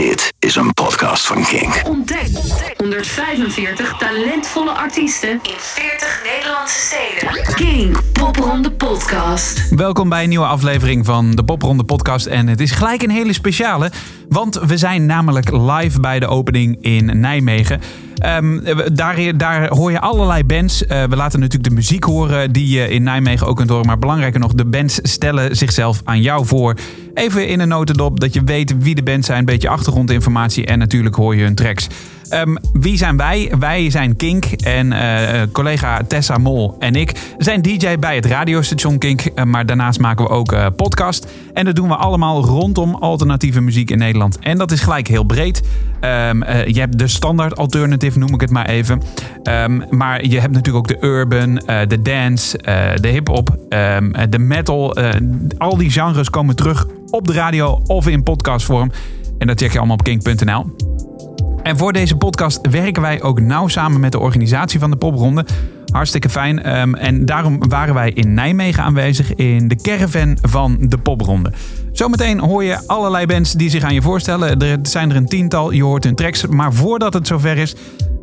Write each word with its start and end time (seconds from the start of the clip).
Dit 0.00 0.29
is 0.40 0.56
een 0.56 0.74
podcast 0.74 1.26
van 1.26 1.44
Kink. 1.44 1.82
Ontdek 1.84 2.28
145 2.76 3.96
talentvolle 3.98 4.70
artiesten 4.70 5.30
in 5.30 5.54
40 5.58 6.22
Nederlandse 6.24 6.80
steden. 6.80 7.54
King 7.54 7.98
Popronde 8.12 8.72
Podcast. 8.72 9.74
Welkom 9.74 10.08
bij 10.08 10.22
een 10.22 10.28
nieuwe 10.28 10.46
aflevering 10.46 11.06
van 11.06 11.30
de 11.30 11.44
Popronde 11.44 11.84
podcast. 11.84 12.26
En 12.26 12.46
het 12.46 12.60
is 12.60 12.70
gelijk 12.70 13.02
een 13.02 13.10
hele 13.10 13.32
speciale, 13.32 13.90
want 14.28 14.54
we 14.54 14.76
zijn 14.76 15.06
namelijk 15.06 15.50
live 15.52 16.00
bij 16.00 16.20
de 16.20 16.26
opening 16.26 16.78
in 16.80 17.20
Nijmegen. 17.20 17.80
Ehm, 18.20 18.60
daar, 18.92 19.36
daar 19.36 19.68
hoor 19.68 19.90
je 19.90 20.00
allerlei 20.00 20.44
bands. 20.44 20.86
Eh, 20.86 21.04
we 21.04 21.16
laten 21.16 21.40
natuurlijk 21.40 21.68
de 21.68 21.74
muziek 21.74 22.04
horen 22.04 22.52
die 22.52 22.68
je 22.68 22.88
in 22.88 23.02
Nijmegen 23.02 23.46
ook 23.46 23.56
kunt 23.56 23.70
horen. 23.70 23.86
Maar 23.86 23.98
belangrijker 23.98 24.40
nog, 24.40 24.52
de 24.52 24.64
bands 24.64 24.98
stellen 25.02 25.56
zichzelf 25.56 26.00
aan 26.04 26.20
jou 26.20 26.46
voor. 26.46 26.74
Even 27.14 27.48
in 27.48 27.60
een 27.60 27.68
notendop 27.68 28.20
dat 28.20 28.34
je 28.34 28.44
weet 28.44 28.74
wie 28.78 28.94
de 28.94 29.02
bands 29.02 29.26
zijn. 29.26 29.38
Een 29.38 29.44
beetje 29.44 29.68
achtergrondinformatie 29.68 30.29
en 30.38 30.78
natuurlijk 30.78 31.14
hoor 31.14 31.36
je 31.36 31.42
hun 31.42 31.54
tracks. 31.54 31.88
Ehm, 32.30 32.56
wie 32.72 32.96
zijn 32.96 33.16
wij? 33.16 33.52
Wij 33.58 33.90
zijn 33.90 34.16
Kink 34.16 34.44
en 34.44 34.92
eh, 34.92 35.42
collega 35.52 36.02
Tessa 36.08 36.38
Mol 36.38 36.76
en 36.78 36.94
ik 36.94 37.34
zijn 37.38 37.62
DJ 37.62 37.98
bij 37.98 38.14
het 38.14 38.26
radiostation 38.26 38.98
Kink. 38.98 39.20
eh, 39.20 39.44
maar 39.44 39.66
daarnaast 39.66 40.00
maken 40.00 40.24
we 40.24 40.30
ook 40.30 40.52
eh, 40.52 40.66
podcast. 40.76 41.26
En 41.54 41.64
dat 41.64 41.76
doen 41.76 41.88
we 41.88 41.94
allemaal 41.94 42.44
rondom 42.44 42.94
alternatieve 42.94 43.60
muziek 43.60 43.90
in 43.90 43.98
Nederland. 43.98 44.38
En 44.38 44.58
dat 44.58 44.70
is 44.70 44.80
gelijk 44.80 45.08
heel 45.08 45.24
breed. 45.24 45.62
Ehm, 46.00 46.42
eh, 46.42 46.66
je 46.66 46.80
hebt 46.80 46.98
de 46.98 47.06
standaard 47.06 47.56
alternative, 47.56 48.18
noem 48.18 48.34
ik 48.34 48.40
het 48.40 48.50
maar 48.50 48.66
even. 48.66 49.02
Ehm, 49.42 49.80
maar 49.90 50.24
je 50.24 50.40
hebt 50.40 50.52
natuurlijk 50.52 50.90
ook 50.90 51.00
de 51.00 51.06
urban, 51.06 51.54
de 51.88 52.02
dance, 52.02 52.58
de 53.00 53.08
hip-hop, 53.08 53.56
de 54.28 54.38
metal. 54.38 54.96
al 55.58 55.76
die 55.76 55.90
genres 55.90 56.30
komen 56.30 56.56
terug 56.56 56.86
op 57.10 57.26
de 57.26 57.32
radio 57.32 57.82
of 57.86 58.08
in 58.08 58.22
podcastvorm. 58.22 58.90
En 59.40 59.46
dat 59.46 59.60
check 59.60 59.72
je 59.72 59.78
allemaal 59.78 59.96
op 59.96 60.02
kink.nl. 60.02 60.64
En 61.62 61.76
voor 61.76 61.92
deze 61.92 62.16
podcast 62.16 62.68
werken 62.70 63.02
wij 63.02 63.22
ook 63.22 63.40
nauw 63.40 63.68
samen 63.68 64.00
met 64.00 64.12
de 64.12 64.18
organisatie 64.18 64.78
van 64.78 64.90
de 64.90 64.96
popronde. 64.96 65.46
Hartstikke 65.92 66.28
fijn. 66.28 66.62
Ehm, 66.62 66.94
en 66.94 67.24
daarom 67.24 67.68
waren 67.68 67.94
wij 67.94 68.10
in 68.10 68.34
Nijmegen 68.34 68.82
aanwezig 68.82 69.34
in 69.34 69.68
de 69.68 69.76
caravan 69.76 70.38
van 70.42 70.76
de 70.80 70.98
popronde. 70.98 71.52
Zometeen 72.00 72.38
hoor 72.38 72.64
je 72.64 72.78
allerlei 72.86 73.26
bands 73.26 73.52
die 73.52 73.70
zich 73.70 73.82
aan 73.82 73.94
je 73.94 74.02
voorstellen. 74.02 74.60
Er 74.60 74.78
zijn 74.82 75.10
er 75.10 75.16
een 75.16 75.28
tiental, 75.28 75.70
je 75.70 75.82
hoort 75.82 76.04
hun 76.04 76.14
tracks. 76.14 76.46
Maar 76.46 76.72
voordat 76.72 77.14
het 77.14 77.26
zover 77.26 77.56
is, 77.56 77.74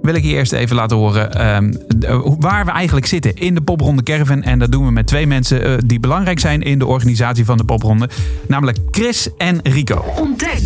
wil 0.02 0.14
ik 0.16 0.24
je 0.24 0.30
eerst 0.30 0.52
even 0.52 0.76
laten 0.76 0.98
horen 0.98 1.34
ehm, 1.34 1.74
de- 1.88 2.36
waar 2.40 2.66
we 2.66 2.72
eigenlijk 2.72 3.06
zitten 3.06 3.36
in 3.36 3.56
de 3.56 3.62
popronde 3.62 4.04
caravan. 4.04 4.44
En 4.44 4.60
dat 4.60 4.72
doen 4.72 4.86
we 4.86 4.92
met 4.92 5.08
twee 5.08 5.28
mensen 5.28 5.64
eh, 5.64 5.74
die 5.86 6.00
belangrijk 6.00 6.40
zijn 6.40 6.62
in 6.62 6.80
de 6.80 6.86
organisatie 6.86 7.46
van 7.46 7.58
de 7.58 7.64
popronde. 7.64 8.10
Namelijk 8.48 8.78
Chris 8.92 9.30
en 9.38 9.60
Rico. 9.64 10.06
Ontdek 10.16 10.60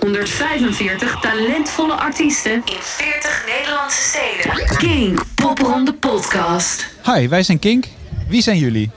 145 0.00 1.20
talentvolle 1.20 1.94
artiesten 1.94 2.52
in 2.52 2.78
40 2.80 3.44
Nederlandse 3.58 4.02
steden. 4.02 4.76
King 4.76 5.20
Popronde 5.34 5.94
Podcast. 5.94 6.88
Hi, 7.14 7.28
wij 7.28 7.42
zijn 7.42 7.58
Kink. 7.58 7.84
Wie 8.28 8.42
zijn 8.42 8.58
jullie? 8.58 8.90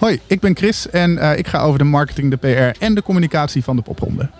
Hoi, 0.00 0.20
ik 0.26 0.40
ben 0.40 0.56
Chris 0.56 0.90
en 0.90 1.18
eh, 1.18 1.38
ik 1.38 1.46
ga 1.46 1.60
over 1.60 1.78
de 1.78 1.84
marketing, 1.84 2.30
de 2.30 2.36
PR 2.36 2.84
en 2.84 2.94
de 2.94 3.02
communicatie 3.02 3.64
van 3.64 3.76
de 3.76 3.82
popronde. 3.82 4.30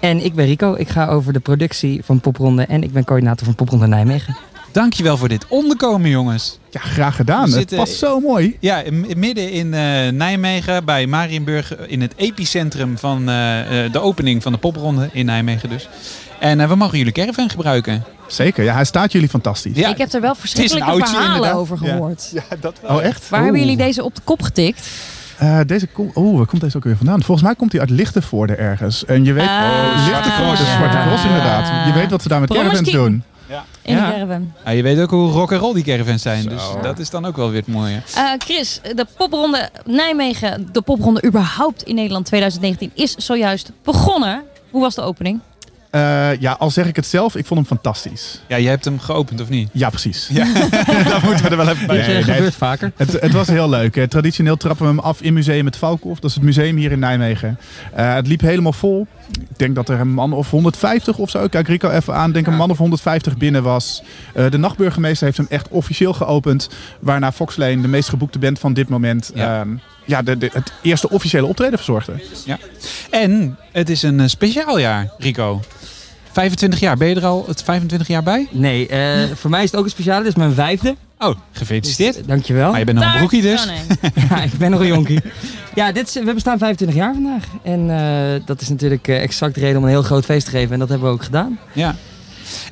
En 0.00 0.24
ik 0.24 0.34
ben 0.34 0.46
Rico. 0.46 0.74
Ik 0.74 0.88
ga 0.88 1.06
over 1.06 1.32
de 1.32 1.40
productie 1.40 2.04
van 2.04 2.20
Popronde 2.20 2.62
en 2.62 2.82
ik 2.82 2.92
ben 2.92 3.04
coördinator 3.04 3.44
van 3.46 3.54
Popronde 3.54 3.86
Nijmegen. 3.86 4.36
Dankjewel 4.74 5.16
voor 5.16 5.28
dit 5.28 5.46
onderkomen, 5.48 6.10
jongens. 6.10 6.58
Ja, 6.70 6.80
graag 6.80 7.16
gedaan. 7.16 7.52
Het 7.52 7.74
past 7.76 7.94
zo 7.94 8.20
mooi. 8.20 8.56
Ja, 8.60 8.82
midden 9.16 9.50
in 9.50 9.74
eh, 9.74 10.08
Nijmegen, 10.08 10.84
bij 10.84 11.06
Marienburg, 11.06 11.76
in 11.76 12.00
het 12.00 12.12
epicentrum 12.16 12.98
van 12.98 13.28
eh, 13.28 13.84
eh, 13.84 13.92
de 13.92 14.00
opening 14.00 14.42
van 14.42 14.52
de 14.52 14.58
popronde 14.58 15.08
in 15.12 15.26
Nijmegen 15.26 15.68
dus. 15.68 15.88
En 16.38 16.60
eh, 16.60 16.68
we 16.68 16.74
mogen 16.74 16.98
jullie 16.98 17.12
caravan 17.12 17.50
gebruiken. 17.50 18.04
Zeker, 18.26 18.64
ja, 18.64 18.74
hij 18.74 18.84
staat 18.84 19.12
jullie 19.12 19.28
fantastisch. 19.28 19.76
Ja, 19.76 19.88
ik 19.88 19.98
heb 19.98 20.12
er 20.12 20.20
wel 20.20 20.34
verschrikkelijke 20.34 20.90
oudje, 20.90 21.06
verhalen 21.06 21.34
inderdaad. 21.34 21.58
over 21.58 21.78
Ja. 21.82 21.90
gehoord. 21.92 22.30
Ja, 22.32 22.42
dat 22.60 22.80
wel. 22.82 22.96
Oh, 22.96 23.02
echt? 23.04 23.28
Waar 23.28 23.42
hebben 23.42 23.60
jullie 23.60 23.76
deze 23.76 24.04
op 24.04 24.14
de 24.14 24.20
kop 24.24 24.42
getikt? 24.42 24.88
Eh, 25.38 25.60
deze 25.66 25.86
kom- 25.86 26.10
Oeh, 26.14 26.36
waar 26.36 26.46
komt 26.46 26.60
deze 26.60 26.76
ook 26.76 26.84
weer 26.84 26.96
vandaan? 26.96 27.22
Volgens 27.22 27.46
mij 27.46 27.54
komt 27.56 27.72
hij 27.72 27.80
uit 27.80 27.90
Lichtenvoorde 27.90 28.54
ergens. 28.54 29.04
En 29.04 29.24
je 29.24 29.32
weet... 29.32 29.48
Ah. 29.48 29.62
Oh, 29.62 30.06
Lichtenvoorde, 30.06 30.62
Ja. 30.62 30.76
Zwarte 30.76 30.98
Cross 31.08 31.24
inderdaad. 31.24 31.86
Je 31.86 31.92
weet 31.92 32.10
wat 32.10 32.22
ze 32.22 32.28
daar 32.28 32.40
met 32.40 32.48
Brommers 32.48 32.72
caravans 32.78 32.96
King. 32.96 33.06
doen. 33.08 33.22
In 33.82 33.94
Ja. 33.96 34.06
de 34.06 34.12
caravan. 34.12 34.52
Ja, 34.64 34.70
je 34.70 34.82
weet 34.82 35.00
ook 35.00 35.10
hoe 35.10 35.30
rock 35.30 35.52
and 35.52 35.60
roll 35.60 35.74
die 35.74 35.84
caravans 35.84 36.22
zijn, 36.22 36.42
Zo. 36.42 36.48
dus 36.48 36.60
dat 36.82 36.98
is 36.98 37.10
dan 37.10 37.24
ook 37.26 37.36
wel 37.36 37.50
weer 37.50 37.60
het 37.60 37.68
mooie. 37.74 38.02
Eh, 38.14 38.22
Chris, 38.38 38.80
de 38.94 39.06
popronde 39.16 39.68
Nijmegen, 39.86 40.68
de 40.72 40.80
popronde 40.82 41.24
überhaupt 41.24 41.82
in 41.82 41.94
Nederland 41.94 42.26
2019 42.26 42.90
is 42.94 43.14
zojuist 43.16 43.70
begonnen. 43.82 44.42
Hoe 44.70 44.80
was 44.80 44.94
de 44.94 45.00
opening? 45.02 45.40
Eh, 45.94 46.40
ja, 46.40 46.52
al 46.58 46.70
zeg 46.70 46.86
ik 46.86 46.96
het 46.96 47.06
zelf, 47.06 47.36
ik 47.36 47.46
vond 47.46 47.60
hem 47.60 47.68
fantastisch. 47.68 48.40
Ja, 48.46 48.58
jij 48.58 48.70
hebt 48.70 48.84
hem 48.84 48.98
geopend 49.00 49.40
of 49.40 49.48
niet? 49.48 49.68
Ja, 49.72 49.88
precies. 49.90 50.28
dat 51.08 51.22
moeten 51.22 51.44
we 51.44 51.50
er 51.50 51.56
wel 51.56 51.68
even 51.68 51.86
bij 51.86 51.96
Nee, 51.96 52.06
nee, 52.06 52.22
gebeurt 52.22 52.54
vaker. 52.54 52.92
Het, 52.96 53.12
het 53.20 53.32
was 53.32 53.46
heel 53.48 53.68
leuk. 53.68 53.94
hè. 53.94 54.08
Traditioneel 54.08 54.56
trappen 54.56 54.84
we 54.86 54.90
hem 54.90 55.00
af 55.00 55.20
in 55.22 55.32
Museum 55.34 55.66
het 55.66 55.76
Valkhof. 55.76 56.18
Dat 56.18 56.30
is 56.30 56.36
het 56.36 56.44
museum 56.44 56.76
hier 56.76 56.92
in 56.92 56.98
Nijmegen. 56.98 57.58
Eh, 57.94 58.14
het 58.14 58.26
liep 58.26 58.40
helemaal 58.40 58.72
vol. 58.72 59.06
Ik 59.32 59.58
denk 59.58 59.74
dat 59.74 59.88
er 59.88 60.00
een 60.00 60.12
man 60.14 60.32
of 60.32 60.50
150 60.50 61.16
of 61.18 61.30
zo. 61.30 61.44
Ik 61.44 61.50
Kijk 61.50 61.68
Rico 61.68 61.90
even 61.90 62.14
aan. 62.14 62.28
Ik 62.28 62.34
denk 62.34 62.46
een 62.46 62.56
man 62.56 62.70
of 62.70 62.78
150 62.78 63.36
binnen 63.36 63.62
was. 63.62 64.02
Eh, 64.34 64.50
de 64.50 64.58
nachtburgemeester 64.58 65.24
heeft 65.26 65.38
hem 65.38 65.46
echt 65.50 65.68
officieel 65.68 66.12
geopend. 66.12 66.68
Waarna 67.00 67.32
Fox 67.32 67.56
Lane, 67.56 67.80
de 67.80 67.88
meest 67.88 68.08
geboekte 68.08 68.38
band 68.38 68.58
van 68.58 68.72
dit 68.72 68.88
moment... 68.88 69.30
Ja. 69.34 69.60
ehm, 69.60 69.68
ja, 70.06 70.22
de, 70.22 70.38
de- 70.38 70.50
het 70.52 70.72
eerste 70.82 71.10
officiële 71.10 71.46
optreden 71.46 71.76
verzorgde. 71.78 72.12
En 73.10 73.56
het 73.72 73.90
is 73.90 74.02
een 74.02 74.20
eh, 74.20 74.26
speciaal 74.26 74.78
jaar, 74.78 75.08
Rico. 75.18 75.60
25 76.34 76.80
jaar, 76.80 76.96
ben 76.96 77.08
je 77.08 77.14
er 77.14 77.24
al 77.24 77.44
het 77.46 77.62
25 77.62 78.08
jaar 78.08 78.22
bij? 78.22 78.48
Nee, 78.50 78.88
eh, 78.88 79.30
voor 79.34 79.50
mij 79.50 79.62
is 79.62 79.70
het 79.70 79.78
ook 79.78 79.84
een 79.84 79.90
speciale. 79.90 80.22
Dit 80.22 80.30
is 80.30 80.38
mijn 80.38 80.52
vijfde. 80.52 80.96
Oh, 81.18 81.34
gefeliciteerd. 81.52 82.14
Dus, 82.14 82.26
dankjewel. 82.26 82.70
Maar 82.70 82.78
je 82.78 82.84
bent 82.84 82.98
nog 82.98 83.12
een 83.12 83.18
broekie 83.18 83.42
dus. 83.42 83.66
Nee. 83.66 83.80
ja, 84.30 84.42
ik 84.42 84.52
ben 84.58 84.70
nog 84.70 84.80
een 84.80 84.86
jonkie. 84.86 85.20
Ja, 85.74 85.92
dit 85.92 86.08
is, 86.08 86.14
we 86.14 86.34
bestaan 86.34 86.58
25 86.58 86.96
jaar 86.96 87.14
vandaag. 87.14 87.44
En 87.62 87.90
eh, 87.90 88.46
dat 88.46 88.60
is 88.60 88.68
natuurlijk 88.68 89.08
eh, 89.08 89.22
exact 89.22 89.54
de 89.54 89.60
reden 89.60 89.76
om 89.76 89.82
een 89.82 89.88
heel 89.88 90.02
groot 90.02 90.24
feest 90.24 90.44
te 90.44 90.50
geven. 90.50 90.72
En 90.72 90.78
dat 90.78 90.88
hebben 90.88 91.08
we 91.08 91.14
ook 91.14 91.24
gedaan. 91.24 91.58
Ja. 91.72 91.94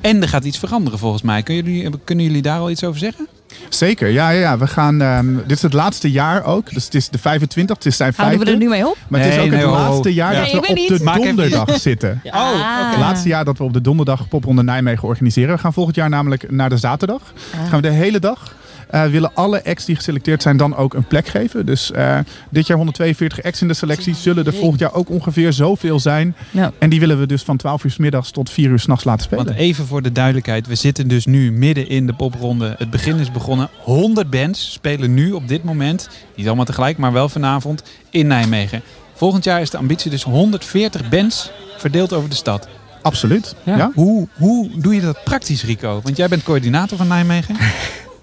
En 0.01 0.23
er 0.23 0.29
gaat 0.29 0.45
iets 0.45 0.59
veranderen 0.59 0.99
volgens 0.99 1.23
mij. 1.23 1.43
Kunnen 1.43 1.65
jullie, 1.73 1.91
kunnen 2.05 2.25
jullie 2.25 2.43
daar 2.43 2.59
al 2.59 2.71
iets 2.71 2.85
over 2.85 2.99
zeggen? 2.99 3.27
Zeker, 3.69 4.09
ja, 4.09 4.31
ja, 4.31 4.41
ja. 4.41 4.59
We 4.59 4.67
gaan, 4.67 5.03
ehm, 5.03 5.35
dit 5.47 5.57
is 5.57 5.63
het 5.63 5.73
laatste 5.73 6.11
jaar 6.11 6.45
ook. 6.45 6.71
Dus 6.75 6.85
het 6.85 6.95
is 6.95 7.09
de 7.09 7.19
25, 7.19 7.77
het 7.77 7.87
is 7.87 7.97
zijn 7.97 8.13
Houden 8.17 8.39
we 8.39 8.51
er 8.51 8.57
nu 8.57 8.69
mee 8.69 8.87
op? 8.87 8.97
Maar 9.09 9.21
het 9.21 9.29
is 9.29 9.37
Nee, 9.37 9.45
ook 9.45 9.51
nee, 9.51 9.61
het 9.61 9.71
laatste 9.71 10.15
jaar 10.15 10.33
Ja. 10.35 10.41
dat 10.41 10.51
we 10.51 10.57
op 10.59 10.67
de 10.67 10.81
even 10.81 11.05
donderdag 11.05 11.81
zitten. 11.81 12.21
Ah. 12.31 12.91
Het 12.91 12.99
laatste 12.99 13.29
jaar 13.29 13.45
dat 13.45 13.59
we 13.59 13.65
op 13.65 13.73
de 13.73 13.81
donderdag 13.81 14.29
Popronde 14.29 14.63
Nijmegen 14.63 15.09
organiseren. 15.09 15.55
We 15.55 15.61
gaan 15.61 15.73
volgend 15.73 15.97
jaar 15.97 16.09
namelijk 16.09 16.51
naar 16.51 16.69
de 16.69 16.77
zaterdag. 16.77 17.21
Ah. 17.55 17.61
Gaan 17.69 17.81
we 17.81 17.89
de 17.89 17.95
hele 17.95 18.19
dag. 18.19 18.55
Eh, 18.93 19.05
willen 19.05 19.31
alle 19.35 19.65
acts 19.65 19.85
die 19.85 19.97
geselecteerd 19.97 20.43
zijn 20.43 20.57
dan 20.57 20.77
ook 20.77 20.95
een 20.95 21.05
plek 21.05 21.27
geven. 21.27 21.67
Dus 21.67 21.93
eh, 21.93 22.19
dit 22.51 22.67
jaar 22.67 22.77
142 22.77 23.43
acts 23.43 23.61
in 23.61 23.69
de 23.69 23.75
selectie. 23.75 24.15
Zullen 24.15 24.47
er 24.47 24.55
volgend 24.55 24.81
jaar 24.81 24.95
ook 24.95 25.11
ongeveer 25.11 25.53
zoveel 25.53 26.01
zijn. 26.01 26.35
Ja. 26.51 26.73
En 26.79 26.91
die 26.91 27.01
willen 27.01 27.19
we 27.19 27.27
dus 27.27 27.43
van 27.43 27.57
12 27.57 27.85
uur 27.85 27.91
s 27.91 27.97
middags 27.97 28.31
tot 28.31 28.51
4 28.51 28.71
uur 28.71 28.79
s'nachts 28.79 29.05
laten 29.05 29.25
spelen. 29.25 29.45
Want 29.45 29.57
even 29.57 29.87
voor 29.87 30.03
de 30.03 30.13
duidelijkheid, 30.13 30.67
we 30.67 30.75
zitten 30.75 31.09
dus 31.09 31.27
nu 31.27 31.53
midden 31.53 31.89
in 31.89 32.07
de 32.07 32.13
popronde. 32.13 32.75
Het 32.79 32.91
begin 32.91 33.19
is 33.19 33.31
begonnen. 33.31 33.69
100 33.79 34.31
bands 34.31 34.73
spelen 34.73 35.15
nu 35.15 35.33
op 35.33 35.49
dit 35.49 35.65
moment, 35.65 36.09
niet 36.37 36.47
allemaal 36.47 36.65
tegelijk, 36.65 36.99
maar 36.99 37.13
wel 37.13 37.29
vanavond 37.29 37.83
in 38.11 38.27
Nijmegen. 38.27 38.83
Volgend 39.15 39.45
jaar 39.45 39.61
is 39.61 39.71
de 39.71 39.79
ambitie 39.79 40.11
dus 40.11 40.23
140 40.23 41.09
bands 41.09 41.51
verdeeld 41.77 42.13
over 42.13 42.29
de 42.29 42.37
stad. 42.37 42.69
Absoluut. 43.03 43.55
Ja. 43.65 43.77
Ja. 43.77 43.91
Hoe, 43.95 44.29
hoe 44.39 44.69
doe 44.77 44.95
je 44.95 45.01
dat 45.01 45.25
praktisch, 45.25 45.65
Rico? 45.65 46.01
Want 46.03 46.17
jij 46.17 46.29
bent 46.29 46.43
coördinator 46.43 46.99
van 46.99 47.09
Nijmegen. 47.09 47.57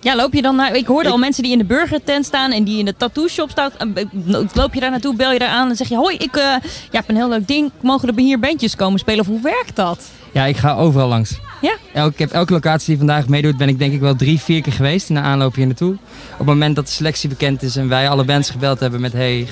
Ja, 0.01 0.15
loop 0.15 0.33
je 0.33 0.41
dan 0.41 0.55
naar... 0.55 0.75
Ik 0.75 0.87
hoorde 0.87 1.09
al 1.09 1.17
mensen 1.17 1.43
die 1.43 1.51
in 1.51 1.57
de 1.57 1.63
burgertent 1.63 2.25
staan 2.25 2.51
en 2.51 2.63
die 2.63 2.79
in 2.79 2.85
de 2.85 2.95
tattoo 2.97 3.27
shop 3.27 3.49
staan. 3.49 3.71
Eh, 3.77 4.05
Loop 4.53 4.73
je 4.73 4.79
daar 4.79 4.91
naartoe, 4.91 5.15
bel 5.15 5.31
je 5.31 5.39
daar 5.39 5.49
aan 5.49 5.69
en 5.69 5.75
zeg 5.75 5.89
je... 5.89 5.95
Hoi, 5.95 6.15
ik 6.15 6.35
eh, 6.35 6.43
ja, 6.43 6.59
heb 6.91 7.09
een 7.09 7.15
heel 7.15 7.29
leuk 7.29 7.47
ding. 7.47 7.71
Mogen 7.81 8.07
er 8.07 8.19
hier 8.19 8.39
bandjes 8.39 8.75
komen 8.75 8.99
spelen? 8.99 9.19
Of 9.19 9.27
hoe 9.27 9.41
werkt 9.41 9.75
dat? 9.75 10.09
Ja, 10.33 10.45
ik 10.45 10.57
ga 10.57 10.75
overal 10.75 11.07
langs. 11.07 11.39
Ja? 11.61 11.75
Elk, 11.93 12.11
ik 12.11 12.19
heb 12.19 12.31
elke 12.31 12.53
locatie 12.53 12.87
die 12.87 12.97
vandaag 12.97 13.27
meedoet, 13.27 13.57
ben 13.57 13.67
ik 13.67 13.79
denk 13.79 13.93
ik 13.93 13.99
wel 13.99 14.15
drie, 14.15 14.39
vier 14.39 14.61
keer 14.61 14.73
geweest 14.73 15.09
in 15.09 15.15
de 15.15 15.21
aanloop 15.21 15.55
hier 15.55 15.65
naartoe. 15.65 15.93
Op 16.31 16.37
het 16.37 16.47
moment 16.47 16.75
dat 16.75 16.85
de 16.85 16.91
selectie 16.91 17.29
bekend 17.29 17.63
is 17.63 17.75
en 17.75 17.89
wij 17.89 18.09
alle 18.09 18.23
bands 18.23 18.49
gebeld 18.49 18.79
hebben 18.79 19.01
met 19.01 19.13
hey, 19.13 19.47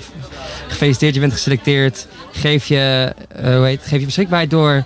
gefeliciteerd, 0.67 1.13
je 1.13 1.19
bent 1.19 1.33
geselecteerd. 1.33 2.07
Geef 2.31 2.65
je, 2.65 3.13
eh, 3.29 3.55
hoe 3.55 3.65
heet, 3.65 3.81
geef 3.83 3.99
je 3.99 4.05
beschikbaarheid 4.05 4.49
door. 4.49 4.71
En 4.71 4.83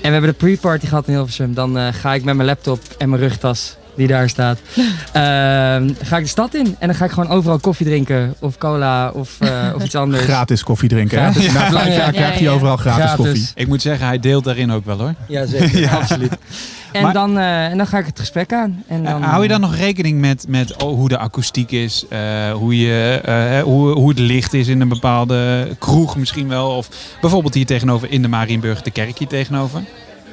we 0.00 0.08
hebben 0.08 0.30
de 0.30 0.36
pre-party 0.36 0.86
gehad 0.86 1.06
in 1.06 1.14
Hilversum. 1.14 1.54
Dan 1.54 1.92
ga 1.92 2.14
ik 2.14 2.24
met 2.24 2.34
mijn 2.34 2.48
laptop 2.48 2.80
en 2.98 3.08
mijn 3.08 3.22
rugtas, 3.22 3.76
die 3.96 4.06
daar 4.06 4.28
staat, 4.28 4.58
ehm, 5.12 5.90
ga 6.02 6.16
ik 6.16 6.22
de 6.22 6.26
stad 6.26 6.54
in. 6.54 6.76
En 6.78 6.86
dan 6.86 6.94
ga 6.96 7.04
ik 7.04 7.10
gewoon 7.10 7.30
overal 7.30 7.58
koffie 7.58 7.86
drinken 7.86 8.34
of 8.40 8.58
cola 8.58 9.10
of, 9.10 9.36
eh, 9.40 9.50
of 9.74 9.84
iets 9.84 9.94
anders. 10.04 10.22
Gratis 10.24 10.62
koffie 10.62 10.88
drinken. 10.88 11.18
hè? 11.22 11.32
Gratis. 11.32 11.52
Na 11.52 11.70
vijf 11.70 11.86
jaar 11.96 12.04
ja, 12.06 12.10
krijgt 12.10 12.38
hij 12.38 12.48
overal 12.50 12.76
gratis, 12.76 13.04
Gratis. 13.04 13.24
koffie. 13.24 13.48
Ik 13.54 13.66
moet 13.68 13.82
zeggen, 13.82 14.06
hij 14.06 14.20
deelt 14.20 14.44
daarin 14.44 14.70
ook 14.72 14.84
wel 14.84 14.98
hoor. 14.98 15.14
Ja, 15.28 15.46
zeker. 15.46 15.88
Absoluut. 16.00 16.32
En, 16.92 17.02
Maar- 17.02 17.12
dan, 17.12 17.38
eh, 17.38 17.64
en 17.66 17.76
dan 17.76 17.86
ga 17.86 17.98
ik 17.98 18.06
het 18.06 18.18
gesprek 18.18 18.52
aan. 18.52 18.82
En 18.88 19.04
dan, 19.04 19.22
Eh, 19.22 19.28
hou 19.30 19.42
je 19.42 19.48
dan 19.48 19.60
nog 19.60 19.76
rekening 19.76 20.20
met, 20.20 20.44
met 20.48 20.82
oh, 20.82 20.94
hoe 20.94 21.08
de 21.08 21.18
akoestiek 21.18 21.70
is, 21.70 22.04
eh, 22.08 22.18
hoe, 22.52 22.78
je, 22.78 23.20
eh, 23.24 23.62
hoe, 23.62 23.90
hoe 23.92 24.08
het 24.08 24.18
licht 24.18 24.52
is 24.54 24.68
in 24.68 24.80
een 24.80 24.88
bepaalde 24.88 25.68
kroeg 25.78 26.16
misschien 26.16 26.48
wel, 26.48 26.70
of 26.70 26.88
bijvoorbeeld 27.20 27.54
hier 27.54 27.66
tegenover 27.66 28.10
in 28.10 28.22
de 28.22 28.28
Marienburg, 28.28 28.82
de 28.82 28.90
kerk 28.90 29.18
hier 29.18 29.28
tegenover? 29.28 29.80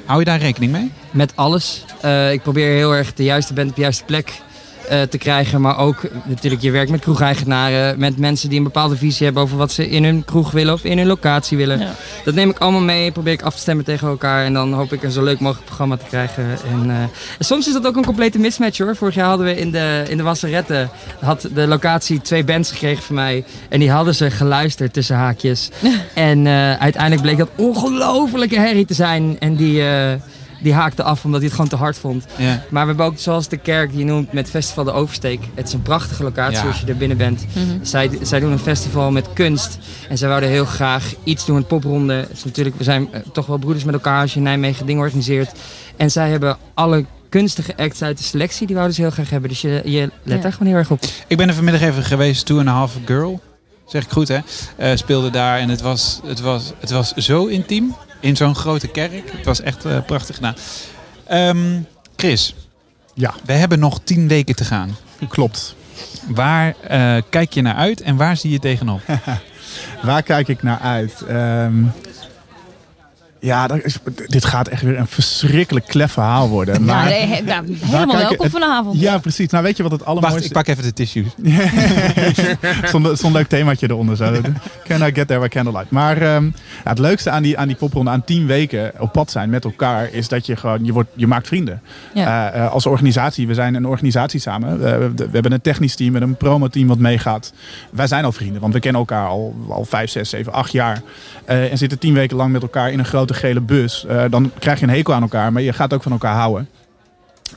Hou 0.04 0.18
je 0.18 0.24
daar 0.24 0.38
rekening 0.38 0.72
mee? 0.72 0.92
Met 1.10 1.32
alles. 1.36 1.84
Eh, 2.00 2.32
ik 2.32 2.42
probeer 2.42 2.68
heel 2.74 2.94
erg 2.94 3.14
de 3.14 3.24
juiste 3.24 3.54
band 3.54 3.68
op 3.68 3.74
de 3.74 3.80
juiste 3.82 4.04
plek 4.04 4.40
eh, 4.88 5.02
te 5.02 5.18
krijgen. 5.18 5.60
Maar 5.60 5.78
ook 5.78 6.02
natuurlijk 6.24 6.62
je 6.62 6.70
werkt 6.70 6.90
met 6.90 7.00
kroegeigenaren. 7.00 7.98
Met 7.98 8.18
mensen 8.18 8.48
die 8.48 8.58
een 8.58 8.64
bepaalde 8.64 8.96
visie 8.96 9.24
hebben 9.24 9.42
over 9.42 9.56
wat 9.56 9.72
ze 9.72 9.88
in 9.88 10.04
hun 10.04 10.24
kroeg 10.24 10.50
willen 10.50 10.74
of 10.74 10.84
in 10.84 10.98
hun 10.98 11.06
locatie 11.06 11.56
willen. 11.56 11.78
Ja. 11.78 11.94
Dat 12.24 12.34
neem 12.34 12.50
ik 12.50 12.58
allemaal 12.58 12.80
mee. 12.80 13.12
Probeer 13.12 13.32
ik 13.32 13.42
af 13.42 13.54
te 13.54 13.60
stemmen 13.60 13.84
tegen 13.84 14.08
elkaar. 14.08 14.44
En 14.44 14.52
dan 14.52 14.72
hoop 14.72 14.92
ik 14.92 15.02
een 15.02 15.10
zo 15.10 15.22
leuk 15.22 15.40
mogelijk 15.40 15.66
programma 15.66 15.96
te 15.96 16.04
krijgen. 16.08 16.44
En, 16.44 16.90
eh, 16.90 16.96
en 17.38 17.44
soms 17.44 17.66
is 17.66 17.72
dat 17.72 17.86
ook 17.86 17.96
een 17.96 18.04
complete 18.04 18.38
mismatch 18.38 18.78
hoor. 18.78 18.96
Vorig 18.96 19.14
jaar 19.14 19.28
hadden 19.28 19.46
we 19.46 19.56
in 19.56 19.70
de, 19.70 20.04
in 20.08 20.16
de 20.16 20.22
Wasseretten. 20.22 20.90
Had 21.20 21.48
de 21.54 21.66
locatie 21.66 22.20
twee 22.20 22.44
bands 22.44 22.70
gekregen 22.70 23.02
van 23.02 23.14
mij. 23.14 23.44
En 23.68 23.80
die 23.80 23.90
hadden 23.90 24.14
ze 24.14 24.30
geluisterd 24.30 24.92
tussen 24.92 25.16
haakjes. 25.16 25.70
en 26.14 26.46
eh, 26.46 26.72
uiteindelijk 26.72 27.22
bleek 27.22 27.38
dat 27.38 27.50
ongelofelijke 27.56 28.58
herrie 28.58 28.86
te 28.86 28.94
zijn. 28.94 29.36
En 29.38 29.56
die... 29.56 29.82
die 30.62 30.72
haakte 30.74 31.02
af 31.02 31.24
omdat 31.24 31.40
hij 31.40 31.48
het 31.48 31.56
gewoon 31.56 31.70
te 31.70 31.76
hard 31.76 31.98
vond. 31.98 32.24
Ja. 32.38 32.62
Maar 32.70 32.82
we 32.82 32.88
hebben 32.88 33.06
ook, 33.06 33.14
zoals 33.18 33.48
de 33.48 33.56
kerk 33.56 33.90
die 33.90 33.98
je 33.98 34.04
noemt, 34.04 34.32
met 34.32 34.50
Festival 34.50 34.84
de 34.84 34.92
Oversteek. 34.92 35.40
Het 35.54 35.66
is 35.66 35.72
een 35.72 35.82
prachtige 35.82 36.22
locatie 36.22 36.58
Ja. 36.58 36.66
als 36.66 36.80
je 36.80 36.86
er 36.86 36.96
binnen 36.96 37.16
bent. 37.16 37.44
Mhm. 37.54 37.84
Zij, 37.84 38.10
zij 38.22 38.40
doen 38.40 38.52
een 38.52 38.58
festival 38.58 39.10
met 39.10 39.32
kunst. 39.32 39.78
En 40.08 40.18
zij 40.18 40.28
wouden 40.28 40.48
heel 40.50 40.64
graag 40.64 41.14
iets 41.24 41.44
doen 41.46 41.56
met 41.56 41.66
popronde. 41.66 42.14
Het 42.14 42.30
is 42.32 42.44
natuurlijk, 42.44 42.76
we 42.76 42.84
zijn 42.84 43.08
eh, 43.12 43.20
toch 43.32 43.46
wel 43.46 43.58
broeders 43.58 43.84
met 43.84 43.94
elkaar 43.94 44.20
als 44.20 44.30
je 44.32 44.36
in 44.36 44.42
Nijmegen 44.42 44.86
dingen 44.86 45.02
organiseert. 45.02 45.52
En 45.96 46.10
zij 46.10 46.30
hebben 46.30 46.56
alle 46.74 47.04
kunstige 47.28 47.76
acts 47.76 48.02
uit 48.02 48.18
de 48.18 48.24
selectie, 48.24 48.66
die 48.66 48.74
wouden 48.76 48.94
ze 48.96 49.02
heel 49.02 49.10
graag 49.10 49.30
hebben. 49.30 49.48
Dus 49.50 49.60
je, 49.60 49.80
je 49.84 50.00
let 50.22 50.36
Ja. 50.36 50.42
daar 50.42 50.52
gewoon 50.52 50.68
heel 50.68 50.76
erg 50.76 50.90
op. 50.90 51.00
Ik 51.26 51.36
ben 51.36 51.48
er 51.48 51.54
vanmiddag 51.54 51.82
even 51.82 52.02
geweest, 52.02 52.46
Two 52.46 52.58
and 52.58 52.68
a 52.68 52.72
Half 52.72 52.96
Girl, 53.04 53.40
zeg 53.86 54.04
ik 54.04 54.10
goed 54.10 54.28
hè, 54.28 54.38
Eh, 54.76 54.96
speelde 54.96 55.30
daar 55.30 55.58
en 55.58 55.68
het 55.68 55.80
was, 55.80 56.20
het, 56.24 56.40
was, 56.40 56.72
het 56.80 56.90
was 56.90 57.12
zo 57.12 57.46
intiem 57.46 57.94
in 58.22 58.36
zo'n 58.36 58.54
grote 58.54 58.88
kerk. 58.88 59.32
Het 59.32 59.44
was 59.44 59.60
echt 59.60 59.84
eh, 59.84 59.98
prachtig 60.06 60.36
gedaan. 60.36 60.54
Ehm, 61.26 61.80
Chris, 62.16 62.54
Ja, 63.14 63.34
we 63.44 63.52
hebben 63.52 63.78
nog 63.78 64.00
tien 64.04 64.28
weken 64.28 64.54
te 64.56 64.64
gaan. 64.64 64.96
klopt. 65.28 65.74
Waar 66.28 66.74
eh, 66.88 67.16
kijk 67.30 67.52
je 67.52 67.62
naar 67.62 67.74
uit 67.74 68.00
en 68.00 68.16
waar 68.16 68.36
zie 68.36 68.50
je 68.50 68.58
tegenop? 68.58 69.00
Waar 70.02 70.22
kijk 70.22 70.48
ik 70.48 70.62
naar 70.62 70.78
uit? 70.78 71.22
Ehm, 71.28 71.84
ja, 73.42 73.66
dat 73.66 73.78
is, 73.84 73.96
dit 74.26 74.44
gaat 74.44 74.68
echt 74.68 74.82
weer 74.82 74.98
een 74.98 75.06
verschrikkelijk 75.06 75.86
klef 75.86 76.12
verhaal 76.12 76.48
worden. 76.48 76.84
Maar, 76.84 77.04
Ja, 77.04 77.08
nee, 77.10 77.26
he- 77.26 77.42
ja, 77.46 77.62
helemaal 77.66 78.16
welkom 78.16 78.36
het- 78.42 78.52
vanavond. 78.52 79.00
ja, 79.00 79.18
precies. 79.18 79.48
Nou, 79.50 79.64
weet 79.64 79.76
je 79.76 79.82
wat 79.82 79.92
het 79.92 80.04
allermooiste 80.04 80.38
Wacht, 80.38 80.46
ik 80.46 80.52
pak 80.52 80.66
even 80.66 80.82
de 80.82 80.92
tissues. 80.92 81.26
Zo'n 82.90 83.16
zo'n 83.16 83.32
leuk 83.32 83.48
themaatje 83.48 83.90
eronder 83.90 84.16
zo. 84.16 84.40
Can 84.88 85.02
I 85.02 85.10
get 85.14 85.26
there 85.26 85.40
by 85.40 85.48
candlelight? 85.48 85.90
Maar 85.90 86.16
ehm, 86.22 86.44
ja, 86.44 86.50
het 86.90 86.98
leukste 86.98 87.30
aan 87.30 87.42
die, 87.42 87.58
aan 87.58 87.66
die 87.66 87.76
popronde, 87.76 88.10
aan 88.10 88.24
tien 88.24 88.46
weken 88.46 88.92
op 88.98 89.12
pad 89.12 89.30
zijn 89.30 89.50
met 89.50 89.64
elkaar, 89.64 90.08
is 90.12 90.28
dat 90.28 90.46
je 90.46 90.56
gewoon, 90.56 90.84
je, 90.84 90.92
wordt, 90.92 91.08
je 91.14 91.26
maakt 91.26 91.46
vrienden. 91.46 91.80
Ja. 92.14 92.52
Eh, 92.52 92.64
eh, 92.64 92.72
als 92.72 92.86
organisatie, 92.86 93.46
we 93.46 93.54
zijn 93.54 93.74
een 93.74 93.86
organisatie 93.86 94.40
samen. 94.40 94.78
We, 94.78 95.12
we 95.16 95.28
hebben 95.32 95.52
een 95.52 95.60
technisch 95.60 95.94
team 95.96 96.16
en 96.16 96.22
een 96.22 96.36
promoteam 96.36 96.86
wat 96.88 96.98
meegaat. 96.98 97.52
Wij 97.90 98.06
zijn 98.06 98.24
al 98.24 98.32
vrienden, 98.32 98.60
want 98.60 98.72
we 98.74 98.80
kennen 98.80 99.00
elkaar 99.00 99.26
al, 99.28 99.54
al 99.68 99.84
vijf, 99.84 100.10
zes, 100.10 100.28
zeven, 100.30 100.52
acht 100.52 100.72
jaar. 100.72 101.02
Eh, 101.44 101.70
en 101.70 101.78
zitten 101.78 101.98
tien 101.98 102.14
weken 102.14 102.36
lang 102.36 102.52
met 102.52 102.62
elkaar 102.62 102.92
in 102.92 102.98
een 102.98 103.04
grote 103.04 103.31
gele 103.34 103.60
bus. 103.60 104.04
Eh, 104.06 104.24
dan 104.30 104.50
krijg 104.58 104.80
je 104.80 104.86
een 104.86 104.92
hekel 104.92 105.14
aan 105.14 105.22
elkaar, 105.22 105.52
maar 105.52 105.62
je 105.62 105.72
gaat 105.72 105.92
ook 105.94 106.02
van 106.02 106.12
elkaar 106.12 106.34
houden. 106.34 106.68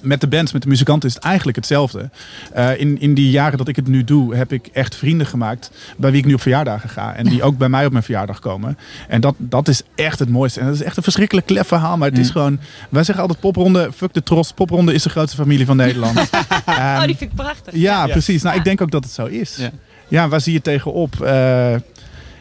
Met 0.01 0.21
de 0.21 0.27
bands, 0.27 0.51
met 0.51 0.61
de 0.61 0.67
muzikanten 0.67 1.09
is 1.09 1.15
het 1.15 1.23
eigenlijk 1.23 1.57
hetzelfde. 1.57 2.09
Eh, 2.53 2.79
in, 2.79 2.99
in 3.01 3.13
die 3.13 3.29
jaren 3.29 3.57
dat 3.57 3.67
ik 3.67 3.75
het 3.75 3.87
nu 3.87 4.03
doe, 4.03 4.35
heb 4.35 4.51
ik 4.51 4.67
echt 4.67 4.95
vrienden 4.95 5.27
gemaakt 5.27 5.71
bij 5.97 6.11
wie 6.11 6.19
ik 6.19 6.25
nu 6.25 6.33
op 6.33 6.41
verjaardagen 6.41 6.89
ga. 6.89 7.13
En 7.15 7.25
die 7.25 7.43
ook 7.47 7.57
bij 7.57 7.69
mij 7.69 7.85
op 7.85 7.91
mijn 7.91 8.03
verjaardag 8.03 8.39
komen. 8.39 8.77
En 9.07 9.21
dat, 9.21 9.35
dat 9.37 9.67
is 9.67 9.81
echt 9.95 10.19
het 10.19 10.29
mooiste. 10.29 10.59
En 10.59 10.65
dat 10.65 10.75
is 10.75 10.81
echt 10.83 10.97
een 10.97 11.03
verschrikkelijk 11.03 11.47
klef 11.47 11.67
verhaal. 11.67 11.97
Maar 11.97 12.09
het 12.09 12.17
is 12.17 12.25
Mm. 12.25 12.31
gewoon, 12.31 12.59
wij 12.89 13.03
zeggen 13.03 13.23
altijd 13.23 13.39
popronde, 13.41 13.89
fuck 13.95 14.13
de 14.13 14.23
tros. 14.23 14.51
Popronde 14.51 14.93
is 14.93 15.03
de 15.03 15.09
grootste 15.09 15.37
familie 15.37 15.65
van 15.65 15.77
Nederland. 15.77 16.19
Oh, 16.67 17.03
die 17.05 17.15
vind 17.15 17.31
ik 17.31 17.35
prachtig. 17.35 17.73
ja, 17.75 18.07
precies. 18.07 18.41
Nou, 18.41 18.57
ik 18.57 18.63
denk 18.63 18.81
ook 18.81 18.91
dat 18.91 19.03
het 19.03 19.13
zo 19.13 19.25
is. 19.25 19.55
Ja. 19.55 19.69
Ja, 20.07 20.27
waar 20.27 20.41
zie 20.41 20.53
je 20.53 20.61
tegenop? 20.61 21.21
Eh, 21.21 21.75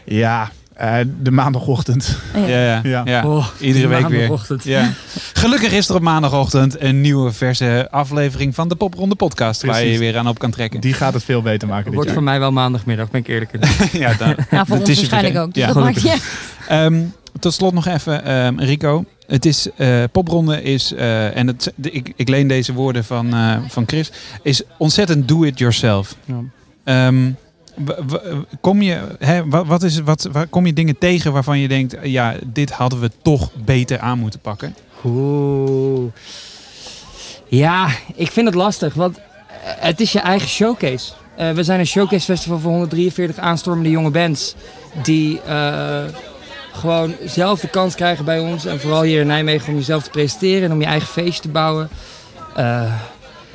ja, 0.04 0.50
eh, 0.74 0.96
de 1.22 1.30
maandagochtend. 1.30 2.18
Ja, 2.34 2.46
ja, 2.46 2.80
Ja. 2.82 3.02
ja. 3.04 3.26
Oh, 3.26 3.46
Iedere 3.60 3.86
week 3.86 4.00
weer. 4.00 4.10
maandagochtend. 4.10 4.64
Ja. 4.64 4.90
Gelukkig 5.32 5.72
is 5.72 5.88
er 5.88 5.94
op 5.94 6.02
maandagochtend 6.02 6.80
een 6.80 7.00
nieuwe 7.00 7.32
verse 7.32 7.88
aflevering 7.90 8.54
van 8.54 8.68
de 8.68 8.74
Popronde 8.74 9.14
podcast. 9.14 9.62
Waar 9.64 9.84
je 9.84 9.92
je 9.92 9.98
weer 9.98 10.16
aan 10.18 10.28
op 10.28 10.38
kan 10.38 10.50
trekken. 10.50 10.80
Die 10.80 10.92
gaat 10.92 11.14
het 11.14 11.24
veel 11.24 11.42
beter 11.42 11.68
maken 11.68 11.84
dit 11.84 11.92
Wordt 11.94 12.06
jaar. 12.08 12.14
voor 12.18 12.24
mij 12.26 12.38
wel 12.38 12.52
maandagmiddag, 12.52 13.10
ben 13.10 13.20
ik 13.20 13.26
eerlijk 13.26 13.52
in. 13.52 13.60
ja, 14.00 14.14
dan, 14.14 14.28
Ja, 14.50 14.64
voor 14.64 14.76
het 14.76 14.88
ons 14.88 14.88
is 14.88 15.00
je 15.00 15.08
waarschijnlijk 15.08 15.36
ook. 15.44 15.54
Dus 15.54 15.62
Ja, 15.62 15.72
dat 15.72 15.82
maakt. 15.82 16.18
Ehm, 16.68 17.00
tot 17.40 17.54
slot 17.54 17.72
nog 17.72 17.86
even, 17.86 18.24
ehm, 18.24 18.58
Rico. 18.58 19.04
Het 19.26 19.46
is, 19.46 19.68
eh, 19.76 20.02
popronde 20.12 20.62
is, 20.62 20.92
eh, 20.92 21.36
en 21.36 21.46
het, 21.46 21.72
de- 21.74 21.90
ik, 21.90 22.12
ik 22.16 22.28
leen 22.28 22.48
deze 22.48 22.72
woorden 22.72 23.04
van, 23.04 23.34
eh, 23.34 23.56
van 23.68 23.84
Chris, 23.86 24.10
is 24.42 24.62
ontzettend 24.78 25.28
do 25.28 25.42
it 25.42 25.58
yourself. 25.58 26.16
Ja. 26.24 26.34
Ehm, 26.84 27.30
kom 28.60 28.82
je, 28.82 29.00
hè, 29.18 29.48
wat, 29.48 29.82
is, 29.82 30.00
wat, 30.00 30.28
waar 30.32 30.46
kom 30.46 30.66
je 30.66 30.72
dingen 30.72 30.98
tegen 30.98 31.32
waarvan 31.32 31.58
je 31.58 31.68
denkt, 31.68 31.96
ja, 32.02 32.34
dit 32.46 32.70
hadden 32.70 33.00
we 33.00 33.10
toch 33.22 33.50
beter 33.64 33.98
aan 33.98 34.18
moeten 34.18 34.40
pakken? 34.40 34.74
Oeh. 35.04 36.12
Ja, 37.48 37.88
ik 38.14 38.30
vind 38.30 38.46
het 38.46 38.54
lastig, 38.54 38.94
want 38.94 39.16
eh, 39.16 39.22
het 39.64 40.00
is 40.00 40.12
je 40.12 40.20
eigen 40.20 40.48
showcase. 40.48 41.12
Eh, 41.36 41.50
we 41.50 41.62
zijn 41.62 41.80
een 41.80 41.86
showcase 41.86 42.24
festival 42.24 42.58
voor 42.58 42.70
143 42.70 43.38
aanstormende 43.38 43.90
jonge 43.90 44.10
bands. 44.10 44.54
Die 45.02 45.40
eh, 45.40 46.04
gewoon 46.72 47.14
zelf 47.24 47.60
de 47.60 47.68
kans 47.68 47.94
krijgen 47.94 48.24
bij 48.24 48.38
ons. 48.38 48.64
En 48.64 48.80
vooral 48.80 49.02
hier 49.02 49.20
in 49.20 49.26
Nijmegen 49.26 49.68
om 49.68 49.78
jezelf 49.78 50.02
te 50.02 50.10
presenteren 50.10 50.62
en 50.62 50.72
om 50.72 50.80
je 50.80 50.86
eigen 50.86 51.08
feestje 51.08 51.42
te 51.42 51.48
bouwen. 51.48 51.88
Eh, 52.56 52.92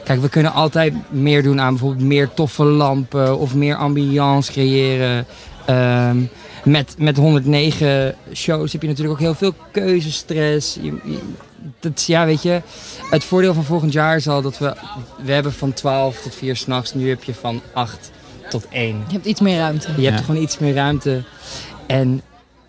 kijk, 0.10 0.22
we 0.22 0.30
kunnen 0.30 0.54
altijd 0.54 0.94
meer 1.10 1.44
doen 1.44 1.62
aan 1.62 1.70
bijvoorbeeld 1.70 2.08
meer 2.08 2.30
toffe 2.34 2.64
lampen 2.64 3.38
of 3.38 3.56
meer 3.56 3.76
ambiance 3.76 4.52
creëren. 4.52 5.26
Ehm, 5.66 6.18
met, 6.64 6.96
met 6.98 7.18
109 7.18 8.16
shows 8.34 8.72
heb 8.72 8.82
je 8.82 8.88
natuurlijk 8.88 9.14
ook 9.16 9.24
heel 9.26 9.36
veel 9.36 9.54
keuzestress. 9.72 10.76
Je, 10.82 10.94
je- 11.04 11.20
dat, 11.80 12.04
ja, 12.08 12.26
weet 12.26 12.42
je, 12.42 12.62
het 13.10 13.24
voordeel 13.24 13.54
van 13.54 13.64
volgend 13.64 13.94
jaar 13.94 14.16
is 14.16 14.28
al 14.28 14.42
dat 14.42 14.58
we, 14.58 14.76
we 15.24 15.32
hebben 15.32 15.54
van 15.54 15.74
12 15.74 16.22
tot 16.22 16.36
4 16.36 16.56
s'nachts. 16.56 16.94
Nu 16.94 17.10
heb 17.10 17.24
je 17.24 17.34
van 17.34 17.62
8 17.74 18.12
tot 18.50 18.68
1. 18.70 18.88
Je 19.08 19.14
hebt 19.14 19.26
iets 19.26 19.40
meer 19.42 19.58
ruimte. 19.58 19.88
Je 19.98 20.10
hebt 20.10 20.26
gewoon 20.26 20.42
iets 20.42 20.58
meer 20.58 20.74
ruimte. 20.74 21.24
En 21.88 22.22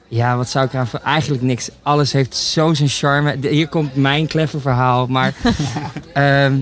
ja, 0.09 0.37
wat 0.37 0.49
zou 0.49 0.67
ik 0.67 0.73
eraan 0.73 0.87
voor? 0.87 1.01
Eigenlijk 1.05 1.43
niks. 1.43 1.71
Alles 1.83 2.13
heeft 2.13 2.37
zo 2.37 2.75
zijn 2.75 2.89
charme. 2.89 3.39
De- 3.39 3.49
Hier 3.49 3.69
komt 3.69 3.95
mijn 3.97 4.27
clever 4.27 4.61
verhaal. 4.61 5.07
Maar 5.07 5.35
ehm, 6.13 6.25
eh, 6.45 6.53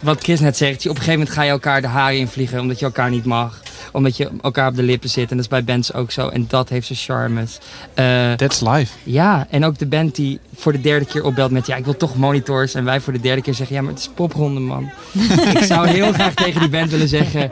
wat 0.00 0.22
Chris 0.22 0.40
net 0.40 0.56
zegt. 0.56 0.82
je- 0.82 0.88
Op 0.88 0.96
een 0.96 1.02
gegeven 1.02 1.18
moment 1.20 1.36
ga 1.38 1.42
je 1.44 1.50
elkaar 1.50 1.80
de 1.80 1.86
haren 1.86 2.18
invliegen. 2.18 2.60
Omdat 2.60 2.78
je 2.78 2.84
elkaar 2.84 3.10
niet 3.10 3.24
mag. 3.24 3.60
Omdat 3.92 4.16
je 4.16 4.30
elkaar 4.42 4.68
op 4.68 4.76
de 4.76 4.82
lippen 4.82 5.08
zit. 5.10 5.30
En 5.30 5.36
dat 5.36 5.44
is 5.44 5.50
bij 5.50 5.64
bands 5.64 5.92
ook 5.92 6.10
zo. 6.10 6.28
En 6.28 6.44
dat 6.48 6.68
heeft 6.68 6.86
zijn 6.86 6.98
charmes. 6.98 7.58
Eh, 7.94 8.32
That's 8.32 8.60
life. 8.60 8.92
ja, 9.02 9.46
en 9.50 9.64
ook 9.64 9.78
de 9.78 9.86
band 9.86 10.14
die 10.14 10.38
voor 10.56 10.72
de 10.72 10.80
derde 10.80 11.04
keer 11.06 11.24
opbelt 11.24 11.50
met... 11.50 11.66
ja, 11.66 11.76
ik 11.76 11.84
wil 11.84 11.96
toch 11.96 12.16
monitors. 12.16 12.74
En 12.74 12.84
wij 12.84 13.00
voor 13.00 13.12
de 13.12 13.20
derde 13.20 13.42
keer 13.42 13.54
zeggen... 13.54 13.76
ja, 13.76 13.82
maar 13.82 13.90
het 13.92 14.00
is 14.00 14.10
popronde, 14.14 14.60
man. 14.60 14.90
ik 15.52 15.62
zou 15.64 15.88
heel 15.88 16.12
graag 16.18 16.34
tegen 16.34 16.60
die 16.60 16.68
band 16.68 16.90
willen 16.90 17.08
zeggen... 17.08 17.50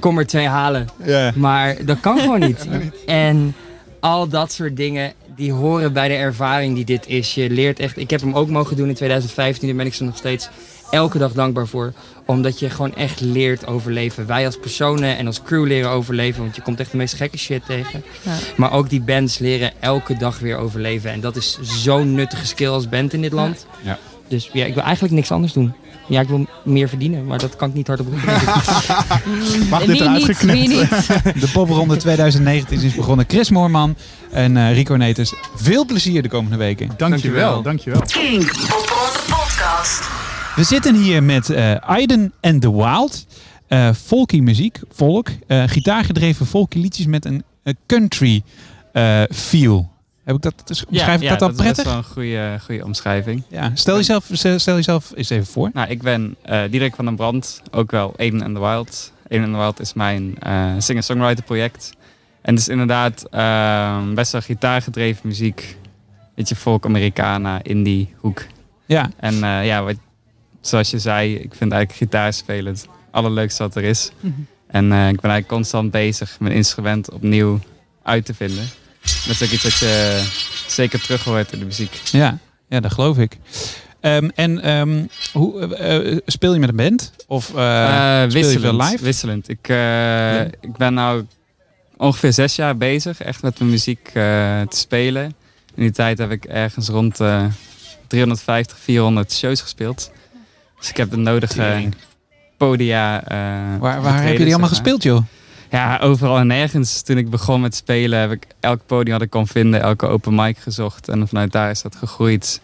kom 0.00 0.18
er 0.18 0.26
twee 0.26 0.46
halen. 0.48 0.88
Ja. 1.04 1.32
Maar 1.34 1.76
dat 1.84 2.00
kan 2.00 2.18
gewoon 2.18 2.40
niet. 2.40 2.66
En 3.06 3.54
al 4.00 4.28
dat 4.28 4.52
soort 4.52 4.76
dingen, 4.76 5.12
die 5.36 5.52
horen 5.52 5.92
bij 5.92 6.08
de 6.08 6.14
ervaring 6.14 6.74
die 6.74 6.84
dit 6.84 7.06
is. 7.06 7.34
Je 7.34 7.50
leert 7.50 7.78
echt... 7.78 7.96
Ik 7.96 8.10
heb 8.10 8.20
hem 8.20 8.34
ook 8.34 8.48
mogen 8.48 8.76
doen 8.76 8.88
in 8.88 8.94
2015. 8.94 9.68
Daar 9.68 9.76
ben 9.76 9.86
ik 9.86 9.94
ze 9.94 10.04
nog 10.04 10.16
steeds 10.16 10.48
elke 10.90 11.18
dag 11.18 11.32
dankbaar 11.32 11.66
voor. 11.66 11.92
Omdat 12.26 12.58
je 12.58 12.70
gewoon 12.70 12.94
echt 12.94 13.20
leert 13.20 13.66
overleven. 13.66 14.26
Wij 14.26 14.46
als 14.46 14.58
personen 14.58 15.16
en 15.16 15.26
als 15.26 15.42
crew 15.42 15.66
leren 15.66 15.90
overleven. 15.90 16.42
Want 16.42 16.56
je 16.56 16.62
komt 16.62 16.80
echt 16.80 16.90
de 16.90 16.96
meest 16.96 17.14
gekke 17.14 17.38
shit 17.38 17.66
tegen. 17.66 18.02
Ja. 18.22 18.36
Maar 18.56 18.72
ook 18.72 18.90
die 18.90 19.00
bands 19.00 19.38
leren 19.38 19.72
elke 19.80 20.16
dag 20.16 20.38
weer 20.38 20.56
overleven. 20.56 21.10
En 21.10 21.20
dat 21.20 21.36
is 21.36 21.58
zo'n 21.62 22.14
nuttige 22.14 22.46
skill 22.46 22.68
als 22.68 22.88
band 22.88 23.12
in 23.12 23.22
dit 23.22 23.32
land. 23.32 23.66
Ja. 23.82 23.98
Dus 24.28 24.50
ja, 24.52 24.64
ik 24.64 24.74
wil 24.74 24.82
eigenlijk 24.82 25.14
niks 25.14 25.30
anders 25.30 25.52
doen. 25.52 25.74
Ja, 26.08 26.20
ik 26.20 26.28
wil 26.28 26.46
meer 26.64 26.88
verdienen, 26.88 27.26
maar 27.26 27.38
dat 27.38 27.56
kan 27.56 27.68
ik 27.68 27.74
niet 27.74 27.86
hardop 27.86 28.06
roepen. 28.06 28.32
Mag 29.70 29.80
dit 29.80 29.88
Wie 29.88 30.02
eruit 30.02 30.24
geknipt? 30.24 31.06
De 31.40 31.50
popronde 31.52 31.96
2019 31.96 32.80
is 32.80 32.94
begonnen. 32.94 33.24
Chris 33.28 33.50
Moorman 33.50 33.96
en 34.30 34.56
eh, 34.56 34.72
Rico 34.72 34.94
Neters. 34.94 35.34
Veel 35.56 35.84
plezier 35.84 36.22
de 36.22 36.28
komende 36.28 36.56
weken. 36.56 36.90
Dankjewel, 36.96 37.62
dankjewel. 37.62 38.00
Podcast. 38.00 38.87
We 40.58 40.64
zitten 40.64 40.94
hier 40.94 41.22
met 41.22 41.50
eh 41.50 41.74
Aiden 41.74 42.32
and 42.40 42.60
the 42.60 42.72
Wild. 42.76 43.26
Folky 43.96 44.40
muziek, 44.40 44.80
folk. 44.92 45.28
eh 45.46 45.62
gitaargedreven 45.66 46.46
folky 46.46 46.78
liedjes 46.78 47.06
met 47.06 47.24
een, 47.24 47.44
country 47.86 48.42
feel. 49.30 49.90
Heb 50.24 50.36
ik 50.36 50.42
dat, 50.42 50.54
dus 50.64 50.86
omschrijf 50.86 51.20
ik 51.22 51.28
dat 51.28 51.42
al 51.42 51.48
dat 51.48 51.56
is 51.58 51.62
prettig? 51.62 51.84
best 51.84 51.86
wel 51.86 51.96
een 51.96 52.12
goede, 52.12 52.58
goede 52.64 52.84
omschrijving. 52.84 53.42
Ja. 53.48 53.70
Stel, 53.74 53.96
jezelf, 53.96 54.24
stel 54.32 54.74
jezelf 54.74 55.12
eens 55.14 55.30
even 55.30 55.46
voor. 55.46 55.70
Nou, 55.72 55.88
ik 55.88 56.02
ben 56.02 56.36
Dirk 56.70 56.94
van 56.94 57.04
den 57.04 57.16
Brand, 57.16 57.62
ook 57.70 57.90
wel 57.90 58.14
Aiden 58.16 58.42
and 58.42 58.54
the 58.54 58.60
Wild. 58.60 59.12
Aiden 59.30 59.48
and 59.48 59.56
the 59.56 59.60
Wild 59.60 59.80
is 59.80 59.92
mijn 59.92 60.34
singer-songwriter 60.78 61.44
project. 61.44 61.92
En 62.42 62.54
het 62.54 62.62
is 62.62 62.68
inderdaad 62.68 63.26
eh, 63.30 64.12
best 64.14 64.32
wel 64.32 64.40
gitaargedreven 64.40 65.28
muziek. 65.28 65.76
Beetje 66.34 66.56
folk, 66.56 66.84
Americana, 66.84 67.60
indie 67.62 68.14
hoek. 68.16 68.46
Ja, 68.86 69.10
En 69.16 69.34
ja, 69.64 69.82
wat, 69.82 69.96
zoals 70.60 70.90
je 70.90 70.98
zei, 70.98 71.34
ik 71.34 71.54
vind 71.54 71.72
eigenlijk 71.72 71.92
gitaarspelen 71.92 72.72
het 72.72 72.88
allerleukste 73.10 73.62
wat 73.62 73.76
er 73.76 73.84
is. 73.84 74.10
En 74.66 74.92
eh, 74.92 75.08
ik 75.08 75.20
ben 75.20 75.30
eigenlijk 75.30 75.46
constant 75.46 75.90
bezig 75.90 76.40
mijn 76.40 76.54
instrument 76.54 77.10
opnieuw 77.10 77.60
uit 78.02 78.24
te 78.24 78.34
vinden. 78.34 78.68
Dat 79.02 79.40
is 79.40 79.42
ook 79.42 79.50
iets 79.50 79.62
wat 79.62 79.78
je 79.78 80.22
zeker 80.66 81.00
terug 81.00 81.24
hoort 81.24 81.52
in 81.52 81.58
de 81.58 81.64
muziek. 81.64 82.00
ja, 82.10 82.38
ja 82.68 82.80
dat 82.80 82.92
geloof 82.92 83.18
ik. 83.18 83.36
Ehm, 84.00 84.28
en 84.34 84.62
ehm, 84.62 85.04
hoe, 85.32 85.74
eh, 85.76 86.12
eh, 86.12 86.18
speel 86.26 86.52
je 86.52 86.60
met 86.60 86.68
een 86.68 86.76
band? 86.76 87.12
Of 87.26 87.44
speel 87.44 87.60
je 87.60 88.26
veel 88.30 88.42
wisselend, 88.42 88.82
live? 88.82 89.04
Wisselend. 89.04 89.48
Ik, 89.48 89.68
ik 90.60 90.76
ben 90.76 90.94
nou 90.94 91.26
ongeveer 91.96 92.32
zes 92.32 92.56
jaar 92.56 92.76
bezig 92.76 93.22
echt 93.22 93.42
met 93.42 93.58
mijn 93.58 93.70
muziek 93.70 94.04
te 94.12 94.66
spelen. 94.68 95.24
In 95.74 95.82
die 95.82 95.90
tijd 95.90 96.18
heb 96.18 96.30
ik 96.30 96.44
ergens 96.44 96.88
rond 96.88 97.20
eh 97.20 97.44
350, 98.08 98.78
400 98.78 99.32
shows 99.32 99.60
gespeeld. 99.60 100.10
Dus 100.78 100.88
ik 100.88 100.96
heb 100.96 101.10
de 101.10 101.16
nodige 101.16 101.88
podia. 102.56 103.24
eh, 103.24 103.36
Waar, 103.38 103.80
waar 103.80 103.92
heb 103.94 104.02
betreden, 104.12 104.32
je 104.32 104.38
die 104.38 104.48
allemaal 104.48 104.68
gespeeld, 104.68 105.02
joh? 105.02 105.22
Ja, 105.70 105.98
overal 105.98 106.38
en 106.38 106.46
nergens. 106.46 107.02
Toen 107.02 107.16
ik 107.16 107.30
begon 107.30 107.60
met 107.60 107.74
spelen 107.74 108.18
heb 108.18 108.30
ik 108.30 108.46
elk 108.60 108.80
podium 108.86 109.12
dat 109.12 109.22
ik 109.22 109.30
kon 109.30 109.46
vinden, 109.46 109.80
elke 109.82 110.06
open 110.06 110.34
mic 110.34 110.58
gezocht. 110.58 111.08
En 111.08 111.28
vanuit 111.28 111.52
daar 111.52 111.70
is 111.70 111.82
dat 111.82 111.96
gegroeid. 111.96 112.60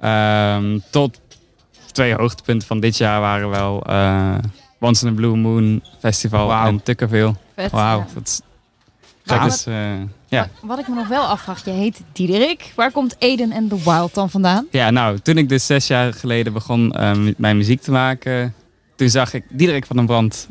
Ehm, 0.00 0.78
tot 0.90 1.20
twee 1.92 2.14
hoogtepunten 2.14 2.66
van 2.68 2.80
dit 2.80 2.96
jaar 2.96 3.20
waren 3.20 3.48
wel 3.48 3.82
eh 3.86 4.34
Once 4.80 5.06
in 5.06 5.12
a 5.12 5.14
Blue 5.14 5.36
Moon 5.36 5.82
Festival 6.00 6.46
Wauw. 6.46 6.66
en 6.66 6.82
Tukkerville. 6.82 7.34
Wauw. 7.70 7.98
Ja. 7.98 8.06
Dat 8.14 8.26
is, 8.26 8.40
Eh, 9.26 9.92
ja. 10.26 10.40
Wat, 10.40 10.48
wat 10.62 10.78
ik 10.78 10.88
me 10.88 10.94
nog 10.94 11.08
wel 11.08 11.22
afvraag, 11.22 11.64
je 11.64 11.70
heet 11.70 12.02
Diederik. 12.12 12.72
Waar 12.74 12.92
komt 12.92 13.16
Eden 13.18 13.52
and 13.52 13.70
the 13.70 13.82
Wild 13.84 14.14
dan 14.14 14.30
vandaan? 14.30 14.66
ja, 14.70 14.90
nou, 14.90 15.18
toen 15.18 15.38
ik 15.38 15.48
dus 15.48 15.66
zes 15.66 15.86
jaar 15.86 16.12
geleden 16.12 16.52
begon 16.52 16.92
eh, 16.92 17.12
mijn 17.36 17.56
muziek 17.56 17.80
te 17.80 17.90
maken, 17.90 18.54
toen 18.94 19.08
zag 19.08 19.34
ik 19.34 19.44
Diederik 19.48 19.86
van 19.86 19.96
den 19.96 20.06
Brand 20.06 20.48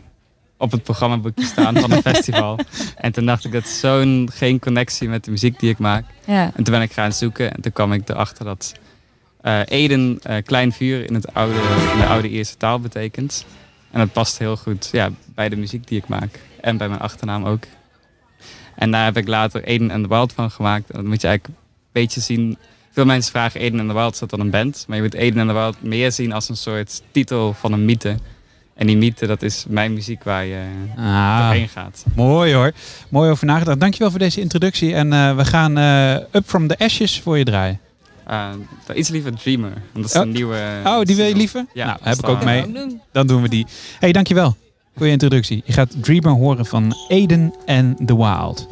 op 0.57 0.71
het 0.71 0.83
programmaboekje 0.83 1.45
staan 1.45 1.77
van 1.77 1.91
een 1.91 2.01
festival. 2.13 2.59
En 2.95 3.11
toen 3.11 3.25
dacht 3.25 3.45
ik, 3.45 3.51
dat 3.51 3.63
is 3.63 3.79
zo'n 3.79 4.29
geen 4.33 4.59
connectie 4.59 5.09
met 5.09 5.25
de 5.25 5.31
muziek 5.31 5.59
die 5.59 5.69
ik 5.69 5.77
maak. 5.77 6.05
Ja. 6.25 6.51
En 6.55 6.63
toen 6.63 6.73
ben 6.73 6.81
ik 6.81 6.91
gaan 6.91 7.13
zoeken 7.13 7.53
en 7.53 7.61
toen 7.61 7.71
kwam 7.71 7.93
ik 7.93 8.09
erachter 8.09 8.45
dat 8.45 8.73
eh, 9.41 9.59
Eden 9.65 10.19
klein 10.45 10.71
vuur 10.71 11.07
in, 11.07 11.13
het 11.13 11.33
oude, 11.33 11.59
in 11.93 11.99
de 11.99 12.05
oude 12.05 12.29
Ierse 12.29 12.57
taal 12.57 12.79
betekent. 12.79 13.45
En 13.91 13.99
dat 13.99 14.11
past 14.11 14.37
heel 14.37 14.57
goed 14.57 14.89
ja, 14.91 15.09
bij 15.35 15.49
de 15.49 15.55
muziek 15.55 15.87
die 15.87 15.97
ik 15.97 16.07
maak 16.07 16.39
en 16.61 16.77
bij 16.77 16.87
mijn 16.87 17.01
achternaam 17.01 17.45
ook. 17.45 17.63
En 18.75 18.91
daar 18.91 19.03
heb 19.05 19.17
ik 19.17 19.27
later 19.27 19.63
Eden 19.63 19.91
and 19.91 20.03
the 20.03 20.09
Wild 20.09 20.33
van 20.33 20.51
gemaakt. 20.51 20.89
En 20.89 20.95
dat 20.97 21.05
moet 21.05 21.21
je 21.21 21.27
eigenlijk 21.27 21.57
een 21.59 21.65
beetje 21.91 22.21
zien. 22.21 22.57
Veel 22.91 23.05
mensen 23.05 23.31
vragen 23.31 23.59
Eden 23.59 23.79
and 23.79 23.89
the 23.89 23.95
Wild, 23.95 24.13
is 24.13 24.19
dat 24.19 24.29
dan 24.29 24.39
een 24.39 24.49
band? 24.49 24.85
Maar 24.87 24.97
je 24.97 25.03
moet 25.03 25.13
Eden 25.13 25.39
and 25.39 25.49
the 25.49 25.55
Wild 25.55 25.75
meer 25.81 26.11
zien 26.11 26.31
als 26.33 26.49
een 26.49 26.57
soort 26.57 27.01
titel 27.11 27.53
van 27.53 27.71
een 27.73 27.85
mythe. 27.85 28.17
En 28.75 28.87
die 28.87 28.97
mythe, 28.97 29.27
dat 29.27 29.41
is 29.41 29.65
mijn 29.67 29.93
muziek 29.93 30.23
waar 30.23 30.45
je 30.45 30.61
Ah, 30.97 31.39
doorheen 31.45 31.69
gaat. 31.69 32.03
mooi 32.15 32.53
hoor. 32.53 32.71
Mooi 33.09 33.29
over 33.31 33.45
nagedacht. 33.45 33.79
Dankjewel 33.79 34.09
voor 34.09 34.19
deze 34.19 34.41
introductie. 34.41 34.93
En 34.93 35.13
eh, 35.13 35.35
we 35.35 35.45
gaan 35.45 35.77
eh, 35.77 36.13
Up 36.31 36.43
From 36.45 36.67
The 36.67 36.77
Ashes 36.79 37.19
voor 37.19 37.37
je 37.37 37.43
draaien. 37.43 37.79
Uh, 38.29 38.49
iets 38.95 39.09
liever 39.09 39.33
Dreamer. 39.35 39.71
Want 39.91 39.93
dat 39.93 40.05
is 40.05 40.15
Oh. 40.15 40.21
een 40.21 40.31
nieuwe... 40.31 40.57
Oh, 40.85 41.01
die 41.01 41.15
wil 41.15 41.25
je 41.25 41.35
liever? 41.35 41.65
Ja, 41.73 41.85
nou, 41.85 41.97
heb 42.01 42.17
ik 42.17 42.27
ook 42.27 42.43
mee. 42.43 42.71
Doen. 42.71 43.01
Dan 43.11 43.27
doen 43.27 43.41
we 43.41 43.49
die. 43.49 43.65
hey, 43.99 44.11
dankjewel 44.11 44.55
voor 44.95 45.07
introductie. 45.07 45.61
Je 45.65 45.73
gaat 45.73 46.03
Dreamer 46.03 46.31
horen 46.31 46.65
van 46.65 46.93
Aiden 47.09 47.53
and 47.65 48.07
the 48.07 48.17
Wild. 48.17 48.67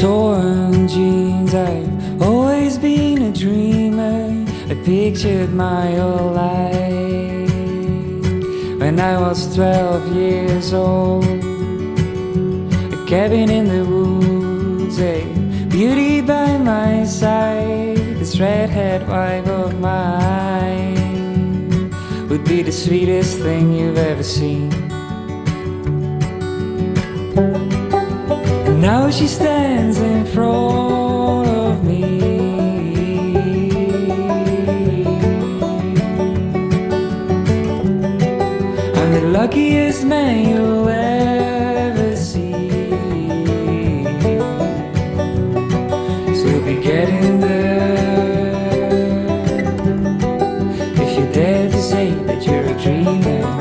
torn 0.00 0.88
jeans. 0.88 1.52
I've 1.52 2.22
always 2.22 2.78
been 2.78 3.22
a 3.22 3.32
dreamer. 3.32 4.46
I 4.70 4.74
pictured 4.84 5.52
my 5.52 5.94
whole 5.94 6.30
life 6.30 7.50
when 8.78 8.98
I 8.98 9.18
was 9.18 9.54
12 9.54 10.14
years 10.14 10.72
old. 10.72 11.24
A 11.24 13.04
cabin 13.06 13.50
in 13.50 13.66
the 13.68 13.84
woods, 13.84 14.49
a 14.98 15.22
beauty 15.68 16.20
by 16.20 16.58
my 16.58 17.04
side. 17.04 17.96
This 18.18 18.40
redhead 18.40 19.06
wife 19.06 19.46
of 19.46 19.78
mine 19.78 20.96
would 22.28 22.44
be 22.44 22.62
the 22.62 22.72
sweetest 22.72 23.38
thing 23.38 23.72
you've 23.72 23.98
ever 23.98 24.22
seen. 24.22 24.72
And 28.66 28.80
now 28.80 29.10
she 29.10 29.26
stands 29.26 29.98
in 29.98 30.24
front 30.26 31.48
of 31.48 31.84
me. 31.84 32.20
I'm 38.98 39.12
the 39.12 39.22
luckiest 39.38 40.04
man 40.04 40.48
you'll 40.48 40.88
ever 40.88 40.99
you're 52.90 53.60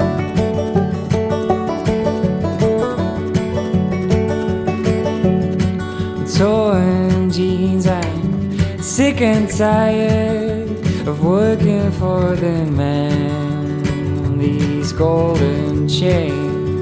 torn 6.38 7.32
jeans. 7.32 7.88
I'm 7.88 8.82
sick 8.82 9.22
and 9.22 9.50
tired 9.50 10.70
of 11.08 11.24
working 11.24 11.92
for 11.92 12.36
the 12.36 12.66
man. 12.66 14.38
These 14.38 14.94
golden 14.94 15.88
chains 15.88 16.80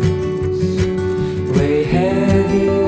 weigh 1.58 1.84
heavy 1.84 2.87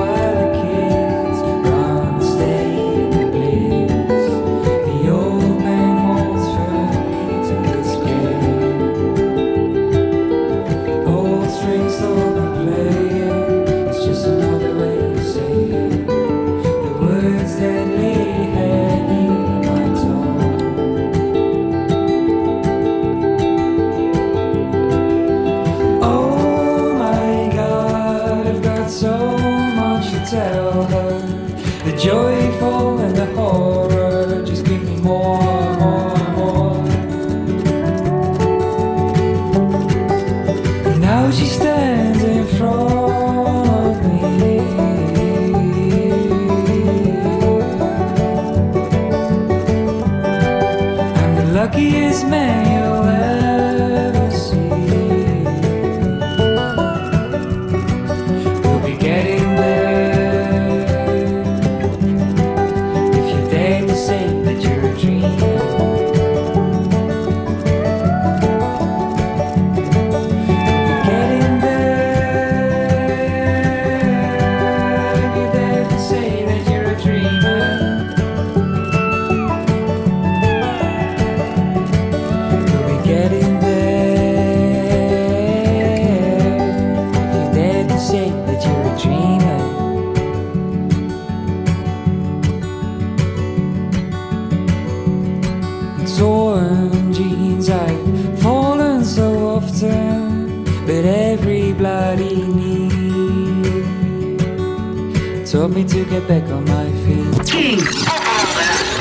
me 105.80 105.86
to 105.86 106.04
get 106.04 106.28
back 106.28 106.44
on 106.52 106.64
my 106.64 106.92
feet. 107.04 107.50
King. 107.50 107.82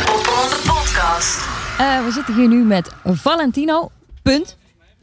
Popronde 0.04 0.56
podcast. 0.66 1.46
Eh, 1.78 2.04
we 2.04 2.10
zitten 2.12 2.34
hier 2.34 2.48
nu 2.48 2.64
met 2.64 2.90
Valentino. 3.04 3.90
Punt. 4.22 4.56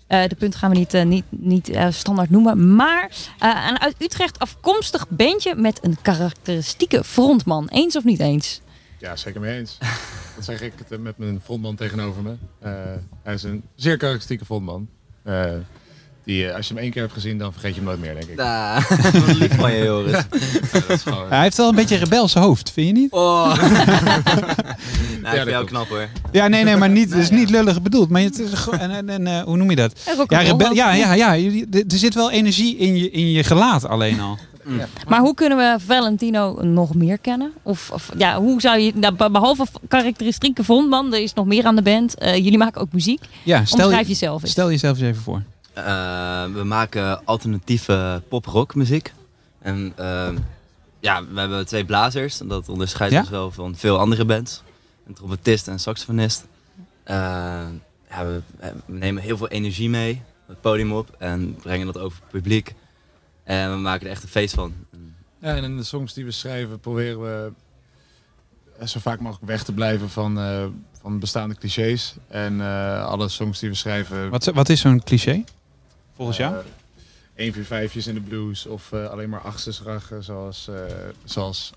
Eh, 0.07 0.27
de 0.27 0.35
punt 0.35 0.55
gaan 0.55 0.69
we 0.69 0.77
niet, 0.77 0.93
eh, 0.93 1.05
niet, 1.05 1.23
niet 1.29 1.69
eh, 1.69 1.87
standaard 1.89 2.29
noemen. 2.29 2.75
Maar 2.75 3.11
eh, 3.39 3.67
een 3.69 3.79
uit 3.79 3.95
Utrecht 3.97 4.39
afkomstig 4.39 5.09
bandje 5.09 5.55
met 5.55 5.79
een 5.83 5.97
karakteristieke 6.01 7.03
frontman. 7.03 7.67
Eens 7.69 7.95
of 7.95 8.03
niet 8.03 8.19
eens? 8.19 8.61
Ja, 8.99 9.15
zeker 9.15 9.41
mee 9.41 9.57
eens. 9.57 9.77
Dat 10.35 10.45
zeg 10.45 10.61
ik 10.61 10.73
het, 10.87 11.01
met 11.01 11.17
mijn 11.17 11.41
frontman 11.43 11.75
tegenover 11.75 12.21
me. 12.21 12.35
Eh, 12.59 12.71
hij 13.23 13.33
is 13.33 13.43
een 13.43 13.63
zeer 13.75 13.97
karakteristieke 13.97 14.45
frontman. 14.45 14.87
Eh, 16.25 16.33
die, 16.33 16.51
als 16.53 16.67
je 16.67 16.73
hem 16.73 16.83
één 16.83 16.91
keer 16.91 17.01
hebt 17.01 17.13
gezien, 17.13 17.37
dan 17.37 17.51
vergeet 17.51 17.69
je 17.75 17.75
hem 17.81 17.83
nooit 17.89 17.99
meer, 17.99 18.13
denk 18.13 18.25
ik. 18.27 18.35
Nou, 18.35 18.83
wat 19.25 19.37
lief 19.37 19.55
van 19.55 19.71
je, 19.73 19.83
Joris. 19.83 20.11
Ja, 20.11 20.25
gewoon- 20.97 21.29
Hij 21.29 21.41
heeft 21.41 21.57
wel 21.57 21.69
een 21.69 21.75
beetje 21.75 21.95
een 21.95 22.01
rebelse 22.03 22.39
hoofd, 22.39 22.71
vind 22.71 22.87
je 22.87 22.93
niet? 22.93 23.11
Oh. 23.11 23.55
nou, 23.57 23.57
ik 23.57 25.21
dat 25.21 25.31
vind 25.31 25.49
jou 25.49 25.65
klopt. 25.65 25.69
knap 25.69 25.87
hoor. 25.87 26.07
Ja, 26.31 26.47
nee, 26.47 26.63
nee, 26.63 26.75
maar 26.75 26.89
niet, 26.89 27.09
het 27.13 27.19
is 27.21 27.29
niet 27.29 27.49
lullig 27.49 27.81
bedoeld. 27.81 28.09
Maar 28.09 28.21
het 28.21 28.39
is 28.39 28.53
gewoon- 28.53 28.79
en, 28.79 28.91
en, 28.91 29.09
en, 29.09 29.27
eh, 29.27 29.43
hoe 29.43 29.57
noem 29.57 29.69
je 29.69 29.75
dat? 29.75 30.01
Ja, 30.05 30.39
Ja, 30.39 30.39
rebel, 30.39 30.73
ja, 30.73 30.93
ja, 30.93 31.13
ja. 31.13 31.33
Er 31.71 31.83
zit 31.87 32.13
wel 32.13 32.31
energie 32.31 32.77
in 32.77 32.95
je, 32.97 33.11
in 33.11 33.31
je 33.31 33.43
gelaat 33.43 33.85
alleen 33.87 34.19
al. 34.19 34.37
Maar 35.07 35.19
hoe 35.19 35.33
kunnen 35.33 35.57
we 35.57 35.75
Valentino 35.85 36.57
nog 36.61 36.93
meer 36.95 37.17
kennen? 37.17 37.51
Of, 37.63 37.89
of 37.93 38.09
ja, 38.17 38.39
hoe 38.39 38.61
zou 38.61 38.79
je, 38.79 38.91
nou, 38.95 39.15
be- 39.15 39.29
behalve 39.31 39.65
karakteristieke 39.87 40.63
frontman, 40.63 41.13
er 41.13 41.21
is 41.21 41.33
nog 41.33 41.45
meer 41.45 41.65
aan 41.65 41.75
de 41.75 41.81
band. 41.81 42.15
Eh, 42.17 42.35
jullie 42.35 42.57
maken 42.57 42.81
ook 42.81 42.91
muziek. 42.93 43.21
Ja, 43.43 43.65
stel, 43.65 43.79
Omschrijf 43.79 44.05
je, 44.07 44.11
jezelf 44.13 44.41
eens. 44.41 44.51
stel 44.51 44.69
jezelf 44.71 44.97
eens 44.99 45.07
even 45.07 45.21
voor. 45.21 45.41
Eh, 45.75 46.45
we 46.53 46.63
maken 46.63 47.25
alternatieve 47.25 48.21
pop-rock 48.27 48.75
muziek. 48.75 49.13
En 49.59 49.93
eh, 49.95 50.29
ja, 50.99 51.25
we 51.27 51.39
hebben 51.39 51.65
twee 51.65 51.85
blazers. 51.85 52.39
En 52.39 52.47
dat 52.47 52.69
onderscheidt 52.69 53.13
Ja? 53.13 53.19
ons 53.19 53.29
wel 53.29 53.51
van 53.51 53.75
veel 53.75 53.99
andere 53.99 54.25
bands. 54.25 54.63
Een 55.07 55.13
trompetist 55.13 55.67
en 55.67 55.73
een 55.73 55.79
saxofonist. 55.79 56.45
Eh, 57.03 57.15
ja, 58.09 58.25
we, 58.25 58.41
we 58.59 58.73
nemen 58.87 59.23
heel 59.23 59.37
veel 59.37 59.47
energie 59.47 59.89
mee. 59.89 60.21
Het 60.47 60.61
podium 60.61 60.93
op. 60.93 61.15
En 61.17 61.55
brengen 61.55 61.85
dat 61.85 61.97
over 61.97 62.19
het 62.19 62.29
publiek. 62.31 62.73
En 63.43 63.71
we 63.71 63.77
maken 63.77 64.05
er 64.05 64.11
echt 64.11 64.23
een 64.23 64.29
feest 64.29 64.53
van. 64.53 64.73
Ja, 65.39 65.55
en 65.55 65.63
in 65.63 65.77
de 65.77 65.83
songs 65.83 66.13
die 66.13 66.25
we 66.25 66.31
schrijven 66.31 66.79
proberen 66.79 67.21
we 67.21 67.51
eh, 68.79 68.87
zo 68.87 68.99
vaak 68.99 69.19
mogelijk 69.19 69.45
weg 69.45 69.63
te 69.63 69.73
blijven 69.73 70.09
van, 70.09 70.39
eh, 70.39 70.65
van 71.01 71.19
bestaande 71.19 71.55
clichés. 71.55 72.15
En 72.27 72.61
eh, 72.61 73.05
alle 73.05 73.29
songs 73.29 73.59
die 73.59 73.69
we 73.69 73.75
schrijven... 73.75 74.29
Wat, 74.29 74.45
wat 74.45 74.69
is 74.69 74.79
zo'n 74.81 75.03
cliché? 75.03 75.43
Volgens 76.15 76.37
jou? 76.37 76.53
eh, 76.55 77.45
1 77.45 77.53
4 77.53 77.65
vijfjes 77.65 78.07
in 78.07 78.13
de 78.13 78.21
blues 78.21 78.65
of 78.65 78.91
eh, 78.91 79.09
alleen 79.09 79.29
maar 79.29 79.41
achters 79.41 79.81
rachen 79.85 80.23
zoals, 80.23 80.67
eh, 80.69 80.75
zoals 81.23 81.71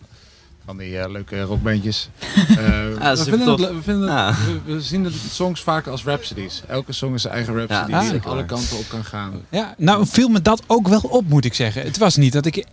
van 0.65 0.77
die 0.77 0.99
eh, 0.99 1.11
leuke 1.11 1.43
rockbandjes. 1.43 2.09
Eh, 2.49 2.99
Ja, 2.99 3.17
we, 3.17 3.23
vinden 3.25 3.49
het, 3.51 3.61
we, 3.61 3.83
vinden 3.83 4.09
Ja. 4.09 4.35
we, 4.65 4.73
we 4.73 4.81
zien 4.81 5.03
de 5.03 5.11
songs 5.31 5.63
vaak 5.63 5.87
als 5.87 6.05
rhapsodies. 6.05 6.63
Elke 6.69 6.93
song 6.93 7.15
is 7.15 7.23
zijn 7.23 7.35
eigen 7.35 7.55
rhapsody 7.55 7.91
Ja, 7.91 8.11
die 8.13 8.21
alle 8.23 8.45
kanten 8.45 8.77
op 8.79 8.85
kan 8.89 9.05
gaan. 9.05 9.33
Ja, 9.51 9.75
nou 9.79 10.07
viel 10.07 10.29
me 10.29 10.43
dat 10.43 10.63
ook 10.67 10.89
wel 10.89 11.01
op, 11.01 11.29
moet 11.29 11.45
ik 11.45 11.55
zeggen. 11.55 11.83
Het 11.83 11.99
was 11.99 12.17
niet 12.17 12.33
dat 12.33 12.47
ik 12.47 12.65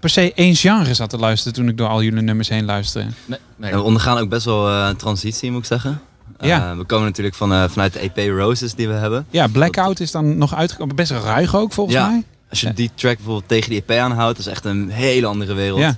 per 0.00 0.10
se 0.10 0.32
één 0.34 0.54
genre 0.56 0.94
zat 0.94 1.10
te 1.10 1.18
luisteren 1.18 1.52
toen 1.52 1.68
ik 1.68 1.76
door 1.76 1.88
al 1.88 2.02
jullie 2.02 2.22
nummers 2.22 2.48
heen 2.48 2.64
luisterde. 2.64 3.10
Nee, 3.24 3.38
nee. 3.56 3.72
We 3.72 3.80
ondergaan 3.82 4.18
ook 4.18 4.28
best 4.28 4.44
wel 4.44 4.68
eh, 4.68 4.86
een 4.88 4.96
transitie, 4.96 5.50
moet 5.50 5.60
ik 5.60 5.66
zeggen. 5.66 6.00
Eh, 6.42 6.48
Ja. 6.48 6.76
we 6.76 6.84
komen 6.84 7.06
natuurlijk 7.06 7.36
van, 7.36 7.52
eh, 7.52 7.64
vanuit 7.68 7.92
de 7.92 8.00
EP 8.02 8.16
Roses 8.38 8.74
die 8.74 8.88
we 8.88 8.94
hebben. 8.94 9.26
Ja, 9.30 9.46
Blackout 9.46 10.00
is 10.00 10.10
dan 10.10 10.38
nog 10.38 10.54
uitgekomen. 10.54 10.96
Best 10.96 11.10
ruig 11.10 11.56
ook, 11.56 11.72
volgens 11.72 11.96
Ja. 11.96 12.08
mij. 12.08 12.22
Als 12.50 12.60
je 12.60 12.66
Ja. 12.66 12.72
die 12.72 12.90
track 12.94 13.16
bijvoorbeeld 13.16 13.48
tegen 13.48 13.70
die 13.70 13.82
EP 13.86 13.90
aanhoudt, 13.90 14.36
dat 14.36 14.46
is 14.46 14.52
echt 14.52 14.64
een 14.64 14.90
hele 14.90 15.26
andere 15.26 15.54
wereld. 15.54 15.80
Ja. 15.80 15.96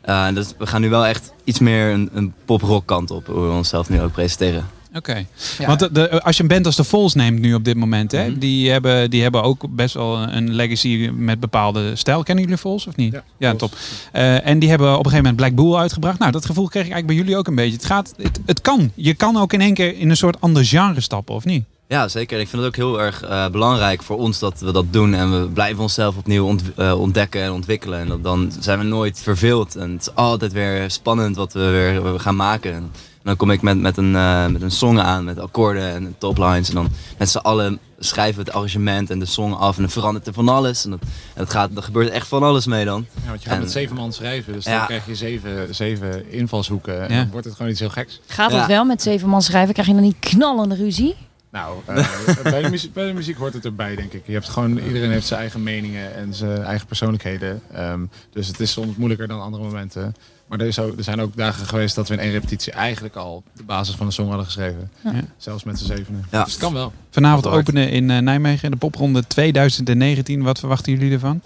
Eh, 0.00 0.34
dus 0.34 0.52
we 0.58 0.66
gaan 0.66 0.80
nu 0.80 0.90
wel 0.90 1.06
echt 1.06 1.32
iets 1.44 1.58
meer 1.58 1.92
een, 1.92 2.10
een 2.12 2.34
pop-rock 2.44 2.86
kant 2.86 3.10
op, 3.10 3.26
hoe 3.26 3.40
we 3.46 3.52
onszelf 3.52 3.88
nu 3.88 4.00
ook 4.00 4.12
presenteren. 4.12 4.66
Oké. 4.96 5.26
Want 5.66 5.78
de, 5.78 5.92
de- 5.92 6.22
als 6.22 6.36
je 6.36 6.42
een 6.42 6.48
band 6.48 6.66
als 6.66 6.76
de 6.76 6.84
Vols 6.84 7.14
neemt 7.14 7.40
nu 7.40 7.54
op 7.54 7.64
dit 7.64 7.76
moment, 7.76 8.12
hè, 8.12 8.28
Mhm. 8.28 8.38
die, 8.38 8.70
hebben, 8.70 9.10
die 9.10 9.22
hebben 9.22 9.42
ook 9.42 9.64
best 9.70 9.94
wel 9.94 10.18
een 10.18 10.54
legacy 10.54 11.10
met 11.14 11.40
bepaalde 11.40 11.96
stijl. 11.96 12.22
Kennen 12.22 12.44
jullie 12.44 12.58
Vols 12.58 12.86
of 12.86 12.96
niet? 12.96 13.20
Ja, 13.38 13.54
top. 13.54 13.72
Eh, 14.12 14.46
en 14.46 14.58
die 14.58 14.68
hebben 14.68 14.88
op 14.88 15.04
een 15.04 15.10
gegeven 15.10 15.24
moment 15.34 15.36
Black 15.36 15.54
Bull 15.66 15.74
uitgebracht. 15.80 16.18
Nou, 16.18 16.32
dat 16.32 16.44
gevoel 16.46 16.68
kreeg 16.68 16.84
ik 16.86 16.92
eigenlijk 16.92 17.06
bij 17.06 17.16
jullie 17.16 17.36
ook 17.38 17.46
een 17.46 17.54
beetje. 17.54 17.76
Het, 17.76 17.84
gaat, 17.84 18.14
het, 18.16 18.40
het 18.46 18.60
kan. 18.60 18.90
Je 18.94 19.14
kan 19.14 19.36
ook 19.36 19.52
in 19.52 19.60
één 19.60 19.74
keer 19.74 19.98
in 19.98 20.10
een 20.10 20.16
soort 20.16 20.40
ander 20.40 20.64
genre 20.64 21.00
stappen, 21.00 21.34
of 21.34 21.44
niet? 21.44 21.64
Ja, 21.88 22.08
zeker. 22.08 22.36
En 22.36 22.42
ik 22.42 22.48
vind 22.48 22.62
het 22.62 22.70
ook 22.70 22.76
heel 22.76 23.00
erg 23.00 23.22
eh, 23.22 23.48
belangrijk 23.48 24.02
voor 24.02 24.16
ons 24.18 24.38
dat 24.38 24.60
we 24.60 24.72
dat 24.72 24.84
doen. 24.90 25.14
En 25.14 25.40
we 25.40 25.46
blijven 25.48 25.82
onszelf 25.82 26.16
opnieuw 26.16 26.46
ont- 26.46 26.62
eh, 26.76 27.00
ontdekken 27.00 27.42
en 27.42 27.52
ontwikkelen. 27.52 27.98
En 28.00 28.08
dat, 28.08 28.22
dan 28.22 28.52
zijn 28.60 28.78
we 28.78 28.84
nooit 28.84 29.20
verveeld. 29.22 29.76
En 29.76 29.90
het 29.92 30.00
is 30.00 30.14
altijd 30.14 30.52
weer 30.52 30.90
spannend 30.90 31.36
wat 31.36 31.52
we 31.52 31.60
weer 31.70 32.20
gaan 32.20 32.36
maken. 32.36 32.90
En 33.24 33.30
dan 33.30 33.36
kom 33.38 33.50
ik 33.50 33.62
met, 33.62 33.78
met, 33.80 33.96
een, 33.96 34.16
eh, 34.16 34.46
met 34.46 34.62
een 34.62 34.70
song 34.70 34.98
aan, 34.98 35.24
met 35.24 35.38
akkoorden 35.38 35.92
en 35.94 36.14
toplines. 36.18 36.68
En 36.68 36.74
dan 36.74 36.88
met 37.18 37.28
z'n 37.28 37.38
allen 37.38 37.78
schrijven 37.98 38.34
we 38.34 38.40
het 38.44 38.52
arrangement 38.52 39.10
en 39.10 39.18
de 39.18 39.26
song 39.26 39.52
af. 39.52 39.76
En 39.76 39.82
dan 39.82 39.90
verandert 39.90 40.26
er 40.26 40.32
van 40.32 40.48
alles. 40.48 40.84
En 40.84 40.90
dat, 40.90 41.00
en 41.02 41.08
dat 41.34 41.50
gaat, 41.50 41.70
er 41.76 41.82
gebeurt 41.82 42.10
echt 42.10 42.28
van 42.28 42.42
alles 42.42 42.66
mee 42.66 42.84
dan. 42.84 43.06
Ja, 43.22 43.28
want 43.28 43.42
je 43.42 43.48
gaat 43.48 43.56
En- 43.56 43.62
met 43.62 43.72
zeven 43.72 43.96
man 43.96 44.12
schrijven, 44.12 44.52
dus 44.52 44.64
Ja. 44.64 44.76
dan 44.78 44.86
krijg 44.86 45.06
je 45.06 45.14
zeven, 45.14 45.74
zeven 45.74 46.32
invalshoeken. 46.32 47.02
En 47.08 47.14
Ja. 47.14 47.20
dan 47.20 47.30
wordt 47.30 47.46
het 47.46 47.54
gewoon 47.56 47.70
iets 47.70 47.80
heel 47.80 47.90
geks. 47.90 48.20
Gaat 48.26 48.50
Ja. 48.50 48.58
het 48.58 48.66
wel 48.66 48.84
met 48.84 49.02
zeven 49.02 49.28
man 49.28 49.42
schrijven? 49.42 49.72
Krijg 49.72 49.88
je 49.88 49.94
dan 49.94 50.02
niet 50.02 50.18
knallende 50.18 50.74
ruzie? 50.74 51.14
Nou, 51.50 51.76
eh, 51.86 52.06
bij, 52.42 52.62
de 52.62 52.70
muziek, 52.70 52.92
bij 52.92 53.06
de 53.06 53.12
muziek 53.12 53.36
hoort 53.36 53.52
het 53.54 53.64
erbij, 53.64 53.96
denk 53.96 54.12
ik. 54.12 54.22
Je 54.26 54.32
hebt 54.32 54.48
gewoon, 54.48 54.78
iedereen 54.78 55.10
heeft 55.10 55.26
zijn 55.26 55.40
eigen 55.40 55.62
meningen 55.62 56.14
en 56.14 56.34
zijn 56.34 56.62
eigen 56.62 56.86
persoonlijkheden. 56.86 57.62
Ehm, 57.72 58.00
dus 58.32 58.46
het 58.46 58.60
is 58.60 58.72
soms 58.72 58.96
moeilijker 58.96 59.28
dan 59.28 59.40
andere 59.40 59.62
momenten. 59.64 60.14
Maar 60.46 60.60
er, 60.60 60.66
is 60.66 60.78
ook, 60.78 60.96
er 60.96 61.04
zijn 61.04 61.20
ook 61.20 61.36
dagen 61.36 61.66
geweest 61.66 61.94
dat 61.94 62.08
we 62.08 62.14
in 62.14 62.20
één 62.20 62.32
repetitie 62.32 62.72
eigenlijk 62.72 63.16
al 63.16 63.42
de 63.52 63.62
basis 63.62 63.94
van 63.94 64.06
de 64.06 64.12
song 64.12 64.28
hadden 64.28 64.44
geschreven. 64.44 64.90
Ja. 65.04 65.12
Zelfs 65.36 65.64
met 65.64 65.78
z'n 65.78 65.86
zevenen. 65.86 66.24
Ja. 66.30 66.44
Dus 66.44 66.52
het 66.52 66.62
kan 66.62 66.72
wel. 66.72 66.92
Vanavond 67.10 67.46
openen 67.46 67.90
in 67.90 68.10
eh, 68.10 68.18
Nijmegen 68.18 68.70
de 68.70 68.76
popronde 68.76 69.26
2019. 69.26 70.42
Wat 70.42 70.58
verwachten 70.58 70.92
jullie 70.92 71.12
ervan? 71.12 71.42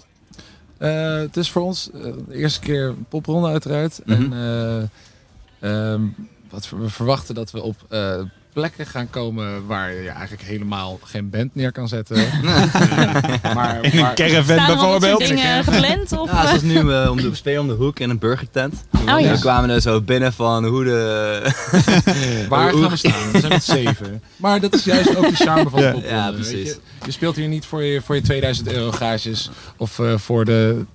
Eh, 0.77 1.15
het 1.15 1.37
is 1.37 1.51
voor 1.51 1.61
ons 1.61 1.91
eh, 1.91 2.01
de 2.27 2.35
eerste 2.35 2.59
keer 2.59 2.93
popronde 3.09 3.47
uiteraard. 3.47 4.01
Mhm. 4.05 4.21
En 4.21 4.33
eh, 5.59 5.91
ehm, 5.91 6.01
wat 6.49 6.69
we 6.69 6.77
we 6.77 6.89
verwachten 6.89 7.35
dat 7.35 7.51
we 7.51 7.61
op 7.61 7.75
eh, 7.89 8.21
plekken 8.59 8.85
gaan 8.85 9.09
komen 9.09 9.65
waar 9.67 9.93
je 9.93 10.09
eigenlijk 10.09 10.41
helemaal 10.41 10.99
geen 11.03 11.29
band 11.29 11.55
neer 11.55 11.71
kan 11.71 11.87
zetten. 11.87 12.17
Eh, 13.41 13.55
maar, 13.55 13.83
In 13.83 13.91
een 13.91 13.99
maar- 14.01 14.13
caravan 14.13 14.65
bijvoorbeeld. 14.65 15.27
dingen 15.27 15.63
gepland? 15.63 16.11
Of, 16.17 16.31
Ja, 16.31 16.41
eh? 16.41 16.47
zoals 16.47 16.61
nu 16.61 16.91
eh, 16.93 17.09
om 17.11 17.17
de 17.21 17.35
spelen 17.35 17.61
om 17.61 17.67
de 17.67 17.73
hoek 17.73 17.99
in 17.99 18.09
een 18.09 18.19
burgertent. 18.19 18.83
Oh, 19.07 19.19
ja. 19.19 19.31
We 19.31 19.39
kwamen 19.39 19.69
er 19.69 19.81
zo 19.81 20.01
binnen 20.01 20.33
van 20.33 20.65
hoe 20.65 20.83
de... 20.83 21.41
Waar 22.49 22.71
gaan 22.73 22.89
we 22.89 22.95
staan? 22.97 23.31
We 23.31 23.39
zijn 23.39 23.51
met 23.51 23.63
zeven. 23.63 24.23
Maar 24.35 24.59
dat 24.59 24.73
is 24.73 24.83
juist 24.83 25.15
ook 25.17 25.29
de 25.29 25.35
charme 25.35 25.69
van 25.69 25.79
de 25.79 25.85
Ja. 25.85 25.91
popronde. 25.91 26.15
Ja, 26.15 26.25
weet 26.31 26.35
precies. 26.35 26.67
Je? 26.69 26.77
je 27.05 27.11
speelt 27.11 27.35
hier 27.35 27.47
niet 27.47 27.65
voor 27.65 27.83
je, 27.83 28.01
voor 28.01 28.15
je 28.15 28.21
2000 28.21 28.71
euro 28.71 28.91
gages 28.91 29.49
of 29.77 29.99
eh, 29.99 30.17
voor 30.17 30.45
de 30.45 30.85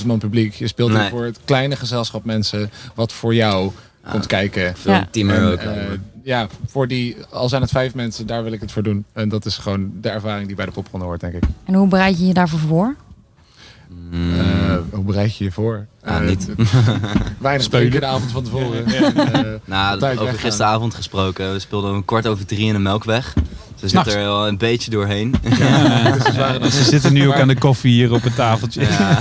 10.000 0.00 0.06
man 0.06 0.18
publiek. 0.18 0.54
Je 0.54 0.68
speelt 0.68 0.90
Nee. 0.92 1.00
hier 1.00 1.10
voor 1.10 1.24
het 1.24 1.38
kleine 1.44 1.76
gezelschap 1.76 2.24
mensen 2.24 2.70
wat 2.94 3.12
voor 3.12 3.34
jou 3.34 3.70
komt 4.10 4.26
kijken. 4.26 4.74
Ja. 4.84 5.08
team 5.10 5.30
En, 5.30 5.36
euro. 5.36 5.56
eh, 5.56 5.86
ja, 6.22 6.46
voor 6.66 6.88
die, 6.88 7.16
al 7.30 7.48
zijn 7.48 7.62
het 7.62 7.70
vijf 7.70 7.94
mensen, 7.94 8.26
daar 8.26 8.42
wil 8.42 8.52
ik 8.52 8.60
het 8.60 8.72
voor 8.72 8.82
doen. 8.82 9.04
En 9.12 9.28
dat 9.28 9.46
is 9.46 9.56
gewoon 9.58 9.90
de 10.00 10.08
ervaring 10.08 10.46
die 10.46 10.56
bij 10.56 10.66
de 10.66 10.72
popronde 10.72 11.06
hoort, 11.06 11.20
denk 11.20 11.32
ik. 11.34 11.42
En 11.64 11.74
hoe 11.74 11.88
bereid 11.88 12.18
je 12.18 12.26
je 12.26 12.34
daarvoor 12.34 12.58
voor? 12.58 12.94
Mm. 14.10 14.38
Eh, 14.40 14.76
hoe 14.90 15.04
bereid 15.04 15.36
je 15.36 15.44
je 15.44 15.52
voor? 15.52 15.86
Ja, 16.04 16.20
Eh, 16.20 16.26
niet. 16.28 16.48
Weinig 17.38 17.68
drinken 17.68 18.00
de 18.00 18.06
avond 18.06 18.30
van 18.30 18.42
tevoren. 18.44 18.86
En, 18.94 19.16
eh, 19.32 19.60
Nou, 19.64 19.94
op 19.94 20.00
tijd 20.00 20.18
over 20.18 20.38
gisteravond 20.38 20.94
gesproken. 20.94 21.52
We 21.52 21.58
speelden 21.58 21.90
om 21.92 22.04
kwart 22.04 22.26
over 22.26 22.46
drie 22.46 22.66
in 22.66 22.72
de 22.72 22.78
Melkweg. 22.78 23.34
Dus 23.84 23.92
we 23.92 23.98
S'nachts. 23.98 24.12
zitten 24.12 24.32
er 24.32 24.38
wel 24.38 24.48
een 24.48 24.58
beetje 24.58 24.90
doorheen. 24.90 25.34
Ja, 25.58 26.68
ze 26.70 26.84
zitten 26.84 27.12
nu 27.12 27.28
ook 27.28 27.34
aan 27.34 27.48
de 27.48 27.58
koffie 27.58 27.92
hier 27.92 28.12
op 28.12 28.22
het 28.22 28.34
tafeltje. 28.34 28.80
Ja. 28.80 29.18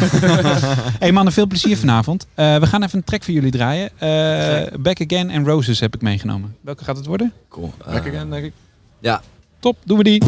hey 1.00 1.12
mannen, 1.12 1.34
veel 1.34 1.48
plezier 1.48 1.78
vanavond. 1.78 2.28
Eh, 2.34 2.58
we 2.58 2.68
gaan 2.68 2.84
even 2.84 2.98
een 2.98 3.04
track 3.04 3.24
voor 3.24 3.34
jullie 3.34 3.52
draaien. 3.52 3.90
Eh, 3.98 4.80
Back 4.80 5.02
Again 5.02 5.30
en 5.30 5.46
Roses 5.46 5.80
heb 5.80 5.96
ik 5.96 6.02
meegenomen. 6.02 6.56
Welke 6.62 6.84
gaat 6.84 6.98
het 6.98 7.06
worden? 7.06 7.34
Cool. 7.50 7.74
Eh, 7.86 7.94
Back 7.94 8.08
again, 8.08 8.30
denk 8.30 8.46
ik. 8.46 8.54
ja, 9.00 9.22
Top, 9.60 9.78
doen 9.84 9.98
we 9.98 10.04
die. 10.04 10.22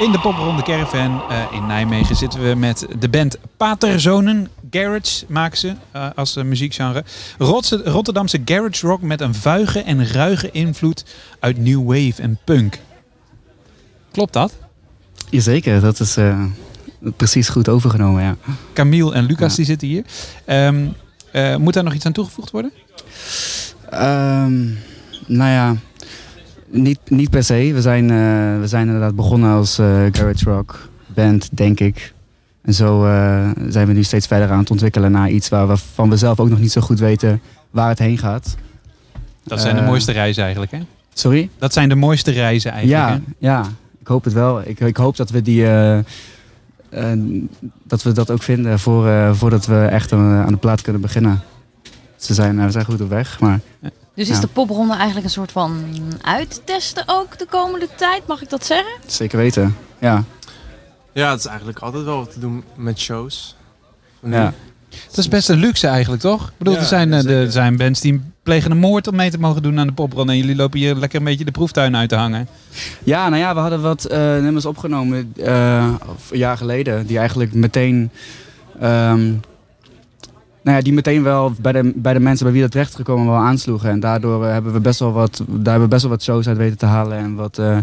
In 0.00 0.12
de 0.12 0.18
popronde 0.20 0.62
Caravan 0.62 1.22
eh, 1.28 1.42
in 1.52 1.66
Nijmegen 1.66 2.16
zitten 2.16 2.42
we 2.48 2.54
met 2.54 2.86
de 2.98 3.08
band 3.08 3.38
Paterzonen. 3.56 4.48
Garage 4.70 5.24
maken 5.28 5.58
ze 5.58 5.74
eh, 5.92 6.08
als 6.14 6.36
eh, 6.36 6.44
muziekgenre. 6.44 7.04
Rotse- 7.38 7.82
Rotterdamse 7.84 8.42
garage 8.44 8.86
rock 8.86 9.02
met 9.02 9.20
een 9.20 9.34
vuige 9.34 9.82
en 9.82 10.06
ruige 10.06 10.50
invloed 10.50 11.04
uit 11.40 11.58
new 11.58 11.86
wave 11.86 12.22
en 12.22 12.38
punk. 12.44 12.78
Klopt 14.10 14.32
dat? 14.32 14.52
Jazeker, 15.30 15.80
dat 15.80 16.00
is 16.00 16.16
precies 17.16 17.48
goed 17.48 17.68
overgenomen, 17.68 18.22
ja. 18.22 18.36
Camille 18.72 19.12
en 19.12 19.24
Lucas 19.24 19.54
die 19.54 19.64
zitten 19.64 19.88
hier. 19.88 20.04
Ehm, 20.44 20.86
eh, 21.32 21.56
moet 21.56 21.74
daar 21.74 21.84
nog 21.84 21.94
iets 21.94 22.06
aan 22.06 22.12
toegevoegd 22.12 22.50
worden? 22.50 22.72
Ehm, 23.90 24.64
nou 25.26 25.50
ja, 25.50 25.76
niet, 26.70 26.98
niet 27.08 27.30
per 27.30 27.44
se. 27.44 27.70
We 27.74 27.80
zijn, 27.80 28.10
eh, 28.10 28.60
we 28.60 28.66
zijn 28.66 28.86
inderdaad 28.86 29.14
begonnen 29.14 29.50
als 29.50 29.78
eh, 29.78 29.86
garage 30.12 30.44
rock 30.44 30.88
band, 31.06 31.48
denk 31.52 31.80
ik. 31.80 32.12
En 32.62 32.74
zo 32.74 33.06
eh, 33.06 33.50
zijn 33.68 33.86
we 33.86 33.92
nu 33.92 34.02
steeds 34.02 34.26
verder 34.26 34.50
aan 34.50 34.58
het 34.58 34.70
ontwikkelen 34.70 35.12
naar 35.12 35.30
iets 35.30 35.48
waar 35.48 35.68
we 35.68 35.76
van 35.76 36.10
we 36.10 36.16
zelf 36.16 36.40
ook 36.40 36.48
nog 36.48 36.58
niet 36.58 36.72
zo 36.72 36.80
goed 36.80 36.98
weten 36.98 37.40
waar 37.70 37.88
het 37.88 37.98
heen 37.98 38.18
gaat. 38.18 38.56
Dat 39.44 39.60
zijn 39.60 39.76
de 39.76 39.82
mooiste 39.82 40.12
reizen 40.12 40.42
eigenlijk, 40.42 40.72
hè? 40.72 40.78
Sorry? 41.14 41.50
Dat 41.58 41.72
zijn 41.72 41.88
de 41.88 41.94
mooiste 41.94 42.30
reizen 42.30 42.72
eigenlijk, 42.72 43.02
Ja, 43.02 43.14
hè? 43.14 43.20
ja, 43.38 43.64
ik 44.00 44.06
hoop 44.06 44.24
het 44.24 44.32
wel. 44.32 44.60
Ik, 44.68 44.80
ik 44.80 44.96
hoop 44.96 45.16
dat 45.16 45.30
we 45.30 45.42
die. 45.42 45.64
dat 47.86 48.02
we 48.02 48.12
dat 48.12 48.30
ook 48.30 48.42
vinden 48.42 48.78
voor, 48.78 49.34
voordat 49.36 49.66
we 49.66 49.84
echt 49.90 50.12
aan, 50.12 50.44
aan 50.44 50.52
de 50.52 50.56
plaat 50.56 50.82
kunnen 50.82 51.00
beginnen. 51.02 51.40
Ze 52.16 52.34
zijn, 52.34 52.64
we 52.64 52.70
zijn 52.70 52.84
goed 52.84 53.00
op 53.00 53.08
weg, 53.08 53.40
maar. 53.40 53.60
Dus 54.20 54.28
is 54.28 54.34
ja, 54.34 54.40
de 54.40 54.48
popronde 54.48 54.94
eigenlijk 54.94 55.24
een 55.24 55.32
soort 55.32 55.52
van 55.52 55.84
uittesten 56.22 57.02
ook 57.06 57.38
de 57.38 57.46
komende 57.46 57.88
tijd? 57.96 58.26
Mag 58.26 58.42
ik 58.42 58.50
dat 58.50 58.66
zeggen? 58.66 58.92
Zeker 59.06 59.38
weten. 59.38 59.76
Ja. 59.98 60.24
Ja, 61.12 61.30
het 61.30 61.38
is 61.38 61.46
eigenlijk 61.46 61.78
altijd 61.78 62.04
wel 62.04 62.16
wat 62.16 62.32
te 62.32 62.40
doen 62.40 62.64
met 62.74 62.98
shows. 62.98 63.56
Nu. 64.20 64.34
Ja. 64.34 64.52
Dat 65.08 65.18
is 65.18 65.28
best 65.28 65.48
een 65.48 65.58
luxe 65.58 65.86
eigenlijk, 65.86 66.22
toch? 66.22 66.48
Ik 66.48 66.54
bedoel, 66.58 66.74
Ja, 66.74 66.80
er, 66.80 66.86
zijn, 66.86 67.12
eh, 67.12 67.40
er 67.40 67.52
zijn 67.52 67.76
bands 67.76 68.00
die 68.00 68.20
plegen 68.42 68.70
een 68.70 68.78
moord 68.78 69.06
om 69.06 69.16
mee 69.16 69.30
te 69.30 69.38
mogen 69.38 69.62
doen 69.62 69.78
aan 69.78 69.86
de 69.86 69.92
popronde. 69.92 70.32
En 70.32 70.38
jullie 70.38 70.56
lopen 70.56 70.78
hier 70.78 70.94
lekker 70.94 71.18
een 71.18 71.24
beetje 71.24 71.44
de 71.44 71.50
proeftuin 71.50 71.96
uit 71.96 72.08
te 72.08 72.16
hangen. 72.16 72.48
Ja, 73.04 73.28
nou 73.28 73.42
ja, 73.42 73.54
we 73.54 73.60
hadden 73.60 73.82
wat 73.82 74.04
eh, 74.04 74.18
nummers 74.18 74.66
opgenomen 74.66 75.32
eh, 75.36 75.92
een 76.30 76.38
jaar 76.38 76.56
geleden. 76.56 77.06
Die 77.06 77.18
eigenlijk 77.18 77.54
meteen. 77.54 78.10
ehm, 78.80 79.32
nou 80.62 80.76
ja, 80.76 80.82
die 80.82 80.92
meteen 80.92 81.22
wel 81.22 81.52
bij 81.60 81.72
de, 81.72 81.92
bij 81.94 82.12
de 82.12 82.20
mensen 82.20 82.44
bij 82.44 82.52
wie 82.52 82.62
dat 82.62 82.70
terecht 82.70 82.94
gekomen 82.94 83.26
wel 83.26 83.36
aansloegen. 83.42 83.90
En 83.90 84.00
daardoor 84.00 84.44
eh, 84.46 84.52
hebben 84.52 84.72
we 84.72 84.80
best 84.80 84.98
wel 85.00 85.12
wat, 85.12 85.36
daar 85.46 85.62
hebben 85.72 85.82
we 85.82 85.88
best 85.88 86.02
wel 86.02 86.10
wat 86.10 86.22
shows 86.22 86.48
uit 86.48 86.56
weten 86.56 86.78
te 86.78 86.86
halen. 86.86 87.18
En 87.18 87.34
wat, 87.34 87.58
eh, 87.58 87.78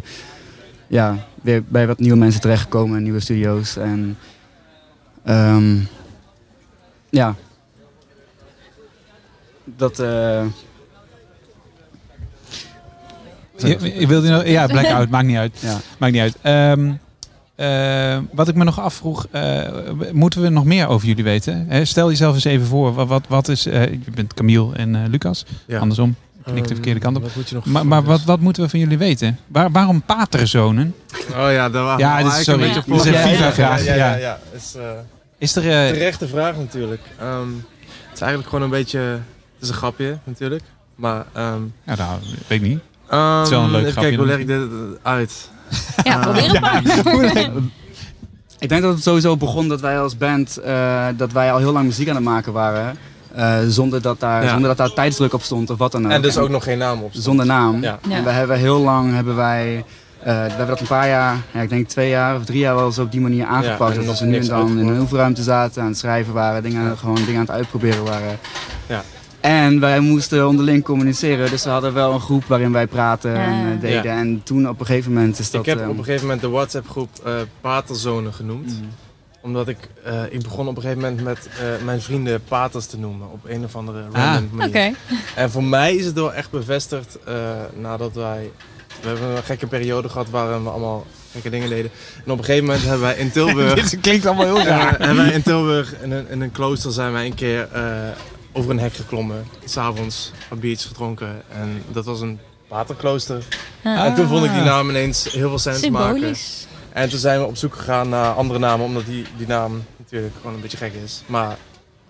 ja, 0.87 1.15
weer 1.41 1.63
bij 1.67 1.87
wat 1.87 1.99
nieuwe 1.99 2.17
mensen 2.17 2.41
terechtgekomen, 2.41 3.03
nieuwe 3.03 3.19
studio's. 3.19 3.77
En 3.77 4.17
ehm, 5.23 5.75
ja. 7.09 7.35
Dat. 9.63 9.99
eh, 9.99 10.43
Je, 13.57 13.99
je 13.99 14.07
wilde 14.07 14.29
nog, 14.29 14.45
ja, 14.45 14.67
blackout, 14.67 15.09
maakt 15.09 15.27
niet 15.27 15.37
uit. 15.37 15.59
Ja. 15.59 15.77
Maakt 15.97 16.13
niet 16.13 16.21
uit. 16.21 16.37
Ehm, 16.41 16.91
eh, 17.57 18.17
wat 18.31 18.47
ik 18.47 18.55
me 18.55 18.63
nog 18.63 18.79
afvroeg, 18.79 19.27
eh, 19.31 19.61
moeten 20.11 20.41
we 20.41 20.49
nog 20.49 20.65
meer 20.65 20.87
over 20.87 21.07
jullie 21.07 21.23
weten? 21.23 21.65
Hè, 21.69 21.85
stel 21.85 22.09
jezelf 22.09 22.33
eens 22.35 22.43
even 22.43 22.67
voor. 22.67 22.93
Wat, 22.93 23.07
wat, 23.07 23.25
wat 23.27 23.47
is, 23.47 23.65
eh, 23.65 23.83
je 23.83 23.99
bent 24.15 24.33
Camille 24.33 24.75
en 24.75 24.95
eh, 24.95 25.01
Lucas. 25.09 25.45
Ja. 25.65 25.79
Andersom. 25.79 26.15
Ik 26.37 26.43
knik 26.43 26.55
de 26.55 26.61
Ehm, 26.63 26.73
verkeerde 26.73 26.99
kant 26.99 27.17
op. 27.17 27.23
wat 27.23 27.35
moet 27.35 27.49
je 27.49 27.55
nog 27.55 27.65
maar 27.65 27.85
maar 27.87 28.03
wat, 28.03 28.23
wat 28.23 28.39
moeten 28.39 28.63
we 28.63 28.69
van 28.69 28.79
jullie 28.79 28.97
weten? 28.97 29.39
Waar, 29.47 29.71
waarom 29.71 30.01
paterzonen? 30.01 30.95
Oh 31.29 31.51
ja, 31.51 31.69
daar 31.69 31.83
waren 31.83 31.99
Ja, 31.99 32.17
we 32.17 32.23
dit 32.23 32.31
is 32.33 32.43
sorry. 32.43 32.61
een 32.63 32.67
beetje 32.73 32.91
Dit 32.91 32.99
is 32.99 33.05
een 33.05 33.13
voor. 33.13 33.29
FIFA-vraag, 33.31 33.85
Ja, 33.85 33.93
ja, 33.93 34.11
ja. 34.11 34.15
ja. 34.15 34.39
Is, 34.55 34.75
eh, 34.77 34.83
Is 35.37 35.55
er, 35.55 35.63
eh, 35.63 35.87
terechte 35.93 36.27
vraag 36.27 36.55
natuurlijk. 36.57 37.01
Ehm, 37.19 37.47
het 37.81 38.13
is 38.13 38.19
eigenlijk 38.21 38.49
gewoon 38.49 38.63
een 38.63 38.69
beetje... 38.71 38.99
Het 38.99 39.19
is 39.61 39.69
een 39.69 39.75
grapje 39.75 40.17
natuurlijk. 40.23 40.63
Maar... 40.95 41.25
ehm 41.33 41.61
Ja, 41.83 41.95
nou, 41.95 42.19
weet 42.47 42.61
ik 42.61 42.67
niet. 42.67 42.79
Het 43.07 43.43
is 43.43 43.49
wel 43.49 43.63
een 43.63 43.71
leuk 43.71 43.81
grapje 43.81 43.99
kijken, 44.01 44.17
hoe 44.17 44.27
leg 44.27 44.37
ik 44.37 44.47
dit 44.47 44.61
uit? 45.01 45.49
Ja, 46.03 46.17
probeer 46.19 46.51
het 46.51 46.61
maar. 46.61 46.81
Ik 48.59 48.69
denk 48.69 48.81
dat 48.81 48.93
het 48.93 49.03
sowieso 49.03 49.37
begon 49.37 49.67
dat 49.67 49.81
wij 49.81 49.99
als 49.99 50.17
band, 50.17 50.57
eh, 50.57 51.05
dat 51.17 51.31
wij 51.31 51.51
al 51.51 51.57
heel 51.57 51.71
lang 51.71 51.85
muziek 51.85 52.09
aan 52.09 52.15
het 52.15 52.23
maken 52.23 52.53
waren. 52.53 52.97
Eh, 53.35 53.57
zonder, 53.67 54.01
dat 54.01 54.19
daar, 54.19 54.43
Ja. 54.43 54.49
zonder 54.49 54.67
dat 54.67 54.77
daar 54.77 54.93
tijdsdruk 54.93 55.33
op 55.33 55.41
stond 55.41 55.69
of 55.69 55.77
wat 55.77 55.91
dan 55.91 56.05
ook. 56.05 56.11
En 56.11 56.21
dus 56.21 56.37
ook 56.37 56.49
nog 56.49 56.63
geen 56.63 56.77
naam 56.77 57.01
op 57.01 57.09
stond. 57.09 57.23
Zonder 57.23 57.45
naam. 57.45 57.81
Ja. 57.81 57.99
En 58.09 58.23
we 58.23 58.29
hebben 58.29 58.57
heel 58.57 58.79
lang 58.79 59.13
hebben 59.13 59.35
wij, 59.35 59.83
eh, 60.19 60.25
we 60.25 60.31
hebben 60.31 60.67
dat 60.67 60.79
een 60.79 60.87
paar 60.87 61.07
jaar, 61.07 61.35
ja, 61.53 61.61
ik 61.61 61.69
denk 61.69 61.87
twee 61.87 62.09
jaar 62.09 62.35
of 62.35 62.45
drie 62.45 62.59
jaar 62.59 62.75
wel 62.75 62.85
eens 62.85 62.99
op 62.99 63.11
die 63.11 63.21
manier 63.21 63.45
aangepakt. 63.45 64.05
dat 64.05 64.19
we 64.19 64.25
nu 64.25 64.37
en 64.37 64.47
dan 64.47 64.79
in 64.79 64.87
een 64.87 64.99
oefenruimte 64.99 65.43
zaten, 65.43 65.81
aan 65.81 65.87
het 65.87 65.97
schrijven 65.97 66.33
waren, 66.33 66.63
dingen, 66.63 66.97
gewoon 66.97 67.15
dingen 67.15 67.33
aan 67.35 67.39
het 67.45 67.49
uitproberen 67.49 68.03
waren. 68.03 68.39
Ja. 68.87 69.03
En 69.47 69.79
wij 69.79 69.99
moesten 69.99 70.47
onderling 70.47 70.83
communiceren, 70.83 71.49
dus 71.49 71.63
we 71.63 71.69
hadden 71.69 71.93
wel 71.93 72.13
een 72.13 72.19
groep 72.19 72.45
waarin 72.45 72.71
wij 72.71 72.87
praten 72.87 73.35
en 73.35 73.73
eh, 73.73 73.81
deden. 73.81 74.03
Ja. 74.03 74.17
En 74.17 74.41
toen 74.43 74.69
op 74.69 74.79
een 74.79 74.85
gegeven 74.85 75.13
moment 75.13 75.39
is 75.39 75.51
dat... 75.51 75.61
ik 75.61 75.67
heb 75.67 75.79
ehm, 75.79 75.89
op 75.89 75.97
een 75.97 76.03
gegeven 76.03 76.25
moment 76.25 76.41
de 76.41 76.49
WhatsApp 76.49 76.89
groep 76.89 77.09
eh 77.25 77.33
Paterzonen 77.61 78.33
genoemd. 78.33 78.67
Mm. 78.81 78.89
Omdat 79.41 79.67
ik, 79.67 79.77
eh, 80.03 80.13
ik 80.29 80.41
begon 80.43 80.67
op 80.67 80.75
een 80.75 80.81
gegeven 80.81 81.01
moment 81.03 81.23
met 81.23 81.49
eh, 81.59 81.85
mijn 81.85 82.01
vrienden 82.01 82.41
paters 82.47 82.85
te 82.85 82.97
noemen. 82.97 83.31
Op 83.31 83.39
een 83.47 83.63
of 83.63 83.75
andere 83.75 83.99
Ah. 84.11 84.23
random 84.23 84.49
manier. 84.51 84.67
Oké. 84.69 84.91
En 85.35 85.51
voor 85.51 85.63
mij 85.63 85.95
is 85.95 86.05
het 86.05 86.13
wel 86.15 86.33
echt 86.33 86.51
bevestigd 86.51 87.17
eh, 87.25 87.33
nadat 87.75 88.13
wij... 88.13 88.51
We 89.01 89.07
hebben 89.07 89.27
een 89.37 89.43
gekke 89.43 89.67
periode 89.67 90.09
gehad 90.09 90.29
waarin 90.29 90.63
we 90.63 90.69
allemaal 90.69 91.05
gekke 91.31 91.49
dingen 91.49 91.69
deden. 91.69 91.91
En 92.25 92.31
op 92.31 92.37
een 92.37 92.43
gegeven 92.45 92.65
moment 92.65 92.83
hebben 92.83 93.01
wij 93.01 93.15
in 93.17 93.31
Tilburg... 93.37 93.73
Dit 93.89 93.99
klinkt 94.01 94.25
allemaal 94.25 94.45
heel 94.45 94.57
Eh, 94.59 94.65
raar. 94.65 94.95
hebben 94.99 95.25
wij 95.25 95.33
in 95.33 95.41
Tilburg, 95.41 95.93
in 96.01 96.11
een, 96.11 96.29
in 96.29 96.41
een 96.41 96.51
klooster, 96.51 96.91
zijn 96.91 97.11
wij 97.11 97.25
een 97.25 97.35
keer 97.35 97.67
eh, 97.71 97.81
over 98.57 98.71
een 98.71 98.79
hek 98.79 98.93
geklommen. 98.93 99.47
S'avonds 99.65 100.31
een 100.49 100.59
biertje 100.59 100.87
gedronken. 100.87 101.41
En 101.51 101.83
dat 101.91 102.05
was 102.05 102.21
een 102.21 102.39
waterklooster. 102.67 103.43
Ah. 103.83 104.05
En 104.05 104.15
toen 104.15 104.27
vond 104.27 104.45
ik 104.45 104.53
die 104.53 104.61
naam 104.61 104.89
ineens 104.89 105.31
heel 105.31 105.49
veel 105.49 105.59
sens 105.59 105.89
maken. 105.89 106.13
Symbolisch. 106.13 106.67
En 106.93 107.09
toen 107.09 107.19
zijn 107.19 107.39
we 107.39 107.45
op 107.45 107.57
zoek 107.57 107.75
gegaan 107.75 108.09
naar 108.09 108.33
andere 108.33 108.59
namen, 108.59 108.85
omdat 108.85 109.05
die, 109.05 109.25
die 109.37 109.47
naam 109.47 109.83
natuurlijk 109.97 110.33
gewoon 110.37 110.55
een 110.55 110.61
beetje 110.61 110.77
gek 110.77 110.93
is. 111.03 111.21
Maar 111.25 111.57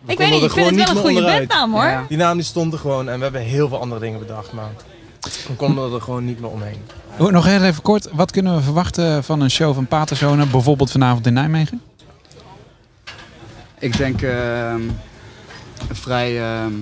we 0.02 0.12
Ik 0.12 0.18
weet 0.18 0.30
konden 0.30 0.34
niet, 0.34 0.42
er 0.42 0.58
ik 0.58 0.66
vind 0.66 0.80
het 0.80 0.94
wel 0.94 0.98
een 0.98 1.14
meer 1.14 1.22
goede 1.24 1.40
bednaam 1.40 1.74
hoor. 1.74 1.84
Ja. 1.86 2.06
Die 2.08 2.18
naam 2.18 2.38
die 2.38 2.46
stond 2.46 2.74
er 2.74 2.80
gewoon 2.80 3.10
en 3.10 3.18
we 3.18 3.24
hebben 3.24 3.42
heel 3.42 3.68
veel 3.68 3.80
andere 3.80 4.00
dingen 4.00 4.20
bedacht, 4.20 4.52
maar 4.52 4.70
we 5.48 5.54
konden 5.56 5.94
er 5.94 6.02
gewoon 6.02 6.26
niet 6.26 6.40
meer 6.40 6.50
omheen. 6.50 6.82
Oh, 7.18 7.32
Nog 7.32 7.46
heel 7.46 7.64
even 7.64 7.82
kort, 7.82 8.08
wat 8.14 8.32
kunnen 8.32 8.56
we 8.56 8.62
verwachten 8.62 9.24
van 9.24 9.42
een 9.42 9.52
show 9.52 9.74
van 9.74 9.88
Paterzonen, 9.88 10.52
bijvoorbeeld 10.52 10.92
vanavond 10.92 11.26
in 11.26 11.34
Nijmegen? 11.34 11.82
Ik 13.80 13.98
denk 13.98 14.22
ehm, 14.22 14.82
een 15.90 15.96
vrij 15.96 16.42
ehm, 16.42 16.74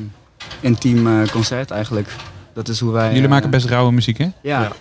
intiem 0.59 1.07
eh, 1.07 1.27
concert 1.27 1.71
eigenlijk. 1.71 2.09
Dat 2.53 2.67
is 2.67 2.79
hoe 2.79 2.91
wij... 2.91 3.07
Jullie 3.07 3.23
eh, 3.23 3.29
maken 3.29 3.49
best 3.49 3.65
rauwe 3.65 3.91
muziek, 3.91 4.17
hè? 4.17 4.23
Ja, 4.23 4.31
Ja. 4.41 4.59
maar, 4.59 4.71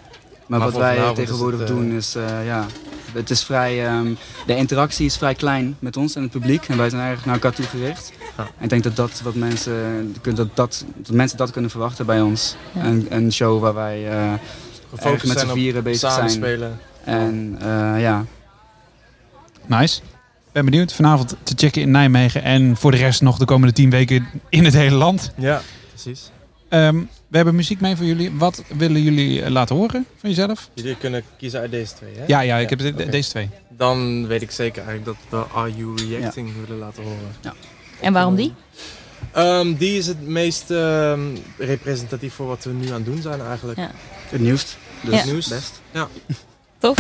Maar 0.47 0.61
wat 0.61 0.77
wij 0.77 0.97
is 0.97 1.15
tegenwoordig 1.15 1.61
het, 1.61 1.69
eh, 1.69 1.75
doen 1.75 1.93
is, 1.93 2.15
eh, 2.15 2.47
ja, 2.47 2.67
het 3.13 3.31
is 3.31 3.45
vrij, 3.45 3.87
ehm, 3.87 4.07
de 4.47 4.57
interactie 4.57 5.07
is 5.07 5.17
vrij 5.17 5.35
klein 5.35 5.77
met 5.79 5.97
ons 5.97 6.15
en 6.15 6.23
het 6.23 6.31
publiek. 6.31 6.69
En 6.69 6.77
wij 6.77 6.89
zijn 6.89 7.03
eigenlijk 7.03 7.27
naar 7.27 7.35
elkaar 7.35 7.53
toegericht. 7.53 8.13
Ja. 8.37 8.43
En 8.59 8.65
ik 8.65 8.69
denk 8.69 8.83
dat, 8.83 8.97
dat, 8.97 9.21
wat 9.25 9.35
mensen, 9.35 10.15
dat, 10.23 10.49
dat, 10.55 10.85
dat 10.97 11.15
mensen 11.15 11.39
dat 11.39 11.51
kunnen 11.51 11.71
verwachten 11.71 12.07
bij 12.07 12.21
ons. 12.21 12.57
Ja. 12.73 12.85
Een, 12.85 13.07
een 13.11 13.33
show 13.33 13.61
waar 13.61 13.75
wij 13.75 14.09
eh 14.09 14.33
erg 14.33 15.03
Gefocust 15.03 15.27
met 15.35 15.39
z'n 15.39 15.49
op 15.49 15.53
vieren 15.53 15.83
bezig 15.83 16.01
zijn. 16.01 16.13
samenspelen. 16.13 16.79
En 17.05 17.57
eh, 17.61 18.01
ja, 18.01 18.25
Nice. 19.67 20.01
Ben 20.55 20.65
benieuwd. 20.65 20.93
Vanavond 20.93 21.37
te 21.43 21.53
checken 21.57 21.83
in 21.83 21.91
Nijmegen 21.91 22.43
en 22.43 22.77
voor 22.77 22.91
de 22.91 22.97
rest 22.97 23.21
nog 23.23 23.39
de 23.39 23.45
komende 23.45 23.75
tien 23.75 23.91
weken 23.91 24.27
in 24.49 24.65
het 24.65 24.75
hele 24.75 24.97
land. 24.97 25.33
Ja, 25.37 25.61
precies. 25.89 26.31
Ehm, 26.69 26.97
we 27.29 27.37
hebben 27.37 27.55
muziek 27.55 27.81
mee 27.81 27.97
voor 27.97 28.07
jullie. 28.07 28.31
Wat 28.35 28.63
willen 28.77 29.03
jullie 29.03 29.43
eh, 29.43 29.51
laten 29.51 29.77
horen 29.77 30.07
van 30.17 30.29
jezelf? 30.31 30.69
Jullie 30.75 30.97
kunnen 30.97 31.23
kiezen 31.39 31.61
uit 31.61 31.71
deze 31.71 31.95
twee, 31.95 32.11
hè? 32.17 32.25
Ja, 32.27 32.41
ja, 32.41 32.57
ik 32.57 32.71
heb 32.71 32.79
de- 32.79 33.09
deze 33.09 33.29
twee. 33.31 33.51
Dan 33.69 34.27
weet 34.27 34.43
ik 34.43 34.51
zeker 34.51 34.85
eigenlijk 34.87 35.19
dat 35.31 35.41
we 35.49 35.55
Are 35.55 35.75
You 35.77 35.95
Reacting 36.09 36.51
willen 36.67 36.79
laten 36.79 37.03
horen. 37.03 37.55
En 38.01 38.13
waarom 38.13 38.35
die? 38.37 38.55
Ehm, 39.33 39.75
die 39.75 39.99
is 39.99 40.07
het 40.07 40.27
meest 40.27 40.71
ehm, 40.71 41.21
representatief 41.59 42.35
voor 42.35 42.47
wat 42.47 42.65
we 42.65 42.73
nu 42.73 42.87
aan 42.89 42.95
het 42.95 43.05
doen 43.05 43.23
zijn 43.23 43.41
eigenlijk. 43.41 43.79
Ja. 43.79 43.91
het 44.29 44.41
nieuwst. 44.41 44.77
Dus 45.01 45.11
Ja. 45.13 45.17
Het 45.17 45.27
nieuws. 45.27 45.49
best. 45.49 45.81
Ja. 45.91 46.09
Tof. 46.79 46.97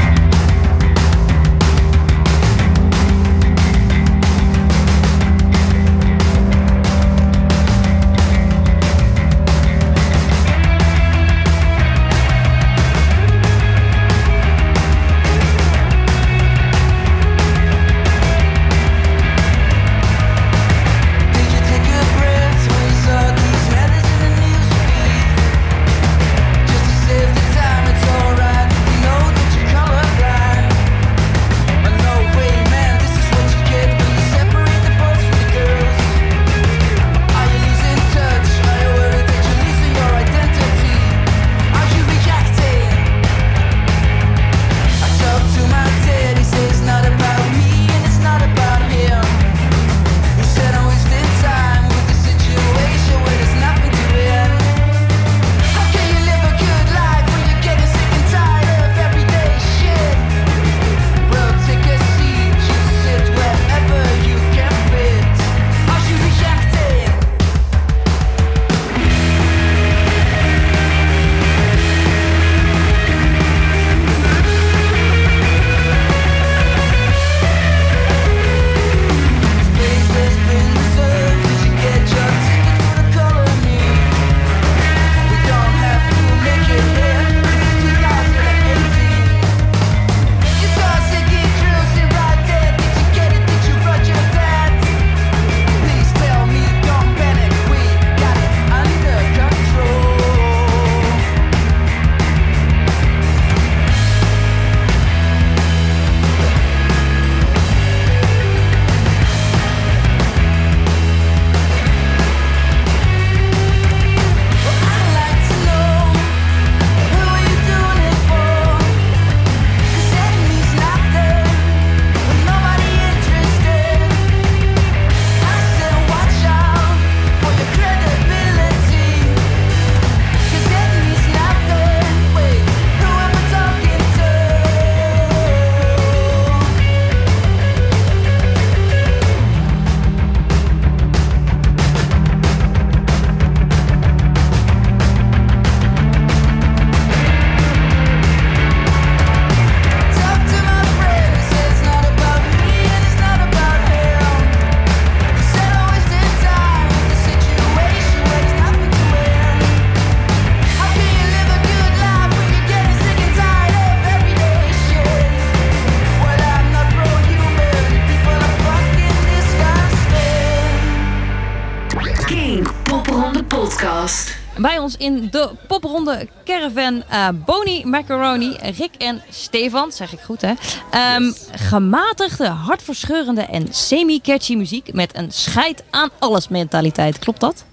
De 175.49 175.67
popronde 175.67 176.29
caravan 176.45 177.03
eh 177.09 177.29
Boni 177.45 177.85
Macaroni, 177.85 178.57
Rick 178.79 178.95
en 178.99 179.23
Stefan, 179.31 179.93
zeg 179.93 180.13
ik 180.13 180.21
goed 180.21 180.41
hè. 180.41 180.53
Ehm, 180.91 181.33
Gematigde, 181.53 182.47
hartverscheurende 182.49 183.41
en 183.43 183.67
semi-catchy 183.71 184.55
muziek 184.55 184.93
met 184.93 185.17
een 185.17 185.31
scheid 185.33 185.83
aan 185.91 186.11
alles 186.19 186.49
mentaliteit. 186.49 187.19
Klopt 187.19 187.41
dat? 187.41 187.65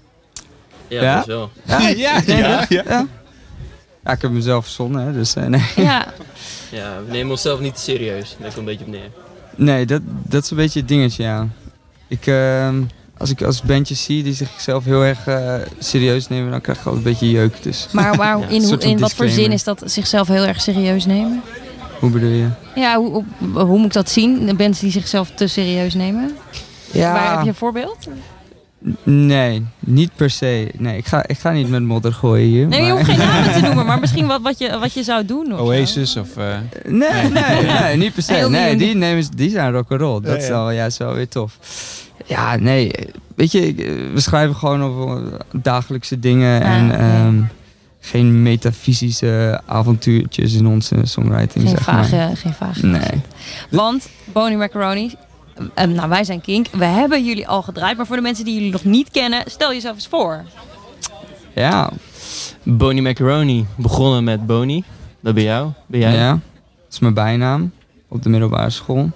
Ja, 0.88 1.02
Ja? 1.02 1.24
wel. 1.26 1.50
Ja, 1.64 1.78
ik- 1.88 1.96
Ja, 1.96 2.20
ja, 2.26 2.36
ja. 2.36 2.66
ja. 2.68 3.06
Ja, 4.04 4.12
ik 4.12 4.22
heb 4.22 4.30
mezelf 4.30 4.64
verzonnen, 4.64 5.06
hè, 5.06 5.12
dus 5.12 5.34
eh, 5.34 5.44
nee. 5.44 5.62
Ja. 5.76 6.06
Ja, 6.70 6.98
we 7.06 7.12
nemen 7.12 7.30
onszelf 7.30 7.60
niet 7.60 7.78
serieus. 7.78 8.28
Daar 8.38 8.46
komt 8.46 8.56
een 8.56 8.64
beetje 8.64 8.84
op 8.84 8.90
neer. 8.90 9.10
Nee, 9.56 9.86
dat, 9.86 10.00
dat 10.04 10.44
is 10.44 10.50
een 10.50 10.56
beetje 10.56 10.78
het 10.78 10.88
dingetje, 10.88 11.22
ja. 11.22 11.48
Ik, 12.08 12.26
ehm, 12.26 12.82
als 13.22 13.30
ik 13.30 13.42
als 13.42 13.62
bandjes 13.62 14.04
zie 14.04 14.22
die 14.22 14.32
zichzelf 14.34 14.84
heel 14.84 15.04
erg 15.04 15.26
eh, 15.26 15.54
serieus 15.78 16.28
nemen, 16.28 16.50
dan 16.50 16.60
krijg 16.60 16.78
ik 16.78 16.84
altijd 16.86 17.04
een 17.04 17.10
beetje 17.10 17.30
jeuk. 17.30 17.62
Dus. 17.62 17.88
Maar, 17.92 18.16
maar 18.16 18.38
Ja, 18.40 18.48
in, 18.48 18.62
hoe- 18.62 18.78
in 18.78 18.98
wat 18.98 19.14
voor 19.14 19.28
zin 19.28 19.52
is 19.52 19.64
dat 19.64 19.82
zichzelf 19.84 20.28
heel 20.28 20.44
erg 20.46 20.60
serieus 20.60 21.06
nemen? 21.06 21.42
Hoe 22.00 22.10
bedoel 22.10 22.28
je? 22.30 22.46
Ja, 22.74 22.96
hoe, 22.96 23.10
hoe, 23.12 23.24
hoe 23.62 23.76
moet 23.78 23.86
ik 23.86 23.92
dat 23.92 24.10
zien? 24.10 24.46
De 24.46 24.54
bands 24.54 24.80
die 24.80 24.90
zichzelf 24.90 25.30
te 25.34 25.46
serieus 25.46 25.94
nemen? 25.94 26.36
Ja. 26.92 27.12
Waar 27.12 27.30
heb 27.32 27.42
je 27.42 27.48
een 27.48 27.54
voorbeeld? 27.54 27.96
Nee, 29.02 29.64
niet 29.78 30.10
per 30.16 30.30
se. 30.30 30.68
Nee, 30.78 30.96
ik 30.96 31.06
ga, 31.06 31.24
ik 31.26 31.38
ga 31.38 31.50
niet 31.50 31.68
met 31.68 31.82
modder 31.82 32.12
gooien 32.12 32.46
hier. 32.48 32.66
Nee, 32.66 32.80
je 32.82 32.86
maar- 32.86 32.96
hoeft 32.96 33.10
geen 33.10 33.18
namen 33.18 33.52
te 33.52 33.60
noemen, 33.66 33.86
maar 33.86 34.00
misschien 34.00 34.26
wat, 34.26 34.40
wat, 34.42 34.58
je, 34.58 34.78
wat 34.78 34.92
je 34.92 35.02
zou 35.02 35.24
doen. 35.24 35.52
Of 35.52 35.58
zo. 35.58 35.64
Oasis 35.64 36.16
of... 36.16 36.36
eh, 36.36 36.56
Nee, 36.86 37.22
nee, 37.30 37.62
nee, 37.82 37.96
niet 37.96 38.14
per 38.14 38.22
se. 38.22 38.46
Nee, 38.50 38.76
die- 38.76 38.94
nemen, 38.94 39.24
die 39.36 39.50
zijn 39.50 39.72
rock'n'roll. 39.72 40.20
Dat 40.20 40.30
Ja, 40.32 40.36
is 40.38 40.46
ja. 40.46 40.50
wel, 40.52 40.70
ja, 40.70 40.88
wel 40.98 41.14
weer 41.14 41.28
tof. 41.28 41.58
Ja, 42.26 42.56
nee, 42.56 42.90
weet 43.36 43.52
je, 43.52 43.66
ik- 43.68 43.76
we 44.14 44.20
schrijven 44.20 44.56
gewoon 44.56 44.82
over 44.82 45.22
dagelijkse 45.52 46.18
dingen 46.18 46.62
en 46.62 46.98
ehm, 46.98 47.40
geen 48.00 48.42
metafysische 48.42 49.60
avontuurtjes 49.66 50.54
in 50.54 50.66
onze 50.66 50.96
songwriting, 51.02 51.64
Geen 51.68 51.76
zeg 51.76 51.86
maar. 51.86 52.06
vage, 52.06 52.36
geen 52.36 52.52
vage. 52.54 52.86
Nee. 52.86 53.20
Want 53.70 54.08
Bonnie 54.24 54.56
Macaroni, 54.56 55.14
eh, 55.74 55.86
nou 55.86 56.08
wij 56.08 56.24
zijn 56.24 56.40
Kink, 56.40 56.66
we 56.72 56.84
hebben 56.84 57.24
jullie 57.24 57.48
al 57.48 57.62
gedraaid, 57.62 57.96
maar 57.96 58.06
voor 58.06 58.16
de 58.16 58.22
mensen 58.22 58.44
die 58.44 58.54
jullie 58.54 58.72
nog 58.72 58.84
niet 58.84 59.10
kennen, 59.10 59.42
stel 59.46 59.72
jezelf 59.72 59.94
eens 59.94 60.06
voor. 60.08 60.44
Ja. 61.54 61.90
Bonnie 62.62 63.02
Macaroni. 63.02 63.66
Begonnen 63.76 64.24
met 64.24 64.46
Bonnie. 64.46 64.84
Dat 65.20 65.34
ben 65.34 65.42
jou. 65.44 65.70
Ben 65.86 66.00
jij? 66.00 66.14
Ja, 66.14 66.30
dat 66.30 66.40
is 66.90 66.98
mijn 66.98 67.14
bijnaam 67.14 67.72
op 68.08 68.22
de 68.22 68.28
middelbare 68.28 68.70
school. 68.70 69.10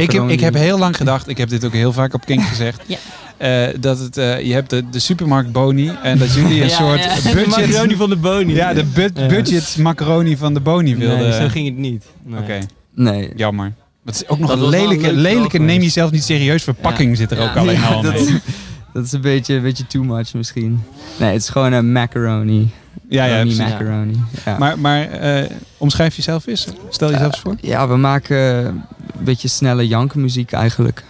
Ik 0.00 0.10
heb, 0.12 0.28
ik 0.28 0.40
heb 0.40 0.54
heel 0.54 0.78
lang 0.78 0.96
gedacht, 0.96 1.28
ik 1.28 1.36
heb 1.38 1.48
dit 1.48 1.64
ook 1.64 1.72
heel 1.72 1.92
vaak 1.92 2.14
op 2.14 2.24
Kink 2.24 2.42
gezegd, 2.42 2.82
Ja. 2.86 2.96
eh, 3.36 3.74
dat 3.80 3.98
het, 3.98 4.16
eh, 4.16 4.40
je 4.46 4.52
hebt 4.52 4.70
de, 4.70 4.84
de 4.90 4.98
supermarkt 4.98 5.52
Boni 5.52 5.92
en 6.02 6.18
dat 6.18 6.32
jullie 6.34 6.62
een 6.62 6.68
Ja, 6.68 6.76
soort 6.76 7.04
ja, 7.04 7.14
de 7.14 7.20
budget... 7.34 7.46
macaroni 7.48 7.96
van 7.96 8.08
de 8.08 8.16
Boni. 8.16 8.54
Ja, 8.54 8.74
de 8.74 8.84
bu- 8.84 9.10
Ja. 9.14 9.26
budget 9.26 9.76
macaroni 9.78 10.36
van 10.36 10.54
de 10.54 10.60
Boni 10.60 10.96
wilde. 10.96 11.16
Nee, 11.22 11.32
zo 11.32 11.48
ging 11.48 11.66
het 11.66 11.76
niet. 11.76 12.04
Nee. 12.24 12.40
Oké, 12.40 12.58
Nee. 12.94 13.30
jammer. 13.36 13.64
Maar 14.02 14.14
het 14.14 14.22
is 14.24 14.28
ook 14.28 14.38
nog 14.38 14.48
Dat 14.50 14.60
een 14.60 14.68
lelijke, 14.68 15.12
lelijke 15.12 15.58
neem 15.58 15.80
jezelf 15.82 16.10
niet 16.10 16.24
serieus 16.24 16.62
verpakking 16.62 17.16
zit 17.16 17.30
er 17.30 17.38
ook 17.40 17.54
Ja. 17.54 17.60
alleen 17.60 17.80
Ja, 17.80 17.86
al 17.94 18.02
dat, 18.02 18.12
mee. 18.12 18.40
dat 18.92 19.04
is 19.04 19.12
een 19.12 19.20
beetje, 19.20 19.54
een 19.54 19.62
beetje 19.62 19.86
too 19.86 20.02
much 20.04 20.34
misschien. 20.34 20.82
Nee, 21.18 21.32
het 21.32 21.42
is 21.42 21.48
gewoon 21.48 21.72
een 21.72 21.92
macaroni. 21.92 22.70
Ja, 23.08 23.24
ja, 23.24 23.30
Macaroni, 23.30 23.54
precies. 23.56 23.72
macaroni. 23.72 24.20
Ja. 24.44 24.58
Maar, 24.58 24.78
maar 24.78 25.10
eh, 25.10 25.50
omschrijf 25.76 26.16
jezelf 26.16 26.46
eens. 26.46 26.66
Stel 26.90 27.10
jezelf 27.10 27.32
eens 27.32 27.40
voor. 27.40 27.54
Ja, 27.60 27.88
we 27.88 27.96
maken 27.96 28.84
beetje 29.24 29.48
snelle 29.48 29.86
jankenmuziek 29.88 30.52
eigenlijk. 30.52 31.04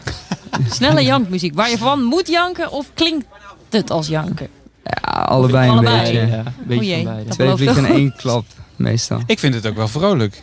Snelle 0.70 1.02
jankmuziek, 1.04 1.54
waar 1.54 1.70
je 1.70 1.78
van 1.78 2.02
moet 2.02 2.28
janken 2.28 2.70
of 2.70 2.90
klinkt 2.94 3.26
het 3.70 3.90
als 3.90 4.06
janken? 4.08 4.48
Ja, 4.84 5.10
allebei 5.22 5.68
een 5.68 5.72
allebei? 5.72 5.98
beetje. 6.00 6.26
Ja, 6.26 6.36
een 6.38 6.44
beetje 6.66 6.82
O 6.82 6.86
jee, 6.86 7.04
van 7.04 7.12
beide. 7.12 7.24
dat 7.24 7.32
Twee 7.34 7.56
vliegen 7.56 7.84
in 7.86 7.92
één 7.94 8.16
klap, 8.16 8.44
meestal. 8.76 9.20
Ik 9.26 9.38
vind 9.38 9.54
het 9.54 9.66
ook 9.66 9.76
wel 9.76 9.88
vrolijk. 9.88 10.42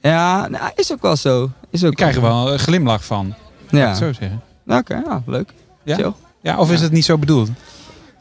Ja, 0.00 0.48
nou, 0.48 0.70
is 0.74 0.92
ook 0.92 1.02
wel 1.02 1.16
zo. 1.16 1.50
Is 1.70 1.84
ook 1.84 1.90
Ik 1.90 1.96
krijg 1.96 2.14
er 2.14 2.22
wel 2.22 2.52
een 2.52 2.58
glimlach 2.58 3.04
van. 3.04 3.34
Ik 3.66 3.70
Ja. 3.78 3.94
zo 3.94 4.12
zeggen. 4.12 4.42
Oké, 4.66 4.94
ja, 5.06 5.22
leuk. 5.26 5.52
Ja? 5.84 5.94
Chill. 5.96 6.12
Ja, 6.42 6.58
of 6.58 6.72
is 6.72 6.80
het 6.80 6.92
niet 6.92 7.04
zo 7.04 7.18
bedoeld? 7.18 7.48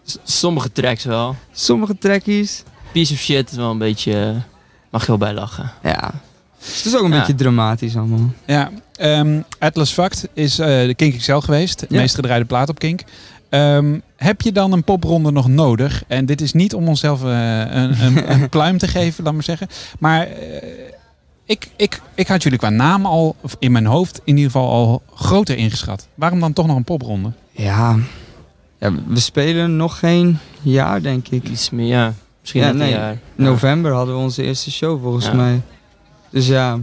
S- 0.05 0.17
Sommige 0.23 0.71
tracks 0.71 1.03
wel. 1.03 1.35
Sommige 1.51 1.97
trackies, 1.97 2.63
Piece 2.91 3.13
of 3.13 3.19
shit 3.19 3.51
is 3.51 3.57
wel 3.57 3.71
een 3.71 3.77
beetje... 3.77 4.13
eh, 4.25 4.35
Mag 4.89 5.01
je 5.01 5.07
wel 5.07 5.17
bij 5.17 5.33
lachen. 5.33 5.71
ja. 5.83 6.11
Het 6.59 6.85
is 6.85 6.95
ook 6.97 7.03
een 7.03 7.11
Ja. 7.11 7.17
beetje 7.19 7.35
dramatisch 7.35 7.95
allemaal. 7.97 8.31
Ja, 8.45 8.69
ehm, 8.95 9.41
Atlas 9.59 9.91
Fact 9.91 10.27
is 10.33 10.59
eh, 10.59 10.67
de 10.67 10.93
Kink 10.95 11.17
XL 11.17 11.37
geweest. 11.37 11.79
De 11.79 11.85
Ja. 11.89 11.99
meest 11.99 12.15
gedraaide 12.15 12.45
plaat 12.45 12.69
op 12.69 12.79
Kink. 12.79 13.01
Ehm, 13.49 13.99
heb 14.15 14.41
je 14.41 14.51
dan 14.51 14.71
een 14.71 14.83
popronde 14.83 15.31
nog 15.31 15.47
nodig? 15.47 16.03
En 16.07 16.25
dit 16.25 16.41
is 16.41 16.53
niet 16.53 16.73
om 16.73 16.87
onszelf 16.87 17.23
eh, 17.23 17.29
een, 17.59 18.01
een, 18.03 18.31
een 18.41 18.49
pluim 18.49 18.77
te 18.77 18.87
geven, 18.87 19.23
laat 19.23 19.33
maar 19.33 19.43
zeggen. 19.43 19.67
Maar 19.99 20.21
eh, 20.27 20.67
ik, 21.45 21.67
ik, 21.75 22.01
ik 22.15 22.27
had 22.27 22.43
jullie 22.43 22.57
qua 22.57 22.69
naam 22.69 23.05
al, 23.05 23.35
of 23.41 23.55
in 23.59 23.71
mijn 23.71 23.85
hoofd 23.85 24.21
in 24.23 24.35
ieder 24.37 24.51
geval 24.51 24.69
al 24.69 25.01
groter 25.15 25.57
ingeschat. 25.57 26.07
Waarom 26.15 26.39
dan 26.39 26.53
toch 26.53 26.67
nog 26.67 26.75
een 26.75 26.83
popronde? 26.83 27.31
Ja. 27.51 27.97
ja, 28.79 28.91
we 29.07 29.19
spelen 29.19 29.75
nog 29.75 29.99
geen 29.99 30.37
jaar, 30.61 31.01
denk 31.01 31.27
ik. 31.27 31.49
Iets 31.49 31.69
meer, 31.69 31.87
ja. 31.87 32.13
Misschien 32.39 32.61
Ja, 32.61 32.67
net 32.67 32.77
nee. 32.77 32.93
een 32.93 32.99
jaar. 32.99 33.17
November 33.35 33.91
hadden 33.93 34.15
we 34.15 34.21
onze 34.21 34.43
eerste 34.43 34.71
show 34.71 35.01
volgens 35.01 35.25
Ja. 35.25 35.33
mij. 35.33 35.61
Dus 36.29 36.47
ja, 36.47 36.79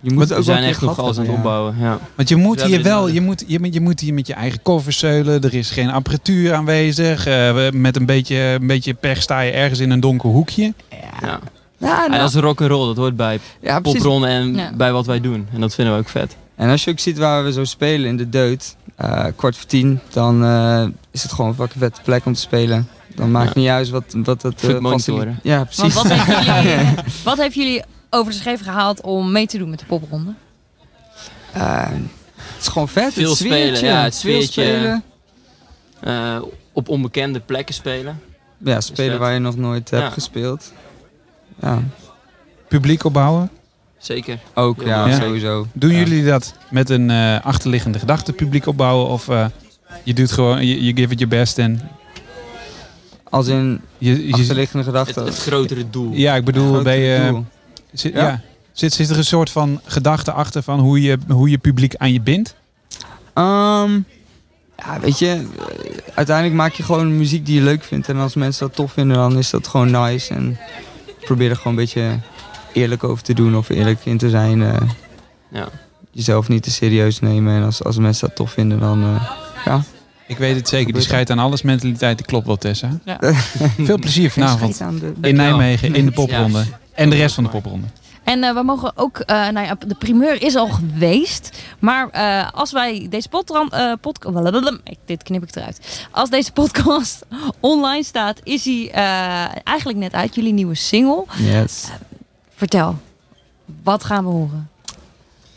je 0.00 0.12
moet 0.12 0.28
We 0.28 0.42
zijn 0.42 0.62
echt 0.62 0.80
nog 0.80 0.98
alles 0.98 1.18
aan 1.18 1.24
het 1.26 1.34
opbouwen. 1.34 1.74
Ja. 1.80 1.98
Want 2.14 2.28
je 2.28 2.36
moet 2.36 2.62
hier 2.62 2.82
wel, 2.82 3.08
je 3.08 3.20
moet, 3.20 3.44
je, 3.46 3.60
moet- 3.60 3.74
je 3.74 3.80
moet 3.80 4.00
hier 4.00 4.14
met 4.14 4.26
je 4.26 4.34
eigen 4.34 4.62
kofferseulen. 4.62 5.42
Er 5.42 5.54
is 5.54 5.70
geen 5.70 5.90
apparatuur 5.90 6.54
aanwezig. 6.54 7.26
eh, 7.26 7.34
we- 7.54 7.70
met 7.74 7.96
een 7.96 8.06
beetje, 8.06 8.36
een 8.36 8.66
beetje 8.66 8.94
pech 8.94 9.22
sta 9.22 9.40
je 9.40 9.50
ergens 9.52 9.80
in 9.80 9.90
een 9.90 10.00
donker 10.00 10.30
hoekje. 10.30 10.74
Ja. 10.90 10.98
Ja, 11.22 11.40
Ja, 11.78 12.06
nou, 12.06 12.20
dat 12.20 12.28
is 12.28 12.34
rock'n'roll, 12.40 12.86
dat 12.86 12.96
hoort 12.96 13.16
bij 13.16 13.40
ja, 13.60 13.80
en 13.82 14.54
Ja. 14.54 14.72
bij 14.76 14.92
wat 14.92 15.06
wij 15.06 15.20
doen. 15.20 15.46
En 15.52 15.60
dat 15.60 15.74
vinden 15.74 15.94
we 15.94 16.00
ook 16.00 16.08
vet. 16.08 16.36
En 16.56 16.70
als 16.70 16.84
je 16.84 16.90
ook 16.90 16.98
ziet 16.98 17.18
waar 17.18 17.44
we 17.44 17.52
zo 17.52 17.64
spelen 17.64 18.08
in 18.08 18.16
de 18.16 18.28
Deut, 18.28 18.76
eh, 18.96 19.24
kwart 19.36 19.56
voor 19.56 19.66
tien, 19.66 20.00
dan 20.12 20.44
eh, 20.44 20.84
is 21.10 21.22
het 21.22 21.32
gewoon 21.32 21.50
een 21.50 21.56
fucking 21.56 21.78
vette 21.82 22.00
plek 22.04 22.26
om 22.26 22.32
te 22.34 22.40
spelen. 22.40 22.88
Dan 23.14 23.30
maakt 23.30 23.54
Ja. 23.54 23.60
niet 23.60 23.68
uit 23.68 23.88
wat, 23.90 24.04
wat 24.24 24.42
het 24.42 24.62
monitoren. 24.62 24.98
facili- 24.98 25.34
Ja, 25.42 25.56
Want 25.56 25.68
precies. 25.68 25.94
wat 26.02 26.08
heeft, 26.12 26.44
jullie, 26.64 26.86
wat 27.24 27.38
heeft 27.38 27.54
jullie 27.54 27.82
over 28.10 28.32
de 28.32 28.38
scheef 28.38 28.62
gehaald 28.62 29.00
om 29.00 29.32
mee 29.32 29.46
te 29.46 29.58
doen 29.58 29.70
met 29.70 29.78
de 29.78 29.84
popronde? 29.84 30.32
Eh, 31.52 31.88
het 32.36 32.60
is 32.60 32.68
gewoon 32.68 32.88
vet. 32.88 33.12
Veel 33.12 33.28
het 33.28 33.38
sfeertje. 33.38 33.76
spelen, 33.76 33.94
ja, 33.94 34.02
het 34.04 34.18
Veel 34.20 34.42
spelen. 34.42 35.02
Eh, 36.00 36.42
op 36.72 36.88
onbekende 36.88 37.40
plekken 37.40 37.74
spelen. 37.74 38.20
Ja, 38.58 38.80
spelen 38.80 39.18
waar 39.18 39.32
je 39.32 39.38
nog 39.38 39.56
nooit 39.56 39.90
hebt 39.90 40.12
gespeeld. 40.12 40.72
Ja, 41.60 41.82
Publiek 42.68 43.04
opbouwen. 43.04 43.50
Zeker. 43.98 44.38
ook, 44.54 44.82
ja, 44.82 45.06
Ja. 45.08 45.20
sowieso. 45.20 45.66
Doen 45.72 45.90
Ja. 45.90 45.98
jullie 45.98 46.24
dat 46.24 46.54
met 46.70 46.90
een 46.90 47.10
eh, 47.10 47.40
achterliggende 47.44 47.98
gedachte 47.98 48.32
publiek 48.32 48.66
opbouwen? 48.66 49.06
Of 49.08 49.28
eh, 49.28 49.46
je 50.04 50.14
doet 50.14 50.32
gewoon, 50.32 50.66
je, 50.66 50.84
je 50.84 50.96
give 50.96 51.12
it 51.12 51.18
your 51.18 51.28
best 51.36 51.58
en 51.58 51.80
Als 53.30 53.46
in 53.46 53.80
je, 53.98 54.26
je 54.26 54.32
achterliggende 54.32 54.84
Het, 54.84 54.94
gedachten. 54.96 55.24
het 55.24 55.38
grotere 55.38 55.90
doel. 55.90 56.12
Ja, 56.12 56.34
ik 56.34 56.44
bedoel, 56.44 56.82
ben 56.82 56.98
je, 56.98 57.28
doel. 57.30 57.44
Zit, 57.92 58.12
Ja. 58.12 58.20
ja. 58.20 58.40
Zit, 58.72 58.92
zit 58.92 59.10
er 59.10 59.16
een 59.16 59.24
soort 59.24 59.50
van 59.50 59.80
gedachte 59.84 60.32
achter 60.32 60.62
van 60.62 60.78
hoe 60.80 61.02
je, 61.02 61.18
hoe 61.28 61.50
je 61.50 61.58
publiek 61.58 61.94
aan 61.96 62.12
je 62.12 62.20
bindt? 62.20 62.54
Ehm, 63.34 63.92
ja, 64.76 65.00
weet 65.00 65.18
je, 65.18 65.26
eh, 65.58 65.66
uiteindelijk 66.14 66.56
maak 66.56 66.72
je 66.72 66.82
gewoon 66.82 67.16
muziek 67.16 67.46
die 67.46 67.54
je 67.54 67.62
leuk 67.62 67.84
vindt. 67.84 68.08
En 68.08 68.16
als 68.16 68.34
mensen 68.34 68.66
dat 68.66 68.76
tof 68.76 68.92
vinden, 68.92 69.16
dan 69.16 69.38
is 69.38 69.50
dat 69.50 69.68
gewoon 69.68 69.90
nice. 69.90 70.34
En 70.34 70.58
probeer 71.24 71.50
er 71.50 71.56
gewoon 71.56 71.72
een 71.72 71.78
beetje 71.78 72.18
eerlijk 72.72 73.04
over 73.04 73.22
te 73.24 73.34
doen 73.34 73.56
of 73.56 73.68
eerlijk 73.68 73.98
in 74.04 74.18
te 74.18 74.30
zijn. 74.30 74.62
eh. 74.62 74.76
Ja. 75.50 75.68
Jezelf 76.12 76.48
niet 76.48 76.62
te 76.62 76.70
serieus 76.70 77.20
nemen. 77.20 77.54
En 77.56 77.62
als, 77.64 77.84
als 77.84 77.98
mensen 77.98 78.26
dat 78.28 78.36
tof 78.36 78.52
vinden, 78.52 78.80
dan 78.80 79.02
eh, 79.02 79.30
ja. 79.64 79.82
Ik 80.26 80.38
weet 80.38 80.56
het 80.56 80.68
zeker, 80.68 80.92
die 80.92 81.02
scheidt 81.02 81.30
aan 81.30 81.38
alles 81.38 81.62
mentaliteit, 81.62 82.16
die 82.16 82.26
klopt 82.26 82.46
wel 82.46 82.56
Tessa. 82.56 82.98
Ja. 83.04 83.18
Veel 83.78 83.98
plezier 83.98 84.30
vanavond 84.30 84.74
scheid 84.74 85.02
in. 85.22 85.34
Nijmegen, 85.36 85.94
in 85.94 86.04
de 86.04 86.10
popronde. 86.12 86.64
En 87.00 87.10
de 87.10 87.16
rest 87.16 87.34
van 87.34 87.44
de 87.44 87.50
popronde. 87.50 87.86
En 88.24 88.44
eh, 88.44 88.54
we 88.54 88.62
mogen 88.62 88.92
ook, 88.96 89.18
eh, 89.18 89.48
nou 89.48 89.66
ja, 89.66 89.76
de 89.86 89.94
primeur 89.94 90.42
is 90.42 90.54
al 90.56 90.68
geweest. 90.68 91.62
Maar 91.78 92.08
eh, 92.10 92.48
als 92.52 92.72
wij 92.72 93.06
deze 93.10 93.28
podcast, 94.00 94.44
dit 95.04 95.22
knip 95.22 95.42
ik 95.42 95.56
eruit. 95.56 96.06
Als 96.10 96.30
deze 96.30 96.52
podcast 96.52 97.26
online 97.60 98.04
staat, 98.04 98.40
is 98.42 98.64
hij 98.64 98.90
eh, 98.92 99.56
eigenlijk 99.64 99.98
net 99.98 100.12
uit. 100.12 100.34
Jullie 100.34 100.52
nieuwe 100.52 100.74
single. 100.74 101.24
Yes. 101.36 101.88
Vertel, 102.54 102.98
wat 103.82 104.04
gaan 104.04 104.24
we 104.24 104.30
horen? 104.30 104.68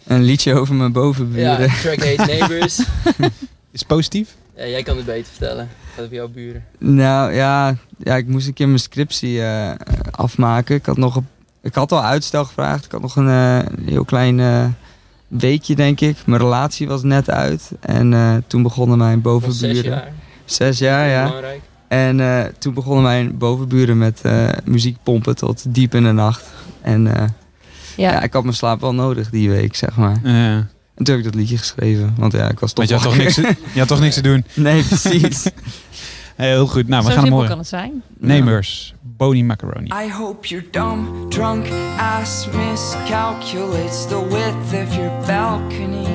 Een 0.04 0.24
liedje 0.24 0.54
over 0.54 0.76
mijn 0.76 0.88
Ja, 0.94 1.00
bovenburen. 1.00 1.72
track 1.82 2.04
heet 2.04 2.18
Neighbors. 2.26 2.80
Is 3.72 3.80
het 3.80 3.88
positief? 3.88 4.36
ja, 4.58 4.66
jij 4.68 4.84
kan 4.84 4.98
het 4.98 5.06
beter 5.06 5.32
vertellen. 5.32 5.70
Gaat 5.96 6.04
over 6.04 6.16
jouw 6.16 6.28
buren. 6.28 6.66
Nou 6.80 7.34
ja, 7.34 7.76
ja, 7.98 8.16
ik 8.16 8.28
moest 8.28 8.48
een 8.48 8.54
keer 8.54 8.68
mijn 8.68 8.80
scriptie 8.80 9.44
eh, 9.44 9.72
afmaken. 10.12 10.76
Ik 10.76 10.86
had, 10.86 10.98
nog 10.98 11.16
een- 11.16 11.28
ik 11.64 11.76
had 11.76 11.92
al 11.92 12.04
uitstel 12.04 12.46
gevraagd. 12.46 12.86
Ik 12.86 12.92
had 12.92 13.02
nog 13.02 13.16
een 13.16 13.30
eh, 13.30 13.60
heel 13.86 14.06
klein 14.06 14.40
eh, 14.40 14.66
weekje, 15.28 15.76
denk 15.76 16.00
ik. 16.00 16.18
Mijn 16.26 16.42
relatie 16.42 16.88
was 16.88 17.04
net 17.04 17.30
uit. 17.30 17.72
En 17.80 18.14
eh, 18.14 18.36
toen 18.48 18.64
begonnen 18.64 18.98
mijn 18.98 19.22
bovenburen. 19.22 19.76
zes 19.76 19.84
jaar. 19.86 20.12
Zes 20.46 20.78
jaar, 20.80 21.08
ja. 21.10 21.24
Belangrijk. 21.26 21.62
En 21.88 22.20
eh, 22.20 22.44
toen 22.60 22.74
begonnen 22.74 23.04
mijn 23.04 23.38
bovenburen 23.38 23.98
met 23.98 24.20
eh, 24.24 24.48
muziek 24.66 24.98
pompen 25.04 25.36
tot 25.36 25.64
diep 25.74 25.96
in 25.96 26.04
de 26.04 26.12
nacht. 26.12 26.44
En 26.82 27.08
eh, 27.16 27.28
Ja. 27.96 28.12
ja. 28.12 28.22
ik 28.22 28.34
had 28.34 28.44
mijn 28.44 28.56
slaap 28.56 28.82
wel 28.82 28.94
nodig 28.94 29.30
die 29.30 29.50
week, 29.50 29.76
zeg 29.76 29.96
maar. 29.96 30.20
Ja. 30.24 30.68
En 30.96 31.04
toen 31.04 31.16
heb 31.16 31.18
ik 31.18 31.32
dat 31.32 31.36
liedje 31.42 31.58
geschreven. 31.58 32.14
Want 32.18 32.34
ja, 32.34 32.50
ik 32.50 32.60
was 32.60 32.74
toch 32.74 32.88
Want 32.88 32.90
je 32.90 32.96
had, 32.96 33.04
toch 33.04 33.24
niks, 33.24 33.36
wakker. 33.36 33.56
te- 33.56 33.62
je 33.74 33.80
had 33.80 33.88
toch 33.88 34.00
niks 34.00 34.16
te 34.16 34.22
doen? 34.30 34.46
Nee, 34.54 34.84
precies. 34.84 35.44
Eh, 36.36 36.46
heel 36.46 36.68
goed. 36.68 36.88
Nou, 36.88 37.04
we 37.04 37.10
Zo 37.12 37.16
gaan 37.16 37.24
hem 37.24 37.34
simpel 37.34 37.34
horen. 37.34 37.50
kan 37.50 37.58
het 37.58 37.68
zijn. 37.68 38.04
Namers, 38.18 38.94
Boni 39.02 39.44
Macaroni. 39.44 39.90
I 40.06 40.10
hope 40.12 40.48
your 40.48 40.66
dumb, 40.72 41.30
drunk 41.30 41.66
ass 41.98 42.48
miscalculates 42.54 44.06
the 44.08 44.28
width 44.30 44.84
of 44.88 44.96
your 44.96 45.12
balcony 45.26 46.06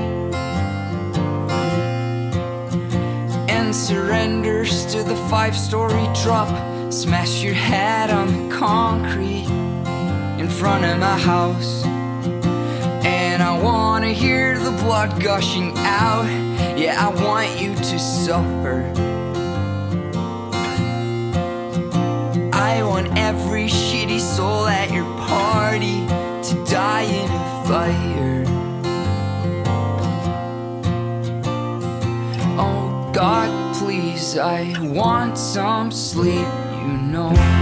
and 3.49 3.75
surrenders 3.75 4.85
to 4.93 5.03
the 5.03 5.17
five 5.29 5.55
story 5.57 6.09
drop. 6.25 6.49
Smash 6.91 7.43
your 7.43 7.55
head 7.57 8.11
on 8.11 8.27
the 8.27 8.57
concrete 8.59 9.47
in 10.39 10.49
front 10.49 10.85
of 10.85 10.99
my 10.99 11.19
house. 11.19 11.85
And 13.05 13.43
I 13.43 13.59
wanna 13.63 14.13
hear 14.13 14.59
the 14.59 14.73
blood 14.85 15.21
gushing 15.23 15.73
out. 15.79 16.27
Yeah, 16.77 16.97
I 16.99 17.09
want 17.23 17.61
you 17.61 17.75
to 17.75 17.99
suffer. 17.99 18.85
I 22.79 22.83
want 22.85 23.09
every 23.19 23.65
shitty 23.65 24.21
soul 24.21 24.69
at 24.69 24.93
your 24.93 25.05
party 25.27 25.99
to 26.47 26.65
die 26.65 27.03
in 27.03 27.29
a 27.29 27.65
fire. 27.67 28.45
Oh 32.57 33.11
God, 33.13 33.75
please, 33.75 34.39
I 34.39 34.77
want 34.81 35.37
some 35.37 35.91
sleep, 35.91 36.47
you 36.85 36.97
know. 37.11 37.58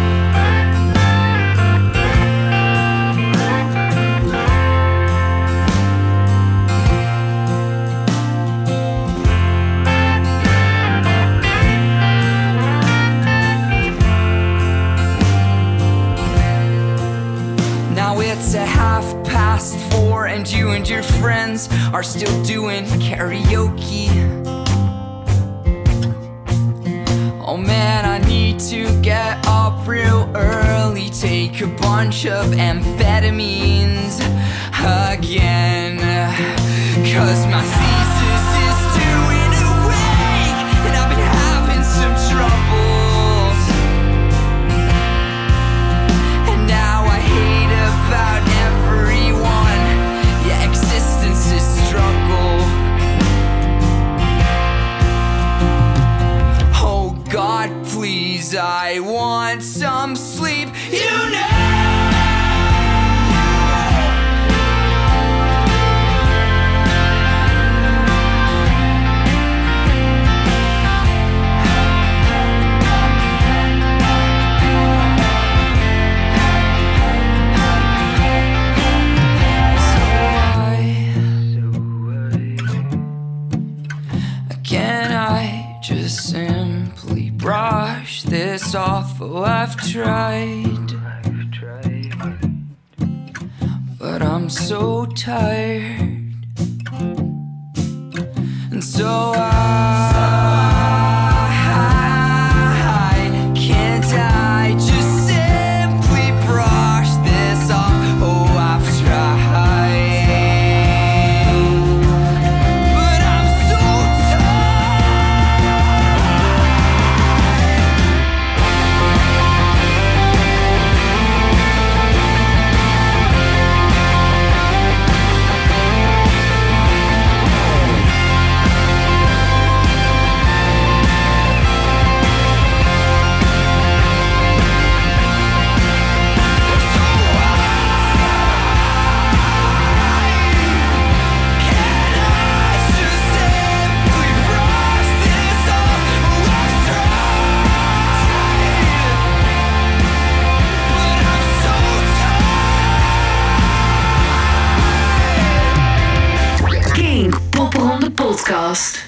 Friends 21.20 21.68
are 21.92 22.02
still 22.02 22.42
doing 22.42 22.84
karaoke. 23.00 24.08
Oh 27.40 27.56
man, 27.56 28.04
I 28.04 28.18
need 28.26 28.58
to 28.70 29.00
get 29.02 29.46
up 29.46 29.86
real 29.86 30.30
early, 30.34 31.10
take 31.10 31.60
a 31.60 31.66
bunch 31.66 32.26
of 32.26 32.46
amphetamines 32.52 34.20
again. 35.12 35.98
Cause 37.12 37.46
my 37.46 37.95
I've 89.68 89.76
tried. 89.78 90.92
But 93.98 94.22
I'm 94.22 94.48
so 94.48 95.06
tired. 95.06 95.95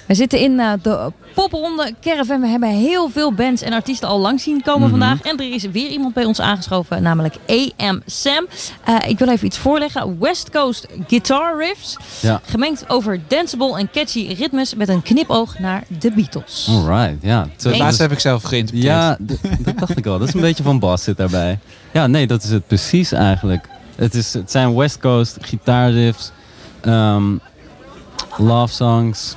We 0.09 0.15
zitten 0.15 0.39
in 0.41 0.61
eh, 0.61 0.73
de 0.83 1.13
popronde 1.35 1.95
Caravan. 2.01 2.41
We 2.41 2.47
hebben 2.47 2.69
heel 2.69 3.09
veel 3.11 3.33
bands 3.33 3.63
en 3.63 3.73
artiesten 3.73 4.09
al 4.09 4.19
langs 4.19 4.43
zien 4.43 4.63
komen 4.63 4.81
Mhm. 4.81 4.91
vandaag. 4.91 5.21
En 5.23 5.37
er 5.39 5.53
is 5.53 5.63
weer 5.65 5.89
iemand 5.91 6.15
bij 6.15 6.25
ons 6.25 6.41
aangeschoven, 6.41 7.03
namelijk 7.03 7.35
AM 7.47 8.03
Sam. 8.07 8.47
Eh, 8.85 8.95
ik 9.07 9.19
wil 9.19 9.29
even 9.29 9.47
iets 9.47 9.59
voorleggen. 9.59 10.17
West 10.21 10.51
Coast 10.51 10.87
Guitar 11.07 11.59
Riffs. 11.59 11.97
Ja. 12.21 12.41
Gemengd 12.45 12.89
over 12.91 13.21
danceable 13.29 13.79
en 13.79 13.91
catchy 13.91 14.35
ritmes 14.39 14.75
met 14.75 14.89
een 14.89 15.03
knipoog 15.03 15.59
naar 15.59 15.85
de 15.99 16.11
Beatles. 16.13 16.67
Alright, 16.71 17.17
ja. 17.23 17.47
Laatste 17.63 18.03
heb 18.03 18.13
ik 18.13 18.19
zelf 18.21 18.43
geïnterpreteerd. 18.43 18.95
Ja, 18.95 19.17
dat 19.59 19.79
dacht 19.79 19.97
ik 19.99 20.07
al. 20.07 20.19
Dat 20.19 20.29
is 20.29 20.35
een 20.35 20.41
beetje 20.41 20.63
van 20.63 20.79
Bas 20.79 21.03
zit 21.03 21.17
daarbij. 21.17 21.59
Ja, 21.93 22.07
nee, 22.07 22.27
dat 22.27 22.43
is 22.43 22.51
het 22.51 22.67
precies 22.67 23.13
eigenlijk. 23.13 23.69
Het, 23.97 24.15
is, 24.15 24.33
het 24.33 24.51
zijn 24.51 24.75
West 24.77 24.99
Coast 24.99 25.37
gitaarriffs, 25.41 26.31
ehm 26.81 27.25
love 28.37 28.75
songs. 28.75 29.35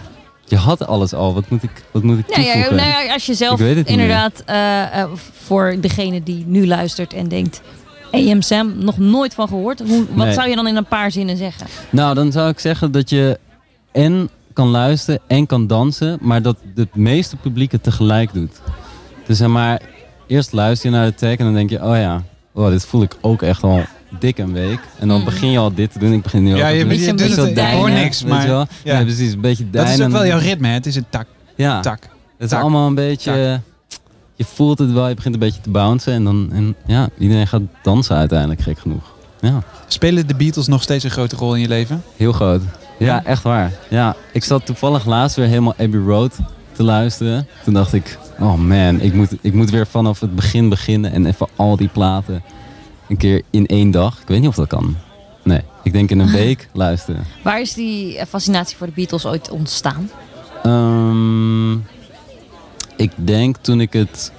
Je 0.51 0.57
had 0.57 0.87
alles 0.87 1.13
al. 1.13 1.33
Wat 1.33 1.49
moet 1.49 1.63
ik, 1.63 1.69
wat 1.91 2.03
moet 2.03 2.19
ik 2.19 2.27
Nou 2.27 2.41
ja, 2.41 2.55
nou 2.69 2.75
ja, 2.89 3.13
als 3.13 3.25
je 3.25 3.33
zelf 3.33 3.59
inderdaad 3.61 4.43
eh, 4.45 5.01
eh, 5.01 5.09
voor 5.45 5.75
degene 5.79 6.23
die 6.23 6.43
nu 6.47 6.67
luistert 6.67 7.13
en 7.13 7.27
denkt... 7.27 7.61
AM 8.11 8.41
Sam, 8.41 8.73
nog 8.77 8.97
nooit 8.97 9.33
van 9.33 9.47
gehoord. 9.47 9.79
Hoe, 9.87 10.05
wat 10.13 10.25
Nee. 10.25 10.33
zou 10.33 10.49
je 10.49 10.55
dan 10.55 10.67
in 10.67 10.75
een 10.75 10.85
paar 10.85 11.11
zinnen 11.11 11.37
zeggen? 11.37 11.67
Nou, 11.89 12.15
dan 12.15 12.31
zou 12.31 12.49
ik 12.49 12.59
zeggen 12.59 12.91
dat 12.91 13.09
je 13.09 13.39
en 13.91 14.29
kan 14.53 14.67
luisteren 14.67 15.19
en 15.27 15.45
kan 15.45 15.67
dansen, 15.67 16.17
maar 16.21 16.41
dat 16.41 16.57
het 16.75 16.95
meeste 16.95 17.35
publiek 17.35 17.71
het 17.71 17.83
tegelijk 17.83 18.33
doet. 18.33 18.61
Dus 19.25 19.37
zeg 19.37 19.47
maar, 19.47 19.81
eerst 20.27 20.51
luister 20.51 20.89
je 20.89 20.95
naar 20.95 21.05
de 21.05 21.15
tag 21.15 21.29
en 21.29 21.45
dan 21.45 21.53
denk 21.53 21.69
je, 21.69 21.83
oh 21.83 21.95
ja, 21.97 22.23
oh, 22.53 22.67
dit 22.69 22.85
voel 22.85 23.01
ik 23.01 23.17
ook 23.21 23.41
echt 23.41 23.63
al 23.63 23.81
dik 24.19 24.37
een 24.37 24.53
week. 24.53 24.79
En 24.99 25.07
dan 25.07 25.17
Mm. 25.19 25.25
begin 25.25 25.51
je 25.51 25.57
al 25.57 25.73
dit 25.73 25.91
te 25.91 25.99
doen. 25.99 26.13
Ik 26.13 26.21
begin 26.21 26.43
nu 26.43 26.55
Ja, 26.55 26.67
al 26.67 26.73
je- 26.73 26.83
doen. 26.85 26.93
je 26.99 27.05
doet 27.07 27.15
Beetje 27.17 27.41
het- 27.41 27.57
ik 27.57 27.65
hoor 27.73 27.91
niks, 27.91 28.23
maar- 28.23 28.47
ja. 28.47 28.67
Ja. 28.83 29.01
precies, 29.03 29.33
een 29.33 29.41
beetje 29.41 29.69
Dat 29.69 29.89
is 29.89 30.01
ook 30.01 30.11
wel 30.11 30.25
jouw 30.25 30.39
ritme, 30.39 30.67
hè? 30.67 30.73
Het 30.73 30.85
is 30.85 30.95
een 30.95 31.05
tak. 31.09 31.25
Ja, 31.55 31.79
tak. 31.79 32.01
het 32.01 32.09
is 32.37 32.49
Tak. 32.49 32.61
allemaal 32.61 32.87
een 32.87 32.95
beetje... 32.95 33.59
Je 34.35 34.43
voelt 34.47 34.79
het 34.79 34.91
wel, 34.91 35.07
je 35.07 35.15
begint 35.15 35.33
een 35.33 35.39
beetje 35.39 35.61
te 35.61 35.69
bouncen. 35.69 36.13
En 36.13 36.23
dan, 36.23 36.49
en 36.53 36.75
ja, 36.85 37.09
iedereen 37.17 37.47
gaat 37.47 37.61
dansen 37.83 38.15
uiteindelijk, 38.15 38.61
gek 38.61 38.79
genoeg. 38.79 39.03
Ja. 39.41 39.63
Spelen 39.87 40.27
de 40.27 40.35
Beatles 40.35 40.67
nog 40.67 40.81
steeds 40.81 41.03
een 41.03 41.09
grote 41.09 41.35
rol 41.35 41.55
in 41.55 41.61
je 41.61 41.67
leven? 41.67 42.03
Heel 42.17 42.31
groot. 42.31 42.61
Ja, 42.99 43.23
echt 43.25 43.43
waar. 43.43 43.71
Ja, 43.89 44.15
ik 44.33 44.43
zat 44.43 44.65
toevallig 44.65 45.05
laatst 45.05 45.35
weer 45.35 45.47
helemaal 45.47 45.73
Abbey 45.77 45.99
Road 45.99 46.35
te 46.71 46.83
luisteren. 46.83 47.47
Toen 47.63 47.73
dacht 47.73 47.93
ik, 47.93 48.17
oh 48.39 48.55
man, 48.55 49.01
ik 49.01 49.13
moet, 49.13 49.29
ik 49.41 49.53
moet 49.53 49.69
weer 49.69 49.87
vanaf 49.87 50.19
het 50.19 50.35
begin 50.35 50.69
beginnen 50.69 51.11
en 51.11 51.25
even 51.25 51.47
al 51.55 51.75
die 51.77 51.87
platen 51.87 52.43
een 53.11 53.17
keer 53.17 53.41
in 53.49 53.65
één 53.65 53.91
dag. 53.91 54.21
Ik 54.21 54.27
weet 54.27 54.39
niet 54.39 54.49
of 54.49 54.55
dat 54.55 54.67
kan. 54.67 54.95
Nee, 55.43 55.61
ik 55.83 55.93
denk 55.93 56.09
in 56.09 56.19
een 56.19 56.31
week 56.43 56.69
luisteren. 56.73 57.23
Waar 57.43 57.61
is 57.61 57.73
die 57.73 58.17
eh, 58.17 58.25
fascinatie 58.27 58.77
voor 58.77 58.87
de 58.87 58.93
Beatles 58.95 59.25
ooit 59.25 59.49
ontstaan? 59.49 60.09
Ehm, 60.63 61.71
ik 62.95 63.11
denk 63.15 63.55
toen 63.61 63.81
ik 63.81 63.93
het 63.93 64.31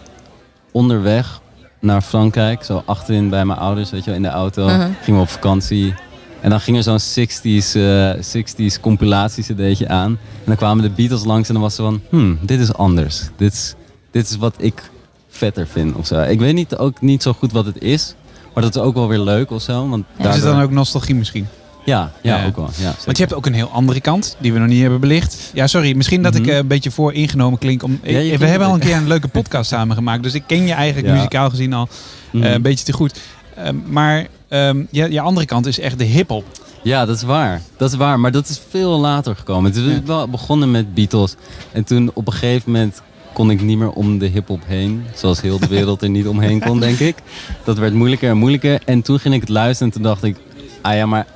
onderweg 0.70 1.40
naar 1.80 2.00
Frankrijk, 2.02 2.62
zo 2.64 2.82
achterin 2.86 3.28
bij 3.28 3.44
mijn 3.44 3.58
ouders, 3.58 3.90
weet 3.90 4.00
je 4.04 4.06
wel, 4.06 4.16
in 4.16 4.22
de 4.22 4.28
auto, 4.28 4.64
Mhm. 4.66 4.90
gingen 5.02 5.20
we 5.20 5.26
op 5.26 5.32
vakantie. 5.32 5.94
En 6.40 6.50
dan 6.50 6.60
ging 6.60 6.76
er 6.76 6.82
zo'n 6.82 6.98
60s, 6.98 7.74
eh 7.74 8.12
60s 8.20 8.80
compilatie 8.80 9.88
aan. 9.88 10.10
En 10.10 10.18
dan 10.44 10.56
kwamen 10.56 10.82
de 10.82 10.90
Beatles 10.90 11.24
langs 11.24 11.48
en 11.48 11.54
dan 11.54 11.62
was 11.62 11.74
ze 11.74 11.82
van, 11.82 12.00
hmm, 12.08 12.38
dit 12.42 12.60
is 12.60 12.72
anders. 12.74 13.22
Dit 13.36 13.52
is, 13.52 13.74
dit 14.10 14.28
is 14.30 14.36
wat 14.36 14.54
ik 14.58 14.90
vetter 15.28 15.66
vind 15.66 15.94
of 15.96 16.06
zo. 16.06 16.20
Ik 16.22 16.38
weet 16.38 16.54
niet, 16.54 16.76
ook 16.76 17.00
niet 17.00 17.22
zo 17.22 17.32
goed 17.32 17.52
wat 17.52 17.66
het 17.66 17.82
is, 17.82 18.14
maar 18.54 18.62
dat 18.62 18.74
is 18.76 18.82
ook 18.82 18.94
wel 18.94 19.08
weer 19.08 19.18
leuk 19.20 19.50
of 19.50 19.62
zo. 19.62 19.88
Want 19.88 20.04
Is 20.08 20.24
het 20.24 20.32
daardoor- 20.32 20.50
dan 20.52 20.62
ook 20.62 20.70
nostalgie 20.70 21.14
misschien? 21.14 21.46
Ja, 21.84 22.12
ja, 22.22 22.46
ook 22.46 22.56
wel. 22.56 22.70
Ja, 22.76 22.94
Want 23.04 23.16
je 23.16 23.22
hebt 23.22 23.34
ook 23.34 23.46
een 23.46 23.54
heel 23.54 23.68
andere 23.68 24.00
kant 24.00 24.36
die 24.38 24.52
we 24.52 24.58
nog 24.58 24.68
niet 24.68 24.80
hebben 24.80 25.00
belicht. 25.00 25.50
Ja, 25.54 25.66
sorry, 25.66 25.96
misschien 25.96 26.22
dat 26.22 26.34
ik 26.34 26.46
eh, 26.46 26.56
een 26.56 26.66
beetje 26.66 26.90
voor 26.90 27.12
ingenomen 27.12 27.58
klink. 27.58 27.82
Om, 27.82 27.90
Mhm. 28.02 28.10
Ja, 28.12 28.18
je 28.18 28.38
we 28.38 28.46
hebben 28.46 28.68
al 28.68 28.74
een 28.74 28.80
keer 28.80 28.96
een 28.96 29.06
leuke 29.06 29.28
podcast 29.28 29.70
samen 29.74 29.96
gemaakt. 29.96 30.22
Dus 30.22 30.34
ik 30.34 30.42
ken 30.46 30.66
je 30.66 30.72
eigenlijk 30.72 31.06
Ja. 31.08 31.14
muzikaal 31.14 31.50
gezien 31.50 31.72
al 31.72 31.88
eh, 32.32 32.40
Mhm. 32.40 32.46
een 32.52 32.62
beetje 32.62 32.84
te 32.84 32.92
goed. 32.92 33.20
Ehm, 33.56 33.76
maar 33.86 34.26
ehm, 34.48 34.82
je, 34.90 35.10
je 35.12 35.20
andere 35.20 35.46
kant 35.46 35.66
is 35.66 35.78
echt 35.78 35.98
de 35.98 36.04
hip-hop. 36.04 36.44
Ja, 36.82 37.04
dat 37.06 37.16
is 37.16 37.22
waar. 37.22 37.60
Dat 37.76 37.90
is 37.92 37.96
waar, 37.96 38.20
maar 38.20 38.32
dat 38.32 38.48
is 38.48 38.60
veel 38.70 38.98
later 39.00 39.36
gekomen. 39.36 39.70
Het 39.72 39.80
is 39.80 39.98
wel 40.04 40.28
begonnen 40.28 40.70
met 40.70 40.94
Beatles. 40.94 41.34
En 41.72 41.84
toen 41.84 42.10
op 42.14 42.26
een 42.26 42.32
gegeven 42.32 42.72
moment 42.72 43.02
kon 43.32 43.50
ik 43.50 43.62
niet 43.62 43.78
meer 43.78 43.90
om 43.90 44.18
de 44.18 44.26
hip-hop 44.26 44.62
heen. 44.66 45.04
Zoals 45.14 45.40
heel 45.40 45.58
de 45.58 45.66
wereld 45.66 46.02
er 46.02 46.08
niet 46.10 46.26
omheen 46.26 46.60
kon, 46.60 46.80
denk 46.80 46.98
ik. 46.98 47.16
Dat 47.64 47.78
werd 47.78 47.94
moeilijker 47.94 48.30
en 48.30 48.36
moeilijker. 48.36 48.80
En 48.84 49.02
toen 49.02 49.18
ging 49.18 49.34
ik 49.34 49.40
het 49.40 49.48
luisteren 49.48 49.88
en 49.88 49.94
toen 49.94 50.10
dacht 50.10 50.22
ik... 50.22 50.36
Ah 50.80 50.94
ja, 50.94 51.06
maar 51.06 51.26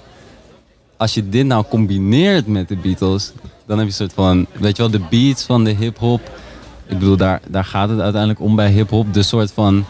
als 0.97 1.15
je 1.15 1.29
dit 1.29 1.47
nou 1.47 1.65
combineert 1.71 2.47
met 2.47 2.69
de 2.69 2.77
Beatles... 2.77 3.33
dan 3.67 3.79
heb 3.79 3.87
je 3.87 3.93
een 3.93 3.99
soort 3.99 4.13
van... 4.13 4.47
Weet 4.53 4.77
je 4.77 4.83
wel, 4.83 4.91
de 4.91 5.07
beats 5.11 5.45
van 5.45 5.65
de 5.65 5.71
hip-hop. 5.71 6.21
Ik 6.87 6.99
bedoel, 6.99 7.17
daar, 7.17 7.41
daar 7.49 7.65
gaat 7.65 7.89
het 7.89 8.01
uiteindelijk 8.01 8.41
om 8.41 8.57
bij 8.57 8.71
hip-hop. 8.71 9.15
De 9.15 9.23
soort 9.23 9.53
van... 9.53 9.85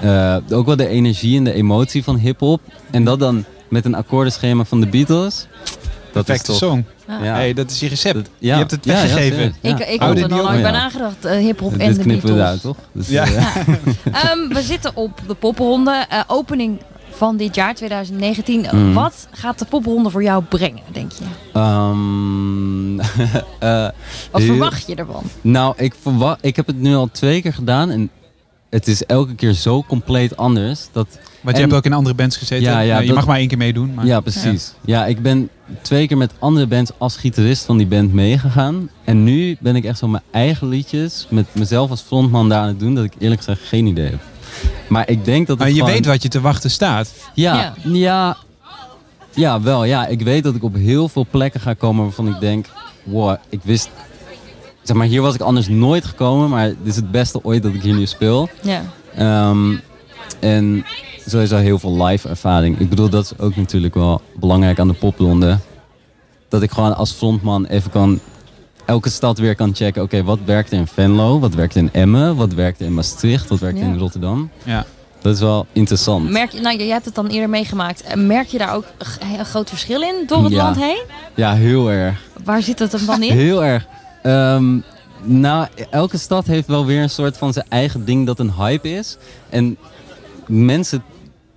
eh, 0.00 0.36
ook 0.50 0.66
wel 0.66 0.76
de 0.76 0.88
energie 0.88 1.36
en 1.36 1.44
de 1.44 1.52
emotie 1.52 2.04
van 2.04 2.16
hip-hop. 2.16 2.60
En 2.90 3.04
dat 3.04 3.18
dan 3.18 3.44
met 3.68 3.84
een 3.84 3.94
akkoordenschema 3.94 4.64
van 4.64 4.80
de 4.80 4.86
Beatles. 4.86 5.46
Dat 6.12 6.24
Perfecte 6.24 6.52
is 6.52 6.58
toch, 6.58 6.68
song. 6.70 6.84
Ja. 7.08 7.16
Hey, 7.34 7.52
dat 7.52 7.70
is 7.70 7.80
je 7.80 7.88
recept. 7.88 8.30
ja. 8.38 8.52
je 8.52 8.58
hebt 8.58 8.70
het 8.70 8.84
Ja, 8.84 8.92
ja, 8.92 9.00
weggegeven. 9.00 9.54
Ja. 9.60 9.70
Ik, 9.78 9.88
ik 9.88 10.00
had 10.00 10.16
er 10.18 10.22
ook? 10.24 10.28
nooit 10.30 10.62
bij 10.62 10.70
nagedacht. 10.70 11.24
eh, 11.24 11.36
hip-hop 11.38 11.72
en 11.76 11.78
de 11.94 11.98
knippen 12.00 12.06
we 12.06 12.34
Beatles. 12.34 12.36
eruit, 12.36 12.60
toch? 12.60 12.76
Dus, 12.92 13.08
ja. 13.08 13.24
eh, 13.26 13.56
Ehm, 14.24 14.48
we 14.48 14.62
zitten 14.62 14.96
op 14.96 15.20
de 15.26 15.34
popronde. 15.34 16.04
eh, 16.08 16.20
opening 16.26 16.80
van 17.10 17.36
dit 17.36 17.54
jaar, 17.54 17.74
2019. 17.74 18.66
Mm. 18.72 18.94
Wat 18.94 19.28
gaat 19.30 19.58
de 19.58 19.64
popronde 19.64 20.10
voor 20.10 20.22
jou 20.22 20.42
brengen, 20.44 20.82
denk 20.92 21.12
je? 21.12 21.24
Ehm, 21.52 22.98
eh, 23.58 23.88
Wat 24.30 24.42
verwacht 24.42 24.86
je 24.86 24.94
ervan? 24.94 25.22
Nou, 25.40 25.74
ik, 25.76 25.94
verwacht, 26.02 26.38
ik 26.44 26.56
heb 26.56 26.66
het 26.66 26.78
nu 26.80 26.94
al 26.94 27.08
twee 27.12 27.42
keer 27.42 27.52
gedaan 27.54 27.90
en 27.90 28.10
het 28.70 28.88
is 28.88 29.04
elke 29.06 29.34
keer 29.34 29.52
zo 29.52 29.82
compleet 29.82 30.36
anders. 30.36 30.88
Dat, 30.92 31.06
Want 31.40 31.56
je 31.56 31.62
en- 31.62 31.68
hebt 31.68 31.72
ook 31.72 31.84
in 31.84 31.92
andere 31.92 32.14
bands 32.14 32.36
gezeten. 32.36 32.64
Ja, 32.70 32.80
ja, 32.80 32.88
Nou, 32.90 33.00
je 33.00 33.06
dat- 33.06 33.16
mag 33.16 33.26
maar 33.26 33.38
één 33.38 33.48
keer 33.48 33.58
meedoen. 33.58 33.94
Maar... 33.94 34.06
Ja, 34.06 34.20
precies. 34.20 34.72
Ja. 34.84 35.06
ik 35.06 35.22
ben 35.22 35.48
twee 35.82 36.06
keer 36.06 36.16
met 36.16 36.32
andere 36.38 36.66
bands 36.66 36.90
als 36.98 37.16
gitarist 37.16 37.64
van 37.64 37.76
die 37.78 37.86
band 37.86 38.12
meegegaan. 38.12 38.90
En 39.04 39.24
nu 39.24 39.56
ben 39.60 39.76
ik 39.76 39.84
echt 39.84 39.98
zo 39.98 40.08
mijn 40.08 40.22
eigen 40.30 40.68
liedjes 40.68 41.26
met 41.30 41.46
mezelf 41.52 41.90
als 41.90 42.00
frontman 42.00 42.48
daar 42.48 42.60
aan 42.60 42.68
het 42.68 42.80
doen 42.80 42.94
dat 42.94 43.04
ik 43.04 43.12
eerlijk 43.18 43.40
gezegd 43.42 43.60
geen 43.68 43.86
idee 43.86 44.10
heb. 44.10 44.20
Maar 44.88 45.08
ik 45.08 45.24
denk 45.24 45.46
dat 45.46 45.48
het 45.48 45.58
Maar 45.58 45.68
je 45.68 45.74
gewoon- 45.74 45.90
weet 45.92 46.06
wat 46.06 46.22
je 46.22 46.28
te 46.28 46.40
wachten 46.40 46.70
staat. 46.70 47.12
Ja, 47.34 47.74
ja. 47.82 48.36
Ja, 49.34 49.60
wel. 49.60 49.84
Ja, 49.84 50.06
ik 50.06 50.20
weet 50.22 50.42
dat 50.42 50.54
ik 50.54 50.62
op 50.62 50.74
heel 50.74 51.08
veel 51.08 51.26
plekken 51.30 51.60
ga 51.60 51.74
komen 51.74 52.02
waarvan 52.04 52.28
ik 52.28 52.40
denk, 52.40 52.66
wow, 53.02 53.36
ik 53.48 53.60
wist, 53.62 53.88
zeg 54.90 54.98
maar, 54.98 55.06
hier 55.08 55.22
was 55.22 55.34
ik 55.34 55.40
anders 55.40 55.68
nooit 55.68 56.04
gekomen, 56.04 56.48
maar 56.48 56.66
dit 56.68 56.76
is 56.84 56.96
het 56.96 57.10
beste 57.10 57.44
ooit 57.44 57.62
dat 57.62 57.74
ik 57.74 57.82
hier 57.82 57.94
nu 57.94 58.06
speel. 58.06 58.48
Ja. 58.62 58.82
Ehm, 59.16 59.76
en 60.40 60.84
sowieso 61.26 61.56
heel 61.56 61.78
veel 61.78 62.04
live 62.04 62.28
ervaring. 62.28 62.78
Ik 62.78 62.88
bedoel, 62.88 63.08
dat 63.08 63.24
is 63.24 63.38
ook 63.38 63.56
natuurlijk 63.56 63.94
wel 63.94 64.20
belangrijk 64.34 64.78
aan 64.78 64.88
de 64.88 64.94
popronde. 64.94 65.58
Dat 66.48 66.62
ik 66.62 66.70
gewoon 66.70 66.96
als 66.96 67.12
frontman 67.12 67.66
even 67.66 67.90
kan, 67.90 68.20
elke 68.84 69.08
stad 69.10 69.38
weer 69.38 69.54
kan 69.54 69.74
checken, 69.74 70.02
oké, 70.02 70.22
wat 70.24 70.38
werkt 70.44 70.72
er 70.72 70.78
in 70.78 70.86
Venlo, 70.86 71.38
wat 71.40 71.54
werkt 71.54 71.74
er 71.74 71.80
in 71.80 71.92
Emmen, 71.92 72.36
wat 72.36 72.52
werkt 72.52 72.80
er 72.80 72.86
in 72.86 72.94
Maastricht, 72.94 73.48
wat 73.48 73.58
werkt 73.58 73.78
er 73.78 73.84
Ja. 73.84 73.90
in 73.92 73.98
Rotterdam. 73.98 74.50
Ja. 74.64 74.84
Dat 75.22 75.34
is 75.34 75.40
wel 75.40 75.66
interessant. 75.72 76.30
Merk 76.30 76.50
je, 76.52 76.60
nou, 76.60 76.78
je 76.78 76.92
hebt 76.92 77.04
het 77.04 77.14
dan 77.14 77.26
eerder 77.26 77.48
meegemaakt. 77.50 78.02
Eh, 78.02 78.14
Merk 78.16 78.46
je 78.46 78.58
daar 78.58 78.74
ook 78.74 78.84
een 79.38 79.44
groot 79.44 79.68
verschil 79.68 80.02
in 80.02 80.14
door 80.26 80.44
het 80.44 80.52
Ja. 80.52 80.62
land 80.62 80.76
heen? 80.76 81.02
Ja, 81.34 81.54
heel 81.54 81.90
erg. 81.90 82.20
Waar 82.44 82.62
zit 82.62 82.78
het 82.78 82.92
hem 82.92 83.06
dan 83.06 83.22
in? 83.22 83.32
Heel 83.36 83.64
erg. 83.64 83.86
Ehm, 84.22 84.78
nou, 85.22 85.66
elke 85.90 86.18
stad 86.18 86.46
heeft 86.46 86.66
wel 86.66 86.86
weer 86.86 87.02
een 87.02 87.10
soort 87.10 87.36
van 87.36 87.52
zijn 87.52 87.66
eigen 87.68 88.04
ding 88.04 88.26
dat 88.26 88.38
een 88.38 88.52
hype 88.52 88.90
is. 88.90 89.16
En 89.50 89.76
mensen 90.46 91.02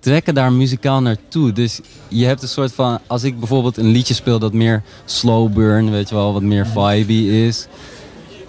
trekken 0.00 0.34
daar 0.34 0.52
muzikaal 0.52 1.00
naartoe. 1.02 1.52
Dus 1.52 1.80
je 2.08 2.24
hebt 2.24 2.42
een 2.42 2.48
soort 2.48 2.72
van, 2.72 2.98
als 3.06 3.22
ik 3.24 3.38
bijvoorbeeld 3.38 3.76
een 3.76 3.86
liedje 3.90 4.14
speel 4.14 4.38
dat 4.38 4.52
meer 4.52 4.82
slow 5.04 5.52
burn, 5.52 5.90
weet 5.90 6.08
je 6.08 6.14
wel, 6.14 6.32
wat 6.32 6.42
meer 6.42 6.66
vibey 6.66 7.46
is. 7.46 7.66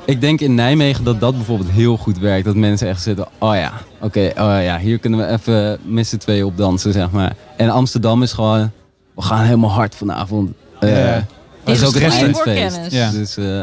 Ik 0.05 0.21
denk 0.21 0.41
in 0.41 0.55
Nijmegen 0.55 1.03
dat 1.03 1.19
dat 1.19 1.35
bijvoorbeeld 1.35 1.69
heel 1.69 1.97
goed 1.97 2.19
werkt. 2.19 2.45
Dat 2.45 2.55
mensen 2.55 2.87
echt 2.87 3.01
zitten, 3.01 3.27
oh 3.39 3.55
ja, 3.55 3.73
oké, 4.01 4.31
oh 4.37 4.57
ja, 4.63 4.77
hier 4.79 4.99
kunnen 4.99 5.19
we 5.19 5.27
even 5.27 5.79
met 5.83 6.07
z'n 6.07 6.17
tweeën 6.17 6.45
op 6.45 6.57
dansen, 6.57 6.93
zeg 6.93 7.11
maar. 7.11 7.35
En 7.57 7.69
Amsterdam 7.69 8.23
is 8.23 8.33
gewoon, 8.33 8.71
we 9.15 9.21
gaan 9.21 9.43
helemaal 9.43 9.71
hard 9.71 9.95
vanavond. 9.95 10.51
Eh, 10.79 10.89
Ja. 11.05 11.25
Dat 11.63 11.75
is 11.75 11.85
ook 11.85 11.95
een 11.95 12.01
eindfeest. 12.11 12.91
Ja. 12.91 13.11
Dus 13.11 13.37
eh, 13.37 13.61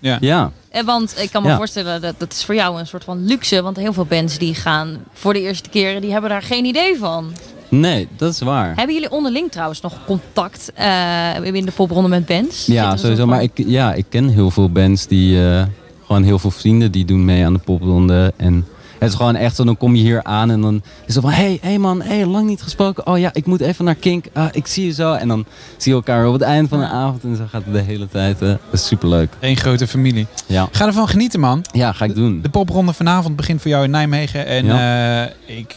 Ja. 0.00 0.18
ja. 0.20 0.50
Eh, 0.68 0.84
Want 0.84 1.14
ik 1.18 1.30
kan 1.30 1.42
me 1.42 1.48
Ja. 1.48 1.56
voorstellen 1.56 2.00
dat 2.00 2.14
dat 2.18 2.32
is 2.32 2.44
voor 2.44 2.54
jou 2.54 2.78
een 2.78 2.86
soort 2.86 3.04
van 3.04 3.24
luxe. 3.24 3.62
Want 3.62 3.76
heel 3.76 3.92
veel 3.92 4.04
bands 4.04 4.38
die 4.38 4.54
gaan 4.54 4.98
voor 5.12 5.32
de 5.32 5.40
eerste 5.40 5.68
keer, 5.68 6.00
die 6.00 6.12
hebben 6.12 6.30
daar 6.30 6.42
geen 6.42 6.64
idee 6.64 6.96
van. 6.98 7.32
Nee, 7.68 8.08
dat 8.16 8.32
is 8.32 8.40
waar. 8.40 8.72
Hebben 8.76 8.94
jullie 8.94 9.10
onderling 9.10 9.50
trouwens 9.50 9.80
nog 9.80 10.04
contact 10.06 10.72
eh, 10.74 11.44
in 11.44 11.64
de 11.64 11.72
popronde 11.72 12.08
met 12.08 12.26
bands? 12.26 12.66
Ja, 12.66 12.96
sowieso. 12.96 13.26
Maar 13.26 13.42
ik, 13.42 13.50
ja, 13.54 13.92
ik 13.94 14.06
ken 14.08 14.28
heel 14.28 14.50
veel 14.50 14.70
bands 14.70 15.06
die... 15.06 15.48
eh, 15.50 15.62
gewoon 16.06 16.22
heel 16.22 16.38
veel 16.38 16.50
vrienden 16.50 16.92
die 16.92 17.04
doen 17.04 17.24
mee 17.24 17.44
aan 17.44 17.52
de 17.52 17.58
popronde. 17.58 18.32
En 18.36 18.66
het 19.00 19.08
is 19.08 19.14
gewoon 19.14 19.36
echt 19.36 19.56
zo, 19.56 19.64
dan 19.64 19.76
kom 19.76 19.94
je 19.94 20.02
hier 20.02 20.22
aan 20.22 20.50
en 20.50 20.60
dan 20.60 20.82
is 21.06 21.14
het 21.14 21.24
van... 21.24 21.32
Hey, 21.32 21.58
hey 21.62 21.78
man, 21.78 22.02
hey, 22.02 22.26
lang 22.26 22.46
niet 22.46 22.62
gesproken. 22.62 23.06
Oh 23.06 23.18
ja, 23.18 23.30
ik 23.32 23.46
moet 23.46 23.60
even 23.60 23.84
naar 23.84 23.94
Kink. 23.94 24.24
Ah, 24.32 24.48
ik 24.52 24.66
zie 24.66 24.86
je 24.86 24.92
zo. 24.92 25.12
En 25.12 25.28
dan 25.28 25.44
zie 25.76 25.90
je 25.92 25.98
elkaar 25.98 26.26
op 26.26 26.32
het 26.32 26.42
eind 26.42 26.68
van 26.68 26.78
de 26.78 26.86
avond. 26.86 27.24
En 27.24 27.36
zo 27.36 27.44
gaat 27.50 27.62
het 27.64 27.72
de 27.72 27.80
hele 27.80 28.08
tijd. 28.08 28.42
eh. 28.42 28.48
dat 28.48 28.58
is 28.72 28.86
superleuk. 28.86 29.32
Eén 29.40 29.56
grote 29.56 29.86
familie. 29.86 30.26
Ja. 30.46 30.68
Ga 30.72 30.86
ervan 30.86 31.08
genieten, 31.08 31.40
man. 31.40 31.64
Ja, 31.72 31.92
ga 31.92 32.04
ik 32.04 32.14
doen. 32.14 32.40
De 32.42 32.48
popronde 32.48 32.92
vanavond 32.92 33.36
begint 33.36 33.60
voor 33.60 33.70
jou 33.70 33.84
in 33.84 33.90
Nijmegen. 33.90 34.46
En 34.46 34.70
eh, 34.70 35.56
ik 35.58 35.76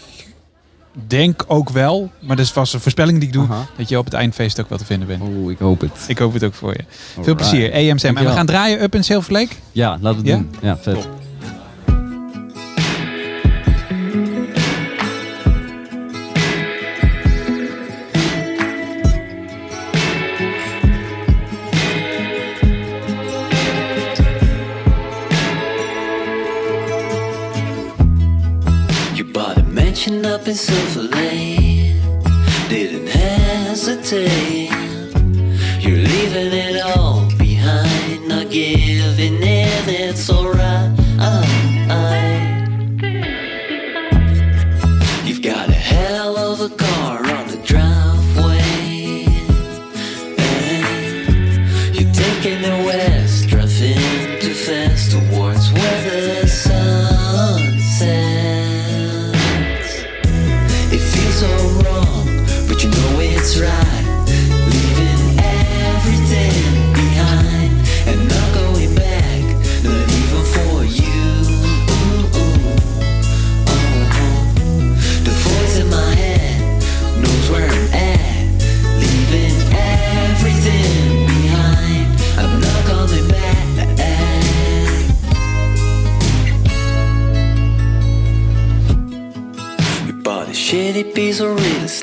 denk 1.07 1.43
ook 1.47 1.69
wel, 1.69 2.11
maar 2.19 2.35
dat 2.35 2.45
is 2.45 2.51
vast 2.51 2.73
een 2.73 2.79
voorspelling 2.79 3.17
die 3.19 3.27
ik 3.27 3.33
doe, 3.33 3.47
dat 3.77 3.89
je 3.89 3.97
op 3.97 4.05
het 4.05 4.13
eindfeest 4.13 4.59
ook 4.59 4.69
wel 4.69 4.77
te 4.77 4.85
vinden 4.85 5.07
bent. 5.07 5.21
Oeh, 5.21 5.51
ik 5.51 5.59
hoop 5.59 5.81
het. 5.81 5.91
Ik 6.07 6.17
hoop 6.17 6.33
het 6.33 6.43
ook 6.43 6.53
voor 6.53 6.71
je. 6.73 6.83
Veel 7.21 7.35
plezier. 7.35 7.71
EMSM. 7.71 8.05
En 8.05 8.25
we 8.25 8.31
gaan 8.31 8.45
draaien 8.45 8.83
up 8.83 8.95
in 8.95 9.03
Silver 9.03 9.33
Lake. 9.33 9.53
Ja, 9.71 9.97
laten 10.01 10.23
we 10.23 10.29
het 10.31 10.39
Ja? 10.39 10.45
doen. 10.45 10.49
Ja, 10.61 10.77
vet. 10.81 11.07
Mansion 30.53 30.75
up 30.75 30.97
in 30.97 30.97
Silver 30.97 31.15
Lake. 31.15 32.69
Didn't 32.69 33.07
hesitate. 33.07 34.62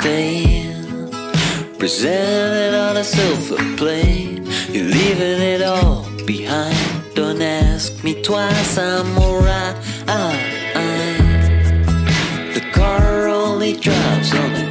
Real. 0.04 1.10
Presented 1.78 2.74
on 2.74 2.96
a 2.96 3.04
silver 3.04 3.56
plate. 3.76 4.42
You're 4.70 4.84
leaving 4.84 5.40
it 5.40 5.62
all 5.62 6.06
behind. 6.26 6.76
Don't 7.14 7.42
ask 7.42 8.04
me 8.04 8.22
twice, 8.22 8.78
I'm 8.78 9.18
alright. 9.18 9.76
The 12.54 12.62
car 12.72 13.28
only 13.28 13.72
drives 13.74 14.32
on 14.34 14.52
a 14.52 14.69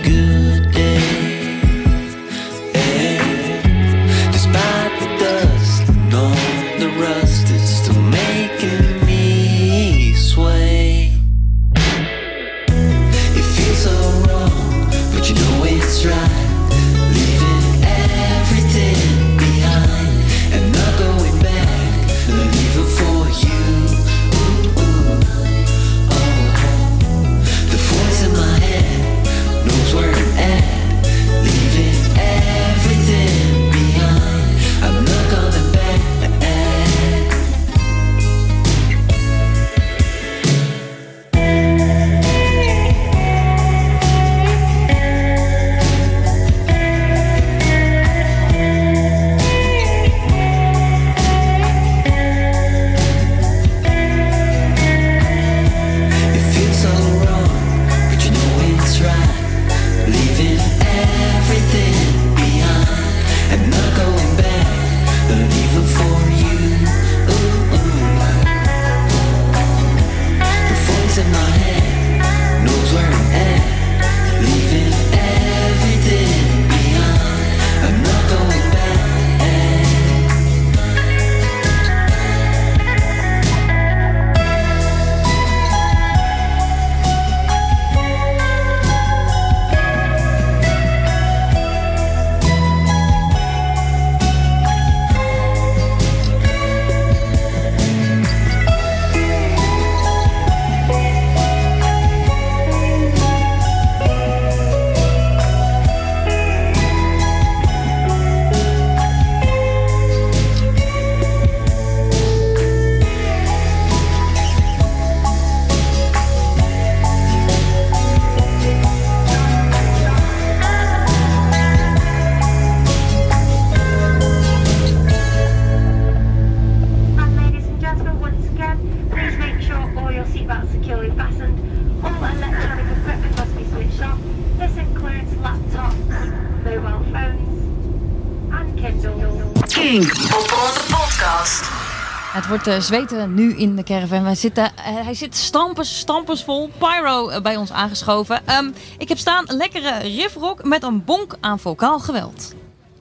wordt 142.66 142.78
eh, 142.78 142.86
zweten 142.88 143.34
nu 143.34 143.56
in 143.56 143.76
de 143.76 143.84
caravan. 143.84 144.24
Wij 144.24 144.36
zitten, 144.36 144.64
eh, 144.64 144.72
hij 145.04 145.14
zit 145.14 145.36
stampers, 145.36 145.98
stampers 145.98 146.44
vol. 146.44 146.70
Pyro 146.78 147.30
eh, 147.30 147.42
bij 147.42 147.56
ons 147.56 147.72
aangeschoven. 147.72 148.42
Ehm, 148.46 148.70
ik 148.98 149.10
heb 149.10 149.18
staan 149.18 149.46
lekkere 149.48 149.98
riffrock 150.00 150.64
met 150.64 150.84
een 150.84 151.04
bonk 151.06 151.38
aan 151.40 151.60
vocaal 151.60 152.00
geweld. 152.00 152.54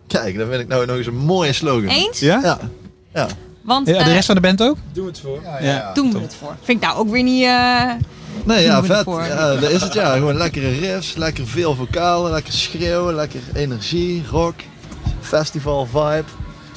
Kijk, 0.06 0.38
dat 0.38 0.48
vind 0.48 0.60
ik 0.60 0.68
nou 0.68 0.86
nog 0.86 0.96
eens 0.96 1.06
een 1.06 1.16
mooie 1.16 1.52
slogan. 1.52 1.88
Eens? 1.88 2.18
Ja? 2.20 2.40
Ja. 2.42 2.58
ja. 3.14 3.26
Want 3.62 3.86
Ja, 3.88 4.04
de 4.04 4.12
rest 4.12 4.26
van 4.26 4.34
de 4.34 4.40
band 4.40 4.62
ook? 4.62 4.76
Doe 4.92 5.06
het 5.06 5.20
voor. 5.20 5.40
Ja. 5.60 5.92
doen 5.92 6.12
we 6.12 6.18
het 6.18 6.34
voor. 6.34 6.56
Vind 6.62 6.82
ik 6.82 6.88
nou 6.88 6.98
ook 6.98 7.10
weer 7.10 7.22
niet... 7.22 7.44
eh, 7.44 7.90
Nee, 8.44 8.62
ja, 8.64 8.72
doen 8.80 8.88
we 8.88 8.94
vet. 8.94 9.04
voor. 9.04 9.24
Ja, 9.24 9.54
dat 9.56 9.70
is 9.70 9.82
het 9.82 9.92
ja. 9.92 10.12
Gewoon 10.12 10.36
lekkere 10.36 10.70
riffs, 10.70 11.14
lekker 11.14 11.46
veel 11.46 11.74
vocalen, 11.74 12.30
lekker 12.30 12.52
schreeuwen, 12.52 13.14
lekker 13.14 13.40
energie, 13.54 14.24
rock, 14.30 14.54
festival 15.20 15.86
vibe. 15.86 16.24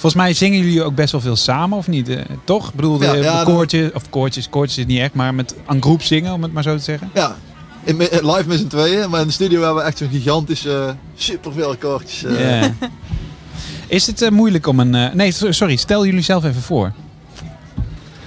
Volgens 0.02 0.22
mij 0.24 0.34
zingen 0.34 0.60
jullie 0.60 0.84
ook 0.84 0.96
best 0.96 1.12
wel 1.12 1.22
veel 1.22 1.36
samen, 1.36 1.78
of 1.78 1.88
niet? 1.88 2.10
Eh, 2.10 2.18
toch? 2.44 2.70
Ik 2.70 2.76
bedoel, 2.76 2.98
de, 2.98 3.06
Ja, 3.06 3.40
de 3.40 3.52
koortjes, 3.52 3.92
of 3.94 4.10
koortjes, 4.10 4.50
koortjes 4.50 4.78
is 4.78 4.86
niet 4.86 5.00
echt, 5.00 5.14
maar 5.14 5.34
met 5.34 5.56
een 5.68 5.82
groep 5.82 6.02
zingen, 6.02 6.34
om 6.34 6.42
het 6.44 6.54
maar 6.54 6.64
zo 6.64 6.76
te 6.76 6.84
zeggen. 6.84 7.10
Ja, 7.14 7.36
in, 7.84 7.96
mi- 7.98 8.08
live 8.12 8.44
met 8.48 8.60
z'n 8.60 8.68
tweeën, 8.68 9.10
maar 9.10 9.22
in 9.22 9.28
de 9.28 9.34
studio 9.34 9.60
hebben 9.64 9.84
we 9.84 9.90
echt 9.90 9.98
zo'n 9.98 10.10
gigantische, 10.10 10.96
superveel 11.16 11.76
koortjes. 11.80 12.24
eh. 12.24 12.62
Ja. 12.62 12.74
Is 13.88 14.08
het 14.08 14.22
eh, 14.22 14.30
moeilijk 14.30 14.68
om 14.68 14.80
een... 14.80 14.96
eh, 14.96 15.14
nee, 15.14 15.32
so- 15.32 15.52
sorry, 15.52 15.76
stel 15.76 16.06
jullie 16.06 16.22
zelf 16.22 16.44
even 16.44 16.62
voor. 16.62 16.92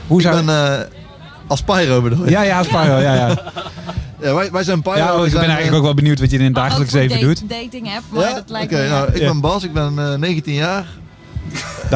Hoe 0.07 0.19
ik 0.21 0.27
zou... 0.27 0.45
ben 0.45 0.55
eh, 0.79 0.81
als 1.47 1.63
Pyro 1.63 2.03
bedoel 2.03 2.25
je? 2.25 2.31
Ja, 2.31 2.43
ja, 2.43 2.59
als 2.59 2.67
Pyro, 2.67 2.99
ja, 2.99 3.15
ja. 3.15 3.29
Ja, 4.21 4.35
wij, 4.35 4.51
wij 4.51 4.65
zijn 4.65 4.83
Pyro. 4.83 4.97
Ja, 4.97 5.17
oh, 5.19 5.27
ik 5.27 5.33
ben 5.33 5.41
eigenlijk 5.41 5.71
eh, 5.71 5.77
ook 5.77 5.83
wel 5.85 5.95
benieuwd 5.95 6.21
wat 6.21 6.31
je 6.31 6.39
in 6.39 6.45
het 6.45 6.55
dagelijks 6.55 6.95
ook 6.95 7.01
voor 7.01 7.09
leven 7.09 7.27
date- 7.29 7.41
doet. 7.41 7.51
dating 7.51 7.87
app, 7.97 8.03
maar 8.11 8.29
Ja? 8.29 8.35
dat 8.35 8.51
lijkt 8.51 8.73
Oké, 8.73 8.83
me... 8.83 8.89
nou, 8.89 9.09
ik 9.13 9.19
Ja. 9.19 9.27
ben 9.29 9.41
Bas, 9.41 9.63
ik 9.65 9.73
ben 9.73 9.99
eh, 9.99 10.15
19 10.15 10.55
jaar. 10.55 10.87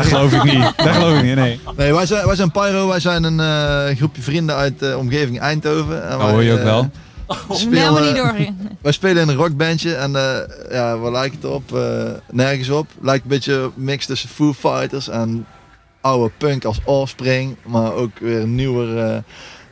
Dat 0.03 0.07
geloof 0.07 0.33
ik 0.33 0.45
niet. 0.45 0.73
Dat 0.77 0.89
geloof 0.95 1.17
ik 1.19 1.25
niet, 1.25 1.35
nee. 1.35 1.61
Nee, 1.77 1.95
wij 1.95 2.07
zijn, 2.07 2.27
wij 2.27 2.37
zijn 2.37 2.51
Pyro, 2.51 2.89
wij 2.89 3.01
zijn 3.01 3.25
een 3.25 3.41
eh, 3.41 3.97
groepje 3.97 4.23
vrienden 4.23 4.57
uit 4.57 4.79
de 4.79 4.97
omgeving 4.99 5.41
Eindhoven. 5.41 6.03
En 6.05 6.11
Dat 6.11 6.21
wij, 6.21 6.31
hoor 6.31 6.43
je 6.43 6.53
ook 6.53 6.59
eh, 6.59 6.65
wel. 6.65 6.91
spelen, 7.51 8.03
niet 8.03 8.17
door. 8.17 8.35
Wij 8.83 8.93
spelen 8.93 9.23
in 9.23 9.29
een 9.29 9.35
rockbandje 9.35 9.95
en 9.95 10.17
eh, 10.17 10.39
ja, 10.71 10.99
waar 10.99 11.13
lijkt 11.13 11.35
het 11.35 11.45
op? 11.45 11.75
Eh, 11.77 12.03
nergens 12.31 12.69
op. 12.69 12.87
Lijkt 13.01 13.23
een 13.25 13.31
beetje 13.31 13.53
een 13.55 13.71
mix 13.75 14.07
tussen 14.07 14.29
Foo 14.29 14.53
Fighters 14.53 15.09
en 15.09 15.47
oude 16.01 16.31
punk 16.39 16.65
als 16.65 16.81
Offspring. 16.85 17.57
Maar 17.67 17.93
ook 17.93 18.19
weer 18.19 18.47
nieuwere 18.47 19.23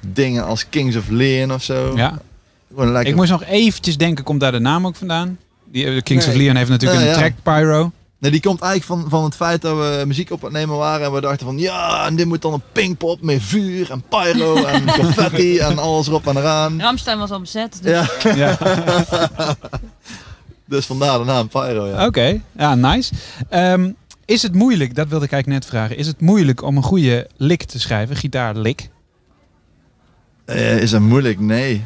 dingen 0.07 0.45
als 0.45 0.69
Kings 0.69 0.97
of 0.97 1.09
Leon 1.09 1.53
of 1.53 1.63
zo. 1.63 1.93
Ja. 1.97 2.19
Lekker. 2.77 3.07
Ik 3.07 3.15
moest 3.15 3.31
nog 3.31 3.45
eventjes 3.45 3.97
denken, 3.97 4.25
komt 4.25 4.41
daar 4.41 4.53
de 4.53 4.59
naam 4.59 4.87
ook 4.87 4.97
vandaan? 4.97 5.39
Die, 5.65 5.87
eh, 5.87 6.03
Kings 6.03 6.27
Nee. 6.27 6.35
of 6.35 6.41
Leon 6.41 6.57
heeft 6.57 6.71
natuurlijk 6.71 7.01
Ja, 7.01 7.07
een 7.07 7.13
ja. 7.13 7.19
track, 7.19 7.33
Pyro. 7.43 7.91
Nee, 8.27 8.41
die 8.41 8.51
komt 8.51 8.61
eigenlijk 8.61 9.01
van, 9.01 9.11
van 9.11 9.25
het 9.25 9.35
feit 9.35 9.63
dat 9.63 9.77
we 9.77 10.05
muziek 10.07 10.31
op 10.31 10.43
het 10.43 10.53
nemen 10.53 10.77
waren. 10.77 11.07
En 11.07 11.13
we 11.13 11.21
dachten 11.21 11.47
van 11.47 11.59
ja, 11.59 12.07
en 12.07 12.17
dit 12.17 12.27
moet 12.27 12.43
dan 12.43 12.53
een 12.53 12.63
pinkpop 12.73 13.23
met 13.23 13.43
vuur 13.43 13.91
en 13.91 14.03
pyro 14.09 14.65
en 14.65 14.85
confetti 15.01 15.59
en 15.59 15.79
alles 15.79 16.07
erop 16.07 16.27
en 16.27 16.37
eraan. 16.37 16.81
Ramstein 16.81 17.19
was 17.19 17.31
al 17.31 17.41
bezet. 17.41 17.79
Dus 17.83 17.93
Ja. 18.23 18.35
Ja. 18.35 18.59
dus 20.65 20.87
vandaar 20.87 21.19
de 21.19 21.25
naam 21.25 21.49
Pyro, 21.49 21.87
ja. 21.87 22.07
Oké, 22.07 22.41
ja, 22.57 22.75
nice. 22.75 23.15
Ehm, 23.49 23.91
is 24.25 24.43
het 24.43 24.55
moeilijk, 24.55 24.95
dat 24.95 25.09
wilde 25.09 25.25
ik 25.25 25.33
eigenlijk 25.33 25.63
net 25.63 25.73
vragen, 25.73 25.97
is 25.97 26.07
het 26.07 26.21
moeilijk 26.21 26.63
om 26.63 26.77
een 26.77 26.83
goede 26.83 27.29
lick 27.37 27.63
te 27.63 27.81
schrijven, 27.81 28.17
gitaarlick? 28.17 28.89
Eh, 30.45 30.79
is 30.79 30.91
dat 30.91 31.01
moeilijk? 31.01 31.41
Nee. 31.41 31.85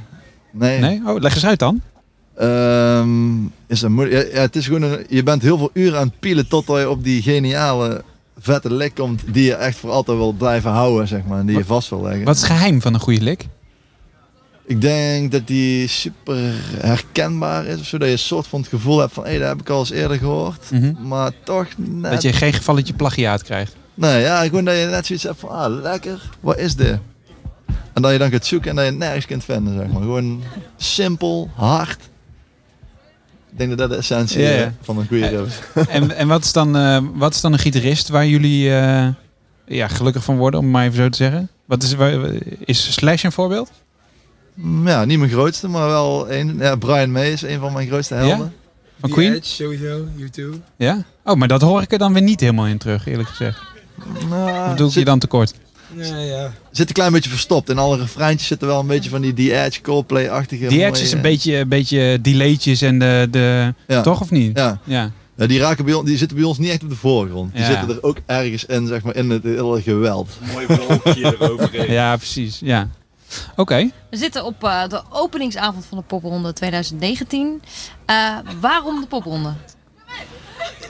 Nee. 0.53 0.79
Nee? 0.79 1.03
Oh, 1.07 1.21
leg 1.21 1.35
eens 1.35 1.47
uit 1.47 1.59
dan. 1.59 1.83
Ehm, 2.41 3.45
is? 3.67 3.81
Ja, 3.81 3.89
ja, 4.07 4.41
het 4.41 4.57
is 4.57 4.67
gewoon 4.67 4.83
een, 4.83 5.07
je 5.09 5.23
bent 5.23 5.43
heel 5.43 5.59
veel 5.59 5.71
uren 5.73 5.99
aan 5.99 6.07
het 6.07 6.21
pielen 6.21 6.49
totdat 6.49 6.79
je 6.79 6.91
op 6.91 7.05
die 7.05 7.23
geniale, 7.23 8.05
vette 8.39 8.75
lick 8.75 8.95
komt 8.95 9.23
die 9.27 9.45
je 9.45 9.55
echt 9.55 9.79
voor 9.79 9.91
altijd 9.91 10.17
wil 10.17 10.33
blijven 10.33 10.71
houden, 10.71 11.09
zeg 11.09 11.25
maar. 11.25 11.39
En 11.39 11.47
die 11.47 11.57
je 11.57 11.65
vast 11.65 11.91
wil 11.91 12.03
leggen. 12.03 12.25
Wat 12.25 12.35
is 12.35 12.41
het 12.41 12.51
geheim 12.51 12.81
van 12.81 12.95
een 12.95 13.01
goede 13.01 13.21
lick? 13.21 13.47
Ik 14.65 14.81
denk 14.81 15.33
dat 15.33 15.47
die 15.47 15.89
super 15.89 16.53
herkenbaar 16.79 17.67
is, 17.67 17.81
of 17.81 17.87
zo, 17.87 17.99
dat 17.99 18.07
je 18.07 18.13
een 18.13 18.19
soort 18.19 18.47
van 18.47 18.61
het 18.61 18.69
gevoel 18.69 18.99
hebt 18.99 19.13
van, 19.13 19.25
hé, 19.25 19.39
dat 19.39 19.49
heb 19.49 19.61
ik 19.61 19.69
al 19.69 19.79
eens 19.79 19.91
eerder 19.91 20.19
gehoord. 20.19 20.71
Mhm. 20.71 20.93
Maar 21.09 21.33
toch 21.45 21.67
net... 21.77 22.13
Dat 22.13 22.23
je 22.23 22.33
geen 22.33 22.53
gevalletje 22.53 22.95
plagiaat 22.95 23.43
krijgt. 23.43 23.77
Nee, 23.95 24.21
ja, 24.21 24.43
gewoon 24.43 24.65
dat 24.65 24.77
je 24.77 24.87
net 24.87 25.07
zoiets 25.07 25.25
hebt 25.25 25.41
van, 25.41 25.51
ah, 25.51 25.83
lekker, 25.83 26.31
wat 26.41 26.59
is 26.59 26.75
dit? 26.75 26.99
En 27.93 28.03
dat 28.03 28.13
je 28.13 28.19
dan 28.19 28.31
gaat 28.31 28.47
zoeken 28.47 28.71
en 28.71 28.77
dat 28.77 28.85
je 28.85 28.91
nergens 28.91 29.27
kunt 29.27 29.45
vinden, 29.45 29.75
zeg 29.75 29.87
maar. 29.87 30.03
Gewoon 30.03 30.43
simpel, 30.77 31.51
hard 31.55 32.10
denk 33.61 33.71
dat 33.71 33.79
dat 33.79 33.91
de 33.91 33.97
essentie 33.97 34.45
eh, 34.47 34.59
ja. 34.59 34.75
van 34.83 34.99
een 34.99 35.07
goede 35.07 35.27
Eh, 35.27 35.33
rap 35.37 35.47
is. 35.47 35.59
En, 35.89 36.17
en 36.17 36.29
wat, 36.29 36.45
is 36.45 36.53
dan, 36.53 36.77
eh, 36.77 36.99
wat 37.15 37.35
is 37.35 37.41
dan 37.41 37.53
een 37.53 37.59
gitarist 37.59 38.09
waar 38.09 38.27
jullie 38.27 38.75
eh, 38.75 39.09
ja, 39.67 39.89
gelukkig 39.89 40.25
van 40.25 40.37
worden, 40.37 40.61
om 40.61 40.67
het 40.67 40.75
maar 40.75 40.85
even 40.85 40.97
zo 40.97 41.09
te 41.09 41.17
zeggen? 41.17 41.49
Wat 41.65 41.83
is, 41.83 41.95
waar- 41.95 42.19
is 42.65 42.93
Slash 42.93 43.23
een 43.25 43.33
voorbeeld? 43.33 43.71
Mm, 44.55 44.89
Ja, 44.89 45.05
niet 45.05 45.19
mijn 45.19 45.31
grootste, 45.31 45.69
maar 45.69 45.87
wel 45.87 46.31
een. 46.33 46.57
Ja, 46.59 46.77
Brian 46.77 47.11
May 47.13 47.33
is 47.33 47.43
een 47.43 47.61
van 47.61 47.73
mijn 47.73 47.89
grootste 47.89 48.15
helden. 48.15 48.53
Van 49.01 49.11
Queen? 49.11 49.39
sowieso, 49.43 50.05
YouTube. 50.17 50.57
Ja? 50.77 51.05
Oh, 51.25 51.35
maar 51.35 51.49
dat 51.49 51.61
hoor 51.61 51.83
ik 51.83 51.93
er 51.93 51.99
dan 51.99 52.13
weer 52.13 52.23
niet 52.23 52.41
helemaal 52.41 52.67
in 52.67 52.79
terug, 52.79 53.07
eerlijk 53.07 53.29
gezegd. 53.29 53.61
Nou, 54.29 54.71
Of 54.71 54.77
doe 54.77 54.89
ik 54.89 54.95
je 54.95 55.05
dan 55.05 55.19
tekort? 55.19 55.55
Ja, 55.97 56.17
ja. 56.19 56.53
Zit 56.71 56.89
een 56.89 56.95
klein 56.95 57.13
beetje 57.13 57.31
verstopt. 57.31 57.69
In 57.69 57.79
alle 57.79 57.97
refreintjes 57.99 58.49
zitten 58.49 58.69
wel 58.69 58.81
een 58.81 58.87
beetje 58.87 59.11
van 59.11 59.21
die 59.21 59.33
The 59.35 59.63
Edge, 59.65 59.81
Coldplay-achtige... 59.81 60.67
Die 60.67 60.79
Edge 60.79 60.91
mooie- 60.91 61.03
is 61.03 61.13
een 61.13 61.21
beetje, 61.21 61.57
een 61.57 61.69
beetje 61.69 62.19
delaytjes 62.21 62.83
en 62.83 62.99
de, 62.99 63.29
de 63.31 63.75
Ja. 63.87 64.01
toch 64.03 64.21
of 64.21 64.31
niet? 64.31 64.57
Ja. 64.59 64.79
ja. 64.85 65.11
Ja, 65.37 65.47
die, 65.47 65.59
raken 65.59 65.85
bij 65.85 65.95
ons, 65.95 66.07
die 66.07 66.17
zitten 66.19 66.37
bij 66.37 66.47
ons 66.47 66.59
niet 66.59 66.71
echt 66.71 66.83
op 66.83 66.89
de 66.89 66.97
voorgrond. 66.97 67.53
Die 67.53 67.61
Ja. 67.63 67.67
zitten 67.67 67.89
er 67.89 68.03
ook 68.03 68.17
ergens 68.27 68.65
in, 68.65 68.87
zeg 68.87 69.03
maar, 69.03 69.17
in 69.17 69.31
het 69.31 69.43
hele 69.43 69.83
geweld. 69.83 70.31
Mooi 70.53 70.67
wolkje 70.67 71.37
eroverheen. 71.41 71.93
Ja, 71.93 72.17
precies. 72.17 72.59
Ja. 72.63 72.89
Oké. 73.57 73.91
We 74.11 74.17
zitten 74.17 74.45
op 74.45 74.65
eh, 74.65 74.89
de 74.89 75.03
openingsavond 75.11 75.85
van 75.87 75.99
de 75.99 76.05
popronde 76.05 76.53
2019. 76.53 77.63
Eh, 78.07 78.37
waarom 78.61 79.01
de 79.01 79.07
popronde? 79.07 79.53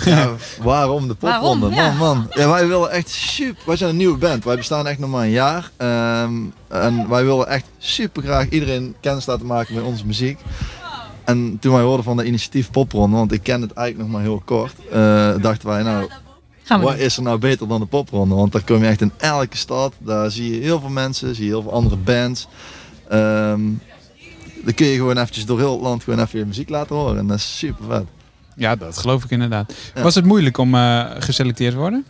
Ja, 0.04 0.30
waarom 0.62 1.08
de 1.08 1.14
popronde? 1.14 1.68
Waarom? 1.68 1.96
Man, 1.96 2.16
man. 2.16 2.26
Ja, 2.30 2.48
wij 2.48 2.66
willen 2.66 2.90
echt 2.90 3.08
super... 3.08 3.62
Wij 3.66 3.76
zijn 3.76 3.90
een 3.90 3.96
nieuwe 3.96 4.18
band. 4.18 4.44
Wij 4.44 4.56
bestaan 4.56 4.86
echt 4.86 4.98
nog 4.98 5.10
maar 5.10 5.24
een 5.24 5.30
jaar. 5.30 5.70
Ehm, 5.76 6.34
en 6.68 7.08
wij 7.08 7.24
willen 7.24 7.48
echt 7.48 7.64
super 7.78 8.22
graag 8.22 8.48
iedereen 8.48 8.94
kennis 9.00 9.26
laten 9.26 9.46
maken 9.46 9.74
met 9.74 9.84
onze 9.84 10.06
muziek. 10.06 10.38
En 11.24 11.58
toen 11.60 11.72
wij 11.72 11.82
hoorden 11.82 12.04
van 12.04 12.16
de 12.16 12.24
initiatief 12.24 12.70
popronde, 12.70 13.16
want 13.16 13.32
ik 13.32 13.42
ken 13.42 13.60
het 13.60 13.72
eigenlijk 13.72 14.08
nog 14.08 14.16
maar 14.16 14.26
heel 14.26 14.42
kort, 14.44 14.74
eh, 14.90 15.32
dachten 15.40 15.68
wij 15.68 15.82
nou... 15.82 16.08
Wat 16.80 16.96
is 16.96 17.16
er 17.16 17.22
nou 17.22 17.38
beter 17.38 17.68
dan 17.68 17.80
de 17.80 17.86
popronde? 17.86 18.34
Want 18.34 18.52
daar 18.52 18.64
kom 18.64 18.82
je 18.82 18.88
echt 18.88 19.00
in 19.00 19.12
elke 19.16 19.56
stad. 19.56 19.94
Daar 19.98 20.30
zie 20.30 20.54
je 20.54 20.60
heel 20.60 20.80
veel 20.80 20.88
mensen, 20.88 21.34
zie 21.34 21.44
je 21.44 21.50
heel 21.50 21.62
veel 21.62 21.72
andere 21.72 21.96
bands. 21.96 22.48
Ehm 23.08 23.60
dan 24.64 24.74
kun 24.74 24.86
je 24.86 24.96
gewoon 24.96 25.18
eventjes 25.18 25.46
door 25.46 25.58
heel 25.58 25.72
het 25.72 25.80
land 25.80 26.04
gewoon 26.04 26.20
even 26.20 26.38
je 26.38 26.44
muziek 26.44 26.68
laten 26.68 26.96
horen. 26.96 27.18
En 27.18 27.26
dat 27.26 27.36
is 27.36 27.58
super 27.58 27.84
vet. 27.84 28.04
Ja, 28.56 28.76
dat 28.76 28.98
geloof 28.98 29.24
ik 29.24 29.30
inderdaad. 29.30 29.74
Ja. 29.94 30.02
Was 30.02 30.14
het 30.14 30.24
moeilijk 30.24 30.58
om 30.58 30.74
eh, 30.74 31.04
geselecteerd 31.18 31.72
te 31.72 31.78
worden? 31.78 32.04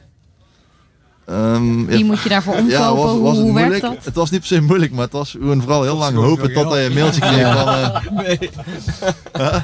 Ehm, 1.27 1.85
Wie 1.85 2.05
moet 2.05 2.23
je 2.23 2.29
daarvoor 2.29 2.55
omkopen? 2.55 2.97
was, 2.97 3.19
was 3.21 3.37
Hoe 3.37 3.59
het 3.59 3.69
werkt 3.69 3.81
dat? 3.81 4.05
Het 4.05 4.15
was 4.15 4.31
niet 4.31 4.41
per 4.41 4.49
se 4.49 4.61
moeilijk, 4.61 4.93
maar 4.93 5.05
het 5.05 5.13
was 5.13 5.31
gewoon 5.31 5.61
vooral 5.61 5.83
heel 5.83 5.97
lang 5.97 6.17
hopen 6.17 6.53
tot 6.53 6.73
je 6.73 6.81
een 6.81 6.93
mailtje 6.93 7.21
kreeg 7.21 7.37
Ja. 7.39 8.03
van... 8.03 8.25
eh, 9.33 9.55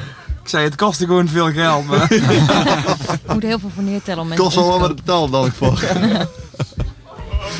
Ik 0.42 0.48
zei, 0.52 0.64
het 0.64 0.74
kostte 0.74 1.06
gewoon 1.06 1.28
veel 1.28 1.52
geld. 1.52 1.86
Maar... 1.86 2.14
Je 2.14 3.32
moet 3.32 3.42
heel 3.42 3.58
veel 3.58 3.70
voor 3.74 3.82
neertellen 3.82 4.20
om 4.20 4.28
mensen 4.28 4.44
kost 4.44 4.56
wel 4.56 4.72
om 4.72 4.80
wat 4.80 4.88
het 4.88 4.96
betalen 5.04 5.30
dan 5.30 5.46
ik 5.46 5.52
voor. 5.52 5.80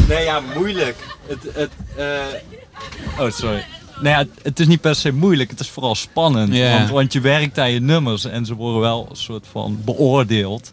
Nee, 0.08 0.24
ja, 0.24 0.40
moeilijk. 0.54 0.96
Het, 1.26 1.38
het, 1.52 1.70
eh, 1.96 3.20
Oh, 3.24 3.30
sorry. 3.30 3.64
Nou 4.00 4.18
ja, 4.18 4.24
het, 4.42 4.60
is 4.60 4.66
niet 4.66 4.80
per 4.80 4.94
se 4.94 5.12
moeilijk, 5.12 5.50
het 5.50 5.60
is 5.60 5.68
vooral 5.68 5.94
spannend. 5.94 6.58
Want, 6.58 6.90
want 6.90 7.12
je 7.12 7.20
werkt 7.20 7.58
aan 7.58 7.70
je 7.70 7.80
nummers 7.80 8.24
en 8.24 8.46
ze 8.46 8.54
worden 8.54 8.80
wel 8.80 9.06
een 9.10 9.16
soort 9.16 9.46
van 9.50 9.78
beoordeeld. 9.84 10.72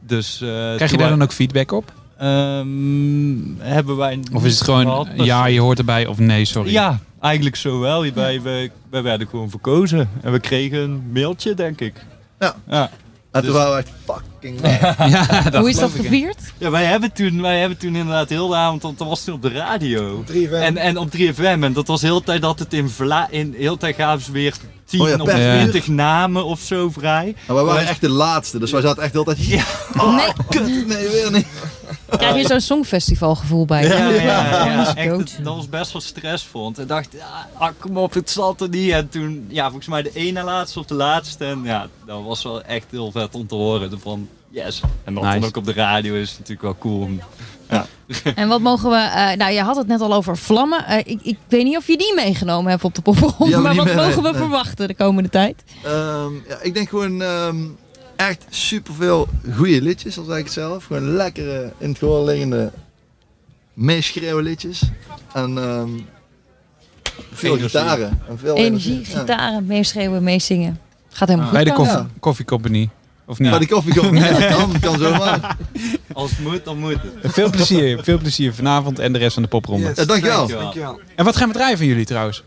Dus, 0.00 0.40
eh, 0.40 0.48
Krijg 0.74 0.90
je 0.90 0.96
daar 0.96 1.08
dan 1.08 1.22
ook 1.22 1.32
feedback 1.32 1.72
op? 1.72 1.92
Ehm, 2.18 3.58
hebben 3.58 3.96
wij 3.96 4.18
Of 4.32 4.44
is 4.44 4.54
het 4.54 4.64
gewoon, 4.64 4.82
gehad, 4.82 5.16
per 5.16 5.24
ja, 5.24 5.46
je 5.46 5.60
hoort 5.60 5.78
erbij 5.78 6.06
of 6.06 6.18
nee, 6.18 6.44
sorry? 6.44 6.72
Ja, 6.72 6.98
eigenlijk 7.20 7.56
zo 7.56 7.80
wel. 7.80 8.12
Wij, 8.12 8.42
wij, 8.42 8.70
wij 8.90 9.02
werden 9.02 9.28
gewoon 9.28 9.50
verkozen. 9.50 10.10
En 10.22 10.32
we 10.32 10.40
kregen 10.40 10.78
een 10.78 11.02
mailtje, 11.12 11.54
denk 11.54 11.80
ik. 11.80 11.94
Ja. 12.38 12.56
ja. 12.68 12.90
En 13.32 13.42
toen 13.42 13.52
Dus- 13.52 13.60
waren 13.62 13.72
we 13.72 13.78
echt 13.78 13.90
fucking 14.06 14.60
ja, 15.52 15.60
Hoe 15.60 15.68
is 15.68 15.76
dat 15.76 15.90
gevierd? 15.90 16.38
Ja, 16.58 16.70
wij 16.70 16.84
hebben 16.84 17.12
toen, 17.12 17.42
wij 17.42 17.58
hebben 17.60 17.78
toen 17.78 17.96
inderdaad 17.96 18.28
heel 18.28 18.48
de 18.48 18.54
avond, 18.56 18.82
want 18.82 18.98
dat 18.98 19.08
was 19.08 19.24
toen 19.24 19.34
op 19.34 19.42
de 19.42 19.48
radio. 19.50 20.24
3FM. 20.32 20.52
En, 20.52 20.76
en 20.76 20.96
op 20.98 21.08
3FM. 21.16 21.40
En 21.40 21.72
dat 21.72 21.86
was 21.86 22.00
de 22.00 22.06
hele 22.06 22.22
tijd 22.22 22.42
dat 22.42 22.58
het 22.58 22.72
in 22.72 22.88
Vla... 22.88 23.28
In, 23.30 23.50
de 23.50 23.56
hele 23.56 23.76
tijd 23.76 23.94
gaven 23.96 24.24
ze 24.24 24.32
weer 24.32 24.54
10 24.84 25.00
Oh 25.00 25.08
ja, 25.08 25.16
of 25.16 25.24
per 25.24 25.54
uur. 25.54 25.58
20 25.58 25.86
namen 25.88 26.44
of 26.44 26.60
zo 26.60 26.90
vrij. 26.90 27.34
Maar 27.46 27.56
wij 27.56 27.64
waren 27.64 27.86
echt 27.88 28.00
de 28.00 28.08
laatste, 28.08 28.58
dus 28.58 28.70
wij 28.70 28.80
zaten 28.80 29.02
echt 29.02 29.12
de 29.12 29.18
hele 29.18 29.34
tijd... 29.34 29.46
Ja. 29.48 29.64
Oh, 30.02 30.14
Nee. 30.16 30.32
kut, 30.48 30.86
nee, 30.86 31.08
weer 31.08 31.30
niet. 31.32 31.46
Krijg 32.16 32.36
je 32.36 32.46
zo'n 32.46 32.60
songfestival 32.60 33.34
gevoel 33.34 33.64
bij? 33.64 33.86
Ja, 33.86 34.94
echt, 34.96 35.44
dat 35.44 35.54
was 35.56 35.68
best 35.68 35.92
wel 35.92 36.02
stressvol. 36.02 36.62
Want 36.62 36.78
ik 36.78 36.88
dacht, 36.88 37.08
ja, 37.12 37.48
ah, 37.58 37.68
kom 37.78 37.96
op, 37.96 38.14
het 38.14 38.30
zat 38.30 38.60
er 38.60 38.68
niet. 38.68 38.90
En 38.90 39.08
toen, 39.08 39.46
ja, 39.48 39.64
volgens 39.64 39.86
mij 39.88 40.02
de 40.02 40.10
ene 40.14 40.42
laatste 40.42 40.78
of 40.78 40.86
de 40.86 40.94
laatste. 40.94 41.44
En 41.44 41.60
ja, 41.64 41.86
dat 42.06 42.22
was 42.22 42.42
wel 42.42 42.62
echt 42.62 42.86
heel 42.90 43.10
vet 43.10 43.34
om 43.34 43.46
te 43.46 43.54
horen. 43.54 44.00
Van, 44.00 44.28
yes. 44.48 44.80
En 45.04 45.14
dat 45.14 45.22
Nice. 45.22 45.38
dan 45.38 45.48
ook 45.48 45.56
op 45.56 45.64
de 45.64 45.72
radio 45.72 46.14
is 46.14 46.30
natuurlijk 46.32 46.62
wel 46.62 46.76
cool. 46.78 47.00
om- 47.00 47.20
Ja. 47.70 47.86
En 48.34 48.48
wat 48.48 48.60
mogen 48.60 48.90
we... 48.90 48.96
eh, 48.96 49.36
nou, 49.36 49.52
je 49.52 49.60
had 49.62 49.76
het 49.76 49.86
net 49.86 50.00
al 50.00 50.12
over 50.14 50.36
vlammen. 50.38 50.86
Eh, 50.86 50.98
ik, 50.98 51.20
ik 51.22 51.38
weet 51.48 51.64
niet 51.64 51.76
of 51.76 51.86
je 51.86 51.96
die 51.98 52.14
meegenomen 52.14 52.70
hebt 52.70 52.84
op 52.84 52.94
de 52.94 53.02
popronde. 53.02 53.56
Maar 53.58 53.74
wat 53.74 53.94
mogen 53.94 54.16
we 54.22 54.30
nee. 54.30 54.40
verwachten 54.42 54.88
de 54.88 54.94
komende 54.94 55.28
tijd? 55.28 55.62
Ehm, 55.84 56.32
ja, 56.48 56.56
ik 56.60 56.74
denk 56.74 56.88
gewoon 56.88 57.22
ehm, 57.22 57.56
echt 58.28 58.44
superveel 58.50 59.28
goede 59.56 59.82
liedjes, 59.82 60.18
al 60.18 60.24
zeg 60.24 60.36
ik 60.36 60.44
het 60.44 60.52
zelf. 60.52 60.84
Gewoon 60.84 61.10
lekkere, 61.14 61.72
in 61.78 61.88
het 61.88 61.98
gehoor 61.98 62.24
liggende, 62.24 62.72
meeschreeuwen 63.74 64.44
liedjes. 64.44 64.82
En 65.32 65.58
ehm, 65.58 65.88
veel 67.32 67.56
Energie. 67.56 67.78
gitaren. 67.78 68.20
En 68.28 68.38
veel 68.38 68.56
Energie, 68.56 69.00
Ja. 69.10 69.18
gitaren, 69.18 69.66
meeschreeuwen, 69.66 70.22
meezingen. 70.22 70.80
Gaat 71.08 71.28
helemaal 71.28 71.48
goed 71.50 71.56
Bij 71.56 71.64
de 71.64 71.72
koffie, 71.72 72.06
koffie 72.20 72.44
Company. 72.44 72.88
Of 73.26 73.38
niet? 73.38 73.50
Bij 73.50 73.58
de 73.58 73.68
Coffee 73.68 73.94
Company, 73.94 74.18
ja, 74.18 74.38
dat 74.38 74.56
kan, 74.56 74.80
kan 74.80 74.98
zomaar. 74.98 75.56
Als 76.12 76.30
het 76.30 76.40
moet, 76.40 76.64
dan 76.64 76.78
moet 76.78 76.92
het. 76.92 77.32
Veel 77.32 77.50
plezier, 77.50 78.02
veel 78.04 78.18
plezier 78.18 78.54
vanavond 78.54 78.98
en 78.98 79.12
de 79.12 79.18
rest 79.18 79.34
van 79.34 79.42
de 79.42 79.48
popronde. 79.48 79.92
Ja, 79.96 80.04
dankjewel. 80.04 80.46
Dankjewel. 80.46 81.00
En 81.16 81.24
wat 81.24 81.36
gaan 81.36 81.48
we 81.48 81.54
draaien 81.54 81.76
van 81.78 81.86
jullie 81.86 82.04
trouwens? 82.04 82.42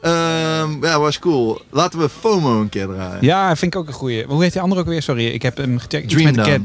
Ehm, 0.00 0.84
ja, 0.84 0.98
was 0.98 1.18
cool. 1.18 1.60
Laten 1.70 1.98
we 1.98 2.08
FOMO 2.08 2.60
een 2.60 2.68
keer 2.68 2.86
draaien. 2.86 3.18
Ja, 3.24 3.56
vind 3.56 3.74
ik 3.74 3.80
ook 3.80 3.86
een 3.86 3.92
goeie. 3.92 4.24
Hoe 4.24 4.42
heet 4.42 4.52
die 4.52 4.60
andere 4.62 4.80
ook 4.80 4.86
weer? 4.86 5.02
Sorry, 5.02 5.26
ik 5.26 5.42
heb 5.42 5.56
hem 5.56 5.78
gecheckt. 5.78 6.08
Dream 6.08 6.24
met 6.34 6.36
cat- 6.46 6.60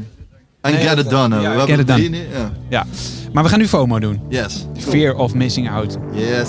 En 0.60 0.72
Nee, 0.72 0.86
Get 0.88 0.98
It 0.98 1.10
Done. 1.10 1.40
Ja, 1.40 1.54
we. 1.56 1.60
Get 1.66 1.78
It 1.78 1.86
Done. 1.86 2.18
Ja, 2.68 2.86
maar 3.32 3.42
we 3.42 3.48
gaan 3.48 3.58
nu 3.58 3.68
FOMO 3.68 3.98
doen. 3.98 4.20
Yes. 4.28 4.66
Fear 4.78 5.14
of 5.14 5.34
Missing 5.34 5.70
Out. 5.70 5.96
Yes. 6.12 6.48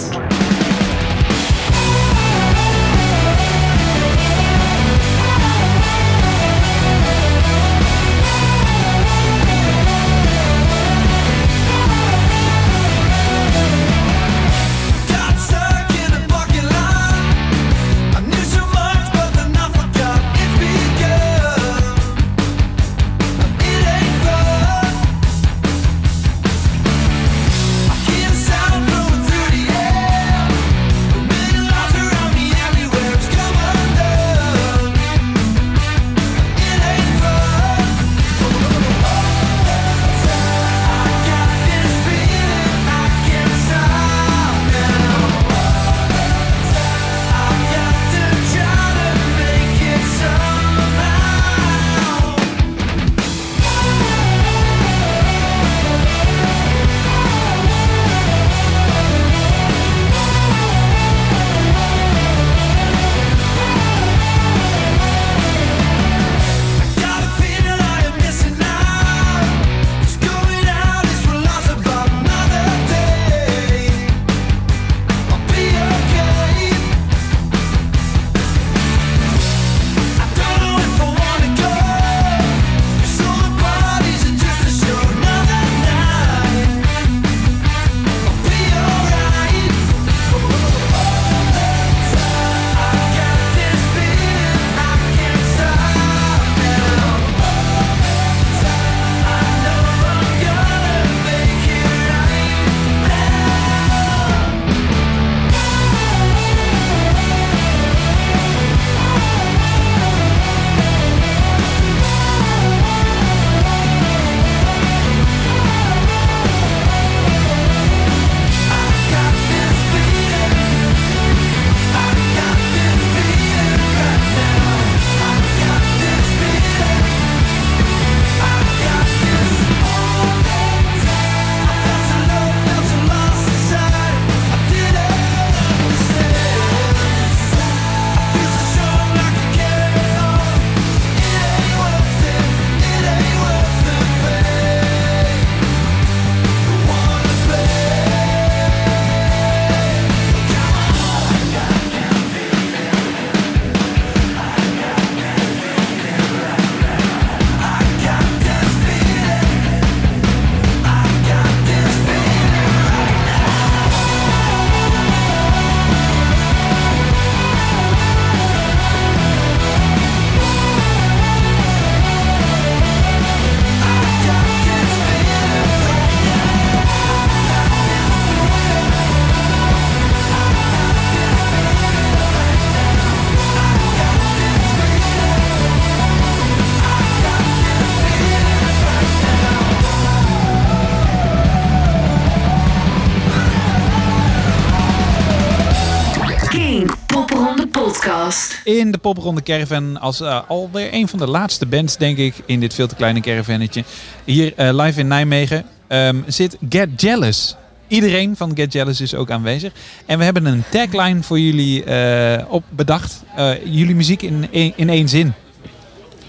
In 198.66 198.92
de 198.92 198.98
popronde 198.98 199.44
caravan 199.44 200.00
als 200.00 200.22
eh, 200.22 200.40
alweer 200.48 200.94
een 200.94 201.08
van 201.08 201.20
de 201.20 201.28
laatste 201.28 201.66
bands, 201.66 201.98
denk 201.98 202.18
ik, 202.18 202.36
in 202.46 202.60
dit 202.60 202.74
veel 202.74 202.88
te 202.88 202.96
kleine 202.96 203.20
caravannetje. 203.20 203.84
Hier 204.24 204.54
eh, 204.56 204.74
live 204.74 205.00
in 205.00 205.08
Nijmegen 205.08 205.66
ehm, 205.88 206.22
zit 206.28 206.58
Get 206.70 207.02
Jealous. 207.02 207.56
Iedereen 207.88 208.36
van 208.36 208.52
Get 208.56 208.74
Jealous 208.74 209.02
is 209.02 209.16
ook 209.16 209.32
aanwezig. 209.32 209.74
En 210.06 210.18
we 210.18 210.24
hebben 210.24 210.46
een 210.46 210.64
tagline 210.70 211.24
voor 211.24 211.40
jullie 211.40 211.84
eh, 211.84 212.44
op 212.52 212.64
bedacht. 212.70 213.24
Jullie 213.64 213.96
muziek 213.96 214.22
in, 214.22 214.48
in, 214.76 214.90
één 214.90 215.10
zin. 215.10 215.34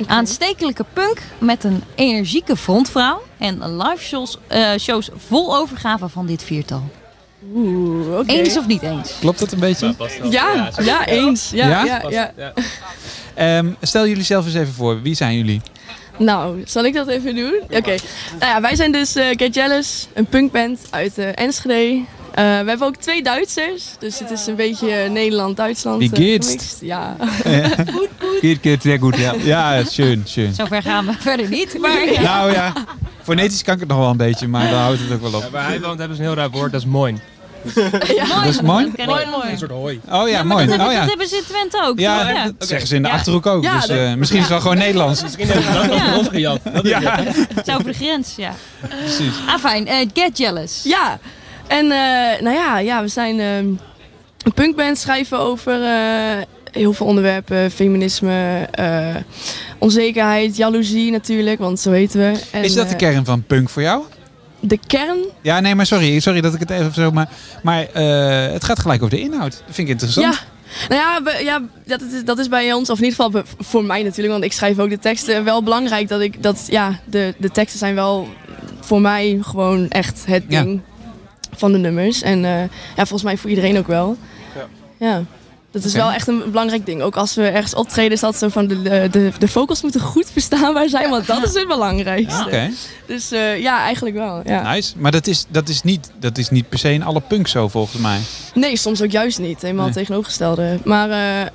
Aanstekelijke 0.06 0.84
punk 0.92 1.22
met 1.38 1.64
een 1.64 1.82
energieke 1.94 2.56
frontvrouw 2.56 3.22
en 3.38 3.76
live 3.76 4.02
shows, 4.02 4.38
shows 4.78 5.08
vol 5.16 5.56
overgave 5.56 6.08
van 6.08 6.26
dit 6.26 6.42
viertal. 6.42 6.90
Oeh, 7.54 8.18
oké. 8.18 8.32
Eens 8.32 8.56
of 8.58 8.66
niet 8.66 8.82
eens? 8.82 9.12
Klopt 9.20 9.38
dat 9.38 9.52
een 9.52 9.58
beetje? 9.60 9.94
Ja, 10.30 10.70
ja, 10.82 11.06
eens. 11.06 11.50
Ja, 11.50 11.84
Ja? 11.84 12.02
ja, 12.08 12.32
ja. 12.36 12.52
Ehm, 13.34 13.68
stel 13.82 14.06
jullie 14.06 14.24
zelf 14.24 14.44
eens 14.44 14.54
even 14.54 14.72
voor. 14.74 15.02
Wie 15.02 15.14
zijn 15.14 15.36
jullie? 15.36 15.60
Nou, 16.18 16.62
zal 16.66 16.84
ik 16.84 16.94
dat 16.94 17.08
even 17.08 17.34
doen? 17.34 17.54
Oké. 17.62 17.94
Nou 18.38 18.52
ja, 18.52 18.60
wij 18.60 18.76
zijn 18.76 18.92
dus 18.92 19.14
eh, 19.14 19.26
Get 19.30 19.54
Jealous, 19.54 20.06
een 20.14 20.26
punkband 20.26 20.80
uit 20.90 21.18
eh, 21.18 21.28
Enschede. 21.34 22.00
Eh, 22.34 22.44
we 22.44 22.68
hebben 22.68 22.82
ook 22.86 22.96
twee 22.96 23.22
Duitsers, 23.22 23.84
dus 23.98 24.18
het 24.18 24.30
is 24.30 24.46
een 24.46 24.54
beetje 24.56 25.08
Nederland-Duitsland. 25.08 25.98
Wie 25.98 26.10
eh, 26.12 26.16
geht's? 26.18 26.76
Ja. 26.80 27.16
Geht, 28.40 28.58
geht, 28.62 28.82
sehr 28.82 28.98
gut, 28.98 29.16
ja. 29.16 29.34
Ja, 29.44 29.84
schön, 29.84 30.22
schön. 30.26 30.54
Zover 30.54 30.82
gaan 30.82 31.06
we 31.06 31.12
verder 31.18 31.48
niet. 31.48 31.78
Maar 31.78 32.12
ja. 32.12 32.20
Nou 32.20 32.52
ja, 32.52 32.72
fonetisch 33.22 33.62
kan 33.62 33.74
ik 33.74 33.80
het 33.80 33.88
nog 33.88 33.98
wel 33.98 34.10
een 34.10 34.16
beetje, 34.16 34.48
maar 34.48 34.70
dan 34.70 34.80
houdt 34.80 35.00
het 35.00 35.12
ook 35.12 35.20
wel 35.20 35.34
op. 35.34 35.42
Ja, 35.42 35.50
waar 35.50 35.66
hij 35.66 35.80
woont 35.80 35.98
hebben 35.98 36.16
ze 36.16 36.22
een 36.22 36.28
heel 36.28 36.36
raar 36.38 36.50
woord, 36.50 36.72
dat 36.72 36.80
is 36.80 36.86
moin. 37.74 38.44
Dat 38.44 38.54
is 38.54 38.60
mooi? 39.30 39.50
Een 39.50 39.58
soort 39.58 39.70
hooi. 39.70 40.00
Oh 40.10 40.28
ja, 40.28 40.42
mooi. 40.42 40.66
Dat, 40.66 40.68
hebben, 40.68 40.86
Oh 40.86 40.92
ja. 40.92 40.98
dat 41.00 41.08
hebben 41.08 41.28
ze 41.28 41.36
in 41.36 41.42
Twente 41.48 41.82
ook. 41.86 41.98
Ja, 41.98 42.18
toch? 42.44 42.52
dat 42.58 42.68
zeggen 42.68 42.88
ze 42.88 42.94
in 42.94 43.02
de 43.02 43.08
Ja. 43.08 43.14
Achterhoek 43.14 43.46
ook. 43.46 43.62
Ja, 43.64 43.76
dus 43.76 43.86
dat- 43.86 43.96
eh, 43.98 44.14
misschien 44.14 44.38
is 44.38 44.44
het 44.44 44.52
wel 44.52 44.60
gewoon 44.62 44.78
Nederlands. 44.78 45.22
Misschien 45.22 45.46
hebben 45.46 45.64
ze 45.64 45.72
dat 45.72 45.90
ook 45.90 45.98
van 45.98 46.18
ons 46.18 46.28
gejat. 46.28 46.60
Dat 46.72 46.84
is 46.84 46.90
Ja. 46.90 47.00
Het 47.54 47.66
is 47.68 47.74
over 47.74 47.86
de 47.86 47.92
grens, 47.92 48.32
ja. 48.36 48.52
Precies. 48.98 49.32
Ah, 49.46 49.58
fijn. 49.58 49.86
Eh, 49.86 50.06
Get 50.14 50.38
Jealous. 50.38 50.80
Ja, 50.84 51.18
en 51.66 51.84
eh, 51.84 52.40
nou 52.42 52.54
ja, 52.56 52.78
ja, 52.78 53.02
we 53.02 53.08
zijn 53.08 53.40
ehm, 53.40 53.66
een 54.42 54.52
punkband, 54.54 54.98
schrijven 54.98 55.38
over 55.38 55.82
eh, 55.82 56.42
heel 56.72 56.92
veel 56.92 57.06
onderwerpen. 57.06 57.70
Feminisme, 57.70 58.68
eh, 58.70 59.14
onzekerheid, 59.78 60.56
jaloezie 60.56 61.10
natuurlijk, 61.10 61.58
want 61.58 61.80
zo 61.80 61.90
weten 61.90 62.20
we. 62.20 62.40
En, 62.50 62.62
Is 62.64 62.74
dat 62.74 62.88
de 62.88 62.96
kern 62.96 63.24
van 63.24 63.42
punk 63.46 63.68
voor 63.70 63.82
jou? 63.82 64.02
De 64.66 64.78
kern? 64.86 65.18
Ja, 65.42 65.60
nee, 65.60 65.74
maar 65.74 65.86
sorry. 65.86 66.20
Sorry 66.20 66.40
dat 66.40 66.54
ik 66.54 66.60
het 66.60 66.70
even 66.70 66.94
zo... 66.94 67.10
Maar, 67.10 67.28
maar 67.62 67.86
eh, 67.92 68.52
het 68.52 68.64
gaat 68.64 68.78
gelijk 68.78 69.02
over 69.02 69.16
de 69.16 69.22
inhoud. 69.22 69.50
Dat 69.52 69.62
vind 69.74 69.78
ik 69.78 69.88
interessant. 69.88 70.34
Ja. 70.34 70.40
Nou 70.88 71.00
ja, 71.00 71.22
we- 71.22 71.44
ja 71.44 71.62
dat, 71.86 72.00
is, 72.02 72.24
dat 72.24 72.38
is 72.38 72.48
bij 72.48 72.72
ons, 72.72 72.90
of 72.90 72.98
in 72.98 73.04
ieder 73.04 73.24
geval 73.24 73.42
voor 73.58 73.84
mij 73.84 74.02
natuurlijk, 74.02 74.32
want 74.32 74.44
ik 74.44 74.52
schrijf 74.52 74.78
ook 74.78 74.90
de 74.90 74.98
teksten, 74.98 75.44
wel 75.44 75.62
belangrijk 75.62 76.08
dat 76.08 76.20
ik, 76.20 76.42
dat 76.42 76.66
ja, 76.70 76.98
de, 77.04 77.34
de 77.38 77.50
teksten 77.50 77.78
zijn 77.78 77.94
wel 77.94 78.28
voor 78.80 79.00
mij 79.00 79.38
gewoon 79.42 79.88
echt 79.88 80.22
het 80.26 80.44
Ja. 80.48 80.62
ding 80.62 80.80
van 81.56 81.72
de 81.72 81.78
nummers. 81.78 82.22
En 82.22 82.44
eh, 82.44 82.60
ja, 82.60 82.68
volgens 82.96 83.22
mij 83.22 83.36
voor 83.36 83.50
iedereen 83.50 83.78
ook 83.78 83.86
wel. 83.86 84.16
Ja. 84.98 85.22
Dat 85.76 85.84
is 85.84 85.92
wel 85.94 86.12
echt 86.12 86.28
een 86.28 86.42
belangrijk 86.50 86.86
ding. 86.86 87.02
Ook 87.02 87.16
als 87.16 87.34
we 87.34 87.42
ergens 87.48 87.74
optreden, 87.74 88.12
is 88.12 88.20
dat 88.20 88.36
zo 88.36 88.48
van 88.48 88.66
de, 88.66 88.82
de, 89.10 89.30
de, 89.38 89.48
vocals 89.48 89.82
moeten 89.82 90.00
goed 90.00 90.30
verstaanbaar 90.32 90.88
zijn, 90.88 91.10
want 91.10 91.26
dat 91.26 91.42
is 91.42 91.54
het 91.54 91.68
belangrijkste. 91.68 92.44
Oké. 92.44 92.70
Dus 93.06 93.30
eh, 93.30 93.60
ja, 93.60 93.80
eigenlijk 93.80 94.16
wel. 94.16 94.42
Ja. 94.44 94.72
Nice. 94.72 94.92
Maar 94.96 95.10
dat 95.10 95.26
is, 95.26 95.44
dat, 95.48 95.68
is 95.68 95.82
niet, 95.82 96.10
dat 96.18 96.38
is 96.38 96.50
niet 96.50 96.68
per 96.68 96.78
se 96.78 96.92
in 96.92 97.02
alle 97.02 97.20
punk 97.20 97.48
zo, 97.48 97.68
volgens 97.68 98.02
mij. 98.02 98.18
Nee, 98.54 98.76
soms 98.76 99.02
ook 99.02 99.10
juist 99.10 99.38
niet. 99.38 99.62
Helemaal 99.62 99.84
Nee. 99.84 99.94
tegenovergestelde. 99.94 100.78
Maar 100.84 101.10
eh, 101.10 101.46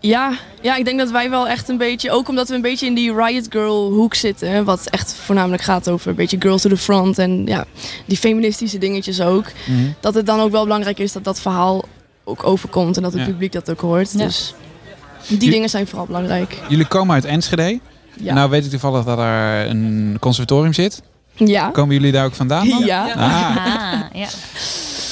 ja, 0.00 0.32
ja, 0.62 0.76
ik 0.76 0.84
denk 0.84 0.98
dat 0.98 1.10
wij 1.10 1.30
wel 1.30 1.48
echt 1.48 1.68
een 1.68 1.78
beetje, 1.78 2.10
ook 2.10 2.28
omdat 2.28 2.48
we 2.48 2.54
een 2.54 2.60
beetje 2.62 2.86
in 2.86 2.94
die 2.94 3.14
Riot 3.14 3.46
Girl 3.50 3.90
hoek 3.92 4.14
zitten, 4.14 4.64
wat 4.64 4.86
echt 4.90 5.14
voornamelijk 5.14 5.62
gaat 5.62 5.88
over 5.88 6.08
een 6.08 6.14
beetje 6.16 6.36
girls 6.40 6.62
to 6.62 6.68
the 6.68 6.76
front 6.76 7.18
en 7.18 7.46
ja, 7.46 7.64
die 8.06 8.16
feministische 8.16 8.78
dingetjes 8.78 9.20
ook, 9.20 9.44
Mhm. 9.66 9.78
dat 10.00 10.14
het 10.14 10.26
dan 10.26 10.40
ook 10.40 10.50
wel 10.50 10.62
belangrijk 10.62 10.98
is 10.98 11.12
dat 11.12 11.24
dat 11.24 11.40
verhaal 11.40 11.84
ook 12.24 12.44
overkomt 12.46 12.96
en 12.96 13.02
dat 13.02 13.12
het 13.12 13.20
Ja. 13.20 13.26
publiek 13.26 13.52
dat 13.52 13.70
ook 13.70 13.80
hoort. 13.80 14.12
Ja. 14.12 14.18
Dus 14.24 14.54
die 15.28 15.50
dingen 15.50 15.68
zijn 15.68 15.86
vooral 15.86 16.06
belangrijk. 16.06 16.58
Jullie 16.68 16.86
komen 16.86 17.14
uit 17.14 17.24
Enschede. 17.24 17.80
Ja. 18.20 18.34
Nou 18.34 18.50
weet 18.50 18.64
ik 18.64 18.70
toevallig 18.70 19.04
dat 19.04 19.18
er 19.18 19.68
een 19.70 20.16
conservatorium 20.20 20.72
zit. 20.72 21.02
Ja. 21.34 21.68
Komen 21.70 21.94
jullie 21.94 22.12
daar 22.12 22.24
ook 22.24 22.34
vandaan 22.34 22.68
dan? 22.74 22.84
Ja. 22.84 23.12
Ah. 23.12 23.56
Ah, 23.56 24.00
ja. 24.12 24.28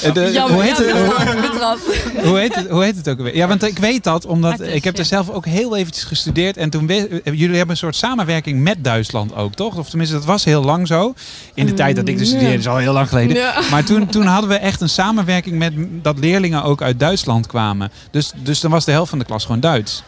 Eh, 0.02 0.14
de- 0.14 0.30
Jammer, 0.32 0.54
hoe, 0.54 0.62
heet 0.62 0.76
ja, 0.76 0.84
het, 0.84 1.06
betrapt, 1.06 1.32
hoe, 1.32 1.50
betrapt. 1.50 2.26
hoe 2.26 2.38
heet 2.38 2.54
het, 2.54 2.68
hoe 2.68 2.82
heet 2.84 2.96
het 2.96 3.08
ook 3.08 3.18
alweer? 3.18 3.36
Ja, 3.36 3.46
want 3.48 3.62
ik 3.62 3.78
weet 3.78 4.04
dat, 4.04 4.26
omdat 4.26 4.52
Artes, 4.52 4.72
ik 4.74 4.84
heb 4.84 4.98
er 4.98 5.04
zelf 5.04 5.30
ook 5.30 5.46
heel 5.46 5.76
eventjes 5.76 6.04
gestudeerd. 6.04 6.56
En 6.56 6.70
toen 6.70 6.86
we- 6.86 7.20
eh, 7.24 7.32
jullie 7.38 7.56
hebben 7.56 7.70
een 7.70 7.76
soort 7.76 7.96
samenwerking 7.96 8.60
met 8.62 8.84
Duitsland 8.84 9.34
ook, 9.34 9.54
toch? 9.54 9.76
Of 9.76 9.88
tenminste, 9.88 10.16
dat 10.16 10.24
was 10.24 10.44
heel 10.44 10.64
lang 10.64 10.86
zo. 10.86 11.14
In 11.54 11.66
de 11.66 11.74
tijd 11.74 11.96
dat 11.96 12.08
ik 12.08 12.18
dus 12.18 12.28
Mm, 12.30 12.34
studeerde, 12.36 12.58
is 12.58 12.68
al 12.68 12.76
heel 12.76 12.92
lang 12.92 13.08
geleden. 13.08 13.52
Maar 13.70 13.84
toen, 13.84 14.06
toen 14.06 14.26
hadden 14.26 14.48
we 14.50 14.56
echt 14.56 14.80
een 14.80 14.88
samenwerking 14.88 15.58
met 15.58 15.72
dat 16.02 16.18
leerlingen 16.18 16.62
ook 16.62 16.82
uit 16.82 16.98
Duitsland 17.00 17.46
kwamen. 17.46 17.90
Dus, 18.10 18.32
dus 18.42 18.60
dan 18.60 18.70
was 18.70 18.84
de 18.84 18.92
helft 18.92 19.10
van 19.10 19.18
de 19.18 19.24
klas 19.24 19.44
gewoon 19.44 19.60
Duits. 19.60 20.02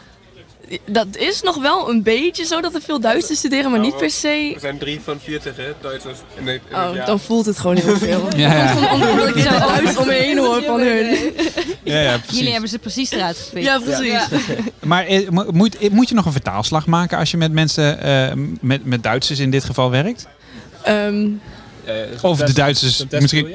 Dat 0.85 1.07
is 1.17 1.41
nog 1.41 1.61
wel 1.61 1.89
een 1.89 2.03
beetje 2.03 2.45
zo 2.45 2.61
dat 2.61 2.73
er 2.75 2.81
veel 2.81 2.99
Duitsers 2.99 3.39
studeren, 3.39 3.71
maar 3.71 3.79
niet 3.79 3.97
per 3.97 4.09
se 4.09 4.51
Er 4.53 4.59
zijn 4.59 4.77
drie 4.77 4.99
van 5.03 5.19
40 5.19 5.55
hè, 5.57 5.73
Duitsers. 5.81 6.17
in 6.37 6.47
het- 6.47 6.61
in 6.69 6.75
het 6.77 6.89
Oh, 6.89 6.95
jaar. 6.95 7.05
dan 7.05 7.19
voelt 7.19 7.45
het 7.45 7.57
gewoon 7.59 7.75
heel 7.77 7.97
veel. 8.07 8.27
Ja, 8.37 8.53
ja. 8.53 8.93
Omdat 8.93 9.27
ik 9.35 9.43
Duits 9.43 9.97
om 9.97 10.05
me 10.05 10.13
heen 10.13 10.37
hoor 10.37 10.61
van 10.63 10.79
hun. 10.79 11.33
Ja, 11.83 11.99
ja, 12.01 12.17
precies. 12.17 12.37
Jullie 12.37 12.51
hebben 12.51 12.69
ze 12.69 12.79
precies 12.79 13.11
eruit 13.11 13.37
gespeeld. 13.37 13.65
Ja, 13.65 13.79
precies. 13.79 14.27
Maar 14.83 15.05
eh, 15.05 15.29
mo- 15.29 15.51
moet, 15.51 15.77
eh, 15.77 15.89
moet 15.89 16.09
je 16.09 16.15
nog 16.15 16.25
een 16.25 16.31
vertaalslag 16.31 16.85
maken 16.85 17.17
als 17.17 17.31
je 17.31 17.37
met 17.37 17.51
mensen, 17.51 17.99
eh, 18.01 18.31
met, 18.61 18.85
met 18.85 19.03
Duitsers 19.03 19.39
in 19.39 19.49
dit 19.51 19.63
geval 19.63 19.89
werkt? 19.91 20.27
Ehm, 20.83 21.27
Of 22.21 22.39
de 22.39 22.53
Duitsers 22.53 23.05
misschien. 23.09 23.47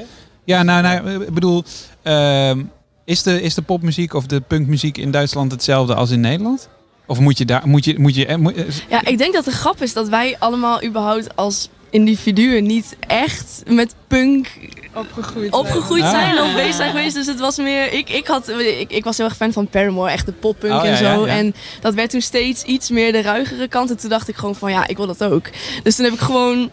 Ja, 0.43 0.63
nou, 0.63 0.81
nou 0.81 1.23
ik 1.23 1.33
bedoel, 1.33 1.63
ehm, 2.03 2.63
is, 3.05 3.23
de, 3.23 3.41
is 3.41 3.53
de 3.53 3.61
popmuziek 3.61 4.13
of 4.13 4.25
de 4.25 4.41
punkmuziek 4.41 4.97
in 4.97 5.11
Duitsland 5.11 5.51
hetzelfde 5.51 5.95
als 5.95 6.09
in 6.09 6.19
Nederland? 6.19 6.69
Of 7.11 7.19
moet 7.19 7.37
je 7.37 7.45
daar, 7.45 7.61
moet 7.67 7.85
je, 7.85 7.99
moet 7.99 8.15
je, 8.15 8.25
eh, 8.25 8.35
moet- 8.35 8.55
eh, 8.55 8.63
ja, 8.89 9.05
ik 9.05 9.17
denk 9.17 9.33
dat 9.33 9.45
de 9.45 9.51
grap 9.51 9.81
is 9.81 9.93
dat 9.93 10.09
wij 10.09 10.35
allemaal 10.39 10.83
überhaupt 10.83 11.35
als 11.35 11.69
individuen 11.89 12.63
niet 12.63 12.95
echt 13.07 13.63
met 13.69 13.95
punk 14.07 14.47
opgegroeid, 14.93 15.53
opgegroeid 15.53 16.03
Ah. 16.03 16.09
zijn 16.09 16.41
of 16.41 16.53
bezig 16.53 16.73
zijn 16.75 16.89
geweest. 16.91 17.15
Dus 17.15 17.27
het 17.27 17.39
was 17.39 17.57
meer, 17.57 17.93
ik, 17.93 18.09
ik, 18.09 18.27
had, 18.27 18.49
ik, 18.49 18.91
ik 18.91 19.03
was 19.03 19.17
heel 19.17 19.25
erg 19.25 19.35
fan 19.35 19.51
van 19.53 19.67
Paramore, 19.67 20.11
echt 20.11 20.25
de 20.25 20.31
poppunk 20.31 20.73
Oh, 20.73 20.83
ja, 20.83 20.89
en 20.91 20.97
zo. 20.97 21.03
ja, 21.03 21.11
ja. 21.33 21.37
En 21.37 21.53
dat 21.81 21.93
werd 21.93 22.09
toen 22.09 22.21
steeds 22.21 22.63
iets 22.63 22.89
meer 22.89 23.11
de 23.11 23.21
ruigere 23.21 23.67
kant. 23.67 23.89
En 23.89 23.97
toen 23.97 24.09
dacht 24.09 24.27
ik 24.27 24.35
gewoon 24.35 24.55
van 24.55 24.71
ja, 24.71 24.87
ik 24.87 24.97
wil 24.97 25.07
dat 25.07 25.23
ook. 25.23 25.45
Dus 25.83 25.95
toen 25.95 26.05
heb 26.05 26.13
ik 26.13 26.19
gewoon 26.19 26.69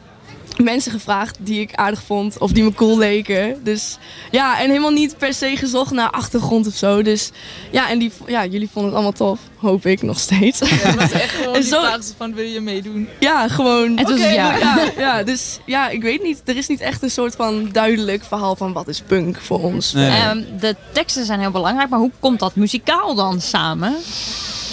mensen 0.59 0.93
gevraagd 0.93 1.37
die 1.41 1.61
ik 1.61 1.75
aardig 1.75 2.03
vond 2.03 2.39
of 2.39 2.53
die 2.53 2.63
me 2.63 2.73
cool 2.75 2.99
leken. 2.99 3.65
Dus 3.65 3.99
ja, 4.31 4.61
en 4.61 4.69
helemaal 4.69 4.91
niet 4.91 5.19
per 5.19 5.35
se 5.35 5.57
gezocht 5.57 5.91
naar 5.93 6.11
achtergrond 6.11 6.67
of 6.67 6.75
zo. 6.75 7.03
Dus 7.03 7.31
ja, 7.71 7.91
en 7.91 7.99
die, 7.99 8.13
ja, 8.27 8.47
jullie 8.47 8.69
vonden 8.73 8.85
het 8.93 9.01
allemaal 9.01 9.13
tof. 9.19 9.39
Hoop 9.57 9.87
ik 9.87 10.03
nog 10.03 10.19
steeds. 10.19 10.61
Het 10.61 10.95
was 10.95 11.11
echt 11.11 11.31
gewoon 11.37 11.55
En 11.55 11.61
die 11.61 11.71
zo- 11.71 11.81
vraag 11.81 12.01
van 12.17 12.35
wil 12.35 12.45
je 12.45 12.61
meedoen? 12.61 13.09
Ja, 13.21 13.49
gewoon. 13.49 13.97
Was 13.97 14.11
het 14.11 14.21
ja. 14.21 14.57
ja. 14.57 14.85
ja. 14.99 15.23
Dus 15.23 15.59
ja, 15.65 15.89
ik 15.89 16.03
weet 16.03 16.23
niet. 16.23 16.43
Er 16.45 16.57
is 16.57 16.67
niet 16.69 16.81
echt 16.81 17.03
een 17.03 17.11
soort 17.11 17.35
van 17.35 17.69
duidelijk 17.73 18.25
verhaal 18.25 18.57
van 18.57 18.73
wat 18.73 18.89
is 18.89 19.01
punk 19.01 19.37
voor 19.41 19.63
ons. 19.63 19.95
Ehm, 19.95 20.43
de 20.61 20.77
teksten 20.93 21.25
zijn 21.25 21.41
heel 21.41 21.51
belangrijk, 21.51 21.89
maar 21.89 21.99
hoe 21.99 22.11
komt 22.21 22.39
dat 22.39 22.55
muzikaal 22.55 23.15
dan 23.15 23.41
samen? 23.41 23.91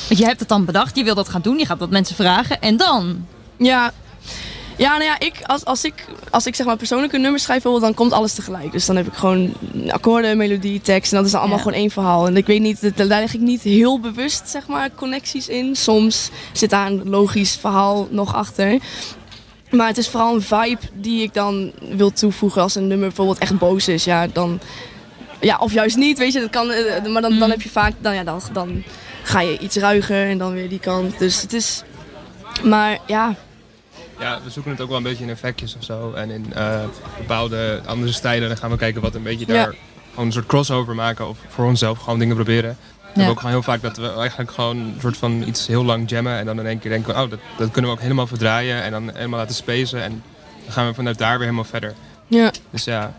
Want 0.07 0.19
je 0.19 0.25
hebt 0.25 0.39
het 0.39 0.49
dan 0.49 0.65
bedacht, 0.65 0.95
je 0.97 1.03
wil 1.03 1.15
dat 1.15 1.29
gaan 1.29 1.41
doen, 1.41 1.57
je 1.59 1.65
gaat 1.65 1.79
dat 1.79 1.89
mensen 1.89 2.15
vragen 2.15 2.61
en 2.61 2.77
dan? 2.77 3.25
Ja. 3.57 3.91
Ja, 4.77 4.91
nou 4.91 5.03
ja, 5.03 5.19
ik, 5.19 5.41
als, 5.43 5.65
als, 5.65 5.83
ik, 5.83 6.05
als 6.29 6.45
ik 6.45 6.55
zeg 6.55 6.65
maar 6.65 6.77
persoonlijke 6.77 7.17
nummers 7.17 7.43
schrijf, 7.43 7.61
bijvoorbeeld, 7.61 7.95
dan 7.95 8.05
komt 8.05 8.17
alles 8.19 8.33
tegelijk. 8.33 8.71
Dus 8.71 8.85
dan 8.85 8.95
heb 8.95 9.07
ik 9.07 9.13
gewoon 9.13 9.53
akkoorden, 9.87 10.37
melodie, 10.37 10.81
tekst. 10.81 11.11
En 11.11 11.17
dat 11.17 11.25
is 11.25 11.31
dan 11.31 11.39
allemaal 11.39 11.57
Ja. 11.57 11.63
gewoon 11.63 11.79
één 11.79 11.91
verhaal. 11.91 12.27
En 12.27 12.37
ik 12.37 12.45
weet 12.45 12.61
niet, 12.61 12.97
daar 12.97 13.05
leg 13.05 13.33
ik 13.33 13.39
niet 13.41 13.61
heel 13.61 13.99
bewust 13.99 14.49
zeg 14.49 14.67
maar, 14.67 14.89
connecties 14.95 15.47
in. 15.47 15.75
Soms 15.75 16.29
zit 16.53 16.69
daar 16.69 16.87
een 16.87 17.09
logisch 17.09 17.55
verhaal 17.55 18.07
nog 18.11 18.35
achter. 18.35 18.77
Maar 19.71 19.87
het 19.87 19.97
is 19.97 20.09
vooral 20.09 20.35
een 20.35 20.41
vibe 20.41 20.81
die 20.93 21.21
ik 21.23 21.33
dan 21.33 21.71
wil 21.95 22.11
toevoegen 22.13 22.61
als 22.61 22.75
een 22.75 22.87
nummer 22.87 23.07
bijvoorbeeld 23.07 23.37
echt 23.37 23.57
boos 23.57 23.87
is. 23.87 24.03
Ja, 24.03 24.27
dan, 24.27 24.59
ja 25.41 25.57
of 25.57 25.73
juist 25.73 25.95
niet, 25.97 26.17
weet 26.17 26.33
je. 26.33 26.39
Dat 26.39 26.49
kan, 26.49 26.71
eh, 26.71 27.05
maar 27.05 27.21
dan, 27.21 27.39
dan 27.39 27.49
heb 27.49 27.61
je 27.61 27.69
vaak, 27.69 27.93
dan, 27.99 28.15
ja, 28.15 28.23
dan, 28.23 28.41
dan 28.53 28.83
ga 29.23 29.41
je 29.41 29.57
iets 29.59 29.75
ruiger 29.75 30.29
en 30.29 30.37
dan 30.37 30.53
weer 30.53 30.69
die 30.69 30.79
kant. 30.79 31.19
Dus 31.19 31.41
het 31.41 31.53
is, 31.53 31.83
maar 32.63 32.97
ja, 33.07 33.35
Ja, 34.19 34.39
we 34.43 34.49
zoeken 34.49 34.71
het 34.71 34.81
ook 34.81 34.87
wel 34.87 34.97
een 34.97 35.03
beetje 35.03 35.23
in 35.23 35.29
effectjes 35.29 35.75
of 35.75 35.83
zo. 35.83 36.13
En 36.13 36.29
in 36.29 36.53
eh, 36.53 36.79
bepaalde 37.17 37.81
andere 37.85 38.11
stijlen. 38.11 38.47
Dan 38.47 38.57
gaan 38.57 38.69
we 38.69 38.77
kijken 38.77 39.01
wat 39.01 39.15
een 39.15 39.23
beetje 39.23 39.45
Ja. 39.47 39.53
daar 39.53 39.75
gewoon 40.09 40.25
een 40.25 40.31
soort 40.33 40.45
crossover 40.45 40.95
maken. 40.95 41.27
Of 41.27 41.37
voor 41.47 41.65
onszelf 41.65 41.99
gewoon 41.99 42.19
dingen 42.19 42.35
proberen. 42.35 42.77
We 42.99 43.05
hebben 43.21 43.29
ook 43.29 43.37
gewoon 43.39 43.51
heel 43.51 43.63
vaak 43.63 43.81
dat 43.81 43.97
we 43.97 44.11
eigenlijk 44.13 44.51
gewoon 44.51 44.77
een 44.77 44.95
soort 45.01 45.17
van 45.17 45.43
iets 45.47 45.67
heel 45.67 45.85
lang 45.85 46.09
jammen. 46.09 46.37
En 46.37 46.45
dan 46.45 46.59
in 46.59 46.65
één 46.65 46.79
keer 46.79 46.91
denken 46.91 47.13
we, 47.15 47.21
oh, 47.21 47.29
dat, 47.29 47.39
dat 47.57 47.71
kunnen 47.71 47.91
we 47.91 47.97
ook 47.97 48.03
helemaal 48.03 48.27
verdraaien. 48.27 48.83
En 48.83 48.91
dan 48.91 49.11
helemaal 49.13 49.39
laten 49.39 49.55
spacen. 49.55 50.01
En 50.03 50.23
dan 50.63 50.73
gaan 50.73 50.87
we 50.87 50.93
vanuit 50.93 51.17
daar 51.17 51.31
weer 51.37 51.39
helemaal 51.47 51.63
verder. 51.63 51.93
Ja. 52.27 52.51
Dus 52.69 52.83
ja, 52.83 53.13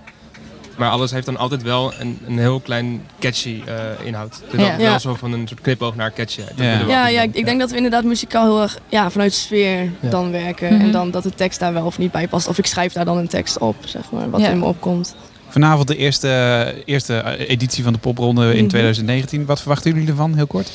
Maar 0.77 0.91
alles 0.91 1.11
heeft 1.11 1.27
dan 1.27 1.37
altijd 1.37 1.63
wel 1.63 1.93
een, 1.99 2.19
een 2.27 2.39
heel 2.39 2.61
klein 2.61 3.03
catchy 3.21 3.63
eh, 3.67 3.75
inhoud. 4.07 4.43
Dus 4.51 4.61
Ja. 4.61 4.77
wel 4.77 4.99
zo 4.99 5.15
van 5.15 5.33
een 5.33 5.49
soort 5.49 5.61
knipoog 5.61 5.97
naar 5.97 6.13
catchy. 6.13 6.41
Dat 6.41 6.51
Ja. 6.57 6.81
Ja, 6.87 7.09
ja 7.09 7.23
ik, 7.23 7.45
denk 7.45 7.61
dat 7.61 7.71
we 7.71 7.77
inderdaad 7.77 8.05
muzikaal 8.05 8.45
heel 8.45 8.63
erg 8.63 8.79
ja, 8.89 9.11
vanuit 9.11 9.35
sfeer 9.35 9.83
Ja. 10.01 10.09
dan 10.11 10.31
werken. 10.31 10.73
Mhm. 10.75 10.83
En 10.85 10.91
dan 10.93 11.11
dat 11.11 11.23
de 11.23 11.35
tekst 11.35 11.59
daar 11.61 11.73
wel 11.73 11.87
of 11.87 11.99
niet 11.99 12.13
bij 12.13 12.29
past. 12.29 12.49
Of 12.49 12.59
ik 12.59 12.67
schrijf 12.67 12.93
daar 12.93 13.05
dan 13.05 13.17
een 13.17 13.29
tekst 13.29 13.59
op, 13.59 13.77
zeg 13.85 14.11
maar, 14.11 14.31
wat 14.31 14.41
Ja. 14.41 14.49
in 14.49 14.59
me 14.59 14.65
opkomt. 14.65 15.15
Vanavond 15.49 15.89
de 15.89 15.97
eerste, 15.97 16.75
eerste 16.85 17.47
editie 17.49 17.85
van 17.85 17.93
de 17.93 17.99
popronde 17.99 18.51
in 18.55 18.59
Mhm. 18.61 18.69
2019. 18.69 19.47
Wat 19.47 19.59
verwachten 19.61 19.93
jullie 19.93 20.09
ervan, 20.09 20.35
heel 20.35 20.47
kort? 20.47 20.71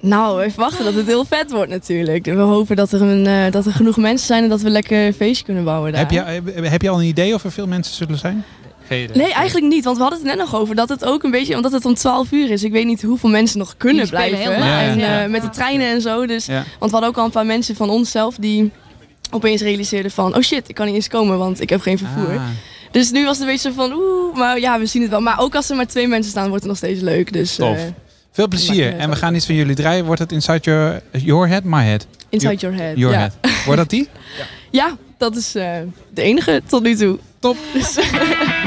Nou, 0.00 0.38
we 0.44 0.50
verwachten 0.50 0.84
dat 0.84 0.94
het 0.94 1.06
heel 1.06 1.24
vet 1.24 1.50
wordt 1.50 1.70
natuurlijk. 1.70 2.24
We 2.24 2.32
hopen 2.32 2.76
dat 2.76 2.92
er, 2.92 3.02
een, 3.02 3.26
eh, 3.26 3.52
dat 3.52 3.66
er 3.66 3.72
genoeg 3.72 3.96
mensen 3.96 4.26
zijn 4.26 4.42
en 4.42 4.48
dat 4.48 4.60
we 4.60 4.70
lekker 4.70 5.06
een 5.06 5.14
feestje 5.14 5.44
kunnen 5.44 5.64
bouwen 5.64 5.92
daar. 5.92 6.00
Heb 6.00 6.10
je, 6.10 6.20
heb, 6.22 6.64
heb 6.70 6.82
je 6.82 6.88
al 6.88 7.00
een 7.00 7.06
idee 7.06 7.34
of 7.34 7.44
er 7.44 7.52
veel 7.52 7.66
mensen 7.66 7.94
zullen 7.94 8.18
zijn? 8.18 8.44
Nee, 9.14 9.32
eigenlijk 9.32 9.66
niet. 9.66 9.84
Want 9.84 9.96
we 9.96 10.02
hadden 10.02 10.20
het 10.20 10.28
net 10.28 10.38
nog 10.38 10.54
over 10.60 10.74
dat 10.74 10.88
het 10.88 11.04
ook 11.04 11.22
een 11.22 11.30
beetje, 11.30 11.56
omdat 11.56 11.72
het 11.72 11.84
om 11.84 11.94
12 11.94 12.32
uur 12.32 12.50
is. 12.50 12.62
Ik 12.64 12.72
weet 12.72 12.86
niet 12.86 13.02
hoeveel 13.02 13.30
mensen 13.30 13.58
nog 13.58 13.74
kunnen 13.76 14.08
blijven. 14.08 14.54
en, 14.54 15.00
eh, 15.22 15.30
met 15.30 15.42
de 15.42 15.50
treinen 15.50 15.86
en 15.86 16.00
zo. 16.00 16.26
Dus, 16.26 16.46
Ja. 16.46 16.54
Want 16.78 16.90
we 16.90 16.90
hadden 16.90 17.08
ook 17.08 17.16
al 17.16 17.24
een 17.24 17.30
paar 17.30 17.46
mensen 17.46 17.76
van 17.76 17.90
onszelf 17.90 18.34
die 18.36 18.70
opeens 19.30 19.60
realiseerden 19.62 20.10
van... 20.10 20.34
Oh 20.36 20.42
shit, 20.42 20.68
ik 20.68 20.74
kan 20.74 20.86
niet 20.86 20.94
eens 20.94 21.08
komen, 21.08 21.38
want 21.38 21.60
ik 21.60 21.68
heb 21.70 21.80
geen 21.80 21.98
vervoer. 21.98 22.34
Ah. 22.36 22.42
Dus 22.90 23.10
nu 23.10 23.24
was 23.24 23.38
het 23.38 23.46
een 23.46 23.52
beetje 23.52 23.68
zo 23.68 23.74
van 23.74 23.92
oeh, 23.92 24.36
maar 24.36 24.60
ja, 24.60 24.78
we 24.78 24.86
zien 24.86 25.02
het 25.02 25.10
wel. 25.10 25.20
Maar 25.20 25.40
ook 25.40 25.54
als 25.54 25.70
er 25.70 25.76
maar 25.76 25.86
twee 25.86 26.08
mensen 26.08 26.30
staan, 26.30 26.48
wordt 26.48 26.62
het 26.62 26.68
nog 26.68 26.76
steeds 26.76 27.00
leuk. 27.00 27.32
Dus, 27.32 27.54
Tof. 27.54 27.76
eh, 27.76 27.82
Veel 28.32 28.48
plezier. 28.48 28.96
En 28.96 29.10
we 29.10 29.16
gaan 29.16 29.34
iets 29.34 29.46
van 29.46 29.54
jullie 29.54 29.74
draaien. 29.74 30.04
Wordt 30.04 30.20
het 30.20 30.32
Inside 30.32 30.58
Your, 30.62 31.02
your 31.12 31.48
Head, 31.48 31.64
My 31.64 31.82
Head? 31.84 32.06
Inside 32.28 32.54
Your 32.54 32.76
Head, 32.76 32.96
Your 32.96 33.14
ja. 33.14 33.20
Head. 33.20 33.32
Wordt 33.64 33.80
dat 33.80 33.90
die? 33.90 34.08
ja, 34.70 34.96
dat 35.18 35.36
is 35.36 35.54
eh, 35.54 35.70
de 36.14 36.22
enige 36.22 36.62
tot 36.66 36.82
nu 36.82 36.96
toe. 36.96 37.18
Top. 37.38 37.56
Dus, 37.72 37.98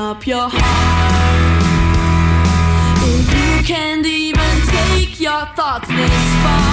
up 0.00 0.26
your 0.26 0.48
heart. 0.48 1.62
If 3.02 3.28
you 3.34 3.64
can't 3.64 4.06
even 4.06 4.60
take 4.66 5.20
your 5.20 5.44
thoughts 5.54 5.88
this 5.88 6.10
far. 6.42 6.69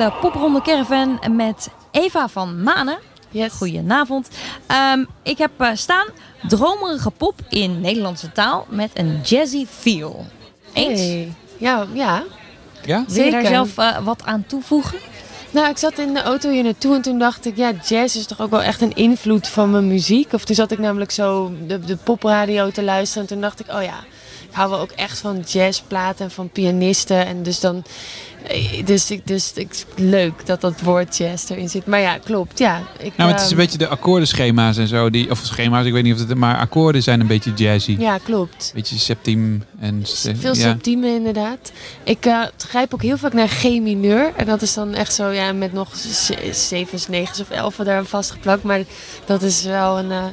In 0.00 0.04
de 0.08 0.12
popronde 0.20 0.62
caravan 0.62 1.20
met 1.30 1.68
Eva 1.90 2.28
van 2.28 2.62
Manen. 2.62 2.98
Goedenavond. 3.50 4.28
Ehm, 4.66 5.04
ik 5.22 5.38
heb 5.38 5.50
eh, 5.56 5.68
staan 5.74 6.06
dromerige 6.48 7.10
pop 7.10 7.34
in 7.48 7.80
Nederlandse 7.80 8.32
taal 8.32 8.66
met 8.68 8.90
een 8.94 9.20
jazzy 9.24 9.66
feel. 9.66 10.26
Eens? 10.72 11.00
Hey. 11.00 11.32
Ja, 11.58 11.86
ja. 11.92 12.22
Ja? 12.84 13.04
Wil 13.08 13.24
je 13.24 13.30
daar 13.30 13.40
Zeker. 13.40 13.46
zelf 13.46 13.78
eh, 13.78 14.04
wat 14.04 14.22
aan 14.24 14.44
toevoegen? 14.46 14.98
Nou, 15.50 15.68
ik 15.68 15.78
zat 15.78 15.98
in 15.98 16.14
de 16.14 16.22
auto 16.22 16.50
hier 16.50 16.62
naartoe 16.62 16.94
en 16.94 17.02
toen 17.02 17.18
dacht 17.18 17.46
ik, 17.46 17.56
ja, 17.56 17.72
jazz 17.88 18.16
is 18.16 18.26
toch 18.26 18.40
ook 18.40 18.50
wel 18.50 18.62
echt 18.62 18.80
een 18.80 18.94
invloed 18.94 19.48
van 19.48 19.70
mijn 19.70 19.88
muziek. 19.88 20.32
Of 20.32 20.44
toen 20.44 20.56
zat 20.56 20.70
ik 20.70 20.78
namelijk 20.78 21.10
zo 21.10 21.52
de, 21.66 21.80
de 21.80 21.96
popradio 21.96 22.70
te 22.70 22.82
luisteren 22.82 23.22
en 23.22 23.28
toen 23.28 23.40
dacht 23.40 23.60
ik, 23.60 23.66
oh 23.68 23.82
ja, 23.82 23.98
ik 24.48 24.54
hou 24.54 24.70
wel 24.70 24.80
ook 24.80 24.90
echt 24.90 25.18
van 25.18 25.40
jazzplaten 25.40 26.24
en 26.24 26.30
van 26.30 26.50
pianisten. 26.50 27.26
En 27.26 27.42
dus 27.42 27.60
dan, 27.60 27.84
eh, 28.46 28.86
dus, 28.86 29.10
ik, 29.10 29.26
dus 29.26 29.52
leuk 29.94 30.46
dat 30.46 30.60
dat 30.60 30.80
woord 30.80 31.16
jazz 31.16 31.50
erin 31.50 31.68
zit. 31.68 31.86
Maar 31.86 32.00
ja, 32.00 32.18
klopt, 32.18 32.58
ja. 32.58 32.82
Ik, 32.98 33.16
Nou, 33.16 33.30
het 33.30 33.40
is 33.40 33.44
een 33.44 33.50
ehm, 33.50 33.60
beetje 33.60 33.78
de 33.78 33.88
akkoordenschema's 33.88 34.76
en 34.76 34.88
zo. 34.88 35.10
Die, 35.10 35.30
of 35.30 35.40
schema's, 35.42 35.86
ik 35.86 35.92
weet 35.92 36.02
niet 36.02 36.14
of 36.14 36.18
het... 36.18 36.34
Maar 36.34 36.58
akkoorden 36.58 37.02
zijn 37.02 37.20
een 37.20 37.26
beetje 37.26 37.52
jazzy. 37.52 37.96
Ja, 37.98 38.18
klopt. 38.18 38.70
Beetje 38.74 38.98
septiem 38.98 39.64
en... 39.80 40.02
Veel 40.36 40.54
ja. 40.54 40.60
septieme 40.60 41.08
inderdaad. 41.08 41.72
Ik 42.04 42.26
eh, 42.26 42.42
grijp 42.56 42.94
ook 42.94 43.02
heel 43.02 43.18
vaak 43.18 43.32
naar 43.32 43.48
G 43.48 43.62
mineur. 43.62 44.32
En 44.36 44.46
dat 44.46 44.62
is 44.62 44.74
dan 44.74 44.94
echt 44.94 45.14
zo, 45.14 45.28
ja, 45.28 45.52
met 45.52 45.72
nog 45.72 45.88
zevens, 46.52 47.08
negens 47.08 47.40
of 47.40 47.50
elfen 47.50 47.84
daar 47.84 48.04
vastgeplakt. 48.04 48.62
Maar 48.62 48.80
dat 49.24 49.42
is 49.42 49.64
wel 49.64 49.98
een, 49.98 50.10
eh, 50.10 50.24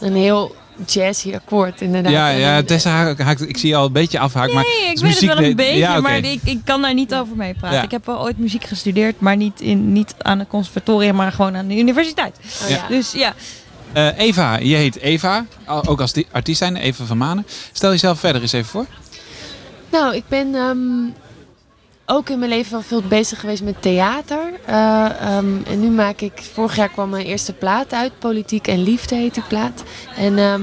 een 0.00 0.14
heel 0.14 0.54
jazzy 0.86 1.34
akkoord 1.34 1.80
inderdaad. 1.80 2.12
Ja, 2.12 2.28
ja 2.28 2.62
Tessa 2.62 2.90
haakt, 2.90 3.20
haakt- 3.20 3.48
ik 3.48 3.56
zie 3.58 3.68
je 3.68 3.76
al 3.76 3.86
een 3.86 3.92
beetje 3.92 4.18
afhaken. 4.18 4.54
maar 4.54 4.64
Nee, 4.64 4.86
ik 4.88 4.94
is 4.94 5.00
weet 5.00 5.20
het 5.20 5.38
wel 5.38 5.44
een 5.46 5.56
beetje, 5.56 5.78
ja, 5.78 6.00
maar 6.00 6.16
ik, 6.18 6.40
ik 6.44 6.60
kan 6.64 6.82
daar 6.82 6.94
niet 6.94 7.14
over 7.14 7.36
meepraten. 7.36 7.76
Ja. 7.76 7.82
Ik 7.84 7.90
heb 7.90 8.06
wel 8.06 8.20
ooit 8.20 8.38
muziek 8.38 8.64
gestudeerd, 8.64 9.20
maar 9.20 9.36
niet, 9.36 9.60
in, 9.60 9.92
niet 9.92 10.14
aan 10.18 10.38
het 10.38 10.48
conservatorium, 10.48 11.14
maar 11.14 11.32
gewoon 11.32 11.56
aan 11.56 11.68
de 11.68 11.78
universiteit. 11.78 12.36
Oh, 12.62 12.68
ja. 12.68 12.86
Dus 12.88 13.12
ja, 13.12 13.34
Eh, 13.92 14.18
Eva, 14.18 14.56
je 14.58 14.74
heet 14.76 14.98
Eva, 14.98 15.44
ook 15.66 16.00
als 16.00 16.12
artiest 16.30 16.58
zijn, 16.58 16.76
Eva 16.76 17.04
van 17.04 17.16
Manen. 17.18 17.46
Stel 17.72 17.90
jezelf 17.90 18.18
verder 18.20 18.42
eens 18.42 18.52
even 18.52 18.68
voor. 18.70 18.86
Nou, 19.90 20.14
ik 20.16 20.22
ben 20.28 20.54
ehm, 20.54 20.78
ook 22.12 22.28
in 22.30 22.38
mijn 22.38 22.50
leven 22.50 22.72
wel 22.72 22.82
veel 22.82 23.02
bezig 23.02 23.40
geweest 23.40 23.62
met 23.62 23.82
theater. 23.82 24.52
Eh, 24.64 25.04
ehm, 25.20 25.46
en 25.66 25.80
nu 25.80 25.88
maak 25.90 26.20
ik, 26.20 26.32
vorig 26.52 26.76
jaar 26.76 26.88
kwam 26.88 27.08
mijn 27.10 27.26
eerste 27.26 27.52
plaat 27.52 27.92
uit, 27.92 28.18
Politiek 28.18 28.66
en 28.66 28.82
Liefde 28.82 29.14
heet 29.14 29.34
die 29.34 29.42
plaat. 29.48 29.82
En 30.16 30.38
ehm, 30.38 30.62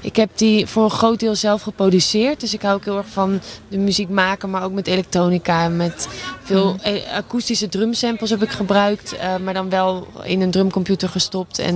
ik 0.00 0.16
heb 0.16 0.30
die 0.34 0.66
voor 0.66 0.84
een 0.84 0.90
groot 0.90 1.20
deel 1.20 1.34
zelf 1.34 1.62
geproduceerd. 1.62 2.40
Dus 2.40 2.54
ik 2.54 2.62
hou 2.62 2.74
ook 2.74 2.84
heel 2.84 2.96
erg 2.96 3.06
van 3.08 3.40
de 3.68 3.78
muziek 3.78 4.08
maken, 4.08 4.50
maar 4.50 4.62
ook 4.62 4.72
met 4.72 4.86
elektronica. 4.86 5.64
en 5.64 5.76
Met 5.76 6.08
veel 6.42 6.72
Mhm. 6.74 6.84
eh, 6.94 7.12
akoestische 7.16 7.68
drumsamples 7.68 8.30
heb 8.30 8.42
ik 8.42 8.50
gebruikt, 8.50 9.16
eh, 9.16 9.36
maar 9.36 9.54
dan 9.54 9.70
wel 9.70 10.06
in 10.22 10.40
een 10.40 10.50
drumcomputer 10.50 11.08
gestopt. 11.08 11.58
En 11.58 11.74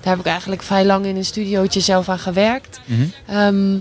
daar 0.00 0.10
heb 0.12 0.18
ik 0.18 0.26
eigenlijk 0.26 0.62
vrij 0.62 0.84
lang 0.84 1.06
in 1.06 1.16
een 1.16 1.24
studiootje 1.24 1.80
zelf 1.80 2.08
aan 2.08 2.18
gewerkt. 2.18 2.80
Ehm, 3.26 3.76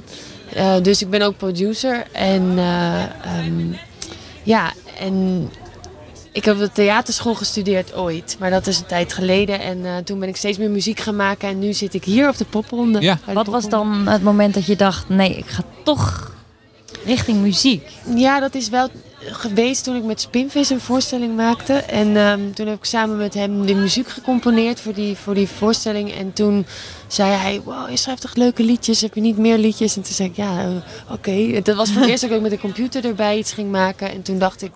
eh, 0.53 0.73
dus 0.81 1.01
ik 1.01 1.09
ben 1.09 1.21
ook 1.21 1.37
producer. 1.37 2.03
En 2.11 2.53
ehm, 2.57 3.73
ja, 4.45 4.73
en 4.99 5.49
ik 6.31 6.45
heb 6.45 6.53
op 6.53 6.59
de 6.59 6.71
theaterschool 6.71 7.35
gestudeerd 7.35 7.95
ooit. 7.95 8.35
Maar 8.39 8.49
dat 8.49 8.67
is 8.67 8.79
een 8.79 8.85
tijd 8.85 9.13
geleden. 9.13 9.59
En 9.59 9.85
eh, 9.85 9.97
toen 9.97 10.19
ben 10.19 10.29
ik 10.29 10.35
steeds 10.35 10.57
meer 10.57 10.69
muziek 10.69 10.99
gaan 10.99 11.15
maken. 11.15 11.49
En 11.49 11.59
nu 11.59 11.73
zit 11.73 11.93
ik 11.93 12.03
hier 12.03 12.29
op 12.29 12.37
de 12.37 12.45
popronde. 12.45 12.99
De 12.99 13.33
wat 13.33 13.47
was 13.47 13.69
dan 13.69 14.07
het 14.07 14.23
moment 14.23 14.53
dat 14.53 14.65
je 14.65 14.75
dacht, 14.75 15.09
nee, 15.09 15.35
ik 15.37 15.45
ga 15.45 15.63
toch 15.83 16.31
richting 17.05 17.41
muziek? 17.41 17.89
Ja, 18.15 18.39
dat 18.39 18.55
is 18.55 18.69
wel 18.69 18.89
geweest 19.19 19.83
toen 19.83 19.95
ik 19.95 20.03
met 20.03 20.21
Spinvis 20.21 20.69
een 20.69 20.79
voorstelling 20.79 21.35
maakte. 21.35 21.73
En 21.73 22.17
ehm, 22.17 22.51
toen 22.53 22.67
heb 22.67 22.77
ik 22.77 22.85
samen 22.85 23.17
met 23.17 23.33
hem 23.33 23.65
de 23.65 23.75
muziek 23.75 24.07
gecomponeerd 24.07 24.79
voor 24.79 24.93
die, 24.93 25.15
voor 25.15 25.33
die 25.33 25.47
voorstelling. 25.47 26.13
En 26.13 26.33
toen 26.33 26.65
zei 27.15 27.31
hij, 27.31 27.61
wow, 27.63 27.89
je 27.89 27.97
schrijft 27.97 28.21
toch 28.21 28.35
leuke 28.35 28.63
liedjes? 28.63 29.01
Heb 29.01 29.13
je 29.15 29.21
niet 29.21 29.37
meer 29.37 29.57
liedjes? 29.57 29.95
En 29.95 30.01
toen 30.01 30.13
zei 30.13 30.29
ik, 30.29 30.35
ja, 30.35 30.59
eh, 30.59 31.13
oké. 31.13 31.61
Dat 31.61 31.75
was 31.75 31.91
voor 31.91 32.01
het 32.01 32.09
eerst 32.11 32.21
dat 32.21 32.31
ik 32.31 32.41
met 32.41 32.51
de 32.51 32.59
computer 32.59 33.05
erbij 33.05 33.37
iets 33.37 33.51
ging 33.51 33.71
maken. 33.71 34.11
En 34.11 34.21
toen 34.21 34.39
dacht 34.39 34.61
ik, 34.61 34.71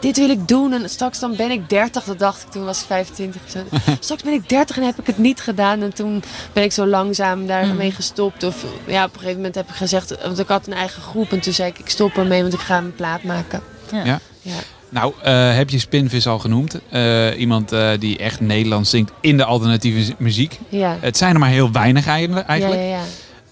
dit 0.00 0.16
wil 0.16 0.30
ik 0.30 0.48
doen. 0.48 0.72
En 0.72 0.90
straks 0.90 1.18
dan 1.18 1.36
ben 1.36 1.50
ik 1.50 1.68
30. 1.68 2.04
Dat 2.04 2.18
dacht 2.18 2.42
ik, 2.42 2.50
toen 2.50 2.64
was 2.64 2.80
ik 2.80 2.86
25. 2.86 3.40
of 3.44 3.50
zo. 3.50 3.58
straks 4.00 4.22
ben 4.22 4.32
ik 4.32 4.48
30 4.48 4.76
en 4.76 4.82
heb 4.82 4.98
ik 4.98 5.06
het 5.06 5.18
niet 5.18 5.40
gedaan. 5.40 5.82
En 5.82 5.94
toen 5.94 6.22
ben 6.52 6.62
ik 6.62 6.72
zo 6.72 6.86
langzaam 6.86 7.46
daarmee 7.46 7.86
Mhm. 7.86 7.96
gestopt. 7.96 8.42
Of 8.42 8.64
ja, 8.86 9.04
op 9.04 9.12
een 9.12 9.18
gegeven 9.18 9.36
moment 9.36 9.54
heb 9.54 9.68
ik 9.68 9.74
gezegd, 9.74 10.22
want 10.22 10.38
ik 10.38 10.48
had 10.48 10.66
een 10.66 10.72
eigen 10.72 11.02
groep. 11.02 11.32
En 11.32 11.40
toen 11.40 11.52
zei 11.52 11.68
ik, 11.70 11.78
ik 11.78 11.88
stop 11.88 12.16
ermee, 12.16 12.42
want 12.42 12.54
ik 12.54 12.60
ga 12.60 12.78
een 12.78 12.94
plaat 12.94 13.22
maken. 13.22 13.60
Ja. 13.92 14.20
Ja. 14.42 14.56
Nou, 14.92 15.12
eh, 15.22 15.54
heb 15.54 15.70
je 15.70 15.78
Spinvis 15.78 16.26
al 16.26 16.38
genoemd? 16.38 16.78
Eh, 16.88 17.38
iemand 17.40 17.72
eh, 17.72 17.90
die 17.98 18.18
echt 18.18 18.40
Nederlands 18.40 18.90
zingt 18.90 19.12
in 19.20 19.36
de 19.36 19.44
alternatieve 19.44 20.14
muziek. 20.18 20.58
Ja. 20.68 20.96
Het 21.00 21.16
zijn 21.16 21.34
er 21.34 21.40
maar 21.40 21.48
heel 21.48 21.72
weinig 21.72 22.06
eigenlijk. 22.06 22.48
Ja, 22.48 23.00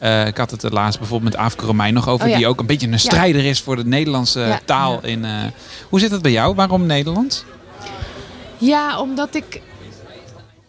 ja, 0.00 0.24
ik 0.24 0.36
had 0.36 0.50
het 0.50 0.62
er 0.62 0.72
laatst 0.72 0.98
bijvoorbeeld 0.98 1.32
met 1.32 1.42
Afke 1.42 1.66
Romein 1.66 1.94
nog 1.94 2.08
over. 2.08 2.28
Oh. 2.28 2.36
Die 2.36 2.46
ook 2.46 2.60
een 2.60 2.66
beetje 2.66 2.88
een 2.88 3.00
strijder 3.00 3.44
is 3.44 3.60
voor 3.60 3.76
de 3.76 3.84
Nederlandse 3.84 4.60
taal. 4.64 5.04
In, 5.04 5.24
hoe 5.88 6.00
zit 6.00 6.10
het 6.10 6.22
bij 6.22 6.32
jou? 6.32 6.54
Waarom 6.54 6.86
Nederlands? 6.86 7.44
Ja, 8.58 9.00
omdat 9.00 9.34
ik 9.34 9.60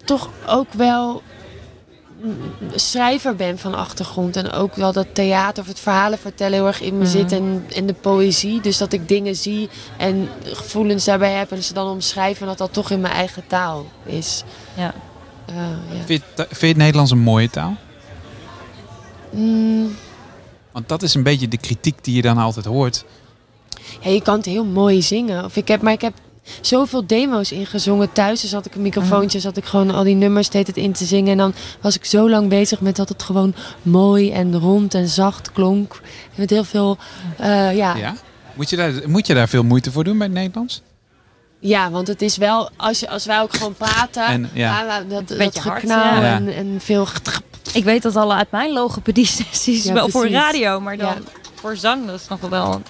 toch 0.03 0.29
ook 0.47 0.73
wel 0.73 1.21
schrijver 2.75 3.35
ben 3.35 3.57
van 3.59 3.75
achtergrond. 3.75 4.35
En 4.35 4.51
ook 4.51 4.75
wel 4.75 4.91
dat 4.93 5.07
theater 5.13 5.61
of 5.63 5.69
het 5.69 5.79
verhalen 5.79 6.17
vertellen 6.19 6.53
heel 6.53 6.67
erg 6.67 6.81
in 6.81 6.97
me 6.97 7.03
Mhm. 7.03 7.11
zit. 7.11 7.31
En, 7.31 7.65
en 7.75 7.85
de 7.85 7.93
poëzie. 7.93 8.61
Dus 8.61 8.77
dat 8.77 8.93
ik 8.93 9.07
dingen 9.07 9.35
zie 9.35 9.69
en 9.97 10.29
gevoelens 10.43 11.05
daarbij 11.05 11.33
heb. 11.33 11.51
En 11.51 11.63
ze 11.63 11.73
dan 11.73 11.87
omschrijven. 11.87 12.41
En 12.41 12.47
dat 12.47 12.57
dat 12.57 12.73
toch 12.73 12.91
in 12.91 13.01
mijn 13.01 13.13
eigen 13.13 13.43
taal 13.47 13.85
is. 14.05 14.43
Ja. 14.77 14.93
Eh, 15.45 15.55
ja. 15.55 16.05
Vind 16.05 16.07
je, 16.07 16.21
het, 16.35 16.47
vind 16.47 16.59
je 16.61 16.67
het 16.67 16.77
Nederlands 16.77 17.11
een 17.11 17.19
mooie 17.19 17.49
taal? 17.49 17.75
Mm, 19.29 19.95
Want 20.71 20.89
dat 20.89 21.01
is 21.03 21.13
een 21.13 21.23
beetje 21.23 21.47
de 21.47 21.57
kritiek 21.57 22.03
die 22.03 22.15
je 22.15 22.21
dan 22.21 22.37
altijd 22.37 22.65
hoort. 22.65 23.05
ja, 24.01 24.09
je 24.09 24.21
kan 24.21 24.35
het 24.37 24.45
heel 24.45 24.65
mooi 24.65 25.01
zingen. 25.01 25.45
Of 25.45 25.55
ik 25.55 25.67
heb, 25.67 25.81
maar 25.81 25.93
ik 25.93 26.01
heb 26.01 26.13
zoveel 26.61 27.07
demo's 27.07 27.51
ingezongen 27.51 28.11
thuis. 28.11 28.41
Dus 28.41 28.51
had 28.51 28.65
ik 28.65 28.75
een 28.75 28.81
microfoontje, 28.81 29.39
zat 29.39 29.57
ik 29.57 29.65
gewoon 29.65 29.91
al 29.91 30.03
die 30.03 30.15
nummers 30.15 30.49
deed 30.49 30.67
het 30.67 30.77
in 30.77 30.91
te 30.91 31.05
zingen. 31.05 31.31
En 31.31 31.37
dan 31.37 31.53
was 31.81 31.95
ik 31.95 32.05
zo 32.05 32.29
lang 32.29 32.49
bezig 32.49 32.81
met 32.81 32.95
dat 32.95 33.09
het 33.09 33.23
gewoon 33.23 33.55
mooi 33.81 34.31
en 34.31 34.59
rond 34.59 34.93
en 34.93 35.07
zacht 35.07 35.51
klonk. 35.51 35.93
En 36.03 36.35
met 36.35 36.49
heel 36.49 36.63
veel, 36.63 36.97
eh, 37.37 37.75
ja. 37.75 37.95
Ja? 37.95 38.15
Moet, 38.53 38.69
je 38.69 38.75
daar, 38.75 38.91
moet 39.05 39.27
je 39.27 39.33
daar 39.33 39.49
veel 39.49 39.63
moeite 39.63 39.91
voor 39.91 40.03
doen 40.03 40.17
bij 40.17 40.27
het 40.27 40.35
Nederlands? 40.35 40.81
Ja, 41.59 41.89
want 41.89 42.07
het 42.07 42.21
is 42.21 42.37
wel, 42.37 42.69
als, 42.77 42.99
je, 42.99 43.09
als 43.09 43.25
wij 43.25 43.41
ook 43.41 43.55
gewoon 43.55 43.73
praten, 43.73 44.25
En, 44.25 44.49
ja. 44.53 44.81
ah, 44.81 45.09
dat, 45.09 45.27
dat 45.27 45.57
hard, 45.57 45.87
ja. 45.87 46.23
en, 46.35 46.55
en 46.55 46.77
veel... 46.79 47.07
Ik 47.73 47.83
weet 47.83 48.01
dat 48.01 48.15
al 48.15 48.33
uit 48.33 48.51
mijn 48.51 48.73
logopedie-sessies, 48.73 49.83
Ja, 49.83 49.93
wel 49.93 50.09
voor 50.09 50.29
radio, 50.29 50.79
maar 50.79 50.97
dan 50.97 51.07
Ja. 51.07 51.21
voor 51.55 51.75
zang, 51.75 52.05
dat 52.05 52.19
is 52.19 52.27
nog 52.27 52.39
wel 52.39 52.73
een 52.73 52.83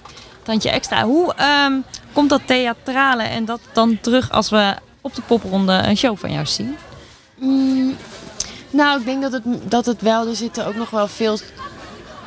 tandje 0.44 0.70
extra. 0.70 1.04
Hoe 1.04 1.34
ehm, 1.34 1.74
komt 2.14 2.30
dat 2.30 2.42
theatrale 2.46 3.24
en 3.24 3.46
dat 3.46 3.60
dan 3.74 4.00
terug 4.02 4.32
als 4.32 4.50
we 4.50 4.76
op 5.02 5.16
de 5.16 5.22
popronde 5.22 5.74
een 5.74 5.98
show 5.98 6.18
van 6.18 6.32
jou 6.32 6.46
zien? 6.46 6.78
Mm, 7.36 7.96
nou, 8.70 9.00
ik 9.00 9.06
denk 9.06 9.22
dat 9.22 9.32
het, 9.32 9.44
dat 9.64 9.86
het 9.86 10.02
wel, 10.02 10.28
er 10.28 10.36
zitten 10.36 10.66
ook 10.66 10.76
nog 10.76 10.90
wel 10.90 11.08
veel 11.08 11.38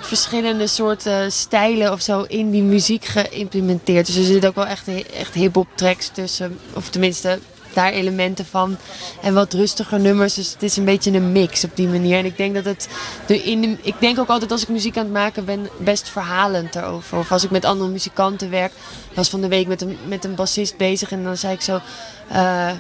verschillende 0.01 0.67
soorten 0.67 1.33
stijlen 1.33 1.93
of 1.93 2.01
zo 2.01 2.23
in 2.23 2.51
die 2.51 2.63
muziek 2.63 3.05
geïmplementeerd. 3.05 4.07
Dus 4.07 4.17
er 4.17 4.25
zitten 4.25 4.49
ook 4.49 4.55
wel 4.55 4.67
echt, 4.67 4.89
echt 5.13 5.35
hip-hop 5.35 5.69
tracks 5.75 6.09
tussen, 6.09 6.59
of 6.73 6.89
tenminste 6.89 7.39
daar 7.75 7.93
elementen 7.93 8.47
van. 8.47 8.77
En 9.23 9.35
wat 9.35 9.53
rustiger 9.53 10.01
nummers. 10.01 10.35
Dus 10.35 10.53
het 10.53 10.63
is 10.63 10.77
een 10.77 10.85
beetje 10.85 11.13
een 11.13 11.33
mix 11.33 11.65
op 11.65 11.71
die 11.77 11.89
manier. 11.89 12.19
En 12.19 12.25
ik 12.25 12.37
denk 12.37 12.55
dat 12.55 12.65
het. 12.65 12.89
De 13.27 13.43
in 13.43 13.61
de, 13.61 13.77
ik 13.83 13.95
denk 13.99 14.19
ook 14.19 14.29
altijd 14.29 14.51
als 14.53 14.63
ik 14.63 14.69
muziek 14.69 14.97
aan 14.97 15.05
het 15.05 15.13
maken 15.13 15.45
ben, 15.45 15.69
best 15.79 16.09
verhalend 16.09 16.75
erover. 16.75 17.19
Of 17.19 17.33
als 17.33 17.45
ik 17.45 17.51
met 17.51 17.65
andere 17.65 17.91
muzikanten 17.91 18.51
werk. 18.51 18.73
Ik 19.11 19.17
was 19.17 19.29
van 19.29 19.41
de 19.41 19.49
week 19.49 19.67
met 19.67 19.83
een, 19.83 19.99
met 20.09 20.25
een 20.25 20.35
bassist 20.35 20.77
bezig 20.77 21.11
en 21.13 21.25
dan 21.25 21.37
zei 21.37 21.53
ik 21.53 21.61
zo. 21.61 21.81
eh, 22.29 22.71
eh, 22.71 22.77